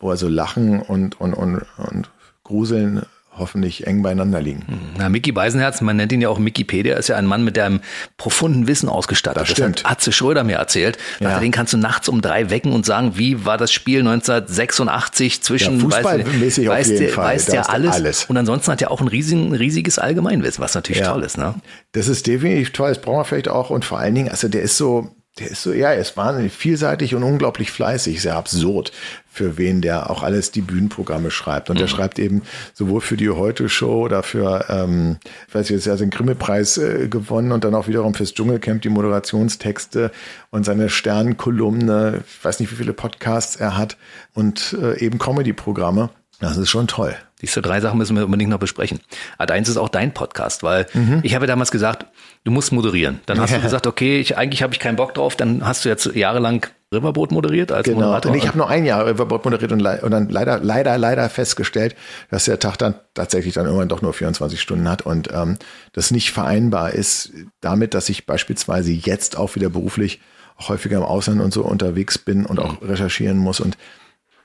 wo 0.00 0.10
also 0.10 0.28
Lachen 0.28 0.80
und, 0.80 1.20
und, 1.20 1.34
und, 1.34 1.62
und 1.76 2.10
Gruseln 2.44 3.02
hoffentlich 3.42 3.86
eng 3.86 4.02
beieinander 4.02 4.40
liegen. 4.40 4.64
Na, 4.96 5.08
Mickey 5.10 5.32
Beisenherz, 5.32 5.80
man 5.82 5.96
nennt 5.96 6.10
ihn 6.12 6.20
ja 6.22 6.30
auch 6.30 6.42
Wikipedia, 6.42 6.96
ist 6.96 7.08
ja 7.08 7.16
ein 7.16 7.26
Mann 7.26 7.44
mit 7.44 7.58
einem 7.58 7.80
profunden 8.16 8.66
Wissen 8.66 8.88
ausgestattet. 8.88 9.42
Das 9.42 9.48
stimmt. 9.50 9.84
hat 9.84 9.90
Atze 9.92 10.12
Schröder 10.12 10.44
mir 10.44 10.56
erzählt. 10.56 10.96
Ja. 11.20 11.28
Sagte, 11.28 11.42
Den 11.44 11.52
kannst 11.52 11.72
du 11.74 11.76
nachts 11.76 12.08
um 12.08 12.22
drei 12.22 12.48
wecken 12.48 12.72
und 12.72 12.86
sagen, 12.86 13.12
wie 13.18 13.44
war 13.44 13.58
das 13.58 13.70
Spiel 13.72 14.00
1986 14.00 15.42
zwischen 15.42 15.74
Ja, 15.78 15.80
fußballmäßig 15.80 16.68
auf 16.68 16.74
weiß, 16.76 16.88
jeden 16.88 17.00
der, 17.00 17.08
Fall. 17.10 17.24
weiß 17.34 17.46
Da 17.46 17.52
der 17.52 17.60
ist 17.62 17.66
der 17.68 17.74
alles. 17.74 17.94
alles. 17.94 18.24
Und 18.26 18.36
ansonsten 18.36 18.70
hat 18.72 18.82
er 18.82 18.90
auch 18.90 19.00
ein 19.00 19.08
riesen, 19.08 19.52
riesiges 19.54 19.98
Allgemeinwissen, 19.98 20.62
was 20.62 20.74
natürlich 20.74 21.02
Ja. 21.02 21.12
toll 21.12 21.22
ist. 21.22 21.38
Ne? 21.38 21.54
Das 21.92 22.08
ist 22.08 22.26
definitiv 22.26 22.70
toll, 22.72 22.88
das 22.90 23.00
brauchen 23.00 23.18
wir 23.18 23.24
vielleicht 23.24 23.48
auch. 23.48 23.70
Und 23.70 23.84
vor 23.84 23.98
allen 23.98 24.14
Dingen, 24.14 24.28
also 24.28 24.48
der 24.48 24.62
ist 24.62 24.76
so, 24.76 25.08
der 25.38 25.50
ist 25.50 25.62
so, 25.62 25.72
ja, 25.72 25.92
er 25.92 26.00
ist 26.00 26.16
wahnsinnig 26.18 26.52
vielseitig 26.52 27.14
und 27.14 27.22
unglaublich 27.22 27.70
fleißig, 27.70 28.20
sehr 28.20 28.36
absurd, 28.36 28.92
für 29.30 29.56
wen 29.56 29.80
der 29.80 30.10
auch 30.10 30.22
alles 30.22 30.50
die 30.50 30.60
Bühnenprogramme 30.60 31.30
schreibt. 31.30 31.70
Und 31.70 31.80
der 31.80 31.88
schreibt 31.88 32.18
eben 32.18 32.42
sowohl 32.74 33.00
für 33.00 33.16
die 33.16 33.30
Heute-Show 33.30 34.02
oder 34.02 34.22
für, 34.22 34.66
ähm, 34.68 35.16
ich 35.48 35.54
weiß 35.54 35.70
nicht, 35.70 35.86
er 35.86 35.94
hat 35.94 36.00
den 36.00 36.10
Grimme-Preis 36.10 36.76
äh, 36.76 37.08
gewonnen 37.08 37.52
und 37.52 37.64
dann 37.64 37.74
auch 37.74 37.88
wiederum 37.88 38.12
fürs 38.12 38.34
Dschungelcamp 38.34 38.82
die 38.82 38.90
Moderationstexte 38.90 40.10
und 40.50 40.64
seine 40.64 40.90
Sternkolumne, 40.90 42.24
ich 42.26 42.44
weiß 42.44 42.60
nicht, 42.60 42.70
wie 42.70 42.76
viele 42.76 42.92
Podcasts 42.92 43.56
er 43.56 43.78
hat 43.78 43.96
und 44.34 44.76
äh, 44.82 44.98
eben 44.98 45.18
Comedy-Programme. 45.18 46.10
Das 46.40 46.58
ist 46.58 46.68
schon 46.68 46.88
toll. 46.88 47.16
Diese 47.42 47.60
drei 47.60 47.80
Sachen 47.80 47.98
müssen 47.98 48.16
wir 48.16 48.24
unbedingt 48.24 48.50
noch 48.50 48.58
besprechen. 48.58 49.00
Ad 49.36 49.52
eins 49.52 49.68
ist 49.68 49.76
auch 49.76 49.88
dein 49.88 50.14
Podcast, 50.14 50.62
weil 50.62 50.86
ich 51.22 51.34
habe 51.34 51.46
damals 51.46 51.70
gesagt, 51.70 52.06
du 52.44 52.50
musst 52.50 52.72
moderieren. 52.72 53.20
Dann 53.26 53.40
hast 53.40 53.52
du 53.54 53.60
gesagt, 53.60 53.86
okay, 53.86 54.20
ich, 54.20 54.38
eigentlich 54.38 54.62
habe 54.62 54.72
ich 54.72 54.78
keinen 54.80 54.96
Bock 54.96 55.14
drauf. 55.14 55.36
Dann 55.36 55.66
hast 55.66 55.84
du 55.84 55.88
jetzt 55.88 56.06
jahrelang 56.14 56.66
Riverboat 56.92 57.32
moderiert 57.32 57.72
als 57.72 57.84
Genau. 57.86 58.00
Moderator. 58.00 58.36
Ich 58.36 58.46
habe 58.46 58.58
nur 58.58 58.68
ein 58.68 58.84
Jahr 58.84 59.06
Riverboat 59.06 59.44
moderiert 59.44 59.72
und, 59.72 59.80
und 59.84 60.10
dann 60.10 60.28
leider, 60.28 60.58
leider, 60.60 60.98
leider 60.98 61.28
festgestellt, 61.30 61.96
dass 62.30 62.44
der 62.44 62.58
Tag 62.58 62.76
dann 62.76 62.94
tatsächlich 63.14 63.54
dann 63.54 63.64
irgendwann 63.66 63.88
doch 63.88 64.02
nur 64.02 64.12
24 64.12 64.60
Stunden 64.60 64.88
hat 64.88 65.02
und 65.02 65.28
ähm, 65.32 65.56
das 65.94 66.10
nicht 66.10 66.32
vereinbar 66.32 66.92
ist 66.92 67.32
damit, 67.60 67.94
dass 67.94 68.08
ich 68.10 68.26
beispielsweise 68.26 68.92
jetzt 68.92 69.38
auch 69.38 69.54
wieder 69.54 69.70
beruflich 69.70 70.20
häufiger 70.68 70.98
im 70.98 71.02
Ausland 71.02 71.40
und 71.40 71.52
so 71.52 71.62
unterwegs 71.64 72.18
bin 72.18 72.44
und 72.44 72.60
auch 72.60 72.82
recherchieren 72.82 73.38
muss 73.38 73.58
und 73.58 73.76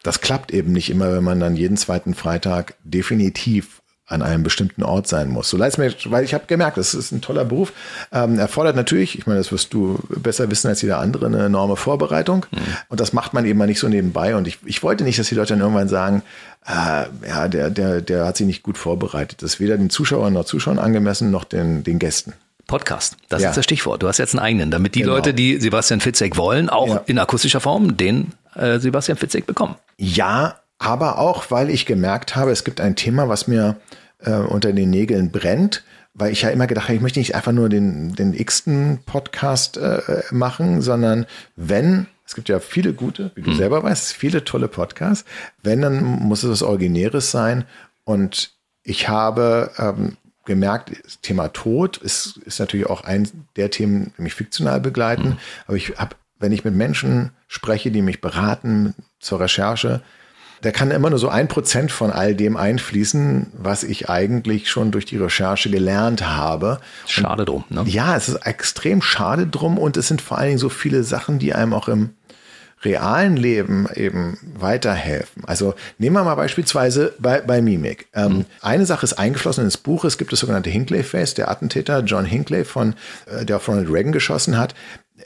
das 0.08 0.22
klappt 0.22 0.52
eben 0.52 0.72
nicht 0.72 0.90
immer, 0.90 1.12
wenn 1.14 1.24
man 1.24 1.40
dann 1.40 1.56
jeden 1.56 1.78
zweiten 1.78 2.14
Freitag 2.16 2.76
definitiv 2.84 3.82
an 4.10 4.22
einem 4.22 4.42
bestimmten 4.42 4.84
Ort 4.84 5.06
sein 5.10 5.28
muss. 5.28 5.50
So 5.50 5.58
leid 5.58 5.74
es 5.74 5.78
mir, 5.78 5.94
weil 6.06 6.24
ich 6.24 6.34
habe 6.34 6.46
gemerkt, 6.48 6.78
das 6.78 6.94
ist 6.94 7.12
ein 7.12 7.20
toller 7.20 7.44
Beruf. 7.44 7.74
Ähm, 8.14 8.40
erfordert 8.40 8.78
natürlich, 8.78 9.20
ich 9.20 9.28
meine, 9.28 9.38
das 9.40 9.52
wirst 9.52 9.74
du 9.74 10.00
besser 10.08 10.50
wissen 10.50 10.70
als 10.70 10.82
jeder 10.82 11.00
andere, 11.00 11.26
eine 11.26 11.44
enorme 11.48 11.76
Vorbereitung. 11.76 12.46
Und 12.88 13.02
das 13.02 13.12
macht 13.12 13.34
man 13.34 13.44
eben 13.44 13.60
mal 13.60 13.68
nicht 13.68 13.82
so 13.82 13.90
nebenbei. 13.90 14.38
Und 14.38 14.48
ich, 14.48 14.60
ich 14.66 14.82
wollte 14.82 15.04
nicht, 15.04 15.20
dass 15.20 15.28
die 15.28 15.36
Leute 15.36 15.50
dann 15.56 15.60
irgendwann 15.60 15.90
sagen, 15.90 16.22
äh, 16.66 17.04
ja, 17.28 17.50
der, 17.50 17.70
der, 17.70 18.00
der 18.02 18.26
hat 18.26 18.38
sich 18.38 18.48
nicht 18.48 18.64
gut 18.64 18.78
vorbereitet. 18.78 19.42
Das 19.42 19.56
ist 19.56 19.60
weder 19.60 19.78
den 19.78 19.90
Zuschauern 19.90 20.32
noch 20.32 20.46
Zuschauern 20.46 20.80
angemessen, 20.80 21.30
noch 21.30 21.44
den, 21.44 21.84
den 21.84 22.00
Gästen. 22.00 22.32
Podcast. 22.66 23.18
Das 23.28 23.42
Ja. 23.42 23.50
ist 23.50 23.58
das 23.58 23.66
Stichwort. 23.66 24.04
Du 24.04 24.08
hast 24.08 24.20
jetzt 24.20 24.36
einen 24.36 24.44
eigenen, 24.44 24.72
damit 24.72 24.96
die 24.96 25.02
Genau. 25.02 25.16
Leute, 25.16 25.34
die 25.34 25.60
Sebastian 25.60 26.00
Fitzek 26.00 26.38
wollen, 26.38 26.70
auch 26.70 26.88
Ja. 26.96 27.04
in 27.08 27.20
akustischer 27.20 27.60
Form 27.60 27.98
den 27.98 28.32
äh, 28.58 28.80
Sebastian 28.80 29.18
Fitzek 29.18 29.46
bekommen. 29.46 29.76
Ja, 29.98 30.60
aber 30.80 31.20
auch, 31.20 31.50
weil 31.50 31.70
ich 31.70 31.86
gemerkt 31.86 32.36
habe, 32.36 32.52
es 32.52 32.64
gibt 32.64 32.82
ein 32.82 32.96
Thema, 32.96 33.30
was 33.30 33.48
mir 33.48 33.78
äh, 34.20 34.32
unter 34.32 34.74
den 34.74 34.90
Nägeln 34.90 35.32
brennt, 35.32 35.84
weil 36.14 36.32
ich 36.32 36.42
ja 36.42 36.50
immer 36.50 36.68
gedacht 36.68 36.86
habe, 36.86 36.96
ich 36.96 37.02
möchte 37.02 37.20
nicht 37.20 37.36
einfach 37.36 37.52
nur 37.52 37.70
den, 37.70 38.16
den 38.16 38.34
x-ten 38.34 39.00
Podcast 39.06 39.78
äh, 39.78 40.22
machen, 40.32 40.82
sondern 40.82 41.26
wenn, 41.56 42.08
es 42.26 42.36
gibt 42.36 42.50
ja 42.50 42.60
viele 42.60 42.94
gute, 42.94 43.32
wie 43.36 43.42
du 43.42 43.54
selber 43.54 43.84
weißt, 43.84 44.14
viele 44.14 44.44
tolle 44.44 44.68
Podcasts, 44.68 45.26
wenn, 45.62 45.82
dann 45.82 46.04
muss 46.04 46.44
es 46.44 46.50
was 46.50 46.64
Originäres 46.64 47.32
sein 47.32 47.66
und 48.04 48.52
ich 48.84 49.10
habe 49.10 49.72
ähm, 49.78 50.18
gemerkt, 50.46 50.92
das 51.04 51.20
Thema 51.22 51.50
Tod 51.50 51.98
ist, 51.98 52.38
ist 52.38 52.60
natürlich 52.60 52.88
auch 52.88 53.04
ein 53.04 53.30
der 53.56 53.70
Themen, 53.70 54.14
die 54.18 54.24
mich 54.24 54.34
fiktional 54.34 54.80
begleiten. 54.80 55.38
Aber 55.68 55.76
ich 55.76 55.98
habe, 55.98 56.16
wenn 56.40 56.54
ich 56.54 56.64
mit 56.64 56.74
Menschen 56.74 57.32
spreche, 57.48 57.92
die 57.92 58.02
mich 58.02 58.22
beraten 58.22 58.94
zur 59.20 59.40
Recherche, 59.40 60.02
da 60.62 60.72
kann 60.72 60.92
immer 60.92 61.10
nur 61.10 61.20
so 61.20 61.30
ein 61.30 61.48
Prozent 61.48 61.92
von 61.92 62.12
all 62.12 62.36
dem 62.36 62.58
einfließen, 62.58 63.52
was 63.54 63.84
ich 63.84 64.10
eigentlich 64.10 64.70
schon 64.70 64.92
durch 64.92 65.06
die 65.06 65.18
Recherche 65.18 65.70
gelernt 65.70 66.26
habe. 66.26 66.80
Schade 67.06 67.46
drum. 67.46 67.64
Ne? 67.70 67.84
Ja, 67.86 68.16
es 68.16 68.28
ist 68.28 68.38
extrem 68.38 69.02
schade 69.02 69.46
drum 69.46 69.78
und 69.78 69.98
es 69.98 70.08
sind 70.08 70.22
vor 70.22 70.38
allen 70.38 70.48
Dingen 70.48 70.60
so 70.60 70.70
viele 70.70 71.04
Sachen, 71.04 71.38
die 71.38 71.54
einem 71.54 71.74
auch 71.74 71.88
im 71.88 72.12
realen 72.84 73.38
Leben 73.38 73.88
eben 73.96 74.38
weiterhelfen. 74.56 75.44
Also 75.46 75.74
nehmen 75.98 76.16
wir 76.16 76.24
mal 76.24 76.36
beispielsweise 76.36 77.14
bei, 77.18 77.42
bei 77.42 77.62
Mimik. 77.62 78.08
Ähm, 78.14 78.46
Eine 78.62 78.86
Sache 78.86 79.04
ist 79.04 79.14
eingeflossen 79.14 79.64
ins 79.64 79.78
Buch. 79.78 80.06
Es 80.06 80.18
gibt 80.20 80.32
das 80.32 80.40
sogenannte 80.42 80.70
Hinckley-Face, 80.70 81.34
der 81.34 81.50
Attentäter 81.50 82.02
John 82.02 82.26
Hinckley, 82.26 82.66
von, 82.66 82.94
äh, 83.26 83.46
der 83.46 83.58
auf 83.58 83.68
Ronald 83.68 83.92
Reagan 83.92 84.12
geschossen 84.12 84.58
hat. 84.58 84.76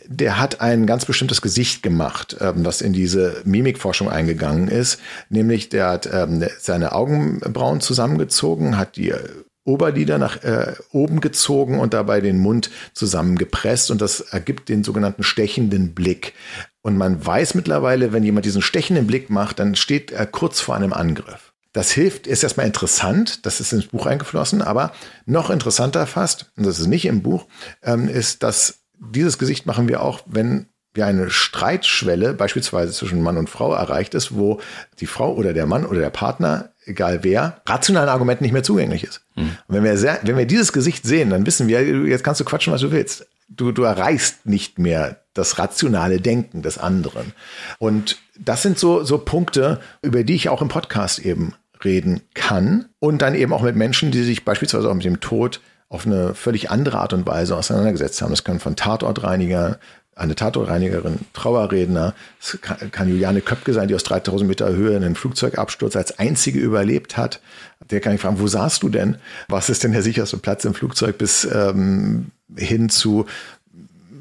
Der 0.08 0.40
hat 0.40 0.62
ein 0.62 0.86
ganz 0.86 1.06
bestimmtes 1.06 1.42
Gesicht 1.42 1.84
gemacht, 1.84 2.38
ähm, 2.40 2.64
das 2.64 2.82
in 2.82 2.94
diese 2.94 3.42
Mimikforschung 3.44 4.10
eingegangen 4.10 4.68
ist. 4.68 5.00
Nämlich, 5.30 5.70
der 5.70 5.90
hat 5.90 6.10
ähm, 6.12 6.46
seine 6.60 6.94
Augenbrauen 6.94 7.82
zusammengezogen, 7.82 8.78
hat 8.78 8.96
die 8.96 9.10
äh, 9.10 9.20
Oberlider 9.64 10.18
nach 10.18 10.44
äh, 10.44 10.74
oben 10.92 11.22
gezogen 11.22 11.80
und 11.80 11.94
dabei 11.94 12.20
den 12.20 12.40
Mund 12.40 12.72
zusammengepresst 12.94 13.92
und 13.92 14.02
das 14.02 14.20
ergibt 14.20 14.70
den 14.70 14.84
sogenannten 14.84 15.24
stechenden 15.24 15.94
Blick. 15.94 16.34
Und 16.82 16.98
man 16.98 17.24
weiß 17.24 17.54
mittlerweile, 17.54 18.12
wenn 18.12 18.24
jemand 18.24 18.46
diesen 18.46 18.64
stechenden 18.64 19.06
Blick 19.06 19.30
macht, 19.30 19.60
dann 19.60 19.76
steht 19.76 20.12
er 20.12 20.26
kurz 20.26 20.60
vor 20.62 20.76
einem 20.76 20.94
Angriff. 20.94 21.54
Das 21.74 21.92
hilft, 21.92 22.28
ist 22.28 22.44
erstmal 22.44 22.66
interessant, 22.66 23.46
das 23.46 23.62
ist 23.62 23.72
ins 23.72 23.86
Buch 23.86 24.06
eingeflossen, 24.06 24.62
aber 24.62 24.92
noch 25.26 25.50
interessanter 25.50 26.06
fast, 26.06 26.52
und 26.58 26.66
das 26.66 26.80
ist 26.80 26.88
nicht 26.88 27.06
im 27.06 27.22
Buch, 27.22 27.46
ähm, 27.84 28.10
ist, 28.10 28.44
dass 28.44 28.81
dieses 29.02 29.38
Gesicht 29.38 29.66
machen 29.66 29.88
wir 29.88 30.02
auch, 30.02 30.22
wenn 30.26 30.68
wir 30.94 31.06
eine 31.06 31.30
Streitschwelle 31.30 32.34
beispielsweise 32.34 32.92
zwischen 32.92 33.22
Mann 33.22 33.38
und 33.38 33.50
Frau 33.50 33.74
erreicht 33.74 34.14
ist, 34.14 34.36
wo 34.36 34.60
die 35.00 35.06
Frau 35.06 35.34
oder 35.34 35.54
der 35.54 35.66
Mann 35.66 35.86
oder 35.86 36.02
der 36.02 36.10
Partner, 36.10 36.72
egal 36.86 37.24
wer, 37.24 37.62
rationalen 37.66 38.10
Argumenten 38.10 38.44
nicht 38.44 38.52
mehr 38.52 38.64
zugänglich 38.64 39.06
ist. 39.06 39.22
Und 39.68 39.76
wenn 39.76 39.84
wir, 39.84 39.98
sehr, 39.98 40.20
wenn 40.24 40.38
wir 40.38 40.46
dieses 40.46 40.74
Gesicht 40.74 41.06
sehen, 41.06 41.30
dann 41.30 41.46
wissen 41.46 41.68
wir, 41.68 41.82
jetzt 41.82 42.24
kannst 42.24 42.42
du 42.42 42.46
quatschen, 42.46 42.74
was 42.74 42.82
du 42.82 42.92
willst. 42.92 43.26
Du, 43.48 43.72
du 43.72 43.84
erreichst 43.84 44.46
nicht 44.46 44.80
mehr 44.80 45.22
das 45.34 45.58
rationale 45.58 46.20
Denken 46.20 46.62
des 46.62 46.78
anderen. 46.78 47.34
Und 47.80 48.18
das 48.38 48.62
sind 48.62 48.78
so, 48.78 49.04
so 49.04 49.18
Punkte, 49.18 49.80
über 50.02 50.24
die 50.24 50.36
ich 50.36 50.50
auch 50.50 50.62
im 50.62 50.68
Podcast 50.68 51.20
eben 51.20 51.54
reden 51.84 52.22
kann 52.34 52.90
und 53.00 53.22
dann 53.22 53.36
eben 53.36 53.54
auch 53.54 53.62
mit 53.62 53.76
Menschen, 53.76 54.12
die 54.12 54.24
sich 54.24 54.46
beispielsweise 54.46 54.90
auch 54.90 54.94
mit 54.94 55.06
dem 55.06 55.20
Tod 55.20 55.62
auf 55.92 56.06
eine 56.06 56.34
völlig 56.36 56.72
andere 56.72 57.00
Art 57.00 57.12
und 57.12 57.28
Weise 57.28 57.56
auseinandergesetzt 57.58 58.22
haben. 58.22 58.32
Das 58.32 58.46
können 58.46 58.62
von 58.62 58.78
Tatortreiniger, 58.78 59.78
eine 60.16 60.36
Tatortreinigerin, 60.36 61.20
Trauerredner, 61.34 62.14
es 62.42 62.58
kann, 62.62 63.10
Juliane 63.10 63.42
Köpke 63.42 63.74
sein, 63.74 63.90
die 63.90 63.96
aus 63.96 64.04
3000 64.04 64.48
Meter 64.48 64.70
Höhe 64.70 64.96
einen 64.96 65.16
Flugzeugabsturz 65.16 65.98
als 65.98 66.18
einzige 66.18 66.60
überlebt 66.60 67.18
hat. 67.18 67.42
Der 67.90 68.00
kann 68.00 68.16
ich 68.16 68.22
fragen, 68.22 68.40
wo 68.40 68.48
saßt 68.48 68.82
du 68.82 68.88
denn? 68.88 69.18
Was 69.50 69.70
ist 69.70 69.84
denn 69.84 69.92
der 69.92 70.02
sicherste 70.02 70.38
Platz 70.38 70.64
im 70.64 70.74
Flugzeug 70.74 71.18
bis 71.18 71.44
ähm, 71.44 72.32
hin 72.56 72.88
zu 72.90 73.26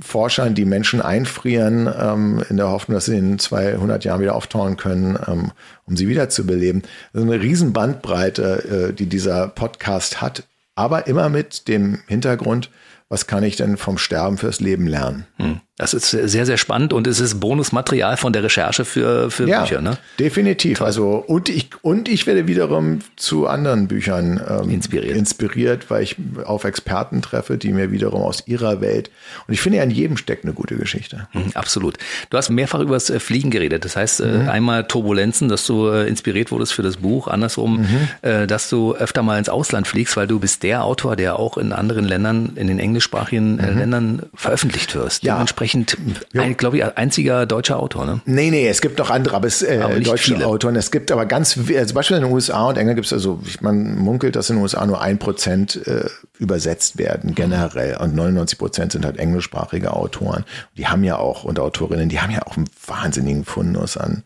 Forschern, 0.01 0.57
die 0.57 0.65
Menschen 0.65 1.01
einfrieren, 1.01 1.89
ähm, 1.97 2.43
in 2.49 2.57
der 2.57 2.69
Hoffnung, 2.69 2.97
dass 2.97 3.05
sie 3.05 3.17
in 3.17 3.39
200 3.39 4.05
Jahren 4.05 4.21
wieder 4.21 4.35
auftauen 4.35 4.77
können, 4.77 5.17
ähm, 5.29 5.53
um 5.85 5.97
sie 5.97 6.09
wiederzubeleben. 6.09 6.83
Das 7.13 7.23
ist 7.23 7.31
eine 7.31 7.41
riesen 7.41 7.73
Bandbreite, 7.73 8.89
äh, 8.89 8.93
die 8.93 9.07
dieser 9.07 9.47
Podcast 9.49 10.21
hat, 10.21 10.45
aber 10.81 11.07
immer 11.07 11.29
mit 11.29 11.69
dem 11.69 11.99
Hintergrund, 12.09 12.71
was 13.11 13.27
kann 13.27 13.45
ich 13.45 13.57
denn 13.57 13.77
vom 13.77 13.99
Sterben 13.99 14.39
fürs 14.39 14.61
Leben 14.61 14.87
lernen? 14.87 15.27
Das 15.81 15.95
ist 15.95 16.11
sehr, 16.11 16.45
sehr 16.45 16.59
spannend 16.59 16.93
und 16.93 17.07
es 17.07 17.21
ist 17.21 17.41
Bonusmaterial 17.41 18.19
von 18.19 18.35
der 18.35 18.43
Recherche 18.43 18.85
für, 18.85 19.31
für 19.31 19.49
Ja, 19.49 19.63
Bücher. 19.63 19.81
Ne? 19.81 19.97
definitiv. 20.19 20.83
Also 20.83 21.15
und 21.27 21.49
ich 21.49 21.71
und 21.81 22.07
ich 22.07 22.27
werde 22.27 22.47
wiederum 22.47 22.99
zu 23.17 23.47
anderen 23.47 23.89
Büchern 23.89 24.39
ähm, 24.47 24.69
Inspiriert. 24.69 25.17
inspiriert, 25.17 25.89
weil 25.91 26.03
ich 26.03 26.17
auf 26.45 26.65
Experten 26.65 27.23
treffe, 27.23 27.57
die 27.57 27.73
mir 27.73 27.91
wiederum 27.91 28.21
aus 28.21 28.43
ihrer 28.47 28.83
Welt 28.83 29.11
und 29.49 29.55
ich 29.55 29.61
finde 29.63 29.79
ja 29.79 29.85
in 29.85 29.91
jedem 29.91 30.19
steckt 30.19 30.45
eine 30.45 30.53
gute 30.53 30.77
Geschichte. 30.77 31.29
Mhm, 31.33 31.53
Absolut. 31.55 31.97
Du 32.29 32.37
hast 32.37 32.51
mehrfach 32.51 32.81
über 32.81 32.95
das 32.95 33.09
äh, 33.09 33.19
Fliegen 33.19 33.51
geredet. 33.51 33.85
Das 33.87 33.97
heißt, 33.97 34.21
Mhm. 34.21 34.47
äh, 34.47 34.51
einmal 34.51 34.85
Turbulenzen, 34.87 35.49
dass 35.49 35.67
du 35.67 35.89
äh, 35.89 36.07
inspiriert 36.09 36.51
wurdest 36.51 36.75
für 36.75 36.83
das 36.83 36.99
Buch. 36.99 37.27
Andersrum, 37.27 37.81
Mhm. 38.23 38.47
dass 38.49 38.69
du 38.69 38.95
öfter 38.95 39.23
mal 39.23 39.39
ins 39.39 39.49
Ausland 39.49 39.87
fliegst, 39.87 40.17
weil 40.17 40.27
du 40.27 40.39
bist 40.41 40.63
der 40.63 40.85
Autor, 40.85 41.17
der 41.17 41.39
auch 41.39 41.57
in 41.57 41.73
anderen 41.73 42.05
Ländern, 42.05 42.53
in 42.57 42.67
den 42.67 42.79
englischsprachigen 42.79 43.59
äh, 43.59 43.71
Ländern 43.73 44.23
veröffentlicht 44.35 44.95
wirst. 44.95 45.23
Ja. 45.23 45.35
Dementsprechend, 45.35 45.70
Ein, 46.35 46.57
glaube 46.57 46.79
ich, 46.79 46.85
einziger 46.85 47.47
deutscher 47.47 47.79
Autor. 47.79 48.07
Ne? 48.07 48.21
Nee, 48.25 48.51
nee, 48.51 48.69
es 48.69 48.81
gibt 48.81 48.99
noch 48.99 49.11
andere, 49.11 49.37
aber 49.37 49.47
es, 49.47 49.63
äh, 49.63 49.81
Aber 49.83 49.99
deutsche 50.01 50.35
viele. 50.35 50.47
Autoren. 50.47 50.77
Es 50.77 50.91
gibt 50.91 51.11
aber 51.11 51.27
ganz, 51.27 51.57
also 51.57 51.85
zum 51.85 51.95
Beispiel 51.95 52.17
in 52.17 52.25
den 52.25 52.33
USA 52.33 52.69
und 52.69 52.77
England 52.79 52.97
gibt 52.97 53.07
es 53.07 53.13
also, 53.13 53.41
man 53.61 53.97
munkelt, 53.97 54.37
dass 54.37 54.51
in 54.51 54.57
den 54.57 54.63
USA 54.63 54.85
nur 54.87 55.01
ein 55.01 55.19
Prozent 55.19 55.87
äh, 55.87 56.09
übersetzt 56.39 56.99
werden, 56.99 57.35
generell. 57.35 57.97
Und 57.97 58.15
99 58.15 58.59
Prozent 58.59 58.93
sind 58.93 59.05
halt 59.05 59.19
englischsprachige 59.19 59.93
Autoren. 59.93 60.45
Die 60.77 60.87
haben 60.87 61.05
ja 61.05 61.17
auch, 61.17 61.45
und 61.45 61.59
Autorinnen, 61.59 62.09
die 62.09 62.21
haben 62.21 62.31
ja 62.31 62.43
auch 62.47 62.57
einen 62.57 62.69
wahnsinnigen 62.87 63.45
Fundus 63.45 63.97
an 63.97 64.25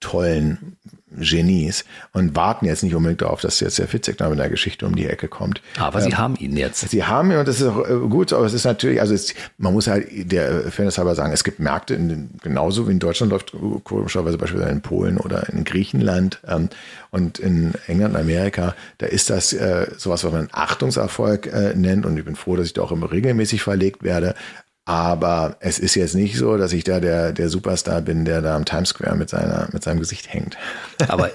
tollen 0.00 0.76
Genies 1.18 1.84
und 2.12 2.36
warten 2.36 2.66
jetzt 2.66 2.82
nicht 2.82 2.94
unbedingt 2.94 3.22
darauf, 3.22 3.40
dass 3.40 3.60
jetzt 3.60 3.78
der 3.78 3.88
Fitzek 3.88 4.20
mit 4.20 4.30
einer 4.32 4.48
Geschichte 4.48 4.86
um 4.86 4.94
die 4.94 5.06
Ecke 5.06 5.28
kommt. 5.28 5.62
Aber 5.78 6.00
sie 6.00 6.14
haben 6.14 6.36
ihn 6.36 6.56
jetzt. 6.56 6.88
Sie 6.88 7.04
haben, 7.04 7.30
und 7.32 7.46
das 7.48 7.60
ist 7.60 7.66
auch 7.66 7.88
äh, 7.88 7.94
gut, 8.08 8.32
aber 8.32 8.46
es 8.46 8.54
ist 8.54 8.64
natürlich, 8.64 9.00
also 9.00 9.14
es, 9.14 9.34
man 9.58 9.72
muss 9.72 9.86
halt 9.86 10.06
der 10.30 10.70
Fairness 10.70 10.98
halber 10.98 11.14
sagen, 11.14 11.32
es 11.32 11.44
gibt 11.44 11.60
Märkte, 11.60 11.94
in, 11.94 12.30
genauso 12.42 12.88
wie 12.88 12.92
in 12.92 12.98
Deutschland 12.98 13.32
läuft, 13.32 13.52
komischerweise 13.84 14.38
beispielsweise 14.38 14.72
in 14.72 14.82
Polen 14.82 15.18
oder 15.18 15.48
in 15.50 15.64
Griechenland 15.64 16.40
ähm, 16.46 16.68
und 17.10 17.38
in 17.38 17.74
England 17.86 18.14
und 18.14 18.20
Amerika, 18.20 18.74
da 18.98 19.06
ist 19.06 19.30
das 19.30 19.52
äh, 19.52 19.86
sowas, 19.96 20.24
was 20.24 20.32
man 20.32 20.48
Achtungserfolg 20.52 21.46
äh, 21.46 21.74
nennt 21.74 22.06
und 22.06 22.16
ich 22.18 22.24
bin 22.24 22.36
froh, 22.36 22.56
dass 22.56 22.66
ich 22.66 22.72
da 22.72 22.82
auch 22.82 22.92
immer 22.92 23.10
regelmäßig 23.10 23.62
verlegt 23.62 24.02
werde. 24.02 24.34
Aber 24.86 25.56
es 25.60 25.78
ist 25.78 25.94
jetzt 25.94 26.14
nicht 26.14 26.36
so, 26.36 26.58
dass 26.58 26.74
ich 26.74 26.84
da 26.84 27.00
der, 27.00 27.32
der 27.32 27.48
Superstar 27.48 28.02
bin, 28.02 28.26
der 28.26 28.42
da 28.42 28.54
am 28.54 28.66
Times 28.66 28.90
Square 28.90 29.16
mit, 29.16 29.30
seiner, 29.30 29.66
mit 29.72 29.82
seinem 29.82 29.98
Gesicht 29.98 30.30
hängt. 30.30 30.58
Aber 31.08 31.30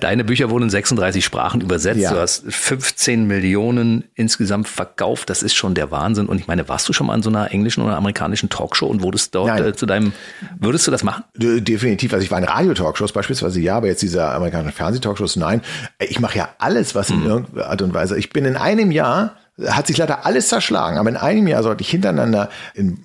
deine 0.00 0.22
Bücher 0.22 0.50
wurden 0.50 0.64
in 0.64 0.70
36 0.70 1.24
Sprachen 1.24 1.62
übersetzt. 1.62 2.00
Ja. 2.00 2.12
Du 2.12 2.20
hast 2.20 2.44
15 2.46 3.26
Millionen 3.26 4.04
insgesamt 4.16 4.68
verkauft. 4.68 5.30
Das 5.30 5.42
ist 5.42 5.54
schon 5.54 5.74
der 5.74 5.90
Wahnsinn. 5.90 6.26
Und 6.26 6.38
ich 6.38 6.46
meine, 6.46 6.68
warst 6.68 6.88
du 6.90 6.92
schon 6.92 7.06
mal 7.06 7.14
in 7.14 7.22
so 7.22 7.30
einer 7.30 7.50
englischen 7.52 7.82
oder 7.82 7.96
amerikanischen 7.96 8.50
Talkshow 8.50 8.86
und 8.88 9.00
wurdest 9.02 9.34
dort 9.34 9.58
äh, 9.58 9.72
zu 9.74 9.86
deinem, 9.86 10.12
würdest 10.58 10.86
du 10.86 10.90
das 10.90 11.02
machen? 11.02 11.24
De- 11.34 11.62
Definitiv. 11.62 12.12
Also 12.12 12.22
ich 12.24 12.30
war 12.30 12.36
in 12.38 12.44
Radio-Talkshows 12.44 13.12
beispielsweise, 13.12 13.60
ja, 13.60 13.76
aber 13.78 13.86
jetzt 13.86 14.02
diese 14.02 14.26
amerikanischen 14.26 14.76
Fernsehtalkshows, 14.76 15.36
nein. 15.36 15.62
Ich 16.00 16.20
mache 16.20 16.36
ja 16.36 16.50
alles, 16.58 16.94
was 16.94 17.08
in 17.08 17.24
irgendeiner 17.24 17.66
Art 17.68 17.80
und 17.80 17.94
Weise. 17.94 18.18
Ich 18.18 18.28
bin 18.30 18.44
in 18.44 18.56
einem 18.56 18.90
Jahr, 18.90 19.36
hat 19.68 19.86
sich 19.86 19.96
leider 19.96 20.26
alles 20.26 20.48
zerschlagen, 20.48 20.98
aber 20.98 21.08
in 21.08 21.16
einem 21.16 21.46
Jahr 21.46 21.62
sollte 21.62 21.82
ich 21.82 21.90
hintereinander 21.90 22.48
in 22.74 23.04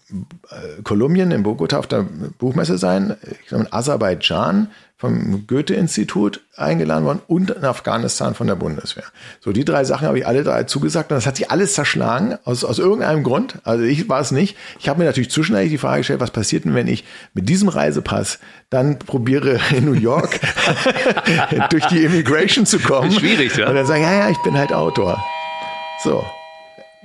äh, 0.50 0.82
Kolumbien, 0.84 1.32
in 1.32 1.44
Bogota 1.44 1.78
auf 1.78 1.88
der 1.88 2.06
Buchmesse 2.38 2.78
sein, 2.78 3.18
ich 3.42 3.48
glaube 3.48 3.66
in 3.66 3.74
Aserbaidschan 3.74 4.70
vom 4.98 5.46
Goethe-Institut 5.46 6.42
eingeladen 6.56 7.04
worden 7.04 7.22
und 7.28 7.52
in 7.52 7.66
Afghanistan 7.66 8.34
von 8.34 8.48
der 8.48 8.56
Bundeswehr. 8.56 9.04
So, 9.42 9.52
die 9.52 9.66
drei 9.66 9.84
Sachen 9.84 10.08
habe 10.08 10.18
ich 10.18 10.26
alle 10.26 10.44
drei 10.44 10.64
zugesagt 10.64 11.12
und 11.12 11.18
das 11.18 11.28
hat 11.28 11.36
sich 11.36 11.52
alles 11.52 11.74
zerschlagen, 11.74 12.38
aus, 12.46 12.64
aus 12.64 12.80
irgendeinem 12.80 13.24
Grund. 13.24 13.56
Also 13.66 13.84
ich 13.84 14.08
war 14.08 14.22
es 14.22 14.32
nicht. 14.32 14.56
Ich 14.80 14.88
habe 14.88 15.00
mir 15.00 15.06
natürlich 15.06 15.30
zwischendurch 15.30 15.70
die 15.70 15.78
Frage 15.78 16.00
gestellt, 16.00 16.22
was 16.22 16.32
passiert 16.32 16.64
denn, 16.64 16.76
wenn 16.76 16.88
ich 16.88 17.04
mit 17.34 17.50
diesem 17.50 17.68
Reisepass 17.68 18.40
dann 18.70 18.98
probiere, 18.98 19.60
in 19.76 19.84
New 19.84 19.94
York 19.94 20.40
durch 21.72 21.86
die 21.88 22.04
Immigration 22.04 22.66
zu 22.66 22.80
kommen. 22.80 23.12
Schwierig, 23.12 23.58
ja. 23.58 23.68
Und 23.68 23.76
dann 23.76 23.86
sage 23.86 24.00
ich, 24.00 24.06
ja, 24.06 24.14
ja, 24.14 24.30
ich 24.30 24.42
bin 24.44 24.58
halt 24.58 24.72
Autor. 24.72 25.22
So. 26.04 26.24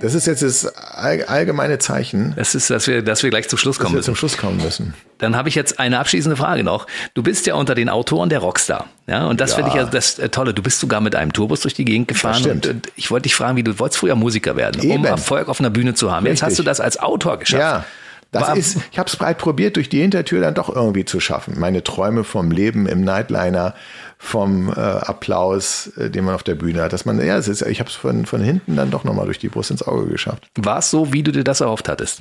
Das 0.01 0.15
ist 0.15 0.27
jetzt 0.27 0.43
das 0.43 0.67
all- 0.67 1.25
allgemeine 1.25 1.79
Zeichen, 1.79 2.33
Das 2.37 2.55
ist, 2.55 2.71
dass 2.71 2.87
wir, 2.87 3.03
dass 3.03 3.23
wir 3.23 3.31
gleich 3.31 3.49
zum 3.49 3.59
Schluss 3.59 3.79
kommen 3.79 3.93
wir 3.93 3.97
müssen. 3.99 4.07
zum 4.07 4.17
Schluss 4.17 4.37
kommen 4.39 4.57
müssen. 4.57 4.95
Dann 5.19 5.37
habe 5.37 5.49
ich 5.51 5.55
jetzt 5.55 5.79
eine 5.79 5.99
abschließende 5.99 6.37
Frage 6.37 6.65
noch. 6.65 6.87
Du 7.15 7.23
bist 7.23 7.47
ja 7.47 7.55
unter 7.55 7.75
den 7.75 7.89
Autoren 7.91 8.31
der 8.31 8.39
Rockstar. 8.39 8.87
Ja, 9.07 9.27
und 9.27 9.41
das 9.41 9.51
Ja. 9.51 9.57
finde 9.57 9.71
ich 9.71 9.77
ja 9.77 9.85
das 9.85 10.19
äh, 10.19 10.31
Tolle. 10.31 10.55
Du 10.55 10.63
bist 10.63 10.81
sogar 10.81 11.01
mit 11.03 11.15
einem 11.15 11.33
Tourbus 11.35 11.61
durch 11.61 11.75
die 11.75 11.85
Gegend 11.85 12.09
gefahren. 12.09 12.43
Und, 12.51 12.67
und 12.67 12.89
ich 12.97 13.11
wollte 13.11 13.25
dich 13.25 13.35
fragen, 13.35 13.57
wie 13.57 13.63
du 13.63 13.79
wolltest 13.79 13.99
früher 14.01 14.15
Musiker 14.15 14.57
werden, 14.57 14.81
um 14.81 14.91
Eben. 14.91 15.05
Erfolg 15.05 15.49
auf 15.49 15.61
einer 15.61 15.71
Bühne 15.71 15.93
zu 15.95 16.11
haben. 16.11 16.25
Jetzt 16.25 16.37
Richtig. 16.43 16.47
hast 16.49 16.59
du 16.59 16.63
das 16.63 16.81
als 16.81 16.99
Autor 16.99 17.39
geschafft. 17.39 17.61
Ja. 17.61 17.85
Das 18.33 18.43
War- 18.49 18.57
ist, 18.57 18.79
ich 18.93 18.99
habe 18.99 19.09
es 19.11 19.17
breit 19.17 19.39
probiert, 19.39 19.75
durch 19.77 19.89
die 19.89 20.01
Hintertür 20.01 20.41
dann 20.41 20.55
doch 20.55 20.75
irgendwie 20.75 21.05
zu 21.05 21.19
schaffen. 21.21 21.59
Meine 21.59 21.83
Träume 21.83 22.23
vom 22.25 22.53
Leben 22.53 22.87
im 22.87 23.01
Nightliner, 23.03 23.75
vom 24.23 24.69
äh, 24.69 24.73
Applaus, 24.79 25.87
äh, 25.97 26.11
den 26.11 26.27
man 26.27 26.35
auf 26.35 26.43
der 26.43 26.55
Bühne 26.55 26.83
hat, 26.83 26.93
dass 26.93 27.07
man, 27.07 27.25
ja, 27.25 27.39
ist, 27.39 27.63
ich 27.63 27.81
habe 27.81 27.89
es 27.89 27.97
von, 27.97 28.27
von 28.27 28.43
hinten 28.43 28.77
dann 28.77 28.91
doch 28.91 29.03
nochmal 29.03 29.25
durch 29.25 29.39
die 29.39 29.49
Brust 29.49 29.71
ins 29.71 29.83
Auge 29.83 30.09
geschafft. 30.09 30.51
War 30.59 30.79
es 30.79 30.91
so, 30.91 31.15
wie 31.15 31.23
du 31.23 31.33
dir 31.33 31.43
das 31.43 31.63
erhofft 31.63 31.89
hattest? 31.89 32.21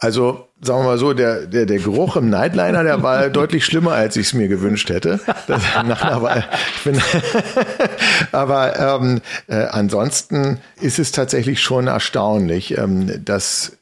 Also, 0.00 0.48
sagen 0.60 0.80
wir 0.80 0.86
mal 0.86 0.98
so, 0.98 1.12
der, 1.12 1.46
der, 1.46 1.66
der 1.66 1.78
Geruch 1.78 2.16
im 2.16 2.30
Nightliner, 2.30 2.82
der 2.82 3.04
war 3.04 3.28
deutlich 3.30 3.64
schlimmer, 3.64 3.92
als 3.92 4.16
ich 4.16 4.26
es 4.26 4.34
mir 4.34 4.48
gewünscht 4.48 4.90
hätte. 4.90 5.20
Das, 5.46 5.62
nach 5.86 6.02
einer 6.02 6.20
Weile, 6.20 6.44
aber 8.32 8.98
ähm, 8.98 9.20
äh, 9.46 9.66
ansonsten 9.66 10.58
ist 10.80 10.98
es 10.98 11.12
tatsächlich 11.12 11.60
schon 11.60 11.86
erstaunlich, 11.86 12.76
ähm, 12.76 13.24
dass 13.24 13.78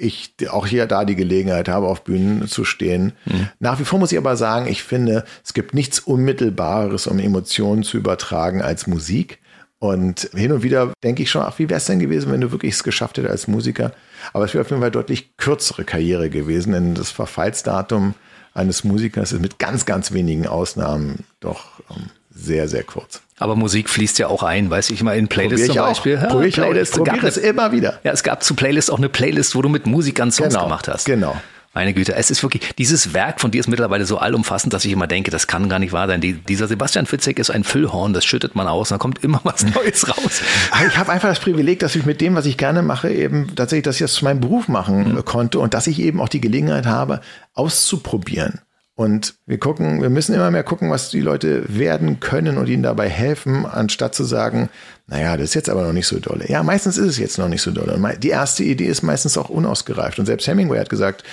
ich 0.00 0.34
auch 0.50 0.66
hier 0.66 0.86
da 0.86 1.04
die 1.04 1.16
Gelegenheit 1.16 1.68
habe, 1.68 1.86
auf 1.86 2.02
Bühnen 2.04 2.48
zu 2.48 2.64
stehen. 2.64 3.12
Nach 3.58 3.78
wie 3.78 3.84
vor 3.84 3.98
muss 3.98 4.12
ich 4.12 4.18
aber 4.18 4.36
sagen, 4.36 4.66
ich 4.66 4.82
finde, 4.82 5.24
es 5.44 5.54
gibt 5.54 5.74
nichts 5.74 6.00
Unmittelbares, 6.00 7.06
um 7.06 7.18
Emotionen 7.18 7.82
zu 7.82 7.96
übertragen 7.96 8.62
als 8.62 8.86
Musik. 8.86 9.38
Und 9.78 10.28
hin 10.34 10.52
und 10.52 10.62
wieder 10.62 10.92
denke 11.02 11.22
ich 11.22 11.30
schon, 11.30 11.42
ach, 11.42 11.58
wie 11.58 11.70
wäre 11.70 11.78
es 11.78 11.86
denn 11.86 12.00
gewesen, 12.00 12.30
wenn 12.30 12.42
du 12.42 12.52
wirklich 12.52 12.74
es 12.74 12.84
geschafft 12.84 13.16
hättest 13.16 13.32
als 13.32 13.48
Musiker? 13.48 13.92
Aber 14.34 14.44
es 14.44 14.52
wäre 14.52 14.62
auf 14.62 14.70
jeden 14.70 14.82
Fall 14.82 14.90
deutlich 14.90 15.36
kürzere 15.38 15.84
Karriere 15.84 16.28
gewesen, 16.28 16.74
denn 16.74 16.94
das 16.94 17.10
Verfallsdatum 17.10 18.14
eines 18.52 18.84
Musikers 18.84 19.32
ist 19.32 19.40
mit 19.40 19.58
ganz, 19.58 19.86
ganz 19.86 20.12
wenigen 20.12 20.46
Ausnahmen 20.46 21.24
doch 21.40 21.80
ähm, 21.90 22.10
sehr, 22.40 22.68
sehr 22.68 22.84
kurz. 22.84 23.20
Aber 23.38 23.56
Musik 23.56 23.88
fließt 23.88 24.18
ja 24.18 24.28
auch 24.28 24.42
ein, 24.42 24.68
weiß 24.70 24.90
ich 24.90 25.02
mal, 25.02 25.16
in 25.16 25.28
Playlists 25.28 25.66
Probier 25.68 25.70
ich 25.70 25.76
zum 25.76 25.82
auch. 25.84 25.88
Beispiel. 25.88 26.12
Ja, 26.14 26.26
Probier 26.26 26.48
ich 26.48 26.60
auch. 26.60 26.64
Playlist. 26.64 26.92
Ich 26.92 26.96
probiere 26.98 27.16
Gab 27.16 27.24
es 27.28 27.36
immer 27.36 27.72
wieder. 27.72 28.00
Ja, 28.04 28.12
es 28.12 28.22
gab 28.22 28.42
zu 28.42 28.54
Playlists 28.54 28.90
auch 28.90 28.98
eine 28.98 29.08
Playlist, 29.08 29.54
wo 29.54 29.62
du 29.62 29.68
mit 29.68 29.86
Musikern 29.86 30.30
Songs 30.30 30.52
Genau, 30.54 30.64
gemacht 30.64 30.88
hast. 30.88 31.04
genau. 31.06 31.36
Meine 31.72 31.94
Güte, 31.94 32.16
es 32.16 32.32
ist 32.32 32.42
wirklich, 32.42 32.74
dieses 32.78 33.14
Werk 33.14 33.40
von 33.40 33.52
dir 33.52 33.60
ist 33.60 33.68
mittlerweile 33.68 34.04
so 34.04 34.18
allumfassend, 34.18 34.72
dass 34.74 34.84
ich 34.84 34.90
immer 34.90 35.06
denke, 35.06 35.30
das 35.30 35.46
kann 35.46 35.68
gar 35.68 35.78
nicht 35.78 35.92
wahr 35.92 36.08
sein. 36.08 36.20
Die, 36.20 36.32
dieser 36.32 36.66
Sebastian 36.66 37.06
Fitzek 37.06 37.38
ist 37.38 37.48
ein 37.50 37.62
Füllhorn, 37.62 38.12
das 38.12 38.24
schüttet 38.24 38.56
man 38.56 38.66
aus, 38.66 38.90
und 38.90 38.96
da 38.96 38.98
kommt 38.98 39.22
immer 39.22 39.40
was 39.44 39.64
Neues 39.64 40.08
raus. 40.08 40.42
Aber 40.72 40.86
Ich 40.88 40.98
habe 40.98 41.12
einfach 41.12 41.28
das 41.28 41.38
Privileg, 41.38 41.78
dass 41.78 41.94
ich 41.94 42.04
mit 42.04 42.20
dem, 42.20 42.34
was 42.34 42.44
ich 42.46 42.56
gerne 42.56 42.82
mache, 42.82 43.08
eben 43.12 43.54
tatsächlich, 43.54 43.84
dass 43.84 43.94
ich 43.96 44.00
das 44.02 44.14
zu 44.14 44.24
meinem 44.24 44.40
Beruf 44.40 44.66
machen 44.66 45.16
äh, 45.16 45.22
konnte 45.22 45.60
und 45.60 45.72
dass 45.72 45.86
ich 45.86 46.00
eben 46.00 46.20
auch 46.20 46.28
die 46.28 46.40
Gelegenheit 46.40 46.86
habe, 46.86 47.20
auszuprobieren. 47.54 48.60
Und 49.00 49.36
wir 49.46 49.56
gucken, 49.56 50.02
wir 50.02 50.10
müssen 50.10 50.34
immer 50.34 50.50
mehr 50.50 50.62
gucken, 50.62 50.90
was 50.90 51.08
die 51.08 51.22
Leute 51.22 51.64
werden 51.68 52.20
können 52.20 52.58
und 52.58 52.68
ihnen 52.68 52.82
dabei 52.82 53.08
helfen, 53.08 53.64
anstatt 53.64 54.14
zu 54.14 54.24
sagen, 54.24 54.68
naja, 55.06 55.38
das 55.38 55.44
ist 55.44 55.54
jetzt 55.54 55.70
aber 55.70 55.84
noch 55.84 55.94
nicht 55.94 56.06
so 56.06 56.18
dolle. 56.18 56.46
Ja, 56.50 56.62
meistens 56.62 56.98
ist 56.98 57.06
es 57.06 57.16
jetzt 57.16 57.38
noch 57.38 57.48
nicht 57.48 57.62
so 57.62 57.70
dolle. 57.70 57.98
Die 58.18 58.28
erste 58.28 58.62
Idee 58.62 58.88
ist 58.88 59.00
meistens 59.00 59.38
auch 59.38 59.48
unausgereift. 59.48 60.18
Und 60.18 60.26
selbst 60.26 60.46
Hemingway 60.46 60.78
hat 60.78 60.90
gesagt, 60.90 61.24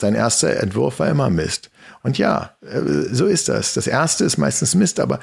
sein 0.00 0.14
erster 0.14 0.54
Entwurf 0.60 1.00
war 1.00 1.08
immer 1.08 1.30
Mist. 1.30 1.72
Und 2.04 2.16
ja, 2.16 2.52
äh, 2.62 2.78
so 3.10 3.26
ist 3.26 3.48
das. 3.48 3.74
Das 3.74 3.88
erste 3.88 4.24
ist 4.24 4.38
meistens 4.38 4.76
Mist, 4.76 5.00
aber 5.00 5.18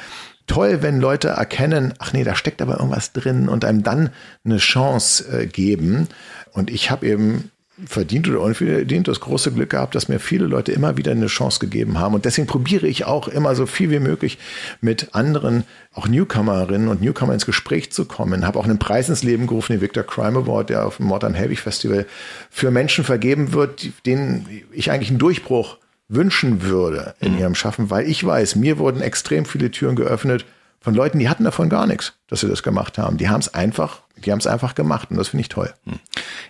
toll, 0.46 0.82
wenn 0.82 1.00
Leute 1.00 1.30
erkennen, 1.30 1.94
ach 2.00 2.12
nee, 2.12 2.26
da 2.26 2.36
steckt 2.36 2.62
aber 2.62 2.80
irgendwas 2.80 3.14
drin 3.14 3.48
und 3.48 3.64
einem 3.64 3.84
dann 3.84 4.10
eine 4.44 4.58
Chance 4.58 5.24
äh, 5.32 5.46
geben. 5.46 6.10
Und 6.52 6.70
ich 6.70 6.92
habe 6.92 7.08
eben 7.08 7.50
verdient 7.86 8.28
oder 8.28 8.42
unverdient 8.42 9.08
das 9.08 9.20
große 9.20 9.52
Glück 9.52 9.70
gehabt, 9.70 9.94
dass 9.94 10.10
mir 10.10 10.20
viele 10.20 10.46
Leute 10.46 10.72
immer 10.72 10.98
wieder 10.98 11.12
eine 11.12 11.28
Chance 11.28 11.60
gegeben 11.60 12.00
haben. 12.00 12.16
Und 12.16 12.26
deswegen 12.26 12.48
probiere 12.48 12.88
ich 12.88 13.06
auch 13.06 13.28
immer 13.28 13.56
so 13.56 13.66
viel 13.68 13.92
wie 13.92 14.00
möglich 14.00 14.40
mit 14.82 15.14
anderen, 15.14 15.64
auch 15.94 16.08
Newcomerinnen 16.08 16.88
und 16.88 17.02
Newcomer 17.02 17.34
ins 17.34 17.46
Gespräch 17.46 17.92
zu 17.92 18.06
kommen. 18.06 18.48
Habe 18.48 18.58
auch 18.58 18.66
einen 18.66 18.80
Preis 18.80 19.10
ins 19.10 19.24
Leben 19.24 19.46
gerufen, 19.46 19.74
den 19.74 19.82
Victor 19.82 20.04
Crime 20.04 20.40
Award, 20.40 20.70
der 20.70 20.86
auf 20.86 20.98
dem 20.98 21.06
Modern 21.06 21.36
Heavy 21.36 21.56
Festival 21.56 22.08
für 22.50 22.72
Menschen 22.72 23.04
vergeben 23.04 23.54
wird, 23.54 23.88
denen 24.06 24.48
ich 24.72 24.90
eigentlich 24.90 25.10
einen 25.10 25.20
Durchbruch 25.20 25.78
wünschen 26.10 26.64
würde 26.64 27.16
in 27.20 27.38
ihrem 27.38 27.54
Schaffen, 27.54 27.90
weil 27.90 28.10
ich 28.10 28.24
weiß, 28.24 28.56
mir 28.56 28.78
wurden 28.80 29.02
extrem 29.02 29.46
viele 29.46 29.72
Türen 29.72 29.96
geöffnet 29.96 30.46
von 30.80 30.96
Leuten, 30.96 31.20
die 31.20 31.28
hatten 31.30 31.44
davon 31.44 31.70
gar 31.70 31.86
nichts, 31.86 32.14
dass 32.28 32.40
sie 32.40 32.48
das 32.48 32.64
gemacht 32.64 32.98
haben. 32.98 33.18
Die 33.18 33.30
haben 33.30 33.42
es 33.42 33.54
einfach, 33.54 34.04
die 34.26 34.32
haben 34.32 34.40
es 34.40 34.48
einfach 34.48 34.76
gemacht 34.76 35.10
und 35.12 35.18
das 35.18 35.30
finde 35.30 35.42
ich 35.42 35.50
toll. 35.50 35.72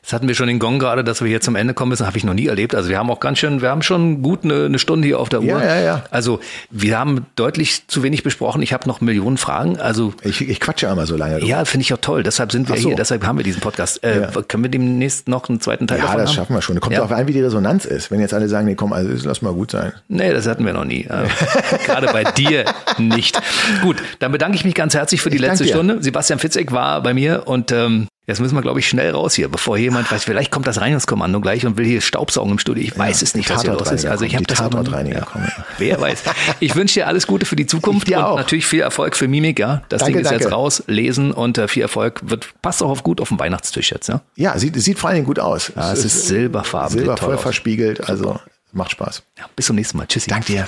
Jetzt 0.01 0.13
hatten 0.13 0.27
wir 0.27 0.35
schon 0.35 0.47
den 0.47 0.59
Gong 0.59 0.79
gerade, 0.79 1.03
dass 1.03 1.21
wir 1.21 1.27
hier 1.27 1.41
zum 1.41 1.55
Ende 1.55 1.73
kommen 1.73 1.89
müssen, 1.89 2.05
habe 2.07 2.17
ich 2.17 2.23
noch 2.23 2.33
nie 2.33 2.47
erlebt. 2.47 2.73
Also 2.75 2.89
wir 2.89 2.97
haben 2.97 3.09
auch 3.09 3.19
ganz 3.19 3.39
schön, 3.39 3.61
wir 3.61 3.69
haben 3.69 3.81
schon 3.81 4.21
gut 4.21 4.43
eine, 4.43 4.65
eine 4.65 4.79
Stunde 4.79 5.07
hier 5.07 5.19
auf 5.19 5.29
der 5.29 5.41
Uhr. 5.41 5.47
Ja, 5.47 5.63
ja, 5.63 5.81
ja. 5.81 6.03
Also 6.11 6.39
wir 6.71 6.97
haben 6.97 7.25
deutlich 7.35 7.87
zu 7.87 8.03
wenig 8.03 8.23
besprochen. 8.23 8.61
Ich 8.61 8.73
habe 8.73 8.87
noch 8.87 9.01
Millionen 9.01 9.37
Fragen. 9.37 9.79
Also 9.79 10.13
Ich, 10.23 10.47
ich 10.47 10.59
quatsche 10.59 10.87
immer 10.87 11.05
so 11.05 11.17
lange. 11.17 11.43
ja, 11.43 11.65
finde 11.65 11.81
ich 11.83 11.93
auch 11.93 11.97
toll. 11.99 12.23
Deshalb 12.23 12.51
sind 12.51 12.69
wir 12.69 12.77
so. 12.77 12.87
hier, 12.89 12.95
deshalb 12.95 13.25
haben 13.25 13.37
wir 13.37 13.43
diesen 13.43 13.61
Podcast. 13.61 14.03
Äh, 14.03 14.21
Ja. 14.21 14.41
Können 14.47 14.63
wir 14.63 14.71
demnächst 14.71 15.27
noch 15.27 15.49
einen 15.49 15.59
zweiten 15.59 15.87
Teil 15.87 15.97
Ja, 15.99 16.05
davon 16.05 16.19
das 16.19 16.29
haben? 16.29 16.35
schaffen 16.35 16.55
wir 16.55 16.61
schon. 16.61 16.79
Kommt 16.79 16.93
Ja. 16.93 16.99
darauf 17.01 17.11
an, 17.17 17.27
wie 17.27 17.33
die 17.33 17.41
Resonanz 17.41 17.85
ist. 17.85 18.09
Wenn 18.11 18.19
jetzt 18.19 18.33
alle 18.33 18.47
sagen, 18.47 18.65
nee, 18.67 18.75
komm, 18.75 18.93
also 18.93 19.09
lass 19.27 19.41
mal 19.41 19.53
gut 19.53 19.71
sein. 19.71 19.91
Nee, 20.07 20.31
das 20.31 20.47
hatten 20.47 20.65
wir 20.65 20.73
noch 20.73 20.85
nie. 20.85 21.01
Äh, 21.03 21.27
Gerade 21.85 22.07
bei 22.07 22.23
dir 22.23 22.65
nicht. 22.97 23.39
Gut, 23.81 23.97
dann 24.19 24.31
bedanke 24.31 24.55
ich 24.55 24.63
mich 24.65 24.73
ganz 24.75 24.93
herzlich 24.93 25.21
für 25.21 25.29
die 25.29 25.35
Ich 25.35 25.41
letzte. 25.41 25.67
Stunde. 25.67 25.97
Sebastian 26.01 26.39
Fitzek 26.39 26.71
war 26.71 27.01
bei 27.03 27.13
mir 27.13 27.43
und 27.47 27.56
ähm, 27.71 28.07
Jetzt 28.29 28.41
müssen 28.41 28.55
wir, 28.55 28.61
glaube 28.61 28.81
ich, 28.81 28.89
schnell 28.89 29.11
raus 29.11 29.35
hier, 29.35 29.47
bevor 29.47 29.77
jemand 29.77 30.11
weiß, 30.11 30.25
vielleicht 30.25 30.51
kommt 30.51 30.67
das 30.67 30.81
Reinigungskommando 30.81 31.39
gleich 31.39 31.65
und 31.65 31.77
will 31.77 31.85
hier 31.85 32.01
Staubsaugen 32.01 32.51
im 32.51 32.59
Studio. 32.59 32.83
Ich 32.83 32.97
weiß 32.99 33.21
es 33.21 33.35
nicht, 33.35 33.49
was 33.49 33.61
hier 33.61 33.71
los 33.71 33.89
ist. 33.89 34.05
Also 34.05 34.25
ich 34.25 34.35
habe 34.35 34.43
das 34.43 34.57
Tatort 34.57 34.85
aber- 34.89 34.97
reiniger 34.97 35.25
ja. 35.33 35.47
Wer 35.77 36.01
weiß. 36.01 36.23
Ich 36.59 36.75
wünsche 36.75 36.95
dir 36.95 37.07
alles 37.07 37.25
Gute 37.25 37.45
für 37.45 37.55
die 37.55 37.67
Zukunft 37.67 38.09
und 38.09 38.15
auch. 38.15 38.35
natürlich 38.35 38.65
viel 38.65 38.81
Erfolg 38.81 39.15
für 39.15 39.29
Mimik, 39.29 39.59
ja. 39.59 39.81
Das 39.87 40.01
Danke, 40.01 40.17
Ding 40.17 40.25
ist 40.25 40.31
jetzt 40.31 40.41
danke. 40.43 40.55
raus, 40.57 40.83
lesen 40.87 41.31
und 41.31 41.57
äh, 41.57 41.69
viel 41.69 41.83
Erfolg. 41.83 42.19
Wird, 42.25 42.49
passt 42.61 42.83
auch 42.83 42.89
auf 42.89 43.01
gut 43.03 43.21
auf 43.21 43.29
den 43.29 43.39
Weihnachtstisch 43.39 43.91
jetzt, 43.93 44.09
ja. 44.09 44.19
Ja, 44.35 44.59
sieht, 44.59 44.75
sieht 44.75 44.99
vor 44.99 45.07
allen 45.09 45.15
Dingen 45.15 45.27
gut 45.27 45.39
aus. 45.39 45.71
Ja, 45.73 45.93
es 45.93 46.03
ist 46.03 46.27
silberfarben, 46.27 46.89
sieht 46.89 46.99
Silber 46.99 47.15
voll 47.15 47.35
aus. 47.35 47.41
verspiegelt, 47.41 48.09
also 48.09 48.41
macht 48.73 48.91
Spaß. 48.91 49.23
ja. 49.39 49.45
Bis 49.55 49.67
zum 49.67 49.77
nächsten 49.77 49.97
Mal. 49.97 50.05
Tschüssi. 50.05 50.29
Dank 50.29 50.45
dir. 50.47 50.67